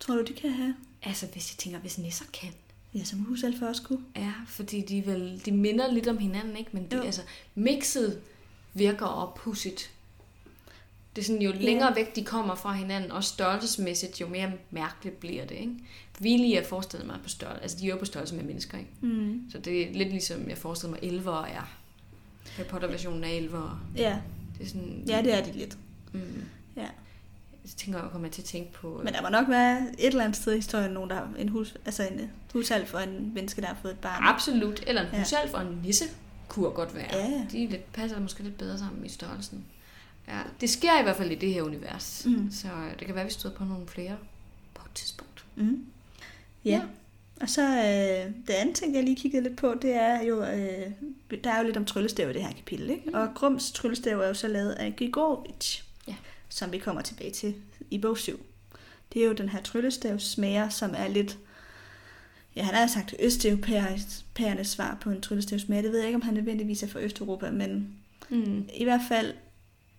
Tror 0.00 0.14
du, 0.14 0.22
de 0.22 0.32
kan 0.32 0.50
have? 0.50 0.74
Altså, 1.02 1.26
hvis 1.32 1.52
jeg 1.52 1.58
tænker, 1.58 1.78
hvis 1.78 1.98
nisser 1.98 2.24
kan. 2.32 2.48
Ja, 2.94 3.04
som 3.04 3.18
husalfe 3.18 3.68
også 3.68 3.82
kunne. 3.82 4.00
Ja, 4.16 4.32
fordi 4.46 4.80
de, 4.80 5.06
vel, 5.06 5.42
de 5.44 5.52
minder 5.52 5.92
lidt 5.92 6.08
om 6.08 6.18
hinanden, 6.18 6.56
ikke? 6.56 6.70
Men 6.72 6.86
de, 6.90 6.96
Jo. 6.96 7.02
altså, 7.02 7.22
mixet 7.54 8.20
virker 8.74 9.06
oppudsigt. 9.06 9.90
Det 11.16 11.22
er 11.22 11.26
sådan, 11.26 11.42
jo 11.42 11.52
længere 11.52 11.96
væk 11.96 12.16
de 12.16 12.24
kommer 12.24 12.54
fra 12.54 12.72
hinanden, 12.72 13.12
og 13.12 13.24
størrelsesmæssigt, 13.24 14.20
jo 14.20 14.28
mere 14.28 14.52
mærkeligt 14.70 15.20
bliver 15.20 15.44
det, 15.44 15.54
ikke? 15.54 15.72
Villige 16.20 16.54
jeg 16.54 16.66
forestiller 16.66 17.06
mig 17.06 17.18
på 17.22 17.28
størrelse, 17.28 17.62
altså 17.62 17.76
de 17.80 17.84
er 17.86 17.90
jo 17.90 17.96
på 17.96 18.04
størrelse 18.04 18.34
med 18.34 18.44
mennesker, 18.44 18.78
ikke? 18.78 18.90
Mm. 19.00 19.42
Så 19.52 19.58
det 19.58 19.82
er 19.82 19.92
lidt 19.92 20.08
ligesom, 20.08 20.48
jeg 20.48 20.58
forestiller 20.58 20.90
mig, 20.90 21.08
elver 21.10 21.42
er. 21.44 21.70
Harry 22.56 22.66
Potter-versionen 22.66 23.24
af 23.24 23.30
elver. 23.32 23.86
Ja. 23.96 24.18
Det 24.58 24.64
er 24.64 24.68
sådan... 24.68 25.04
ja, 25.08 25.22
det 25.22 25.34
er 25.34 25.44
de 25.44 25.52
lidt. 25.52 25.78
Mm. 26.12 26.20
Ja. 26.76 26.80
Jeg 27.64 27.70
tænker, 27.76 28.02
jeg 28.02 28.10
kommer 28.10 28.28
til 28.28 28.42
at 28.42 28.46
tænke 28.46 28.72
på... 28.72 29.00
Men 29.04 29.14
der 29.14 29.22
må 29.22 29.28
nok 29.28 29.48
være 29.48 29.80
et 29.98 30.06
eller 30.06 30.24
andet 30.24 30.36
sted 30.36 30.52
i 30.52 30.56
historien, 30.56 30.90
nogen, 30.90 31.10
der 31.10 31.16
har 31.16 31.28
en, 31.38 31.48
hus, 31.48 31.74
altså 31.84 32.08
en 32.08 32.30
husalfe 32.52 32.96
og 32.96 33.02
en 33.02 33.34
menneske, 33.34 33.60
der 33.60 33.66
har 33.66 33.78
fået 33.82 33.92
et 33.92 33.98
barn. 33.98 34.22
Absolut. 34.24 34.84
Eller 34.86 35.02
en 35.02 35.08
Ja. 35.32 35.54
og 35.54 35.62
en 35.62 35.80
nisse 35.82 36.04
kunne 36.48 36.70
godt 36.70 36.94
være. 36.94 37.06
Ja, 37.12 37.26
ja. 37.28 37.46
De 37.52 37.66
lidt, 37.66 37.92
passer 37.92 38.20
måske 38.20 38.42
lidt 38.42 38.58
bedre 38.58 38.78
sammen 38.78 39.06
i 39.06 39.08
størrelsen. 39.08 39.64
Ja, 40.28 40.40
det 40.60 40.70
sker 40.70 41.00
i 41.00 41.02
hvert 41.02 41.16
fald 41.16 41.30
i 41.30 41.34
det 41.34 41.54
her 41.54 41.62
univers. 41.62 42.26
Mm. 42.26 42.50
Så 42.52 42.68
det 42.98 43.06
kan 43.06 43.14
være, 43.14 43.24
at 43.24 43.28
vi 43.28 43.32
støder 43.32 43.54
på 43.54 43.64
nogle 43.64 43.86
flere 43.86 44.16
på 44.74 44.82
et 44.86 44.94
tidspunkt. 44.94 45.44
Mm. 45.56 45.86
Ja. 46.66 46.82
Og 47.40 47.48
så 47.48 47.62
øh, 47.62 48.32
det 48.46 48.52
andet 48.54 48.74
ting, 48.76 48.94
jeg 48.94 49.04
lige 49.04 49.16
kiggede 49.16 49.42
lidt 49.42 49.56
på, 49.56 49.74
det 49.82 49.94
er 49.94 50.22
jo, 50.22 50.42
øh, 50.42 50.90
der 51.44 51.50
er 51.50 51.58
jo 51.58 51.64
lidt 51.64 51.76
om 51.76 51.84
tryllestav 51.84 52.30
i 52.30 52.32
det 52.32 52.42
her 52.42 52.52
kapitel, 52.52 52.90
ikke? 52.90 53.02
Mm. 53.06 53.14
Og 53.14 53.28
Grums 53.34 53.72
tryllestav 53.72 54.20
er 54.20 54.28
jo 54.28 54.34
så 54.34 54.48
lavet 54.48 54.72
af 54.72 54.96
Grigorovic, 54.96 55.80
Ja. 56.08 56.14
som 56.48 56.72
vi 56.72 56.78
kommer 56.78 57.02
tilbage 57.02 57.30
til 57.30 57.54
i 57.90 57.98
bog 57.98 58.18
7. 58.18 58.40
Det 59.12 59.22
er 59.22 59.26
jo 59.26 59.32
den 59.32 59.48
her 59.48 59.62
tryllestavsmager, 59.62 60.68
som 60.68 60.94
er 60.96 61.08
lidt, 61.08 61.38
ja, 62.56 62.62
han 62.62 62.74
har 62.74 62.86
sagt 62.86 63.14
østeuropæernes 63.20 64.68
svar 64.68 64.98
på 65.00 65.10
en 65.10 65.20
tryllestavsmager. 65.20 65.82
Det 65.82 65.90
ved 65.90 65.98
jeg 65.98 66.06
ikke, 66.08 66.16
om 66.16 66.22
han 66.22 66.34
nødvendigvis 66.34 66.82
er 66.82 66.86
fra 66.86 67.00
Østeuropa, 67.00 67.50
men 67.50 67.88
Mm. 68.28 68.68
i 68.74 68.84
hvert 68.84 69.00
fald 69.08 69.34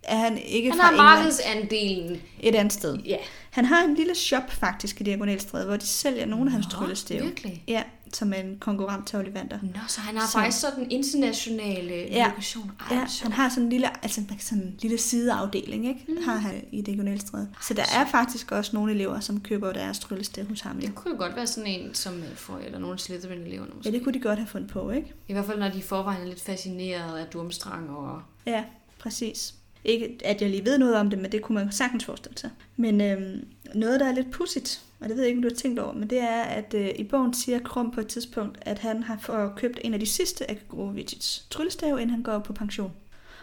er 0.04 0.18
han 0.18 0.38
ikke 0.38 0.70
Han 0.70 0.78
fra 0.80 0.84
har 0.86 0.91
England. 0.91 1.08
markedsandelen. 1.20 2.22
Et 2.39 2.56
andet 2.56 2.74
sted. 2.74 2.98
Ja. 2.98 3.18
Han 3.52 3.66
har 3.66 3.84
en 3.84 3.95
lille 3.95 4.16
shop 4.16 4.52
faktisk 4.52 5.02
i 5.02 5.04
Diagonalstræde, 5.04 5.66
hvor 5.66 5.76
de 5.78 5.86
sælger 5.88 6.26
nogle 6.26 6.45
af 6.45 6.52
hans 6.52 6.68
Nå. 7.10 7.20
Virkelig? 7.26 7.64
Ja, 7.68 7.84
som 8.14 8.34
er 8.34 8.38
en 8.38 8.58
konkurrent 8.60 9.08
til 9.08 9.20
Ollivander. 9.20 9.60
Nå, 9.62 9.80
så 9.88 10.02
han 10.02 10.18
har 10.18 10.28
Så- 10.28 10.32
faktisk 10.34 10.60
sådan 10.60 10.91
internationale 10.91 11.93
Ja. 11.95 12.28
lokationer. 12.28 12.74
Ej, 12.91 12.98
Ja, 12.98 13.06
han 13.24 13.32
har 13.32 13.50
sådan 13.50 13.64
en 13.64 13.70
lille, 13.70 14.04
altså 14.04 14.22
sådan 14.39 14.64
en 14.64 14.76
lille 14.82 14.98
sideafdeling, 14.98 15.88
ikke? 15.88 16.06
Mm. 16.08 16.24
Har 16.26 16.36
han 16.38 16.64
i 16.72 16.82
Diagonalstræde. 16.82 17.50
Så 17.62 17.74
der 17.74 17.84
er 17.95 18.06
faktisk 18.12 18.52
også 18.52 18.72
nogle 18.74 18.91
elever, 18.93 19.20
som 19.20 19.39
køber 19.41 19.74
deres 19.74 20.00
tryllestav 20.00 20.45
hos 20.45 20.62
ham. 20.62 20.80
Det 20.80 20.95
kunne 20.95 21.12
jo 21.14 21.18
godt 21.20 21.36
være 21.36 21.48
sådan 21.48 21.68
en 21.68 21.93
som 21.93 22.14
Malfoy 22.14 22.60
eller 22.66 22.80
nogle 22.80 22.93
af 22.93 23.00
Slytherin-eleverne 23.00 23.72
måske. 23.76 23.89
ja, 23.89 23.95
det 23.98 24.04
kunne 24.04 24.14
de 24.14 24.20
godt 24.20 24.39
have 24.39 24.48
fundet 24.48 24.70
på, 24.72 24.89
ikke? 24.91 25.14
I 25.28 25.34
hvert 25.34 25.45
fald, 25.45 25.60
når 25.60 25.70
de 25.70 25.78
i 25.78 25.82
forvejen 25.82 26.22
er 26.22 26.26
lidt 26.26 26.41
fascineret 26.41 27.18
af 27.18 27.26
Durmstrang 27.26 27.89
og... 27.89 28.22
Ja, 28.45 28.64
præcis. 29.00 29.54
Ikke 29.88 30.18
at 30.24 30.42
jeg 30.42 30.50
lige 30.50 30.66
ved 30.66 30.78
noget 30.78 30.96
om 30.96 31.10
det, 31.10 31.20
men 31.20 31.32
det 31.32 31.42
kunne 31.42 31.64
man 31.64 31.72
sagtens 31.72 32.06
forestille 32.06 32.38
sig. 32.38 32.50
Men 32.78 33.02
øhm, 33.02 33.48
noget, 33.76 34.00
der 34.00 34.06
er 34.06 34.12
lidt 34.16 34.32
pudsigt, 34.32 34.82
og 35.00 35.10
det 35.10 35.16
ved 35.16 35.24
jeg 35.24 35.30
ikke, 35.30 35.38
om 35.38 35.42
du 35.42 35.48
har 35.50 35.56
tænkt 35.56 35.80
over, 35.80 35.94
men 35.94 36.10
det 36.10 36.20
er, 36.22 36.42
at 36.42 36.74
øh, 36.74 36.90
i 36.96 37.04
bogen 37.04 37.34
siger 37.34 37.60
Krum 37.60 37.92
på 37.92 38.00
et 38.02 38.08
tidspunkt, 38.08 38.58
at 38.62 38.80
han 38.80 39.04
har 39.04 39.18
fået 39.22 39.52
købt 39.56 39.80
en 39.84 39.94
af 39.94 40.00
de 40.00 40.06
sidste 40.06 40.50
af 40.50 40.58
Gregorovics 40.70 41.46
tryllestav, 41.50 41.92
inden 41.96 42.10
han 42.10 42.24
går 42.24 42.40
på 42.40 42.54
pension. 42.54 42.92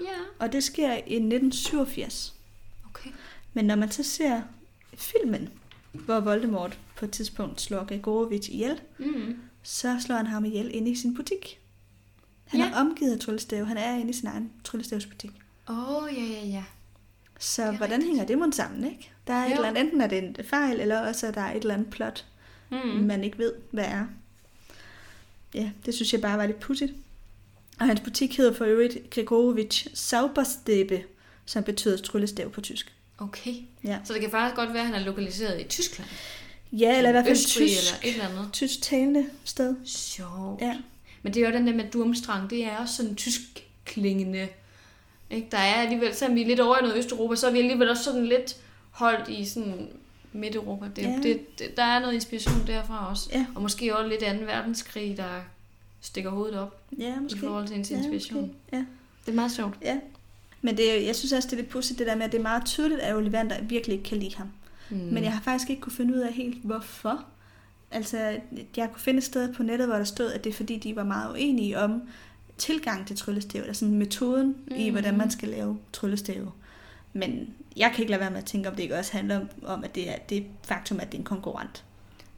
Ja, 0.01 0.07
Og 0.39 0.53
det 0.53 0.65
sker 0.65 0.93
i 0.95 1.15
1987. 1.17 2.35
okay. 2.91 3.11
Men 3.55 3.65
når 3.65 3.75
man 3.77 3.91
så 3.91 4.03
ser 4.03 4.41
filmen, 4.95 5.49
hvor 5.93 6.21
Voldemort 6.21 6.79
på 6.97 7.05
et 7.05 7.11
tidspunkt 7.11 7.61
slår 7.61 7.85
Gregorovic 7.85 8.49
ihjel, 8.49 8.81
Mm. 8.99 9.37
så 9.63 9.97
slår 10.07 10.17
han 10.17 10.27
ham 10.27 10.45
ihjel 10.45 10.71
inde 10.75 10.91
i 10.91 10.95
sin 10.95 11.15
butik. 11.15 11.61
Han 12.45 12.61
Ja. 12.61 12.67
er 12.71 12.75
omgivet 12.81 13.13
af 13.13 13.19
tryllestav. 13.21 13.65
Han 13.65 13.77
er 13.77 13.95
inde 13.97 14.11
i 14.11 14.13
sin 14.13 14.27
egen 14.29 14.53
tryllestavsbutik. 14.65 15.31
Åh, 15.69 16.03
oh, 16.03 16.09
ja, 16.17 16.23
ja, 16.23 16.47
ja. 16.47 16.65
Så 17.39 17.63
er 17.63 17.73
hvordan 17.73 17.91
rigtigt. 17.93 18.09
hænger 18.11 18.27
det 18.27 18.39
mon 18.39 18.53
sammen, 18.53 18.85
ikke? 18.91 19.11
Der 19.27 19.33
er 19.35 19.45
et 19.45 19.51
Jo. 19.51 19.55
eller 19.55 19.69
andet, 19.69 19.81
enten 19.85 20.01
er 20.01 20.07
det 20.07 20.19
en 20.19 20.37
fejl, 20.45 20.81
eller 20.81 21.01
også 21.01 21.27
er 21.27 21.31
der 21.31 21.41
et 21.51 21.57
eller 21.57 21.75
andet 21.75 21.91
plot, 21.91 22.25
Mm. 22.71 22.79
man 22.79 23.25
ikke 23.25 23.39
ved, 23.39 23.53
hvad 23.71 23.85
er. 23.85 24.07
Ja, 25.55 25.71
det 25.87 25.95
synes 25.95 26.13
jeg 26.13 26.21
bare 26.21 26.39
var 26.39 26.47
lidt 26.47 26.61
pudsigt. 26.61 26.93
Og 27.81 27.87
hans 27.87 28.01
butik 28.01 28.37
hedder 28.37 28.55
for 28.55 28.65
øvrigt 28.65 29.11
Gregorovic 29.11 29.87
Sauberstäbe, 29.95 31.05
som 31.45 31.65
betyder 31.65 31.97
tryllestav 31.97 32.51
på 32.51 32.61
tysk. 32.61 32.93
Okay. 33.19 33.55
Ja, 33.85 33.99
Så 34.05 34.13
det 34.13 34.21
kan 34.21 34.31
faktisk 34.31 34.57
godt 34.57 34.69
være, 34.75 34.83
at 34.83 34.87
han 34.87 34.95
er 35.01 35.05
lokaliseret 35.05 35.61
i 35.61 35.65
Tyskland. 35.65 36.11
ja 36.73 36.97
eller 36.97 37.11
i 37.11 37.13
hvert 37.13 37.25
fald 37.25 37.33
Østrig 37.37 37.69
tysk, 37.69 37.79
eller 37.79 38.09
et 38.09 38.13
eller 38.25 38.39
andet. 38.39 38.53
tysk 38.53 38.83
talende 38.83 39.27
sted. 39.45 39.77
Sjovt. 39.85 40.61
Ja. 40.61 40.77
Men 41.23 41.35
det 41.35 41.43
er 41.43 41.49
jo 41.49 41.55
den 41.55 41.67
der 41.67 41.75
med 41.75 41.91
Durmstrang, 41.91 42.51
det 42.51 42.65
er 42.65 42.77
også 42.79 42.95
sådan 42.97 43.17
tysk 43.17 43.41
klingende. 43.85 44.49
Ikke? 45.35 45.49
Der 45.51 45.59
er 45.59 45.75
alligevel, 45.75 46.15
selvom 46.15 46.35
vi 46.37 46.43
er 46.43 46.47
lidt 46.47 46.61
over 46.61 46.79
i 46.79 46.83
noget 46.83 46.97
Østeuropa, 46.99 47.37
så 47.37 47.47
er 47.47 47.53
vi 47.53 47.59
alligevel 47.59 47.89
også 47.89 48.05
sådan 48.05 48.27
lidt 48.27 48.57
holdt 48.91 49.29
i 49.29 49.45
sådan 49.45 49.89
Midt-Europa. 50.33 50.87
Det, 50.97 51.03
Ja. 51.03 51.19
det, 51.23 51.59
det, 51.59 51.77
der 51.77 51.83
er 51.85 52.01
noget 52.01 52.15
inspiration 52.15 52.67
derfra 52.67 53.11
også. 53.11 53.31
Ja. 53.33 53.47
Og 53.55 53.63
måske 53.63 53.97
også 53.97 54.09
lidt 54.09 54.21
2. 54.21 54.27
verdenskrig, 54.47 55.17
der 55.17 55.41
stikker 56.01 56.31
hovedet 56.31 56.59
op 56.59 56.81
Ja, 56.99 57.15
i 57.17 57.21
måske. 57.23 57.39
forhold 57.41 57.67
til 57.69 57.77
ens 57.77 57.91
Ja, 57.91 57.97
inspiration. 57.97 58.41
måske. 58.41 58.55
Ja. 58.73 58.85
Det 59.27 59.33
er 59.33 59.37
meget 59.37 59.53
sjovt. 59.53 59.75
Ja. 59.83 59.97
Men 60.63 60.77
det, 60.77 61.07
jeg 61.07 61.17
synes 61.17 61.33
også, 61.33 61.47
det 61.47 61.53
er 61.53 61.57
lidt 61.57 61.69
pudsigt 61.69 61.99
det 61.99 62.07
der 62.07 62.15
med, 62.15 62.25
at 62.25 62.33
det 62.33 62.39
er 62.39 62.43
meget 62.43 62.65
tydeligt, 62.65 63.01
at 63.01 63.15
Ollivander 63.17 63.63
virkelig 63.63 63.97
ikke 63.97 64.09
kan 64.09 64.19
lide 64.19 64.37
ham. 64.37 64.49
Mm. 64.91 64.97
Men 64.97 65.25
jeg 65.25 65.33
har 65.33 65.41
faktisk 65.41 65.71
ikke 65.71 65.83
kunne 65.83 65.93
finde 65.93 66.15
ud 66.15 66.19
af 66.21 66.33
helt, 66.33 66.57
hvorfor. 66.63 67.25
Altså, 67.91 68.19
jeg 68.77 68.89
kunne 68.93 69.01
finde 69.01 69.19
et 69.19 69.25
sted 69.25 69.55
på 69.55 69.63
nettet, 69.63 69.87
hvor 69.89 69.97
der 69.97 70.05
stod, 70.05 70.33
at 70.33 70.45
det 70.45 70.51
er 70.51 70.55
fordi, 70.55 70.77
de 70.79 70.97
var 70.97 71.05
meget 71.05 71.31
uenige 71.33 71.79
om 71.79 72.03
tilgang 72.59 73.07
til 73.07 73.17
tryllestav, 73.17 73.61
eller 73.61 73.75
sådan 73.75 73.95
metoden 73.95 74.57
mm. 74.67 74.77
i, 74.77 74.89
hvordan 74.89 75.19
man 75.19 75.31
skal 75.31 75.49
lave 75.49 75.79
tryllestave. 75.93 76.53
Men 77.13 77.55
jeg 77.77 77.91
kan 77.95 78.01
ikke 78.01 78.11
lade 78.11 78.21
være 78.21 78.31
med 78.31 78.39
at 78.39 78.45
tænke, 78.45 78.69
om 78.69 78.75
det 78.75 78.83
ikke 78.83 78.99
også 78.99 79.13
handler 79.13 79.41
om, 79.63 79.85
at 79.85 79.95
det 79.95 80.11
er 80.11 80.17
det 80.29 80.47
faktum, 80.63 81.01
at 81.01 81.07
det 81.07 81.15
er 81.15 81.19
en 81.21 81.25
konkurrent. 81.25 81.85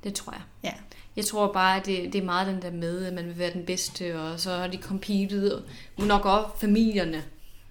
Det 0.04 0.14
tror 0.14 0.32
jeg. 0.32 0.42
Ja. 0.64 0.72
Jeg 1.16 1.24
tror 1.24 1.52
bare, 1.52 1.80
at 1.80 1.86
det, 1.86 2.12
det 2.12 2.20
er 2.20 2.24
meget 2.24 2.46
den 2.46 2.62
der 2.62 2.70
med, 2.70 3.04
at 3.04 3.12
man 3.14 3.26
vil 3.26 3.38
være 3.38 3.52
den 3.52 3.64
bedste, 3.66 4.20
og 4.20 4.40
så 4.40 4.50
har 4.50 4.66
de 4.66 4.76
competed, 4.76 5.52
og 5.96 6.04
nok 6.06 6.24
også 6.24 6.60
familierne 6.60 7.22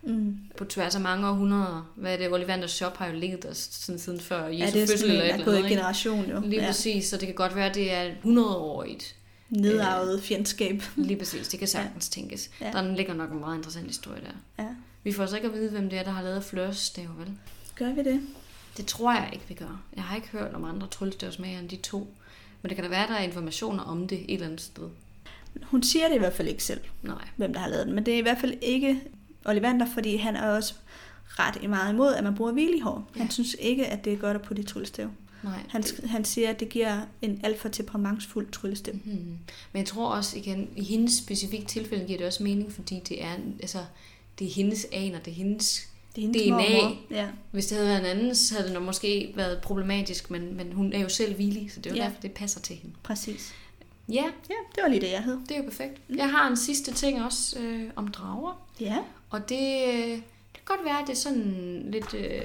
Mm. 0.07 0.37
på 0.57 0.65
tværs 0.65 0.95
af 0.95 1.01
mange 1.01 1.27
århundreder. 1.29 1.91
Hvad 1.95 2.13
er 2.13 2.17
det? 2.17 2.31
Ollivanders 2.33 2.71
shop 2.71 2.97
har 2.97 3.07
jo 3.07 3.13
ligget 3.13 3.43
der 3.43 3.53
sådan 3.53 3.99
siden 3.99 4.19
før 4.19 4.47
Ja, 4.47 4.63
Jesu 4.63 4.73
det 4.73 4.83
er 4.83 4.87
fødsel 4.87 5.09
eller 5.09 5.23
et 5.23 5.29
er 5.29 5.33
eller 5.33 5.45
gået 5.45 5.55
andet. 5.55 5.69
generation 5.71 6.25
jo. 6.29 6.39
Lige 6.39 6.61
ja. 6.61 6.67
præcis, 6.67 7.05
så 7.05 7.17
det 7.17 7.25
kan 7.27 7.35
godt 7.35 7.55
være, 7.55 7.69
at 7.69 7.75
det 7.75 7.93
er 7.93 8.11
100-årigt. 8.23 9.15
Nedarvet 9.55 10.23
fjendskab. 10.23 10.83
Lige 10.95 11.17
præcis, 11.17 11.47
det 11.47 11.59
kan 11.59 11.67
sagtens 11.67 12.09
ja. 12.09 12.21
tænkes. 12.21 12.49
Ja. 12.61 12.71
Der 12.71 12.95
ligger 12.95 13.13
nok 13.13 13.31
en 13.31 13.39
meget 13.39 13.55
interessant 13.55 13.87
historie 13.87 14.21
der. 14.21 14.63
Ja. 14.63 14.69
Vi 15.03 15.11
får 15.11 15.25
så 15.25 15.35
ikke 15.35 15.47
at 15.47 15.53
vide, 15.53 15.69
hvem 15.69 15.89
det 15.89 15.99
er, 15.99 16.03
der 16.03 16.11
har 16.11 16.23
lavet 16.23 16.43
flørstave, 16.43 17.09
vel? 17.17 17.31
Gør 17.75 17.93
vi 17.93 18.03
det? 18.03 18.21
Det 18.77 18.85
tror 18.85 19.11
jeg 19.11 19.29
ikke, 19.33 19.45
vi 19.47 19.53
gør. 19.53 19.81
Jeg 19.95 20.03
har 20.03 20.15
ikke 20.15 20.27
hørt 20.27 20.53
om 20.53 20.63
andre 20.63 20.87
tryllestavsmager 20.87 21.59
end 21.59 21.69
de 21.69 21.75
to. 21.75 22.13
Men 22.61 22.69
det 22.69 22.75
kan 22.75 22.83
da 22.83 22.89
være, 22.89 23.03
at 23.03 23.09
der 23.09 23.15
er 23.15 23.23
informationer 23.23 23.83
om 23.83 24.07
det 24.07 24.17
et 24.17 24.33
eller 24.33 24.45
andet 24.45 24.61
sted. 24.61 24.89
Hun 25.63 25.83
siger 25.83 26.07
det 26.07 26.15
i 26.15 26.19
hvert 26.19 26.33
fald 26.33 26.47
ikke 26.47 26.63
selv. 26.63 26.81
Nej. 27.01 27.27
hvem 27.35 27.53
der 27.53 27.59
har 27.59 27.67
lavet 27.67 27.85
den. 27.85 27.95
Men 27.95 28.05
det 28.05 28.13
er 28.13 28.17
i 28.17 28.21
hvert 28.21 28.37
fald 28.41 28.53
ikke 28.61 29.01
Ollivander, 29.45 29.85
fordi 29.93 30.15
han 30.15 30.35
er 30.35 30.49
også 30.49 30.73
ret 31.27 31.69
meget 31.69 31.93
imod, 31.93 32.13
at 32.13 32.23
man 32.23 32.35
bruger 32.35 32.51
hvilehår. 32.51 33.09
Ja. 33.15 33.21
Han 33.21 33.31
synes 33.31 33.55
ikke, 33.59 33.87
at 33.87 34.05
det 34.05 34.13
er 34.13 34.17
godt 34.17 34.35
at 34.35 34.41
putte 34.41 34.61
i 34.61 34.65
tryllestav. 34.65 35.09
Nej. 35.45 35.59
Han, 35.69 35.83
han 36.05 36.25
siger, 36.25 36.49
at 36.49 36.59
det 36.59 36.69
giver 36.69 37.01
en 37.21 37.39
alt 37.43 37.59
for 37.59 37.69
temperamentsfuld 37.69 38.51
tryllestav. 38.51 38.93
Hmm. 38.95 39.15
Men 39.71 39.79
jeg 39.79 39.85
tror 39.85 40.09
også, 40.09 40.37
igen, 40.37 40.69
i 40.75 40.83
hendes 40.83 41.13
specifikke 41.13 41.65
tilfælde 41.65 42.05
giver 42.05 42.17
det 42.17 42.27
også 42.27 42.43
mening, 42.43 42.71
fordi 42.71 42.99
det 43.09 43.23
er, 43.23 43.33
altså, 43.59 43.79
det 44.39 44.47
er 44.47 44.51
hendes 44.51 44.87
aner, 44.91 45.19
det 45.19 45.31
er 45.31 45.35
hendes... 45.35 45.87
Det 46.15 46.21
er 46.23 46.25
hendes 46.27 46.41
DNA. 46.43 46.51
mormor. 46.51 46.95
Ja. 47.11 47.27
Hvis 47.51 47.65
det 47.65 47.77
havde 47.77 47.89
været 47.89 47.99
en 47.99 48.05
anden, 48.19 48.35
så 48.35 48.53
havde 48.55 48.67
det 48.67 48.73
nok 48.73 48.83
måske 48.83 49.33
været 49.35 49.61
problematisk, 49.61 50.31
men, 50.31 50.57
men 50.57 50.71
hun 50.73 50.93
er 50.93 50.99
jo 50.99 51.09
selv 51.09 51.37
villig, 51.37 51.71
så 51.71 51.79
det 51.79 51.85
er 51.91 51.95
jo 51.95 52.01
Ja. 52.01 52.03
derfor, 52.07 52.21
det 52.21 52.31
passer 52.31 52.59
til 52.59 52.75
hende. 52.75 52.95
Præcis. 53.03 53.53
Ja, 54.09 54.23
Ja, 54.49 54.55
det 54.75 54.83
var 54.83 54.87
lige 54.89 55.01
det, 55.01 55.11
jeg 55.11 55.23
hed. 55.23 55.37
det 55.49 55.51
er 55.51 55.57
jo 55.57 55.63
perfekt. 55.63 56.01
Jeg 56.15 56.29
har 56.31 56.49
en 56.49 56.57
sidste 56.57 56.93
ting 56.93 57.23
også 57.23 57.59
øh, 57.59 57.83
om 57.95 58.07
drager, 58.07 58.67
Ja. 58.79 58.97
og 59.29 59.49
det, 59.49 59.83
øh, 59.93 60.09
det 60.09 60.21
kan 60.53 60.61
godt 60.77 60.85
være, 60.85 61.01
at 61.01 61.07
det 61.07 61.13
er 61.13 61.17
sådan 61.17 61.85
lidt, 61.91 62.13
øh, 62.13 62.41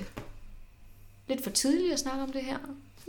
lidt 1.29 1.43
for 1.43 1.51
tidligt 1.51 1.93
at 1.93 1.99
snakke 1.99 2.23
om 2.23 2.33
det 2.33 2.43
her, 2.43 2.59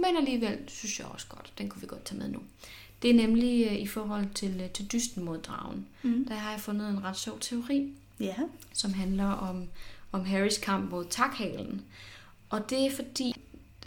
men 0.02 0.18
alligevel 0.18 0.58
synes 0.68 1.00
jeg 1.00 1.08
også 1.08 1.28
godt, 1.30 1.54
den 1.58 1.70
kunne 1.70 1.82
vi 1.82 1.88
godt 1.88 2.06
tage 2.06 2.20
med 2.20 2.30
nu. 2.30 2.40
Det 3.02 3.10
er 3.10 3.14
nemlig 3.14 3.66
øh, 3.68 3.76
i 3.76 3.88
forhold 3.88 4.26
til, 4.36 4.62
øh, 4.64 4.70
til 4.70 4.92
dysten 4.92 5.24
mod 5.24 5.38
dragen. 5.38 5.88
Mm. 6.04 6.26
Der 6.28 6.34
har 6.34 6.52
jeg 6.52 6.60
fundet 6.60 6.90
en 6.90 7.04
ret 7.04 7.18
sjov 7.18 7.40
teori, 7.40 7.94
Ja. 8.20 8.36
som 8.74 8.94
handler 8.94 9.26
om, 9.26 9.64
om 10.12 10.26
Harrys 10.26 10.58
kamp 10.58 10.92
mod 10.92 11.06
takhalen. 11.10 11.82
Og 12.50 12.70
det 12.70 12.86
er 12.86 12.92
fordi, 12.96 13.34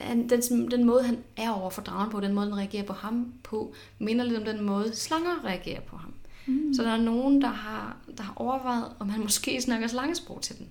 han, 0.01 0.29
den, 0.29 0.71
den 0.71 0.85
måde, 0.85 1.03
han 1.05 1.19
er 1.37 1.51
over 1.51 1.71
for 1.71 1.83
dragen 1.83 2.11
på, 2.11 2.21
den 2.21 2.33
måde, 2.35 2.47
den 2.47 2.57
reagerer 2.57 2.85
på 2.85 2.93
ham 2.93 3.33
på, 3.43 3.75
minder 3.99 4.25
lidt 4.25 4.39
om 4.39 4.45
den 4.45 4.61
måde, 4.65 4.97
slanger 4.97 5.45
reagerer 5.45 5.81
på 5.81 5.97
ham. 5.97 6.12
Mm. 6.47 6.75
Så 6.75 6.83
der 6.83 6.91
er 6.91 6.97
nogen, 6.97 7.43
der 7.43 7.49
har, 7.49 7.97
der 8.17 8.23
har 8.23 8.33
overvejet, 8.37 8.93
om 8.99 9.09
han 9.09 9.21
måske 9.23 9.61
snakker 9.62 9.87
slangesprog 9.89 10.43
til 10.43 10.59
den. 10.59 10.69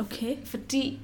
Okay. 0.00 0.36
Fordi 0.44 0.98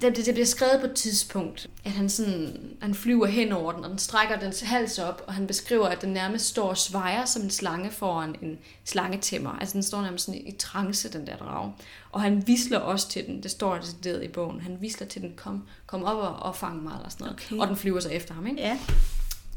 det, 0.00 0.16
det, 0.16 0.34
bliver 0.34 0.46
skrevet 0.46 0.80
på 0.80 0.86
et 0.86 0.92
tidspunkt, 0.92 1.70
at 1.84 1.90
han, 1.90 2.08
sådan, 2.08 2.56
han 2.80 2.94
flyver 2.94 3.26
hen 3.26 3.52
over 3.52 3.72
den, 3.72 3.84
og 3.84 3.90
den 3.90 3.98
strækker 3.98 4.38
dens 4.38 4.60
hals 4.60 4.98
op, 4.98 5.24
og 5.26 5.34
han 5.34 5.46
beskriver, 5.46 5.86
at 5.86 6.02
den 6.02 6.12
nærmest 6.12 6.46
står 6.46 6.68
og 6.68 6.78
svejer 6.78 7.24
som 7.24 7.42
en 7.42 7.50
slange 7.50 7.90
foran 7.90 8.36
en 8.42 8.58
slangetæmmer. 8.84 9.50
Altså 9.50 9.72
den 9.72 9.82
står 9.82 10.02
nærmest 10.02 10.24
sådan 10.24 10.40
i 10.46 10.52
trance, 10.58 11.12
den 11.12 11.26
der 11.26 11.36
drage. 11.36 11.72
Og 12.12 12.20
han 12.20 12.46
visler 12.46 12.78
også 12.78 13.08
til 13.08 13.26
den, 13.26 13.42
det 13.42 13.50
står 13.50 13.76
decideret 13.76 14.24
i 14.24 14.28
bogen, 14.28 14.60
han 14.60 14.76
visler 14.80 15.06
til 15.06 15.22
den, 15.22 15.32
kom, 15.36 15.62
kom 15.86 16.04
op 16.04 16.16
og, 16.16 16.36
og 16.36 16.56
fang 16.56 16.82
mig, 16.82 16.92
eller 16.96 17.08
sådan 17.08 17.24
noget. 17.24 17.40
Okay. 17.46 17.56
Og 17.56 17.68
den 17.68 17.76
flyver 17.76 18.00
så 18.00 18.08
efter 18.08 18.34
ham, 18.34 18.46
ikke? 18.46 18.60
Ja. 18.60 18.78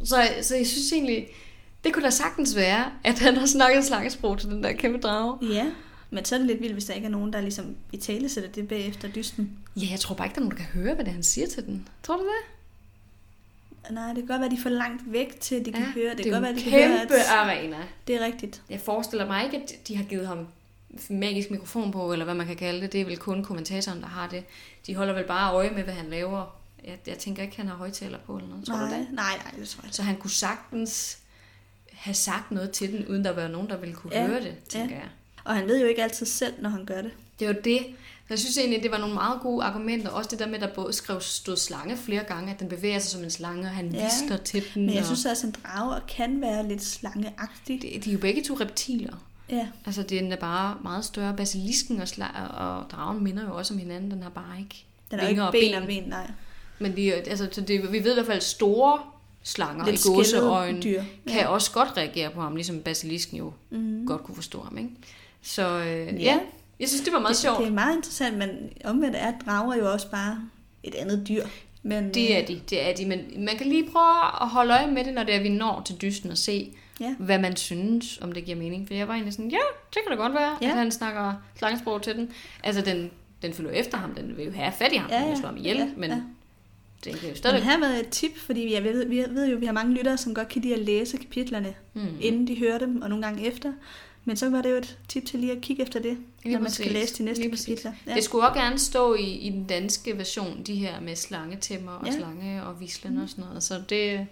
Så, 0.04 0.16
så 0.42 0.56
jeg 0.56 0.68
synes 0.68 0.92
egentlig, 0.92 1.28
det 1.84 1.94
kunne 1.94 2.06
da 2.06 2.10
sagtens 2.10 2.56
være, 2.56 2.86
at 3.04 3.20
han 3.20 3.38
har 3.38 3.46
snakket 3.46 3.86
slangesprog 3.86 4.38
til 4.40 4.50
den 4.50 4.64
der 4.64 4.74
kæmpe 4.74 5.00
drage. 5.00 5.38
Ja. 5.54 5.66
Men 6.10 6.26
så 6.26 6.36
er 6.36 6.40
det 6.40 6.48
lidt 6.48 6.62
vildt, 6.62 6.74
hvis 6.74 6.86
der 6.86 6.94
ikke 6.94 7.06
er 7.06 7.12
nogen, 7.12 7.34
der 7.34 7.42
ligesom 7.42 7.76
i 7.92 7.98
tale 7.98 8.30
sætter 8.30 8.50
det 8.50 8.68
bagefter 8.68 9.08
dysten. 9.08 9.60
Ja, 9.76 9.88
jeg 9.92 10.00
tror 10.00 10.16
bare 10.16 10.28
ikke, 10.28 10.36
der 10.36 10.42
er 10.42 10.46
nogen, 10.46 10.58
der 10.58 10.64
kan 10.64 10.74
høre, 10.82 10.94
hvad 10.96 11.06
det 11.06 11.10
er, 11.10 11.14
han 11.14 11.24
siger 11.24 11.48
til 11.48 11.66
den. 11.66 11.88
Tror 12.04 12.18
du 12.18 12.24
det? 12.24 12.56
Nej, 13.94 14.08
det 14.08 14.16
kan 14.16 14.28
godt 14.28 14.42
være, 14.42 14.50
de 14.50 14.56
er 14.56 14.62
for 14.62 14.70
langt 14.70 15.04
væk 15.12 15.40
til, 15.40 15.56
at 15.56 15.66
de 15.66 15.72
kan 15.72 15.84
høre. 15.86 16.10
Det, 16.10 16.18
det 16.18 16.24
kan 16.26 16.34
godt 16.34 16.44
være, 16.44 16.56
de 16.56 16.62
kan 16.62 16.72
høre, 16.72 17.02
at 17.02 17.12
arena. 17.30 17.78
det 18.08 18.16
er 18.16 18.26
rigtigt. 18.26 18.62
Jeg 18.70 18.80
forestiller 18.80 19.28
mig 19.28 19.46
ikke, 19.46 19.58
at 19.58 19.88
de 19.88 19.96
har 19.96 20.04
givet 20.04 20.28
ham 20.28 20.48
magisk 21.10 21.52
mikrofon 21.52 21.92
på, 21.92 22.12
eller 22.12 22.26
hvad 22.26 22.36
man 22.36 22.48
kan 22.48 22.56
kalde 22.56 22.82
det. 22.82 22.92
Det 22.92 23.02
er 23.02 23.06
vel 23.06 23.18
kun 23.18 23.44
kommentatoren, 23.44 24.02
der 24.02 24.08
har 24.08 24.28
det. 24.30 24.44
De 24.88 24.96
holder 24.96 25.14
vel 25.14 25.24
bare 25.24 25.54
øje 25.54 25.70
med, 25.70 25.84
hvad 25.84 25.94
han 25.94 26.10
laver. 26.10 26.56
Jeg, 26.86 26.98
jeg 27.08 27.18
tænker 27.18 27.44
ikke, 27.44 27.58
han 27.58 27.68
har 27.68 27.76
højtaler 27.76 28.18
på 28.26 28.36
eller 28.38 28.50
noget. 28.50 28.66
Tror 28.66 28.76
nej, 28.76 28.90
du 28.90 28.94
det? 28.96 29.08
nej, 29.12 29.38
nej, 29.44 29.52
det 29.60 29.70
tror 29.70 29.82
jeg 29.82 29.88
ikke. 29.88 29.96
Så 29.96 30.04
han 30.04 30.16
kunne 30.16 30.32
sagtens 30.32 31.18
have 31.94 32.14
sagt 32.14 32.52
noget 32.52 32.72
til 32.72 32.92
den, 32.94 33.08
uden 33.08 33.24
der 33.24 33.32
var 33.32 33.48
nogen, 33.48 33.70
der 33.70 33.78
ville 33.78 33.96
kunne 33.96 34.16
Ja, 34.16 34.28
høre 34.28 34.42
det, 34.44 34.56
tænker 34.70 34.96
ja. 34.96 35.02
jeg. 35.02 35.10
Og 35.46 35.56
han 35.56 35.68
ved 35.68 35.82
jo 35.82 35.88
ikke 35.88 36.04
altid 36.04 36.26
selv, 36.26 36.54
når 36.62 36.70
han 36.70 36.86
gør 36.86 37.02
det. 37.02 37.12
Det 37.40 37.46
er 37.48 37.50
jo 37.54 37.60
det. 37.64 37.80
Jeg 38.30 38.40
synes 38.40 38.58
egentlig, 38.58 38.84
det 38.84 38.92
var 38.92 38.98
nogle 38.98 39.14
meget 39.14 39.42
gode 39.42 39.64
argumenter. 39.66 40.10
Også 40.10 40.30
det 40.30 40.40
der 40.40 40.46
med, 40.48 40.56
at 40.56 40.62
der 40.62 40.74
både 40.74 40.94
skrev 40.94 41.22
stod 41.22 41.58
slange 41.58 41.98
flere 41.98 42.24
gange, 42.24 42.54
at 42.54 42.60
den 42.60 42.70
bevæger 42.70 43.00
sig 43.00 43.12
som 43.12 43.24
en 43.24 43.30
slange, 43.32 43.62
og 43.62 43.70
han 43.70 43.88
Ja. 43.96 44.04
visler 44.06 44.38
til 44.38 44.64
den. 44.74 44.86
Men 44.86 44.94
jeg 44.96 45.00
og 45.02 45.06
synes 45.06 45.26
også, 45.26 45.48
at 45.48 45.54
en 45.56 45.62
drage 45.64 46.02
kan 46.08 46.42
være 46.42 46.68
lidt 46.68 46.84
slangeagtig. 46.84 47.82
det, 47.82 48.04
de 48.04 48.10
er 48.10 48.14
jo 48.14 48.20
begge 48.20 48.44
to 48.44 48.54
reptiler. 48.54 49.14
Ja, 49.50 49.68
Altså, 49.86 50.04
det 50.04 50.32
er 50.34 50.36
bare 50.36 50.78
meget 50.84 51.06
større. 51.06 51.36
Basilisken 51.36 51.98
og, 52.02 52.04
sla- 52.08 52.42
og 52.58 52.90
dragen 52.92 53.24
minder 53.24 53.44
jo 53.44 53.56
også 53.58 53.74
om 53.74 53.80
hinanden. 53.80 54.12
Den 54.12 54.24
har 54.24 54.30
bare 54.30 54.60
ikke 54.60 54.86
den 55.12 55.20
er 55.20 55.28
vinger 55.28 55.52
ikke 55.52 55.68
ben 55.74 55.82
og 55.82 55.88
ben, 55.88 56.04
nej. 56.04 56.32
Men 56.80 56.96
de, 56.96 57.14
altså, 57.14 57.48
så 57.52 57.62
det, 57.62 57.92
vi 57.92 58.04
ved 58.04 58.12
i 58.12 58.14
hvert 58.14 58.26
fald 58.26 58.42
store 58.42 59.00
slanger 59.44 59.86
Lidt 59.86 60.06
i 60.06 60.08
gåseøjne, 60.08 60.82
dyr. 60.82 61.04
kan 61.28 61.36
ja. 61.38 61.48
også 61.48 61.72
godt 61.72 61.98
reagere 61.98 62.30
på 62.32 62.42
ham, 62.42 62.56
ligesom 62.56 62.80
basilisken 62.80 63.38
jo 63.38 63.54
mm. 63.70 64.08
godt 64.08 64.24
kunne 64.24 64.36
forstå 64.36 64.62
ham. 64.62 64.78
Ikke? 64.78 64.90
Så 65.46 65.80
øh, 65.80 65.86
ja. 65.88 66.12
ja, 66.14 66.40
jeg 66.80 66.88
synes, 66.88 67.02
det 67.02 67.14
var 67.14 67.20
meget 67.20 67.34
det, 67.36 67.42
sjovt. 67.42 67.60
Det 67.60 67.68
er 67.68 67.72
meget 67.72 67.96
interessant, 67.96 68.38
men 68.38 68.50
omvendt 68.86 69.16
er 69.20 69.34
drager 69.46 69.76
jo 69.76 69.92
også 69.92 70.12
bare 70.12 70.50
et 70.84 70.96
andet 70.96 71.26
dyr. 71.28 71.46
Men, 71.84 72.14
Det 72.14 72.38
er 72.38 72.46
de, 72.46 72.62
det 72.70 72.90
er 72.90 72.94
de, 72.96 73.06
men 73.06 73.20
man 73.46 73.58
kan 73.58 73.68
lige 73.68 73.90
prøve 73.92 74.42
at 74.42 74.48
holde 74.50 74.74
øje 74.74 74.88
med 74.92 75.04
det, 75.04 75.14
når 75.14 75.24
det 75.24 75.36
er, 75.36 75.42
vi 75.42 75.50
når 75.50 75.82
til 75.86 75.96
dysten 76.02 76.32
og 76.32 76.38
se, 76.38 76.72
Ja. 77.00 77.16
hvad 77.20 77.40
man 77.40 77.56
synes, 77.56 78.20
om 78.22 78.32
det 78.32 78.46
giver 78.46 78.58
mening. 78.58 78.88
For 78.88 78.94
jeg 78.94 79.08
var 79.08 79.14
egentlig 79.14 79.34
sådan, 79.34 79.52
ja, 79.52 79.58
det 79.94 79.98
kan 80.08 80.18
da 80.18 80.24
godt 80.24 80.34
være, 80.34 80.58
Ja. 80.62 80.68
at 80.68 80.76
han 80.76 80.92
snakker 80.92 81.34
slangesprog 81.58 82.02
til 82.02 82.16
den. 82.16 82.32
Altså, 82.64 82.82
den, 82.82 83.12
den 83.42 83.54
følger 83.54 83.72
efter 83.72 83.98
ham, 83.98 84.16
den 84.16 84.38
vil 84.38 84.46
jo 84.46 84.52
have 84.52 84.72
fat 84.72 84.94
i 84.94 84.96
ham, 84.96 85.10
Ja, 85.10 85.16
ja, 85.16 85.22
den 85.22 85.30
vil 85.30 85.38
slå 85.38 85.48
ham 85.48 85.58
ihjel, 85.58 85.78
Ja, 85.78 85.88
men 85.98 86.10
ja. 86.10 86.16
den 87.06 87.14
kan 87.14 87.30
jo 87.30 87.36
Men 87.52 87.62
her 87.62 87.72
har 87.72 87.80
været 87.80 88.00
et 88.00 88.10
tip, 88.10 88.38
fordi 88.38 88.74
jeg 88.74 88.84
ved, 88.84 89.06
vi 89.06 89.18
ved 89.30 89.48
jo, 89.48 89.56
at 89.56 89.62
vi 89.62 89.66
har 89.66 89.74
mange 89.74 89.94
lyttere, 89.94 90.18
som 90.18 90.34
godt 90.36 90.48
kan 90.48 90.62
lide 90.62 90.74
at 90.74 90.80
læse 90.80 91.18
kapitlerne, 91.18 91.74
mm. 91.94 92.02
inden 92.22 92.48
de 92.48 92.60
hører 92.60 92.78
dem, 92.78 93.02
og 93.02 93.10
nogle 93.10 93.26
gange 93.26 93.48
efter. 93.48 93.74
Men 94.28 94.38
så 94.38 94.50
var 94.50 94.62
det 94.62 94.72
jo 94.72 94.76
et 94.76 94.98
tip 95.08 95.26
til 95.26 95.40
lige 95.40 95.52
at 95.52 95.62
kigge 95.62 95.84
efter 95.84 96.00
det, 96.00 96.18
Lige 96.44 96.54
når 96.54 96.62
man 96.62 96.72
skal 96.72 96.84
præcis. 96.86 97.00
læse 97.02 97.18
de 97.18 97.24
næste 97.24 97.44
Lige 97.44 97.58
kapitler. 97.58 97.94
Ja. 98.08 98.16
Det 98.16 98.24
skulle 98.24 98.48
også 98.48 98.60
gerne 98.60 98.80
stå 98.80 99.14
i, 99.14 99.24
i 99.24 99.50
den 99.50 99.66
danske 99.68 100.18
version, 100.18 100.64
de 100.64 100.76
her 100.76 101.00
med 101.02 101.16
slangetæmmer 101.16 101.92
og 101.92 102.06
Ja. 102.06 102.12
slange 102.18 102.64
og 102.64 102.80
vislen 102.80 103.18
og 103.18 103.30
sådan 103.30 103.44
noget. 103.44 103.64
Så 103.64 103.82
det, 103.90 104.28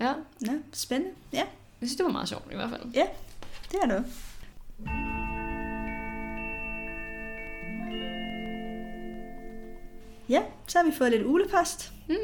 ja, 0.00 0.12
ja, 0.46 0.52
spændende. 0.72 1.14
Ja, 1.32 1.38
jeg 1.38 1.88
synes, 1.88 1.96
det 1.96 2.04
var 2.04 2.12
meget 2.12 2.28
sjovt 2.28 2.52
i 2.52 2.54
hvert 2.54 2.70
fald. 2.70 2.82
ja 2.94 3.04
det 3.72 3.78
er 3.82 3.86
det. 3.86 4.04
Ja, 10.28 10.42
så 10.66 10.78
har 10.78 10.84
vi 10.86 10.92
fået 10.92 11.10
lidt 11.10 11.26
ulepost. 11.26 11.92
Mm. 12.08 12.14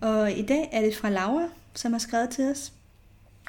Og 0.00 0.32
i 0.32 0.42
dag 0.42 0.68
er 0.72 0.80
det 0.80 0.96
fra 0.96 1.08
Laura, 1.10 1.48
som 1.74 1.92
har 1.92 1.98
skrevet 1.98 2.30
til 2.30 2.44
os. 2.50 2.72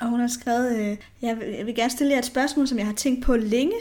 Og 0.01 0.07
hun 0.07 0.19
har 0.19 0.27
skrevet, 0.27 0.77
øh, 0.79 0.97
jeg, 1.21 1.39
vil, 1.39 1.47
jeg 1.47 1.65
vil 1.65 1.75
gerne 1.75 1.89
stille 1.89 2.13
jer 2.13 2.19
et 2.19 2.25
spørgsmål, 2.25 2.67
som 2.67 2.77
jeg 2.77 2.85
har 2.85 2.93
tænkt 2.93 3.23
på 3.23 3.35
længe. 3.35 3.75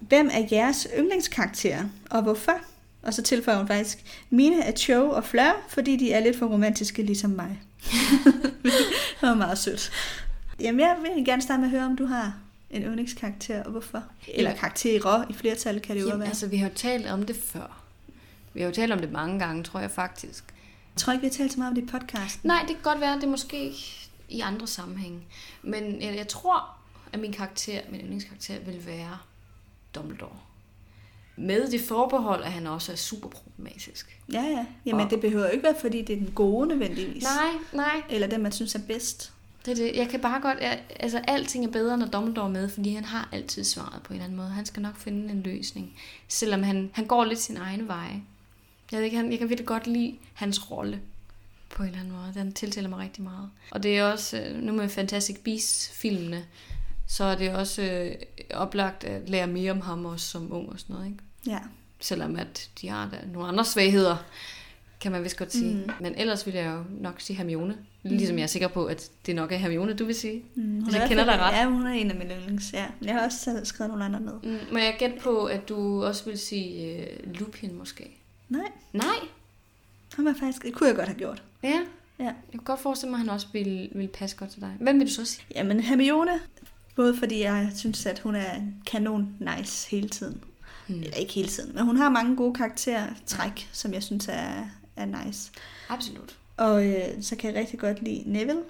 Hvem 0.00 0.30
er 0.32 0.46
jeres 0.52 0.88
yndlingskarakterer, 0.98 1.84
og 2.10 2.22
hvorfor? 2.22 2.60
Og 3.02 3.14
så 3.14 3.22
tilføjer 3.22 3.58
hun 3.58 3.66
faktisk, 3.66 3.98
mine 4.30 4.62
er 4.62 4.72
Cho 4.72 5.10
og 5.10 5.24
Fleur, 5.24 5.64
fordi 5.68 5.96
de 5.96 6.12
er 6.12 6.20
lidt 6.20 6.38
for 6.38 6.46
romantiske 6.46 7.02
ligesom 7.02 7.30
mig. 7.30 7.60
det 8.62 9.22
var 9.22 9.34
meget 9.34 9.58
sødt. 9.58 9.92
Jamen, 10.60 10.80
jeg 10.80 10.96
vil 11.02 11.24
gerne 11.24 11.42
starte 11.42 11.60
med 11.60 11.68
at 11.68 11.70
høre, 11.70 11.84
om 11.84 11.96
du 11.96 12.06
har 12.06 12.34
en 12.70 12.82
yndlingskarakter, 12.82 13.62
og 13.62 13.70
hvorfor. 13.70 14.02
Eller 14.34 14.54
karakterer 14.54 15.30
i 15.30 15.32
flertal 15.32 15.80
kan 15.80 15.96
det 15.96 16.02
jo 16.02 16.06
Jamen, 16.06 16.20
være. 16.20 16.28
altså, 16.28 16.46
vi 16.46 16.56
har 16.56 16.68
jo 16.68 16.74
talt 16.74 17.06
om 17.06 17.26
det 17.26 17.36
før. 17.36 17.82
Vi 18.54 18.60
har 18.60 18.68
jo 18.68 18.74
talt 18.74 18.92
om 18.92 18.98
det 18.98 19.12
mange 19.12 19.38
gange, 19.38 19.62
tror 19.62 19.80
jeg 19.80 19.90
faktisk. 19.90 20.44
Jeg 20.94 21.00
tror 21.00 21.12
ikke, 21.12 21.20
vi 21.20 21.26
har 21.26 21.34
talt 21.34 21.52
så 21.52 21.58
meget 21.58 21.70
om 21.70 21.74
det 21.74 21.82
i 21.82 21.86
podcasten. 21.86 22.48
Nej, 22.48 22.60
det 22.60 22.68
kan 22.68 22.82
godt 22.82 23.00
være, 23.00 23.14
det 23.16 23.24
er 23.24 23.28
måske 23.28 23.72
i 24.28 24.40
andre 24.40 24.66
sammenhænge. 24.66 25.20
Men 25.62 26.02
jeg, 26.02 26.16
jeg 26.16 26.28
tror, 26.28 26.64
at 27.12 27.20
min 27.20 27.32
karakter, 27.32 27.80
min 27.90 28.00
yndlingskarakter, 28.00 28.58
vil 28.60 28.86
være 28.86 29.18
Dumbledore. 29.94 30.36
Med 31.36 31.70
det 31.70 31.80
forbehold, 31.80 32.42
at 32.44 32.52
han 32.52 32.66
også 32.66 32.92
er 32.92 32.96
super 32.96 33.28
problematisk. 33.28 34.18
Ja, 34.32 34.42
ja. 34.42 34.66
Jamen, 34.86 35.04
Og- 35.04 35.10
det 35.10 35.20
behøver 35.20 35.48
ikke 35.48 35.64
være, 35.64 35.76
fordi 35.80 36.02
det 36.02 36.12
er 36.12 36.18
den 36.18 36.32
gode 36.34 36.68
nødvendigvis. 36.68 37.22
Nej, 37.22 37.50
nej. 37.72 38.02
Eller 38.10 38.26
den, 38.26 38.42
man 38.42 38.52
synes 38.52 38.74
er 38.74 38.80
bedst. 38.86 39.32
Det 39.66 39.72
er 39.72 39.74
det. 39.84 39.96
Jeg 39.96 40.08
kan 40.08 40.20
bare 40.20 40.40
godt... 40.40 40.58
Jeg, 40.60 40.80
altså, 41.00 41.18
alting 41.28 41.64
er 41.66 41.70
bedre, 41.70 41.98
når 41.98 42.06
Dumbledore 42.06 42.46
er 42.46 42.50
med, 42.52 42.68
fordi 42.68 42.94
han 42.94 43.04
har 43.04 43.28
altid 43.32 43.64
svaret 43.64 44.02
på 44.02 44.12
en 44.12 44.14
eller 44.14 44.24
anden 44.24 44.36
måde. 44.36 44.48
Han 44.48 44.66
skal 44.66 44.82
nok 44.82 44.96
finde 44.96 45.30
en 45.32 45.42
løsning. 45.42 45.96
Selvom 46.28 46.62
han, 46.62 46.90
han 46.92 47.06
går 47.06 47.24
lidt 47.24 47.38
sin 47.38 47.56
egen 47.56 47.88
vej. 47.88 48.08
Jeg, 48.92 48.98
ved 48.98 49.04
ikke, 49.04 49.16
han, 49.16 49.30
jeg 49.30 49.38
kan 49.38 49.48
virkelig 49.48 49.66
godt 49.66 49.86
lide 49.86 50.16
hans 50.34 50.70
rolle 50.70 51.00
på 51.76 51.82
en 51.82 51.88
eller 51.88 52.00
anden 52.00 52.14
måde. 52.14 52.32
Den 52.34 52.52
tiltaler 52.52 52.88
mig 52.88 52.98
rigtig 52.98 53.22
meget. 53.22 53.50
Og 53.70 53.82
det 53.82 53.98
er 53.98 54.04
også, 54.04 54.40
øh, 54.40 54.62
nu 54.62 54.72
med 54.72 54.88
Fantastic 54.88 55.36
Beasts-filmene, 55.44 56.44
så 57.06 57.24
er 57.24 57.34
det 57.34 57.54
også 57.54 57.82
øh, 57.82 58.14
oplagt 58.54 59.04
at 59.04 59.28
lære 59.28 59.46
mere 59.46 59.70
om 59.70 59.80
ham 59.80 60.04
også 60.04 60.26
som 60.26 60.52
ung 60.52 60.68
og 60.68 60.80
sådan 60.80 60.94
noget. 60.96 61.06
Ikke? 61.06 61.18
Ja. 61.46 61.58
Selvom 62.00 62.36
at 62.36 62.70
de 62.80 62.88
har 62.88 63.08
da 63.10 63.16
nogle 63.32 63.48
andre 63.48 63.64
svagheder, 63.64 64.16
kan 65.00 65.12
man 65.12 65.24
vist 65.24 65.36
godt 65.36 65.52
sige. 65.52 65.74
Mm. 65.74 65.80
Mm. 65.80 65.92
Men 66.00 66.14
ellers 66.16 66.46
vil 66.46 66.54
jeg 66.54 66.66
jo 66.66 66.84
nok 67.00 67.20
sige 67.20 67.36
Hermione. 67.36 67.76
Ligesom 68.02 68.36
jeg 68.36 68.42
er 68.42 68.46
sikker 68.46 68.68
på, 68.68 68.84
at 68.84 69.10
det 69.26 69.36
nok 69.36 69.52
er 69.52 69.56
Hermione, 69.56 69.94
du 69.94 70.04
vil 70.04 70.14
sige. 70.14 70.42
Mm, 70.54 70.84
hun 70.84 70.94
jeg 70.94 71.08
kender 71.08 71.24
dig 71.24 71.38
ret. 71.38 71.52
Ja, 71.52 71.66
hun 71.66 71.86
er 71.86 71.92
en 71.92 72.10
af 72.10 72.16
mine 72.16 72.34
yndlings, 72.34 72.72
ja. 72.72 72.86
Jeg 73.02 73.14
har 73.14 73.24
også 73.24 73.38
selv 73.38 73.64
skrevet 73.64 73.90
nogle 73.90 74.04
andre 74.04 74.20
ned. 74.20 74.34
Mm, 74.42 74.58
må 74.72 74.78
jeg 74.78 74.96
gætte 74.98 75.16
på, 75.20 75.44
at 75.44 75.68
du 75.68 76.04
også 76.04 76.24
vil 76.24 76.38
sige 76.38 76.96
øh, 76.96 77.34
Lupin 77.34 77.78
måske? 77.78 78.20
Nej, 78.48 78.70
Nej. 78.92 79.16
han 80.14 80.24
var 80.24 80.34
faktisk, 80.40 80.62
det 80.62 80.74
kunne 80.74 80.88
jeg 80.88 80.96
godt 80.96 81.08
have 81.08 81.18
gjort. 81.18 81.42
Ja. 81.68 81.80
Ja. 82.18 82.24
Jeg 82.24 82.34
kunne 82.52 82.64
godt 82.64 82.80
forestille 82.80 83.10
mig, 83.10 83.16
at 83.18 83.20
han 83.26 83.34
også 83.34 83.46
ville, 83.52 83.88
ville 83.92 84.08
passe 84.08 84.36
godt 84.36 84.50
til 84.50 84.60
dig. 84.60 84.76
Hvem 84.80 84.98
vil 84.98 85.06
du 85.06 85.12
så 85.12 85.24
sige? 85.24 85.44
Jamen, 85.54 85.80
Hermione, 85.80 86.40
både 86.96 87.16
fordi 87.16 87.40
jeg 87.40 87.70
synes, 87.74 88.06
at 88.06 88.18
hun 88.18 88.34
er 88.34 88.50
kanon 88.86 89.28
nice 89.56 89.90
hele 89.90 90.08
tiden. 90.08 90.40
Hmm. 90.86 91.02
Eller 91.02 91.16
ikke 91.16 91.32
hele 91.32 91.48
tiden, 91.48 91.74
men 91.74 91.84
hun 91.84 91.96
har 91.96 92.08
mange 92.10 92.36
gode 92.36 92.54
karaktertræk, 92.54 93.68
som 93.72 93.92
jeg 93.94 94.02
synes 94.02 94.28
er, 94.28 94.64
er 94.96 95.24
nice. 95.24 95.50
Absolut. 95.88 96.36
Og 96.56 96.86
øh, 96.86 97.02
så 97.20 97.36
kan 97.36 97.50
jeg 97.54 97.60
rigtig 97.60 97.78
godt 97.78 98.02
lide 98.02 98.22
Neville. 98.26 98.62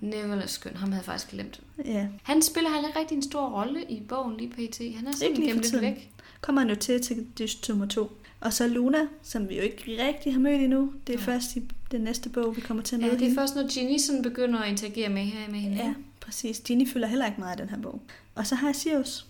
Neville 0.00 0.42
er 0.42 0.46
skøn. 0.46 0.76
Ham 0.76 0.88
havde 0.92 1.00
jeg 1.00 1.04
faktisk 1.04 1.30
glemt. 1.30 1.60
Ja, 1.84 2.08
Han 2.22 2.42
spiller 2.42 2.70
heller 2.70 2.88
ikke 2.88 3.00
rigtig 3.00 3.16
en 3.16 3.22
stor 3.22 3.48
rolle 3.48 3.84
i 3.88 4.02
bogen 4.08 4.36
lige 4.36 4.50
pt. 4.50 4.96
Han 4.96 5.06
er 5.06 5.12
sådan 5.12 5.34
gemt 5.34 5.62
lidt 5.62 5.80
væk. 5.82 6.10
kommer 6.40 6.60
han 6.60 6.68
jo 6.70 6.76
til 6.76 7.02
til 7.02 7.26
dyst 7.38 7.68
nummer 7.68 7.86
to. 7.86 8.10
Og 8.40 8.52
så 8.52 8.68
Luna, 8.68 8.98
som 9.22 9.48
vi 9.48 9.56
jo 9.56 9.62
ikke 9.62 10.06
rigtig 10.08 10.32
har 10.32 10.40
mødt 10.40 10.60
endnu. 10.60 10.92
Det 11.06 11.12
er 11.12 11.16
Nej. 11.16 11.24
først 11.24 11.56
i 11.56 11.62
den 11.90 12.00
næste 12.00 12.28
bog, 12.28 12.56
vi 12.56 12.60
kommer 12.60 12.82
til 12.82 12.96
at 12.96 13.00
Ja, 13.02 13.06
møde 13.06 13.16
det 13.16 13.22
er 13.22 13.28
hende. 13.28 13.40
først, 13.40 13.54
når 13.56 13.68
Ginny 13.68 13.98
sådan 13.98 14.22
begynder 14.22 14.58
at 14.60 14.68
interagere 14.68 15.08
med, 15.08 15.22
her, 15.24 15.50
med 15.50 15.58
hende. 15.60 15.76
Ja, 15.76 15.94
præcis. 16.20 16.60
Ginny 16.64 16.88
fylder 16.88 17.08
heller 17.08 17.26
ikke 17.26 17.40
meget 17.40 17.60
af 17.60 17.66
den 17.66 17.76
her 17.76 17.82
bog. 17.82 18.00
Og 18.34 18.46
så 18.46 18.54
har 18.54 18.68
jeg 18.68 18.76
Sirius. 18.76 19.26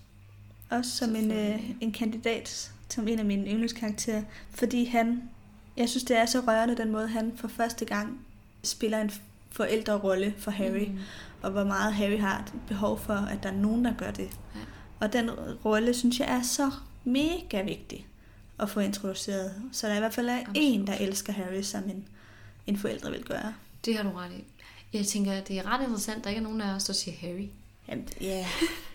Også 0.71 0.91
som 0.97 1.17
en, 1.17 1.31
øh, 1.31 1.71
en 1.81 1.93
kandidat, 1.93 2.71
som 2.89 3.09
en 3.09 3.19
af 3.19 3.25
mine 3.25 3.47
yndlingskarakterer. 3.51 4.23
Fordi 4.51 4.85
han, 4.85 5.23
jeg 5.77 5.89
synes 5.89 6.05
det 6.05 6.17
er 6.17 6.27
så 6.27 6.41
rørende 6.41 6.77
den 6.77 6.91
måde, 6.93 7.09
han 7.09 7.33
for 7.37 7.49
første 7.49 7.85
gang 7.85 8.21
spiller 8.63 9.01
en 9.01 9.11
forældrerolle 9.51 10.35
for 10.39 10.51
Harry. 10.51 10.87
Mm. 10.89 10.99
Og 11.43 11.51
hvor 11.51 11.65
meget 11.65 11.95
Harry 11.95 12.19
har 12.19 12.53
behov 12.69 12.99
for, 12.99 13.13
at 13.15 13.43
der 13.43 13.49
er 13.49 13.55
nogen, 13.57 13.85
der 13.85 13.93
gør 13.99 14.11
det. 14.11 14.29
Ja. 14.55 14.61
Og 15.01 15.13
den 15.13 15.31
rolle, 15.65 15.95
synes 15.95 16.21
jeg, 16.21 16.29
er 16.29 16.43
så 16.43 16.71
mega 17.05 17.63
vigtig 17.63 18.07
at 18.59 18.71
få 18.71 18.81
introduceret. 18.81 19.55
Så 19.73 19.87
der 19.89 19.97
i 19.97 19.99
hvert 19.99 20.15
fald 20.15 20.29
er 20.29 20.35
Absolut. 20.39 20.57
en, 20.61 20.87
der 20.87 20.95
elsker 20.95 21.33
Harry, 21.33 21.63
som 21.63 21.85
en, 21.85 22.05
en 22.67 22.79
forældre 22.79 23.11
vil 23.11 23.25
gøre. 23.25 23.55
Det 23.85 23.97
har 23.97 24.03
du 24.03 24.17
ret 24.17 24.33
i. 24.33 24.45
Jeg 24.93 25.07
tænker, 25.07 25.33
at 25.33 25.49
det 25.49 25.59
er 25.59 25.73
ret 25.75 25.83
interessant, 25.83 26.19
at 26.19 26.25
der 26.25 26.31
ikke 26.31 26.39
er 26.39 26.43
nogen 26.43 26.61
af 26.61 26.75
os, 26.75 26.85
der 26.85 26.93
siger 26.93 27.17
Harry. 27.21 27.49
Jamen, 27.89 28.09
ja, 28.21 28.47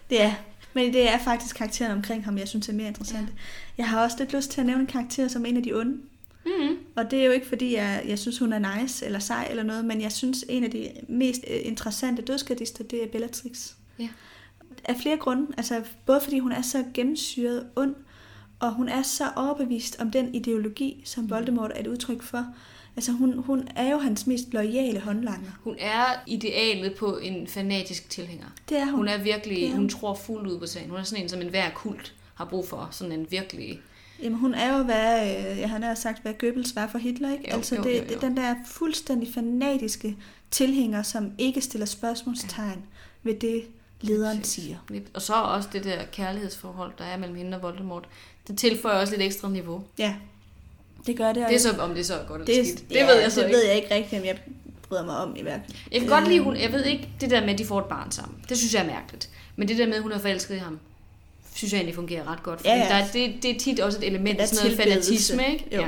det 0.10 0.22
er. 0.22 0.34
Men 0.74 0.94
det 0.94 1.10
er 1.10 1.18
faktisk 1.18 1.56
karakteren 1.56 1.92
omkring 1.92 2.26
ham, 2.26 2.38
jeg 2.38 2.48
synes 2.48 2.70
er 2.70 2.74
mere 2.74 2.88
interessant. 2.88 3.28
Ja. 3.28 3.34
Jeg 3.78 3.90
har 3.90 4.04
også 4.04 4.18
lidt 4.20 4.34
lyst 4.34 4.52
til 4.52 4.62
at 4.62 4.68
nævne 4.68 4.82
en 4.82 4.88
karakter 4.88 5.28
som 5.28 5.46
en 5.46 5.58
af 5.58 5.64
de 5.64 5.74
onde. 5.74 5.98
Mm. 6.46 6.78
Og 6.96 7.12
det 7.12 7.22
er 7.22 7.26
jo 7.26 7.32
ikke 7.32 7.48
fordi, 7.48 7.76
jeg, 7.76 8.04
jeg 8.08 8.20
synes, 8.20 8.40
hun 8.40 8.54
er 8.54 8.82
nice 8.82 9.06
eller 9.06 9.20
sej 9.20 9.48
eller 9.50 9.64
noget, 9.64 9.86
men 9.86 10.02
jeg 10.02 10.12
synes, 10.12 10.46
en 10.50 10.64
af 10.64 10.72
de 10.72 10.92
mest 11.08 11.42
øh, 11.48 11.60
interessante 11.64 12.22
dødsgardister, 12.22 12.84
det 12.84 13.04
er 13.04 13.08
Bellatrix. 13.08 13.72
Ja. 14.00 14.10
Af 14.86 14.96
flere 15.02 15.18
grunde. 15.18 15.48
Altså, 15.58 15.84
både 16.06 16.22
fordi 16.22 16.40
hun 16.40 16.52
er 16.52 16.62
så 16.62 16.86
gennemsyret 16.94 17.68
ond, 17.76 17.96
og 18.60 18.74
hun 18.74 18.90
er 18.90 19.02
så 19.02 19.30
overbevist 19.36 20.00
om 20.00 20.12
den 20.12 20.36
ideologi, 20.36 21.02
som 21.06 21.30
Voldemort 21.30 21.72
er 21.76 21.80
et 21.80 21.88
udtryk 21.88 22.22
for. 22.22 22.46
Altså, 22.96 23.12
hun, 23.12 23.38
hun 23.38 23.68
er 23.76 23.92
jo 23.92 23.98
hans 23.98 24.28
mest 24.28 24.54
loyale 24.54 25.00
håndlanger. 25.00 25.52
Hun 25.64 25.76
er 25.80 26.06
idealet 26.28 26.96
på 26.98 27.18
en 27.18 27.48
fanatisk 27.48 28.10
tilhænger. 28.10 28.46
Det 28.70 28.78
er 28.78 28.86
hun. 28.86 28.96
Hun 28.96 29.08
er 29.08 29.18
virkelig, 29.18 29.64
er 29.64 29.70
hun. 29.70 29.78
hun 29.78 29.90
tror 29.90 30.14
fuldt 30.14 30.48
ud 30.48 30.60
på 30.60 30.66
sagen. 30.66 30.90
Hun 30.90 31.00
er 31.00 31.04
sådan 31.04 31.24
en, 31.24 31.30
som 31.30 31.42
enhver 31.42 31.70
kult 31.76 32.14
har 32.36 32.46
brug 32.46 32.68
for. 32.68 32.88
Sådan 32.92 33.12
en 33.12 33.28
virkelig... 33.30 33.80
Jamen, 34.24 34.38
hun 34.40 34.54
er 34.54 34.78
jo, 34.78 34.84
hvad, 34.84 35.22
øh, 35.24 35.60
jeg 35.60 35.70
har 35.70 35.96
sagt, 35.96 36.22
hvad 36.22 36.34
Goebbels 36.34 36.76
var 36.76 36.88
for 36.88 36.98
Hitler, 36.98 37.32
ikke? 37.32 37.50
Jo, 37.50 37.56
altså, 37.56 37.76
jo, 37.76 37.84
det, 37.84 37.98
jo, 37.98 38.14
jo. 38.14 38.20
den 38.22 38.38
der 38.38 38.56
fuldstændig 38.66 39.34
fanatiske 39.34 40.18
tilhænger, 40.52 41.04
som 41.04 41.32
ikke 41.38 41.62
stiller 41.62 41.86
spørgsmålstegn 41.86 42.84
ved 43.24 43.34
det, 43.34 43.64
lederen 44.02 44.44
siger. 44.44 44.78
Og 45.14 45.22
så 45.22 45.34
også 45.34 45.70
det 45.74 45.84
der 45.84 46.06
kærlighedsforhold, 46.12 46.92
der 46.98 47.04
er 47.04 47.18
mellem 47.18 47.38
hende 47.38 47.58
og 47.58 47.64
Voldemort. 47.64 48.08
Det 48.48 48.58
tilføjer 48.58 49.00
også 49.00 49.14
lidt 49.14 49.22
ekstra 49.22 49.50
niveau. 49.50 49.84
Ja, 50.00 50.16
det 51.08 51.18
gør 51.18 51.34
det. 51.34 51.46
Det 51.50 51.56
er 51.56 51.60
så, 51.60 51.72
om 51.80 51.90
det 51.90 52.00
er 52.00 52.04
så 52.04 52.20
godt 52.28 52.42
eller 52.42 52.56
det, 52.64 52.68
skidt. 52.68 52.90
Det 52.90 52.96
ja, 52.96 53.06
ved 53.06 53.22
jeg 53.22 53.32
så 53.32 53.40
det 53.40 53.46
ikke. 53.48 53.58
ved 53.58 53.66
jeg 53.66 53.76
ikke 53.76 53.96
rigtigt, 53.96 54.22
om 54.22 54.26
jeg 54.28 54.40
bryder 54.82 55.06
mig 55.06 55.18
om 55.18 55.36
i 55.36 55.42
hvert 55.42 55.60
fald. 55.66 55.78
Jeg 55.92 56.00
kan 56.02 56.10
godt 56.10 56.28
lide, 56.28 56.40
hun, 56.40 56.56
jeg 56.58 56.72
ved 56.72 56.84
ikke, 56.86 57.10
det 57.22 57.30
der 57.30 57.42
med, 57.42 57.50
at 57.50 57.58
de 57.60 57.66
får 57.66 57.80
et 57.80 57.86
barn 57.86 58.12
sammen. 58.12 58.40
Det 58.50 58.58
synes 58.58 58.74
jeg 58.74 58.82
er 58.84 58.88
mærkeligt. 58.88 59.30
Men 59.56 59.68
det 59.68 59.78
der 59.78 59.86
med, 59.88 59.96
at 59.96 60.02
hun 60.02 60.12
er 60.12 60.18
forelsket 60.20 60.56
i 60.56 60.58
ham, 60.60 60.80
synes 61.56 61.74
jeg 61.74 61.78
egentlig 61.78 61.96
fungerer 61.96 62.32
ret 62.32 62.44
godt. 62.44 62.62
Ja, 62.66 62.76
ja. 62.76 62.84
Der, 62.84 62.94
er- 62.96 63.08
det, 63.14 63.44
det 63.44 63.56
er 63.56 63.60
tit 63.60 63.80
også 63.80 63.98
et 63.98 64.08
element 64.08 64.40
af 64.40 64.48
sådan 64.48 64.66
noget 64.72 64.84
fanatisme, 64.84 65.44
ikke? 65.54 65.76
Jo. 65.76 65.84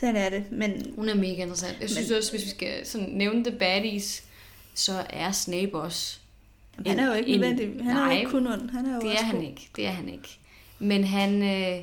Den 0.00 0.16
er 0.16 0.28
det, 0.30 0.44
men 0.52 0.86
Hun 0.96 1.08
er 1.08 1.14
mega 1.14 1.42
interessant. 1.42 1.76
Jeg 1.80 1.90
synes 1.90 2.08
Men- 2.08 2.18
også, 2.18 2.30
hvis 2.30 2.44
vi 2.44 2.48
skal 2.50 2.86
sådan 2.86 3.08
nævne 3.12 3.44
the 3.44 3.52
baddies, 3.58 4.24
så 4.74 4.92
er 5.10 5.32
Snape 5.32 5.74
også... 5.78 6.16
han 6.86 6.98
er 6.98 7.06
jo 7.06 7.12
ikke 7.12 7.32
en- 7.32 7.40
nødvendig. 7.40 7.66
Han 7.84 7.96
er 7.96 8.00
jo 8.00 8.06
nej, 8.06 8.18
ikke 8.18 8.30
kun 8.30 8.46
ond. 8.46 8.70
Han 8.70 8.86
er 8.86 8.94
jo 8.94 9.00
Det 9.00 9.10
også 9.10 9.18
er 9.20 9.26
han 9.26 9.36
god. 9.36 9.42
ikke. 9.44 9.68
Det 9.76 9.86
er 9.86 9.90
han 9.90 10.08
ikke. 10.08 10.38
Men 10.78 11.04
han, 11.04 11.42
øh, 11.42 11.78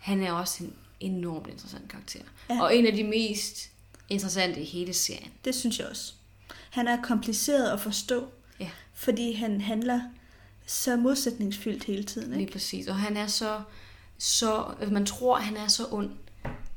han 0.00 0.22
er 0.22 0.32
også 0.32 0.64
en 0.64 0.72
enormt 1.02 1.46
interessant 1.48 1.88
karakter. 1.90 2.20
Ja. 2.50 2.62
Og 2.62 2.76
en 2.76 2.86
af 2.86 2.92
de 2.92 3.04
mest 3.04 3.70
interessante 4.08 4.60
i 4.60 4.64
hele 4.64 4.92
serien. 4.92 5.30
Det 5.44 5.54
synes 5.54 5.78
jeg 5.78 5.86
også. 5.88 6.12
Han 6.70 6.88
er 6.88 7.02
kompliceret 7.02 7.70
at 7.72 7.80
forstå, 7.80 8.28
Ja. 8.60 8.70
fordi 8.94 9.32
han 9.32 9.60
handler 9.60 10.00
så 10.66 10.96
modsætningsfyldt 10.96 11.84
hele 11.84 12.04
tiden. 12.04 12.30
Lige 12.30 12.40
Ikke? 12.40 12.52
præcis. 12.52 12.86
Og 12.86 12.96
han 12.96 13.16
er 13.16 13.26
så, 13.26 13.60
så 14.18 14.74
man 14.90 15.06
tror, 15.06 15.36
han 15.36 15.56
er 15.56 15.68
så 15.68 15.86
ond 15.90 16.10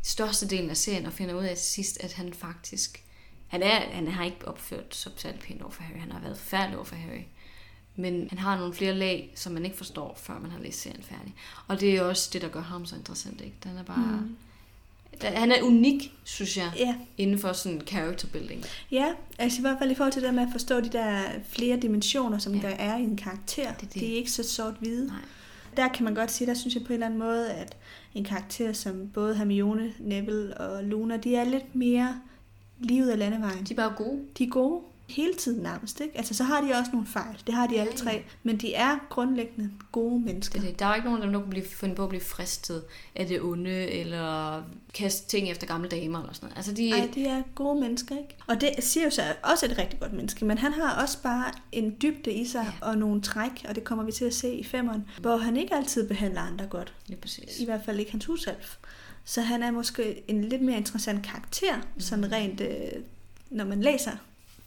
størstedelen 0.03 0.69
af 0.69 0.77
serien, 0.77 1.05
og 1.05 1.13
finder 1.13 1.35
ud 1.35 1.43
af 1.43 1.55
til 1.57 1.65
sidst, 1.65 1.97
at 2.03 2.13
han 2.13 2.33
faktisk, 2.33 3.03
han, 3.47 3.63
er, 3.63 3.79
han 3.79 4.07
har 4.07 4.23
ikke 4.25 4.47
opført 4.47 4.95
så 4.95 5.09
særlig 5.17 5.39
pænt 5.39 5.61
over 5.61 5.71
for 5.71 5.83
Harry. 5.83 5.99
Han 5.99 6.11
har 6.11 6.19
været 6.19 6.37
forfærdelig 6.37 6.75
over 6.77 6.85
for 6.85 6.95
Harry. 6.95 7.23
Men 7.95 8.27
han 8.29 8.37
har 8.39 8.57
nogle 8.57 8.73
flere 8.73 8.93
lag, 8.93 9.31
som 9.35 9.53
man 9.53 9.65
ikke 9.65 9.77
forstår, 9.77 10.13
før 10.23 10.39
man 10.39 10.51
har 10.51 10.59
læst 10.59 10.81
serien 10.81 11.03
færdig. 11.03 11.33
Og 11.67 11.79
det 11.79 11.95
er 11.95 12.01
også 12.01 12.29
det, 12.33 12.41
der 12.41 12.47
gør 12.47 12.61
ham 12.61 12.85
så 12.85 12.95
interessant. 12.95 13.41
Ikke? 13.41 13.55
Den 13.63 13.77
er 13.77 13.83
bare... 13.83 14.19
Mm. 14.21 14.35
Han 15.21 15.51
er 15.51 15.61
unik, 15.63 16.13
synes 16.23 16.57
jeg, 16.57 16.71
Ja, 16.77 16.95
inden 17.17 17.39
for 17.39 17.53
sådan 17.53 17.81
character 17.87 18.27
building. 18.27 18.63
ja, 18.91 19.05
altså 19.37 19.59
i 19.59 19.61
hvert 19.61 19.77
fald 19.79 19.91
i 19.91 19.95
forhold 19.95 20.13
til 20.13 20.21
det 20.23 20.33
med 20.33 20.43
at 20.43 20.49
forstå 20.51 20.79
de 20.81 20.89
der 20.89 21.21
flere 21.49 21.77
dimensioner, 21.79 22.37
som 22.37 22.53
Ja. 22.55 22.61
der 22.61 22.75
er 22.75 22.97
i 22.97 23.01
en 23.03 23.17
karakter. 23.17 23.63
Det 23.73 23.83
er 23.83 23.87
det. 23.87 23.93
Det 23.93 24.11
er 24.13 24.15
ikke 24.15 24.31
så 24.31 24.43
sort-hvide. 24.43 25.07
Nej. 25.07 25.15
Der 25.77 25.87
kan 25.87 26.03
man 26.03 26.15
godt 26.15 26.31
sige, 26.31 26.47
der 26.47 26.53
synes 26.53 26.75
jeg 26.75 26.83
på 26.83 26.87
en 26.87 26.93
eller 26.93 27.05
anden 27.05 27.19
måde, 27.19 27.51
at 27.53 27.77
en 28.15 28.23
karakter 28.23 28.73
som 28.73 29.09
både 29.13 29.35
Hermione, 29.35 29.93
Neville 29.99 30.57
og 30.57 30.83
Luna, 30.83 31.17
de 31.17 31.35
er 31.35 31.43
lidt 31.43 31.75
mere 31.75 32.19
livet 32.79 33.09
af 33.09 33.19
landevejen. 33.19 33.63
De 33.63 33.73
er 33.73 33.77
bare 33.77 33.93
gode. 33.97 34.19
De 34.37 34.43
er 34.43 34.47
gode 34.49 34.81
hele 35.07 35.33
tiden 35.33 35.63
nærmest, 35.63 36.01
ikke? 36.01 36.17
Altså, 36.17 36.33
så 36.33 36.43
har 36.43 36.61
de 36.61 36.71
også 36.73 36.91
nogle 36.91 37.07
fejl. 37.07 37.37
Det 37.47 37.55
har 37.55 37.67
de 37.67 37.79
alle 37.79 37.91
Ja, 37.91 37.97
tre. 37.97 38.23
Men 38.43 38.57
de 38.57 38.73
er 38.73 38.97
grundlæggende 39.09 39.71
gode 39.91 40.19
mennesker. 40.19 40.59
Det 40.59 40.69
er. 40.69 40.73
Der 40.73 40.85
er 40.85 40.95
ikke 40.95 41.05
nogen 41.05 41.21
af 41.21 41.25
dem, 41.25 41.33
der 41.33 41.39
kunne 41.39 41.49
blive 41.49 41.65
fundet 41.65 41.95
på 41.95 42.03
at 42.03 42.09
blive 42.09 42.21
fristet 42.23 42.83
af 43.15 43.27
det 43.27 43.41
onde, 43.41 43.71
eller 43.71 44.63
kaste 44.93 45.27
ting 45.27 45.49
efter 45.49 45.67
gamle 45.67 45.89
damer, 45.89 46.19
eller 46.19 46.33
sådan 46.33 46.45
noget. 46.47 46.57
Altså, 46.57 46.73
de, 46.73 46.89
Nej, 46.89 47.09
de 47.15 47.25
er 47.25 47.41
gode 47.55 47.79
mennesker, 47.81 48.17
ikke? 48.17 48.35
Og 48.47 48.61
det 48.61 48.69
siger 48.79 49.03
jo 49.03 49.09
så 49.09 49.21
også 49.43 49.65
et 49.65 49.77
rigtig 49.77 49.99
godt 49.99 50.13
menneske, 50.13 50.45
men 50.45 50.57
han 50.57 50.73
har 50.73 51.01
også 51.01 51.21
bare 51.21 51.51
en 51.71 51.95
dybde 52.01 52.31
i 52.31 52.45
sig 52.45 52.61
Ja. 52.81 52.87
ja. 52.87 52.91
og 52.91 52.97
nogle 52.97 53.21
træk, 53.21 53.65
og 53.69 53.75
det 53.75 53.83
kommer 53.83 54.03
vi 54.03 54.11
til 54.11 54.25
at 54.25 54.33
se 54.33 54.53
i 54.55 54.63
femmeren, 54.63 55.05
hvor 55.19 55.37
han 55.37 55.57
ikke 55.57 55.75
altid 55.75 56.07
behandler 56.07 56.41
andre 56.41 56.65
godt. 56.65 56.93
lige 57.07 57.21
præcis. 57.21 57.59
I 57.59 57.65
hvert 57.65 57.81
fald 57.85 57.99
ikke 57.99 58.11
hans 58.11 58.25
husalf. 58.25 58.75
Så 59.27 59.41
han 59.41 59.63
er 59.63 59.71
måske 59.71 60.23
en 60.27 60.43
lidt 60.43 60.61
mere 60.61 60.77
interessant 60.77 61.25
karakter, 61.25 61.75
mm. 61.77 61.99
sådan 62.01 62.31
rent, 62.31 62.61
øh, 62.61 63.01
når 63.49 63.65
man 63.65 63.81
læser. 63.81 64.11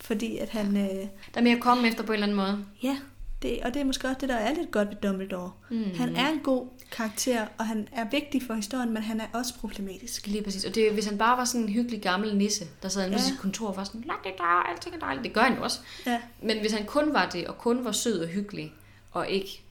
Fordi 0.01 0.36
at 0.38 0.49
han, 0.49 0.76
øh, 0.76 0.82
Der 0.84 1.09
er 1.34 1.40
mere 1.42 1.55
at 1.57 1.62
komme 1.62 1.88
efter 1.88 2.03
på 2.05 2.12
en 2.12 2.14
eller 2.14 2.26
anden 2.26 2.36
måde. 2.36 2.64
ja, 2.82 2.99
det, 3.42 3.59
og 3.62 3.74
det 3.74 3.80
er 3.80 3.84
måske 3.84 4.09
også 4.09 4.18
det, 4.20 4.28
der 4.28 4.34
er 4.36 4.55
lidt 4.55 4.70
godt 4.70 4.88
ved 4.88 4.96
Dumbledore. 4.96 5.53
Mhm. 5.70 5.94
Han 5.96 6.16
er 6.16 6.28
en 6.28 6.38
god 6.38 6.66
karakter, 6.92 7.46
og 7.59 7.66
han 7.66 7.88
er 7.92 8.05
vigtig 8.11 8.42
for 8.42 8.55
historien, 8.55 8.92
men 8.92 9.03
han 9.03 9.20
er 9.20 9.26
også 9.32 9.55
problematisk. 9.61 10.26
Lige 10.26 10.42
præcis. 10.42 10.64
Og 10.64 10.74
det, 10.74 10.92
hvis 10.92 11.07
han 11.07 11.18
bare 11.18 11.38
var 11.38 11.44
sådan 11.44 11.61
en 11.66 11.68
hyggelig 11.72 12.03
gammel 12.03 12.36
nisse, 12.36 12.64
der 12.82 12.88
sad 12.88 13.03
inde 13.07 13.16
på 13.16 13.20
Ja. 13.22 13.28
sit 13.28 13.38
kontor 13.38 13.68
og 13.68 13.76
var 13.76 13.84
sådan, 13.84 14.01
lad 14.07 14.14
det 14.24 14.32
der, 14.38 14.44
alting 14.44 14.94
er 14.94 14.99
dejligt. 14.99 15.24
Det 15.24 15.32
gør 15.32 15.40
han 15.40 15.57
jo 15.57 15.62
også. 15.62 15.78
Ja, 16.07 16.20
Men 16.42 16.61
hvis 16.61 16.72
han 16.72 16.86
kun 16.86 17.12
var 17.12 17.28
det, 17.28 17.46
og 17.46 17.59
kun 17.59 17.84
var 17.84 17.92
sød 17.92 18.20
og 18.20 18.28
hyggelig, 18.28 18.72
og 19.11 19.28
ikke 19.28 19.62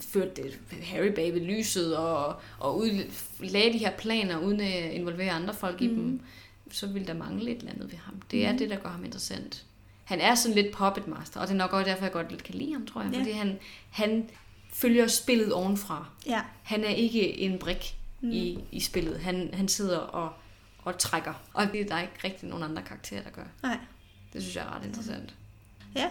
førte 0.00 0.42
det 0.42 0.58
Harry 0.82 1.12
bag 1.14 1.34
ved 1.34 1.40
lyset, 1.40 1.96
og, 1.96 2.36
og 2.58 2.78
ud, 2.78 3.10
lagde 3.40 3.72
de 3.72 3.78
her 3.78 3.90
planer, 3.90 4.38
uden 4.38 4.60
at 4.60 4.92
involvere 4.92 5.30
andre 5.30 5.54
folk 5.54 5.80
mm. 5.80 5.86
i 5.86 5.90
dem, 5.90 6.20
så 6.74 6.86
ville 6.86 7.06
der 7.08 7.14
mangle 7.14 7.50
et 7.50 7.58
eller 7.58 7.72
andet 7.72 7.92
ved 7.92 7.98
ham. 7.98 8.14
Det 8.30 8.46
er 8.46 8.50
Mhm. 8.50 8.58
det, 8.58 8.70
der 8.70 8.76
gør 8.76 8.88
ham 8.88 9.04
interessant. 9.04 9.64
Han 10.04 10.20
er 10.20 10.34
sådan 10.34 10.54
lidt 10.54 10.72
puppet 10.76 11.08
master, 11.08 11.40
og 11.40 11.46
det 11.46 11.52
er 11.54 11.58
nok 11.58 11.72
også 11.72 11.90
derfor, 11.90 12.04
jeg 12.04 12.12
godt 12.12 12.30
lidt 12.30 12.42
kan 12.44 12.54
lide 12.54 12.72
ham, 12.72 12.86
tror 12.86 13.02
jeg. 13.02 13.12
Ja. 13.12 13.18
Fordi 13.18 13.30
han, 13.30 13.58
han 13.90 14.28
følger 14.72 15.06
spillet 15.06 15.52
ovenfra. 15.52 16.06
ja. 16.26 16.40
Han 16.62 16.84
er 16.84 16.88
ikke 16.88 17.38
en 17.38 17.58
brik 17.58 17.96
mm. 18.20 18.30
i, 18.30 18.58
i 18.72 18.80
spillet. 18.80 19.20
Han, 19.20 19.50
han 19.52 19.68
sidder 19.68 19.98
og, 19.98 20.32
og 20.82 20.98
trækker. 20.98 21.34
Og 21.52 21.66
det 21.72 21.80
er 21.80 21.84
der 21.86 22.00
ikke 22.00 22.12
rigtig 22.24 22.48
nogen 22.48 22.64
andre 22.64 22.82
karakterer, 22.82 23.22
der 23.22 23.30
gør. 23.30 23.44
Nej. 23.62 23.78
Det 24.32 24.42
synes 24.42 24.56
jeg 24.56 24.64
er 24.64 24.76
ret 24.78 24.86
interessant. 24.86 25.34
Ja, 25.96 26.08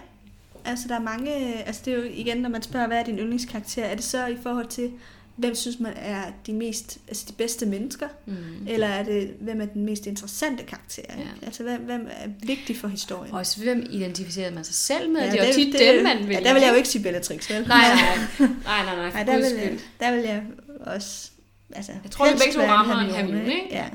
altså 0.66 0.88
der 0.88 0.95
er 0.95 0.99
mange, 0.99 1.32
altså 1.64 1.82
det 1.86 1.93
er 1.93 1.97
jo 1.97 2.03
igen, 2.03 2.38
når 2.38 2.49
man 2.49 2.61
spørger, 2.61 2.88
hvad 2.88 2.99
er 2.99 3.03
din 3.03 3.18
yndlingskarakter, 3.20 3.84
er 3.86 3.95
det 3.95 4.03
så 4.03 4.26
i 4.28 4.38
forhold 4.43 4.68
til, 4.68 4.91
hvem 5.36 5.55
synes 5.55 5.79
man 5.79 5.93
er 5.95 6.23
de 6.45 6.53
mest, 6.53 6.97
altså 7.07 7.25
de 7.27 7.34
bedste 7.34 7.65
mennesker, 7.65 8.07
Mm. 8.25 8.34
eller 8.67 8.88
er 8.88 9.03
det, 9.03 9.34
hvem 9.41 9.61
er 9.61 9.65
den 9.65 9.86
mest 9.86 10.05
interessante 10.05 10.63
karakter? 10.63 11.01
Ja. 11.09 11.23
Altså 11.45 11.63
hvem, 11.63 11.81
hvem 11.81 12.07
er 12.11 12.29
vigtig 12.43 12.77
for 12.77 12.88
historien? 12.88 13.34
Og 13.34 13.39
også, 13.39 13.63
hvem 13.63 13.86
identificerer 13.89 14.51
man 14.51 14.63
sig 14.63 14.75
selv 14.75 15.09
med? 15.11 15.21
ja, 15.21 15.31
det 15.31 15.39
er 15.41 15.47
jo 15.47 15.53
tit 15.53 15.73
dem, 15.79 16.03
man 16.03 16.17
vil. 16.27 16.29
Ja, 16.36 16.39
der 16.43 16.53
vil 16.53 16.61
jeg 16.61 16.69
jo 16.71 16.75
ikke 16.75 16.89
sige 16.89 17.03
Bellatrix, 17.03 17.49
vel? 17.49 17.67
Nej, 17.67 17.77
nej, 17.88 18.17
nej, 18.39 18.86
nej, 18.86 18.95
nej, 18.95 19.11
Nej, 19.13 19.23
der 19.34 19.36
vil, 19.36 19.43
jeg, 19.61 19.77
der 19.99 20.15
vil 20.15 20.23
jeg 20.23 20.43
også... 20.79 21.29
Altså, 21.75 21.91
Jeg 22.03 22.11
tror, 22.11 22.25
vi 22.25 22.31
begge 22.45 22.53
to 22.53 22.61
rammer 22.61 22.95
en 22.99 23.09
Hermione, 23.11 23.45
ikke? 23.55 23.67
Ja. 23.71 23.86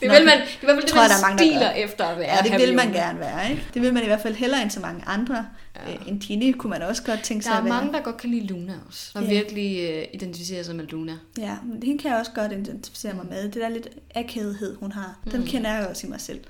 Det 0.00 0.08
Nå, 0.08 0.14
vil 0.14 0.24
man, 0.24 0.38
det 0.38 0.42
er 0.42 0.62
i 0.62 0.64
hvert 0.64 0.74
fald 0.76 0.82
det, 0.82 0.88
tror 0.90 1.00
jeg, 1.00 1.08
man 1.10 1.10
der 1.10 1.16
er 1.16 1.28
mange, 1.28 1.38
der 1.38 1.50
stiler 1.50 1.70
efter 1.70 2.04
at 2.04 2.18
være 2.18 2.36
ja, 2.36 2.50
det 2.58 2.66
vil 2.66 2.76
man 2.76 2.92
gerne 2.92 3.18
være, 3.20 3.50
ikke? 3.50 3.62
Det 3.74 3.82
vil 3.82 3.94
man 3.94 4.02
i 4.02 4.06
hvert 4.06 4.20
fald 4.20 4.34
hellere 4.34 4.62
end 4.62 4.70
så 4.70 4.80
mange 4.80 5.02
andre. 5.06 5.46
Ja. 5.76 5.90
Ja. 5.90 5.96
En 6.06 6.18
Ginny 6.18 6.52
kunne 6.58 6.70
man 6.70 6.82
også 6.82 7.02
godt 7.02 7.22
tænke 7.22 7.44
sig 7.44 7.50
Der 7.50 7.56
er 7.56 7.58
at 7.60 7.64
være. 7.64 7.74
mange, 7.74 7.92
der 7.92 8.00
godt 8.00 8.16
kan 8.16 8.30
lide 8.30 8.46
Luna 8.46 8.74
også. 8.88 9.10
Der 9.14 9.22
Ja. 9.22 9.28
virkelig 9.28 9.98
uh, 9.98 10.04
identificerer 10.14 10.62
sig 10.62 10.76
med 10.76 10.86
Luna. 10.86 11.18
Ja, 11.38 11.56
men 11.64 11.82
hende 11.82 12.02
kan 12.02 12.10
jeg 12.10 12.18
også 12.20 12.32
godt 12.34 12.52
identificere 12.52 13.14
mig 13.14 13.26
med. 13.26 13.44
Det 13.44 13.54
der 13.54 13.68
lidt 13.68 13.88
akavighed, 14.14 14.76
hun 14.76 14.92
har, 14.92 15.18
den 15.30 15.40
Mm. 15.40 15.46
kender 15.46 15.74
jeg 15.74 15.86
også 15.86 16.06
i 16.06 16.10
mig 16.10 16.20
selv. 16.20 16.40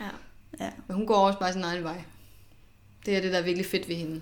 Ja. 0.00 0.06
Ja, 0.64 0.70
Men 0.86 0.96
hun 0.96 1.06
går 1.06 1.16
også 1.16 1.38
bare 1.38 1.52
sin 1.52 1.62
egen 1.64 1.84
vej. 1.84 2.02
Det 3.06 3.16
er 3.16 3.20
det, 3.20 3.32
der 3.32 3.38
er 3.38 3.42
virkelig 3.42 3.66
fedt 3.66 3.88
ved 3.88 3.96
hende. 3.96 4.20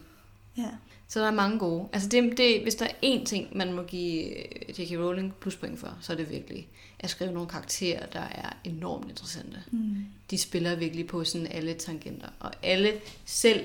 ja. 0.58 0.68
Så 1.08 1.20
der 1.20 1.26
er 1.26 1.30
mange 1.30 1.58
gode. 1.58 1.88
Altså 1.92 2.08
det, 2.08 2.38
det, 2.38 2.62
hvis 2.62 2.74
der 2.74 2.84
er 2.86 2.90
én 3.04 3.24
ting, 3.24 3.56
man 3.56 3.72
må 3.72 3.82
give 3.82 4.24
øh, 4.38 4.80
J.K. 4.80 4.98
Rowling 4.98 5.34
pluspoint 5.40 5.80
for, 5.80 5.96
så 6.00 6.12
er 6.12 6.16
det 6.16 6.30
virkelig 6.30 6.68
at 6.98 7.10
skrive 7.10 7.32
nogle 7.32 7.48
karakterer, 7.48 8.06
der 8.06 8.20
er 8.20 8.52
enormt 8.64 9.08
interessante. 9.08 9.62
Mm. 9.70 10.06
De 10.30 10.38
spiller 10.38 10.74
virkelig 10.74 11.06
på 11.06 11.24
sådan 11.24 11.46
alle 11.46 11.74
tangenter. 11.74 12.28
Og 12.40 12.52
alle, 12.62 12.92
selv 13.24 13.64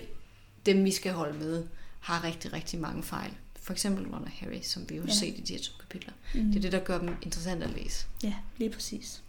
dem 0.66 0.86
vi 0.86 0.92
skal 0.92 1.12
holde 1.14 1.40
med, 1.40 1.66
har 2.00 2.24
rigtig, 2.24 2.54
rigtig 2.54 2.80
mange 2.80 3.04
fejl. 3.04 3.32
For 3.62 3.74
eksempel 3.74 4.06
Ron 4.08 4.24
og 4.24 4.32
Harry, 4.32 4.62
som 4.62 4.90
vi 4.90 4.96
jo 4.96 5.02
har 5.02 5.08
Ja. 5.08 5.14
set 5.14 5.38
i 5.38 5.42
de 5.42 5.54
her 5.54 5.60
to 5.62 5.72
kapitler. 5.80 6.14
Mm. 6.36 6.46
Det 6.48 6.56
er 6.58 6.62
det, 6.62 6.72
der 6.72 6.80
gør 6.80 6.98
dem 7.00 7.16
interessante 7.22 7.66
at 7.66 7.72
læse. 7.72 8.06
Ja, 8.24 8.34
lige 8.58 8.70
præcis. 8.70 9.22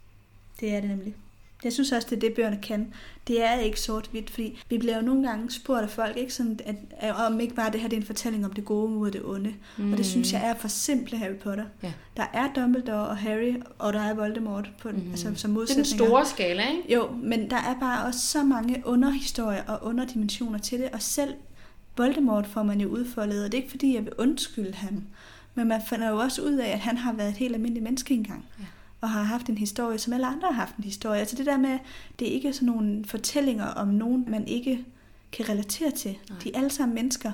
Det 0.61 0.75
er 0.75 0.81
det 0.81 0.91
nemlig. 0.91 1.15
Jeg 1.65 1.73
synes 1.73 1.93
også, 1.93 2.07
det 2.11 2.17
er 2.17 2.21
det, 2.21 2.33
bøgerne 2.35 2.59
kan. 2.63 2.93
Det 3.29 3.45
er 3.45 3.55
ikke 3.55 3.81
sort-hvidt, 3.81 4.31
fordi 4.31 4.63
vi 4.71 4.79
bliver 4.79 4.97
jo 4.97 5.03
nogle 5.03 5.29
gange 5.29 5.51
spurgt 5.51 5.83
af 5.83 5.91
folk, 5.91 6.17
ikke 6.17 6.35
sådan, 6.35 6.59
at, 6.65 6.75
at, 6.91 7.15
om 7.15 7.41
ikke 7.41 7.55
bare 7.55 7.73
det 7.73 7.81
her 7.81 7.89
det 7.89 7.97
er 7.97 8.01
en 8.01 8.07
fortælling 8.07 8.45
om 8.45 8.53
det 8.53 8.65
gode 8.65 8.91
mod 8.91 9.11
det 9.11 9.23
onde. 9.25 9.55
Mm. 9.79 9.93
Og 9.93 9.99
det 9.99 10.07
synes 10.07 10.33
jeg 10.33 10.49
er 10.49 10.55
for 10.55 10.69
simple 10.69 11.19
Harry 11.19 11.35
Potter. 11.35 11.65
Ja. 11.83 11.93
Der 12.17 12.25
er 12.33 12.53
Dumbledore 12.57 13.09
og 13.09 13.17
Harry, 13.17 13.55
og 13.79 13.93
der 13.93 14.01
er 14.01 14.15
Voldemort 14.15 14.71
på, 14.81 14.89
Mhm. 14.89 14.99
mm. 15.05 15.11
altså, 15.11 15.25
som 15.25 15.33
Det 15.35 15.41
er 15.43 15.47
den 15.47 15.55
modsætninger. 15.55 16.07
store 16.07 16.27
skala, 16.27 16.63
ikke? 16.71 16.95
Jo, 16.95 17.11
men 17.23 17.51
der 17.51 17.57
er 17.57 17.77
bare 17.81 18.07
også 18.07 18.21
så 18.21 18.43
mange 18.45 18.83
underhistorier 18.85 19.63
og 19.65 19.85
underdimensioner 19.87 20.59
til 20.59 20.79
det, 20.79 20.89
og 20.93 21.03
selv 21.03 21.35
Voldemort 21.97 22.47
får 22.47 22.63
man 22.63 22.81
jo 22.81 22.89
udfoldet, 22.89 23.45
og 23.45 23.53
det 23.53 23.59
er 23.59 23.63
ikke 23.63 23.71
fordi, 23.71 23.95
jeg 23.95 24.05
vil 24.05 24.13
undskylde 24.19 24.75
ham, 24.75 25.03
men 25.55 25.69
man 25.69 25.81
finder 25.89 26.09
jo 26.11 26.17
også 26.19 26.43
ud 26.43 26.53
af, 26.53 26.69
at 26.73 26.79
han 26.79 26.97
har 26.97 27.13
været 27.13 27.29
et 27.29 27.37
helt 27.37 27.55
almindeligt 27.55 27.85
menneske 27.85 28.15
engang, 28.15 28.45
Ja. 28.61 28.65
Og 29.03 29.11
har 29.11 29.23
haft 29.23 29.47
en 29.47 29.59
historie, 29.59 29.99
som 29.99 30.13
alle 30.13 30.27
andre 30.27 30.49
har 30.49 30.55
haft 30.55 30.77
en 30.77 30.85
historie. 30.85 31.21
Altså 31.21 31.37
det 31.37 31.47
der 31.47 31.57
med, 31.57 31.79
det 32.19 32.29
er 32.29 32.33
ikke 32.33 32.53
sådan 32.53 32.67
nogle 32.67 33.05
fortællinger 33.05 33.67
om 33.67 33.89
nogen, 33.89 34.25
man 34.29 34.49
ikke 34.49 34.85
kan 35.33 35.49
relatere 35.49 35.91
til. 35.91 36.19
Nej. 36.31 36.39
De 36.45 36.55
er 36.55 36.59
alle 36.59 36.71
sammen 36.71 36.95
mennesker, 36.95 37.33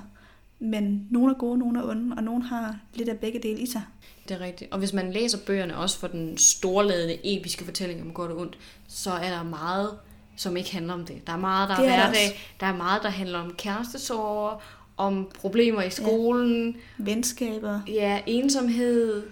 men 0.59 1.07
nogle 1.11 1.35
er 1.35 1.39
gode, 1.39 1.59
nogle 1.59 1.81
er 1.81 1.85
onde, 1.85 2.17
og 2.17 2.23
nogle 2.23 2.45
har 2.45 2.77
lidt 2.95 3.09
af 3.09 3.19
begge 3.19 3.39
dele 3.39 3.61
i 3.61 3.67
sig. 3.67 3.83
Det 4.29 4.35
er 4.35 4.41
rigtigt. 4.41 4.73
Og 4.73 4.79
hvis 4.79 4.93
man 4.93 5.13
læser 5.13 5.39
bøgerne 5.47 5.77
også 5.77 5.99
for 5.99 6.07
den 6.07 6.39
storladende, 6.39 7.39
episke 7.39 7.65
fortælling 7.65 8.03
om 8.03 8.13
godt 8.13 8.31
og 8.31 8.39
ondt, 8.39 8.59
så 8.89 9.11
er 9.11 9.31
der 9.31 9.43
meget, 9.43 9.91
som 10.37 10.57
ikke 10.57 10.73
handler 10.73 10.95
om 10.95 11.05
det. 11.05 11.27
Der 11.27 11.33
er 11.33 11.37
meget, 11.37 11.69
der 11.69 11.75
er, 11.75 11.81
Det 11.81 11.91
er 11.91 11.97
hverdag. 11.97 12.41
Der 12.61 12.67
er 12.67 12.77
meget, 12.77 13.03
der 13.03 13.09
handler 13.09 13.39
om 13.39 13.55
kærestesorger, 13.59 14.63
om 14.97 15.29
problemer 15.35 15.83
i 15.83 15.91
skolen, 15.91 16.77
Venskaber, 16.99 17.81
ja, 17.89 18.21
ensomhed. 18.27 19.23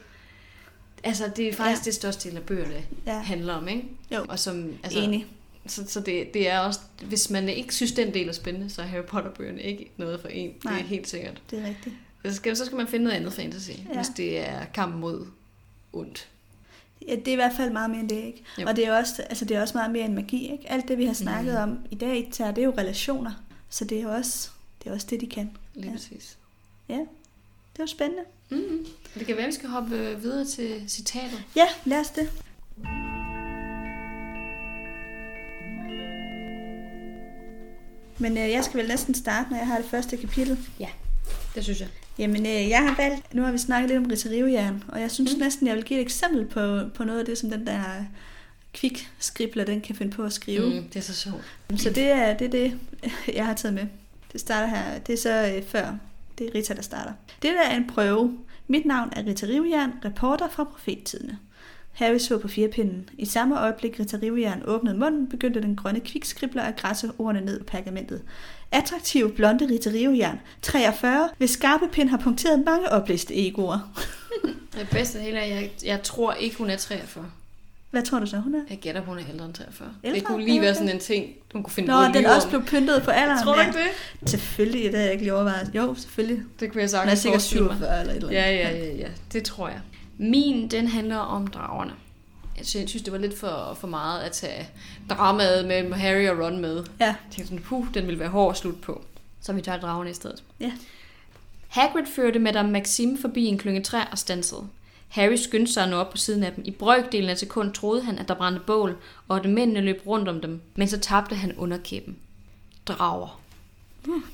Altså, 1.05 1.31
det 1.37 1.49
er 1.49 1.53
faktisk 1.53 1.81
Ja. 1.83 1.85
det 1.85 1.95
største 1.95 2.29
del 2.29 2.37
af 2.37 2.43
bøgerne 2.43 2.85
ja, 3.07 3.19
handler 3.19 3.55
om, 3.55 3.69
ikke? 3.69 3.85
Jo. 4.13 4.25
Og 4.29 4.39
som, 4.39 4.73
altså, 4.83 4.99
enig. 5.01 5.27
Så, 5.67 5.85
så 5.89 6.01
det, 6.01 6.35
det 6.35 6.49
er 6.49 6.59
også, 6.59 6.81
hvis 7.05 7.31
man 7.31 7.49
ikke 7.49 7.75
synes, 7.75 7.93
den 7.93 8.15
del 8.15 8.29
er 8.29 8.33
spændende, 8.33 8.71
så 8.71 8.83
er 8.83 8.87
Harry 8.87 9.05
Potter-bøgerne 9.05 9.63
ikke 9.63 9.91
noget 9.97 10.21
for 10.21 10.29
en. 10.29 10.53
Det 10.55 10.65
Nej. 10.65 10.79
er 10.79 10.83
helt 10.83 11.09
sikkert. 11.09 11.43
Det 11.51 11.59
er 11.59 11.67
rigtigt. 11.67 11.95
Så 12.25 12.35
skal, 12.35 12.57
så 12.57 12.65
skal 12.65 12.77
man 12.77 12.87
finde 12.89 13.05
noget 13.05 13.17
andet 13.17 13.33
fantasy, 13.33 13.71
Ja. 13.71 13.95
hvis 13.95 14.07
det 14.17 14.39
er 14.49 14.65
kamp 14.75 14.95
mod 14.95 15.27
ondt. 15.93 16.29
Ja, 17.09 17.15
det 17.17 17.29
er 17.29 17.33
i 17.33 17.37
hvert 17.37 17.53
fald 17.57 17.73
meget 17.73 17.91
mere 17.91 18.01
end 18.01 18.09
det, 18.09 18.25
ikke? 18.25 18.43
Jo. 18.59 18.67
Og 18.67 18.77
det 18.77 18.87
er, 18.87 18.99
også, 18.99 19.23
altså, 19.23 19.45
det 19.45 19.57
er 19.57 19.61
også 19.63 19.75
meget 19.79 19.91
mere 19.91 20.05
end 20.05 20.15
magi, 20.15 20.53
ikke? 20.53 20.71
Alt 20.71 20.89
det, 20.89 20.99
vi 20.99 21.05
har 21.07 21.13
snakket 21.15 21.55
Mhm. 21.55 21.63
om 21.63 21.79
i 21.91 21.95
dag, 21.95 22.29
tager, 22.33 22.51
det 22.51 22.61
er 22.63 22.67
jo 22.67 22.75
relationer. 22.79 23.31
Så 23.71 23.85
det 23.85 23.99
er 23.99 24.03
jo 24.03 24.09
også 24.11 24.49
det, 24.85 24.91
er 24.91 24.95
også 24.95 25.07
det 25.11 25.21
de 25.21 25.27
kan. 25.27 25.51
Lige 25.75 25.87
ja. 25.87 25.93
præcis. 25.93 26.37
Ja, 26.89 26.95
det 27.73 27.79
var 27.79 27.87
spændende. 27.87 28.23
Mm-hmm. 28.51 28.87
Det 29.19 29.27
kan 29.27 29.37
være, 29.37 29.47
vi 29.47 29.53
skal 29.53 29.69
hoppe 29.69 29.97
øh, 29.97 30.23
videre 30.23 30.45
til 30.45 30.83
citatet. 30.89 31.43
Ja, 31.57 31.67
lad 31.85 32.01
os 32.01 32.11
det. 32.11 32.31
Men 38.19 38.39
øh, 38.39 38.51
jeg 38.51 38.65
skal 38.65 38.81
vel 38.81 38.89
næsten 38.89 39.15
starte, 39.15 39.51
når 39.51 39.57
jeg 39.57 39.67
har 39.67 39.77
det 39.77 39.87
første 39.87 40.17
kapitel. 40.17 40.59
Det 41.55 41.65
synes 41.65 41.81
jeg. 41.81 41.89
Jamen, 42.19 42.47
øh, 42.47 42.69
jeg 42.69 42.79
har 42.79 42.97
valgt, 42.97 43.35
nu 43.35 43.43
har 43.43 43.53
vi 43.53 43.59
snakket 43.59 43.91
lidt 43.91 44.05
om 44.05 44.07
Ritterivjern, 44.11 44.85
og 44.89 45.01
jeg 45.01 45.11
synes 45.11 45.33
mm. 45.33 45.39
Mm. 45.39 45.43
næsten, 45.43 45.67
jeg 45.67 45.77
vil 45.77 45.85
give 45.85 46.01
et 46.01 46.05
eksempel 46.05 46.47
på, 46.47 46.81
på 46.95 47.05
noget 47.05 47.21
af 47.21 47.27
det, 47.27 47.39
som 47.39 47.51
den 47.51 47.67
der 47.67 47.81
kvik 48.73 49.09
skribler, 49.19 49.65
den 49.65 49.81
kan 49.81 49.95
finde 49.95 50.13
på 50.13 50.23
at 50.23 50.33
skrive. 50.33 50.81
Mm, 50.81 50.89
det 50.89 50.97
er 50.97 51.03
så 51.03 51.15
sjovt. 51.15 51.45
Så 51.77 51.91
det 51.91 52.05
er, 52.05 52.37
det 52.37 52.47
er 52.47 52.51
det, 52.51 52.79
jeg 53.35 53.47
har 53.47 53.55
taget 53.55 53.75
med. 53.75 53.87
Det 54.33 54.41
starter 54.41 54.69
her. 54.69 54.99
Det 54.99 55.13
er 55.13 55.17
så 55.17 55.53
øh, 55.57 55.65
før. 55.69 55.97
Det 56.39 56.47
er 56.47 56.55
Rita, 56.55 56.75
der 56.75 56.83
starter. 56.83 57.13
Det 57.43 57.51
der 57.55 57.63
er 57.71 57.77
en 57.77 57.87
prøve. 57.87 58.39
Mit 58.69 58.87
navn 58.87 59.13
er 59.17 59.27
Rita 59.27 59.47
Rivjern, 59.47 59.93
reporter 60.05 60.49
fra 60.49 60.65
Profettidene. 60.65 61.39
Harry 61.93 62.19
så 62.19 62.39
på 62.39 62.49
firepinden. 62.49 63.09
I 63.19 63.25
samme 63.25 63.61
øjeblik 63.61 64.01
Rita 64.01 64.19
Rivjern 64.23 64.63
åbnede 64.67 64.97
munden, 64.97 65.29
begyndte 65.29 65.63
den 65.63 65.77
grønne 65.77 66.01
kvikskribler 66.01 66.63
at 66.63 66.77
græsse 66.77 67.13
ordene 67.19 67.41
ned 67.41 67.59
på 67.59 67.65
pergamentet. 67.65 68.23
Attraktiv 68.73 69.35
blonde 69.35 69.69
Rita 69.69 69.91
Rivjern, 69.91 70.41
43, 70.63 71.29
hvis 71.39 71.51
skarpe 71.51 71.89
pind 71.93 72.09
har 72.09 72.19
punkteret 72.19 72.65
mange 72.67 72.89
oplæste 72.89 73.47
egoer. 73.47 73.79
Det 74.75 74.89
bedste 74.91 75.19
hele 75.19 75.39
er, 75.39 75.43
at 75.43 75.51
jeg, 75.51 75.71
jeg 75.85 76.03
tror 76.03 76.33
ikke, 76.33 76.57
hun 76.57 76.71
er 76.71 76.77
43. 76.77 77.31
Hvad 77.91 78.03
tror 78.03 78.19
du 78.19 78.27
så, 78.27 78.37
hun 78.39 78.55
er? 78.55 78.61
Jeg 78.71 78.79
gætter, 78.79 79.01
hun 79.01 79.19
er 79.19 79.23
ældre 79.33 79.45
end 79.45 79.55
43. 79.55 79.89
Ældre? 80.05 80.19
Det 80.19 80.27
kunne 80.27 80.45
lige 80.45 80.61
være 80.61 80.75
sådan 80.75 80.89
en 80.89 80.99
ting, 81.01 81.35
hun 81.53 81.63
kunne 81.63 81.73
finde 81.73 81.89
Nå, 81.89 81.97
på 81.97 82.03
at 82.03 82.15
den 82.15 82.27
også 82.27 82.47
om. 82.47 82.51
blev 82.51 82.65
pyntet 82.65 83.03
på 83.03 83.11
alderen. 83.11 83.43
Tror 83.45 83.55
du 83.55 83.61
ikke 83.61 83.73
det? 83.73 84.31
Selvfølgelig, 84.31 84.83
det 84.85 84.95
har 84.95 85.01
jeg 85.05 85.13
ikke 85.13 85.25
lige 85.25 85.35
overvejet. 85.35 85.71
Jo, 85.75 85.95
selvfølgelig. 85.95 86.43
Det 86.61 86.73
kunne 86.73 86.83
jeg 86.83 86.91
Hun 87.01 87.09
er 87.09 87.15
sagtens 87.15 87.21
sikkert 87.21 87.41
forestille 87.41 87.65
mig. 87.65 87.77
47 87.77 88.01
eller 88.01 88.13
et 88.13 88.17
eller 88.17 88.29
andet. 88.29 88.41
Ja, 88.41 88.71
ja, 88.71 88.85
ja, 88.87 88.95
ja. 88.97 89.09
Det 89.33 89.45
tror 89.45 89.69
jeg. 89.69 89.81
Min, 90.19 90.69
den 90.69 90.89
handler 90.89 91.17
om 91.17 91.47
dragerne. 91.47 91.93
Jeg 92.59 92.67
synes, 92.67 92.83
jeg 92.83 92.89
synes, 92.89 93.03
det 93.03 93.13
var 93.13 93.19
lidt 93.19 93.39
for, 93.39 93.77
for 93.81 93.87
meget 93.89 94.21
at 94.21 94.33
tage 94.33 94.69
dramaet 95.11 95.67
med 95.67 95.93
Harry 95.93 96.29
og 96.29 96.45
Ron 96.45 96.59
med. 96.61 96.77
Ja. 97.01 97.05
Jeg 97.07 97.15
tænkte 97.31 97.45
sådan, 97.49 97.65
puh, 97.65 97.87
den 97.95 98.07
ville 98.07 98.21
være 98.21 98.29
hård 98.29 98.51
at 98.53 98.57
slutte 98.59 98.81
på. 98.81 99.05
Så 99.41 99.53
vi 99.53 99.61
tager 99.61 99.81
dragerne 99.81 100.11
i 100.11 100.15
stedet. 100.15 100.43
Ja. 100.61 100.73
Hagrid 101.69 102.07
førte 102.17 102.39
Madame 102.39 102.71
Maxime 102.71 103.19
forbi 103.21 103.45
en 103.45 103.59
klynge 103.59 103.83
træ 103.83 104.01
og 104.13 104.19
stansede. 104.19 104.63
Harry 105.09 105.37
skyndte 105.37 105.73
sig 105.73 105.83
at 105.83 105.89
nå 105.89 105.97
op 105.97 106.11
på 106.11 106.17
siden 106.17 106.43
af 106.43 106.53
dem. 106.53 106.65
I 106.67 106.71
brøkdelen 106.71 107.31
af 107.31 107.39
sekund 107.39 107.73
troede 107.73 108.03
han, 108.03 108.19
at 108.19 108.29
der 108.29 108.35
brændte 108.35 108.61
bål, 108.67 108.97
og 109.29 109.37
at 109.37 109.51
mændene 109.51 109.81
løb 109.81 110.03
rundt 110.07 110.29
om 110.29 110.41
dem. 110.41 110.61
Men 110.77 110.89
så 110.89 110.99
tabte 110.99 111.35
han 111.35 111.57
underkæben. 111.57 112.17
Drager. 112.87 113.41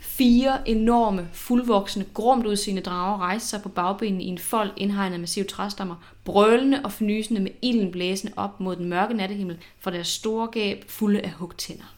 Fire 0.00 0.68
enorme, 0.68 1.28
fuldvoksne, 1.32 2.06
grumt 2.14 2.46
udseende 2.46 2.82
drager 2.82 3.18
rejste 3.18 3.48
sig 3.48 3.62
på 3.62 3.68
bagbenene 3.68 4.24
i 4.24 4.26
en 4.26 4.38
fold 4.38 4.70
indhegnet 4.76 5.14
af 5.14 5.20
massive 5.20 5.44
træstammer, 5.44 5.96
brølende 6.24 6.80
og 6.84 6.92
fnysende 6.92 7.40
med 7.40 7.50
ilden 7.62 7.92
blæsende 7.92 8.32
op 8.36 8.60
mod 8.60 8.76
den 8.76 8.88
mørke 8.88 9.14
nattehimmel 9.14 9.58
fra 9.80 9.90
deres 9.90 10.08
store 10.08 10.46
gab 10.46 10.84
fulde 10.88 11.20
af 11.20 11.30
hugtænder. 11.30 11.94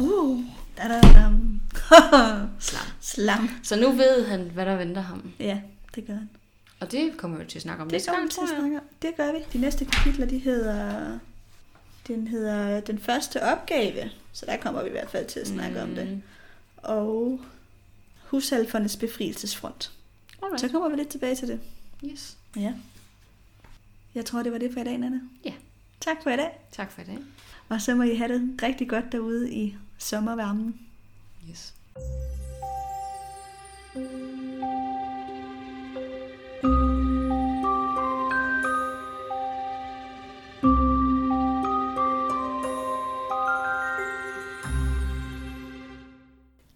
Uh, 0.00 0.40
da, 0.76 0.82
da, 0.82 1.00
da. 1.00 1.30
Slam. 2.58 2.82
Slam. 3.00 3.50
Så 3.62 3.80
nu 3.80 3.90
ved 3.90 4.26
han, 4.26 4.50
hvad 4.54 4.66
der 4.66 4.76
venter 4.76 5.00
ham. 5.00 5.32
Ja, 5.40 5.60
det 5.94 6.06
gør 6.06 6.14
han. 6.14 6.28
Og 6.80 6.92
det 6.92 7.16
kommer 7.16 7.38
vi 7.38 7.44
til 7.44 7.58
at 7.58 7.62
snakke 7.62 7.82
om 7.82 7.88
Det 7.88 7.92
næste 7.92 8.12
gang, 8.12 8.30
tror 8.30 8.70
jeg. 8.72 8.80
Det 9.02 9.16
gør 9.16 9.32
vi. 9.32 9.38
De 9.52 9.58
næste 9.58 9.84
kapitler, 9.84 10.26
de 10.26 10.38
hedder... 10.38 11.18
Den 12.08 12.26
hedder 12.26 12.80
Den 12.80 12.98
første 12.98 13.42
opgave. 13.42 14.10
Så 14.32 14.46
der 14.46 14.56
kommer 14.56 14.82
vi 14.82 14.88
i 14.88 14.92
hvert 14.92 15.10
fald 15.10 15.26
til 15.26 15.40
at 15.40 15.48
snakke 15.48 15.84
mm. 15.84 15.90
om 15.90 15.94
det. 15.94 16.22
Og 16.76 17.40
Husalfernes 18.24 18.96
befrielsesfront. 18.96 19.92
Alright. 20.42 20.60
Så 20.60 20.68
kommer 20.68 20.88
vi 20.88 20.96
lidt 20.96 21.08
tilbage 21.08 21.34
til 21.34 21.48
det. 21.48 21.60
Yes. 22.04 22.36
Ja. 22.56 22.74
Jeg 24.14 24.24
tror, 24.24 24.42
det 24.42 24.52
var 24.52 24.58
det 24.58 24.72
for 24.72 24.80
i 24.80 24.84
dag, 24.84 24.98
Nana. 24.98 25.20
Ja. 25.44 25.52
Tak 26.00 26.16
for 26.22 26.30
i 26.30 26.36
dag. 26.36 26.50
Tak 26.72 26.92
for 26.92 27.00
i 27.00 27.04
dag. 27.04 27.18
Og 27.68 27.82
så 27.82 27.94
må 27.94 28.02
I 28.02 28.14
have 28.14 28.32
det 28.32 28.62
rigtig 28.62 28.88
godt 28.88 29.12
derude 29.12 29.52
i 29.52 29.76
sommervarmen. 29.98 30.80
Yes. 31.50 31.74
thank 33.94 34.12
you 34.12 34.29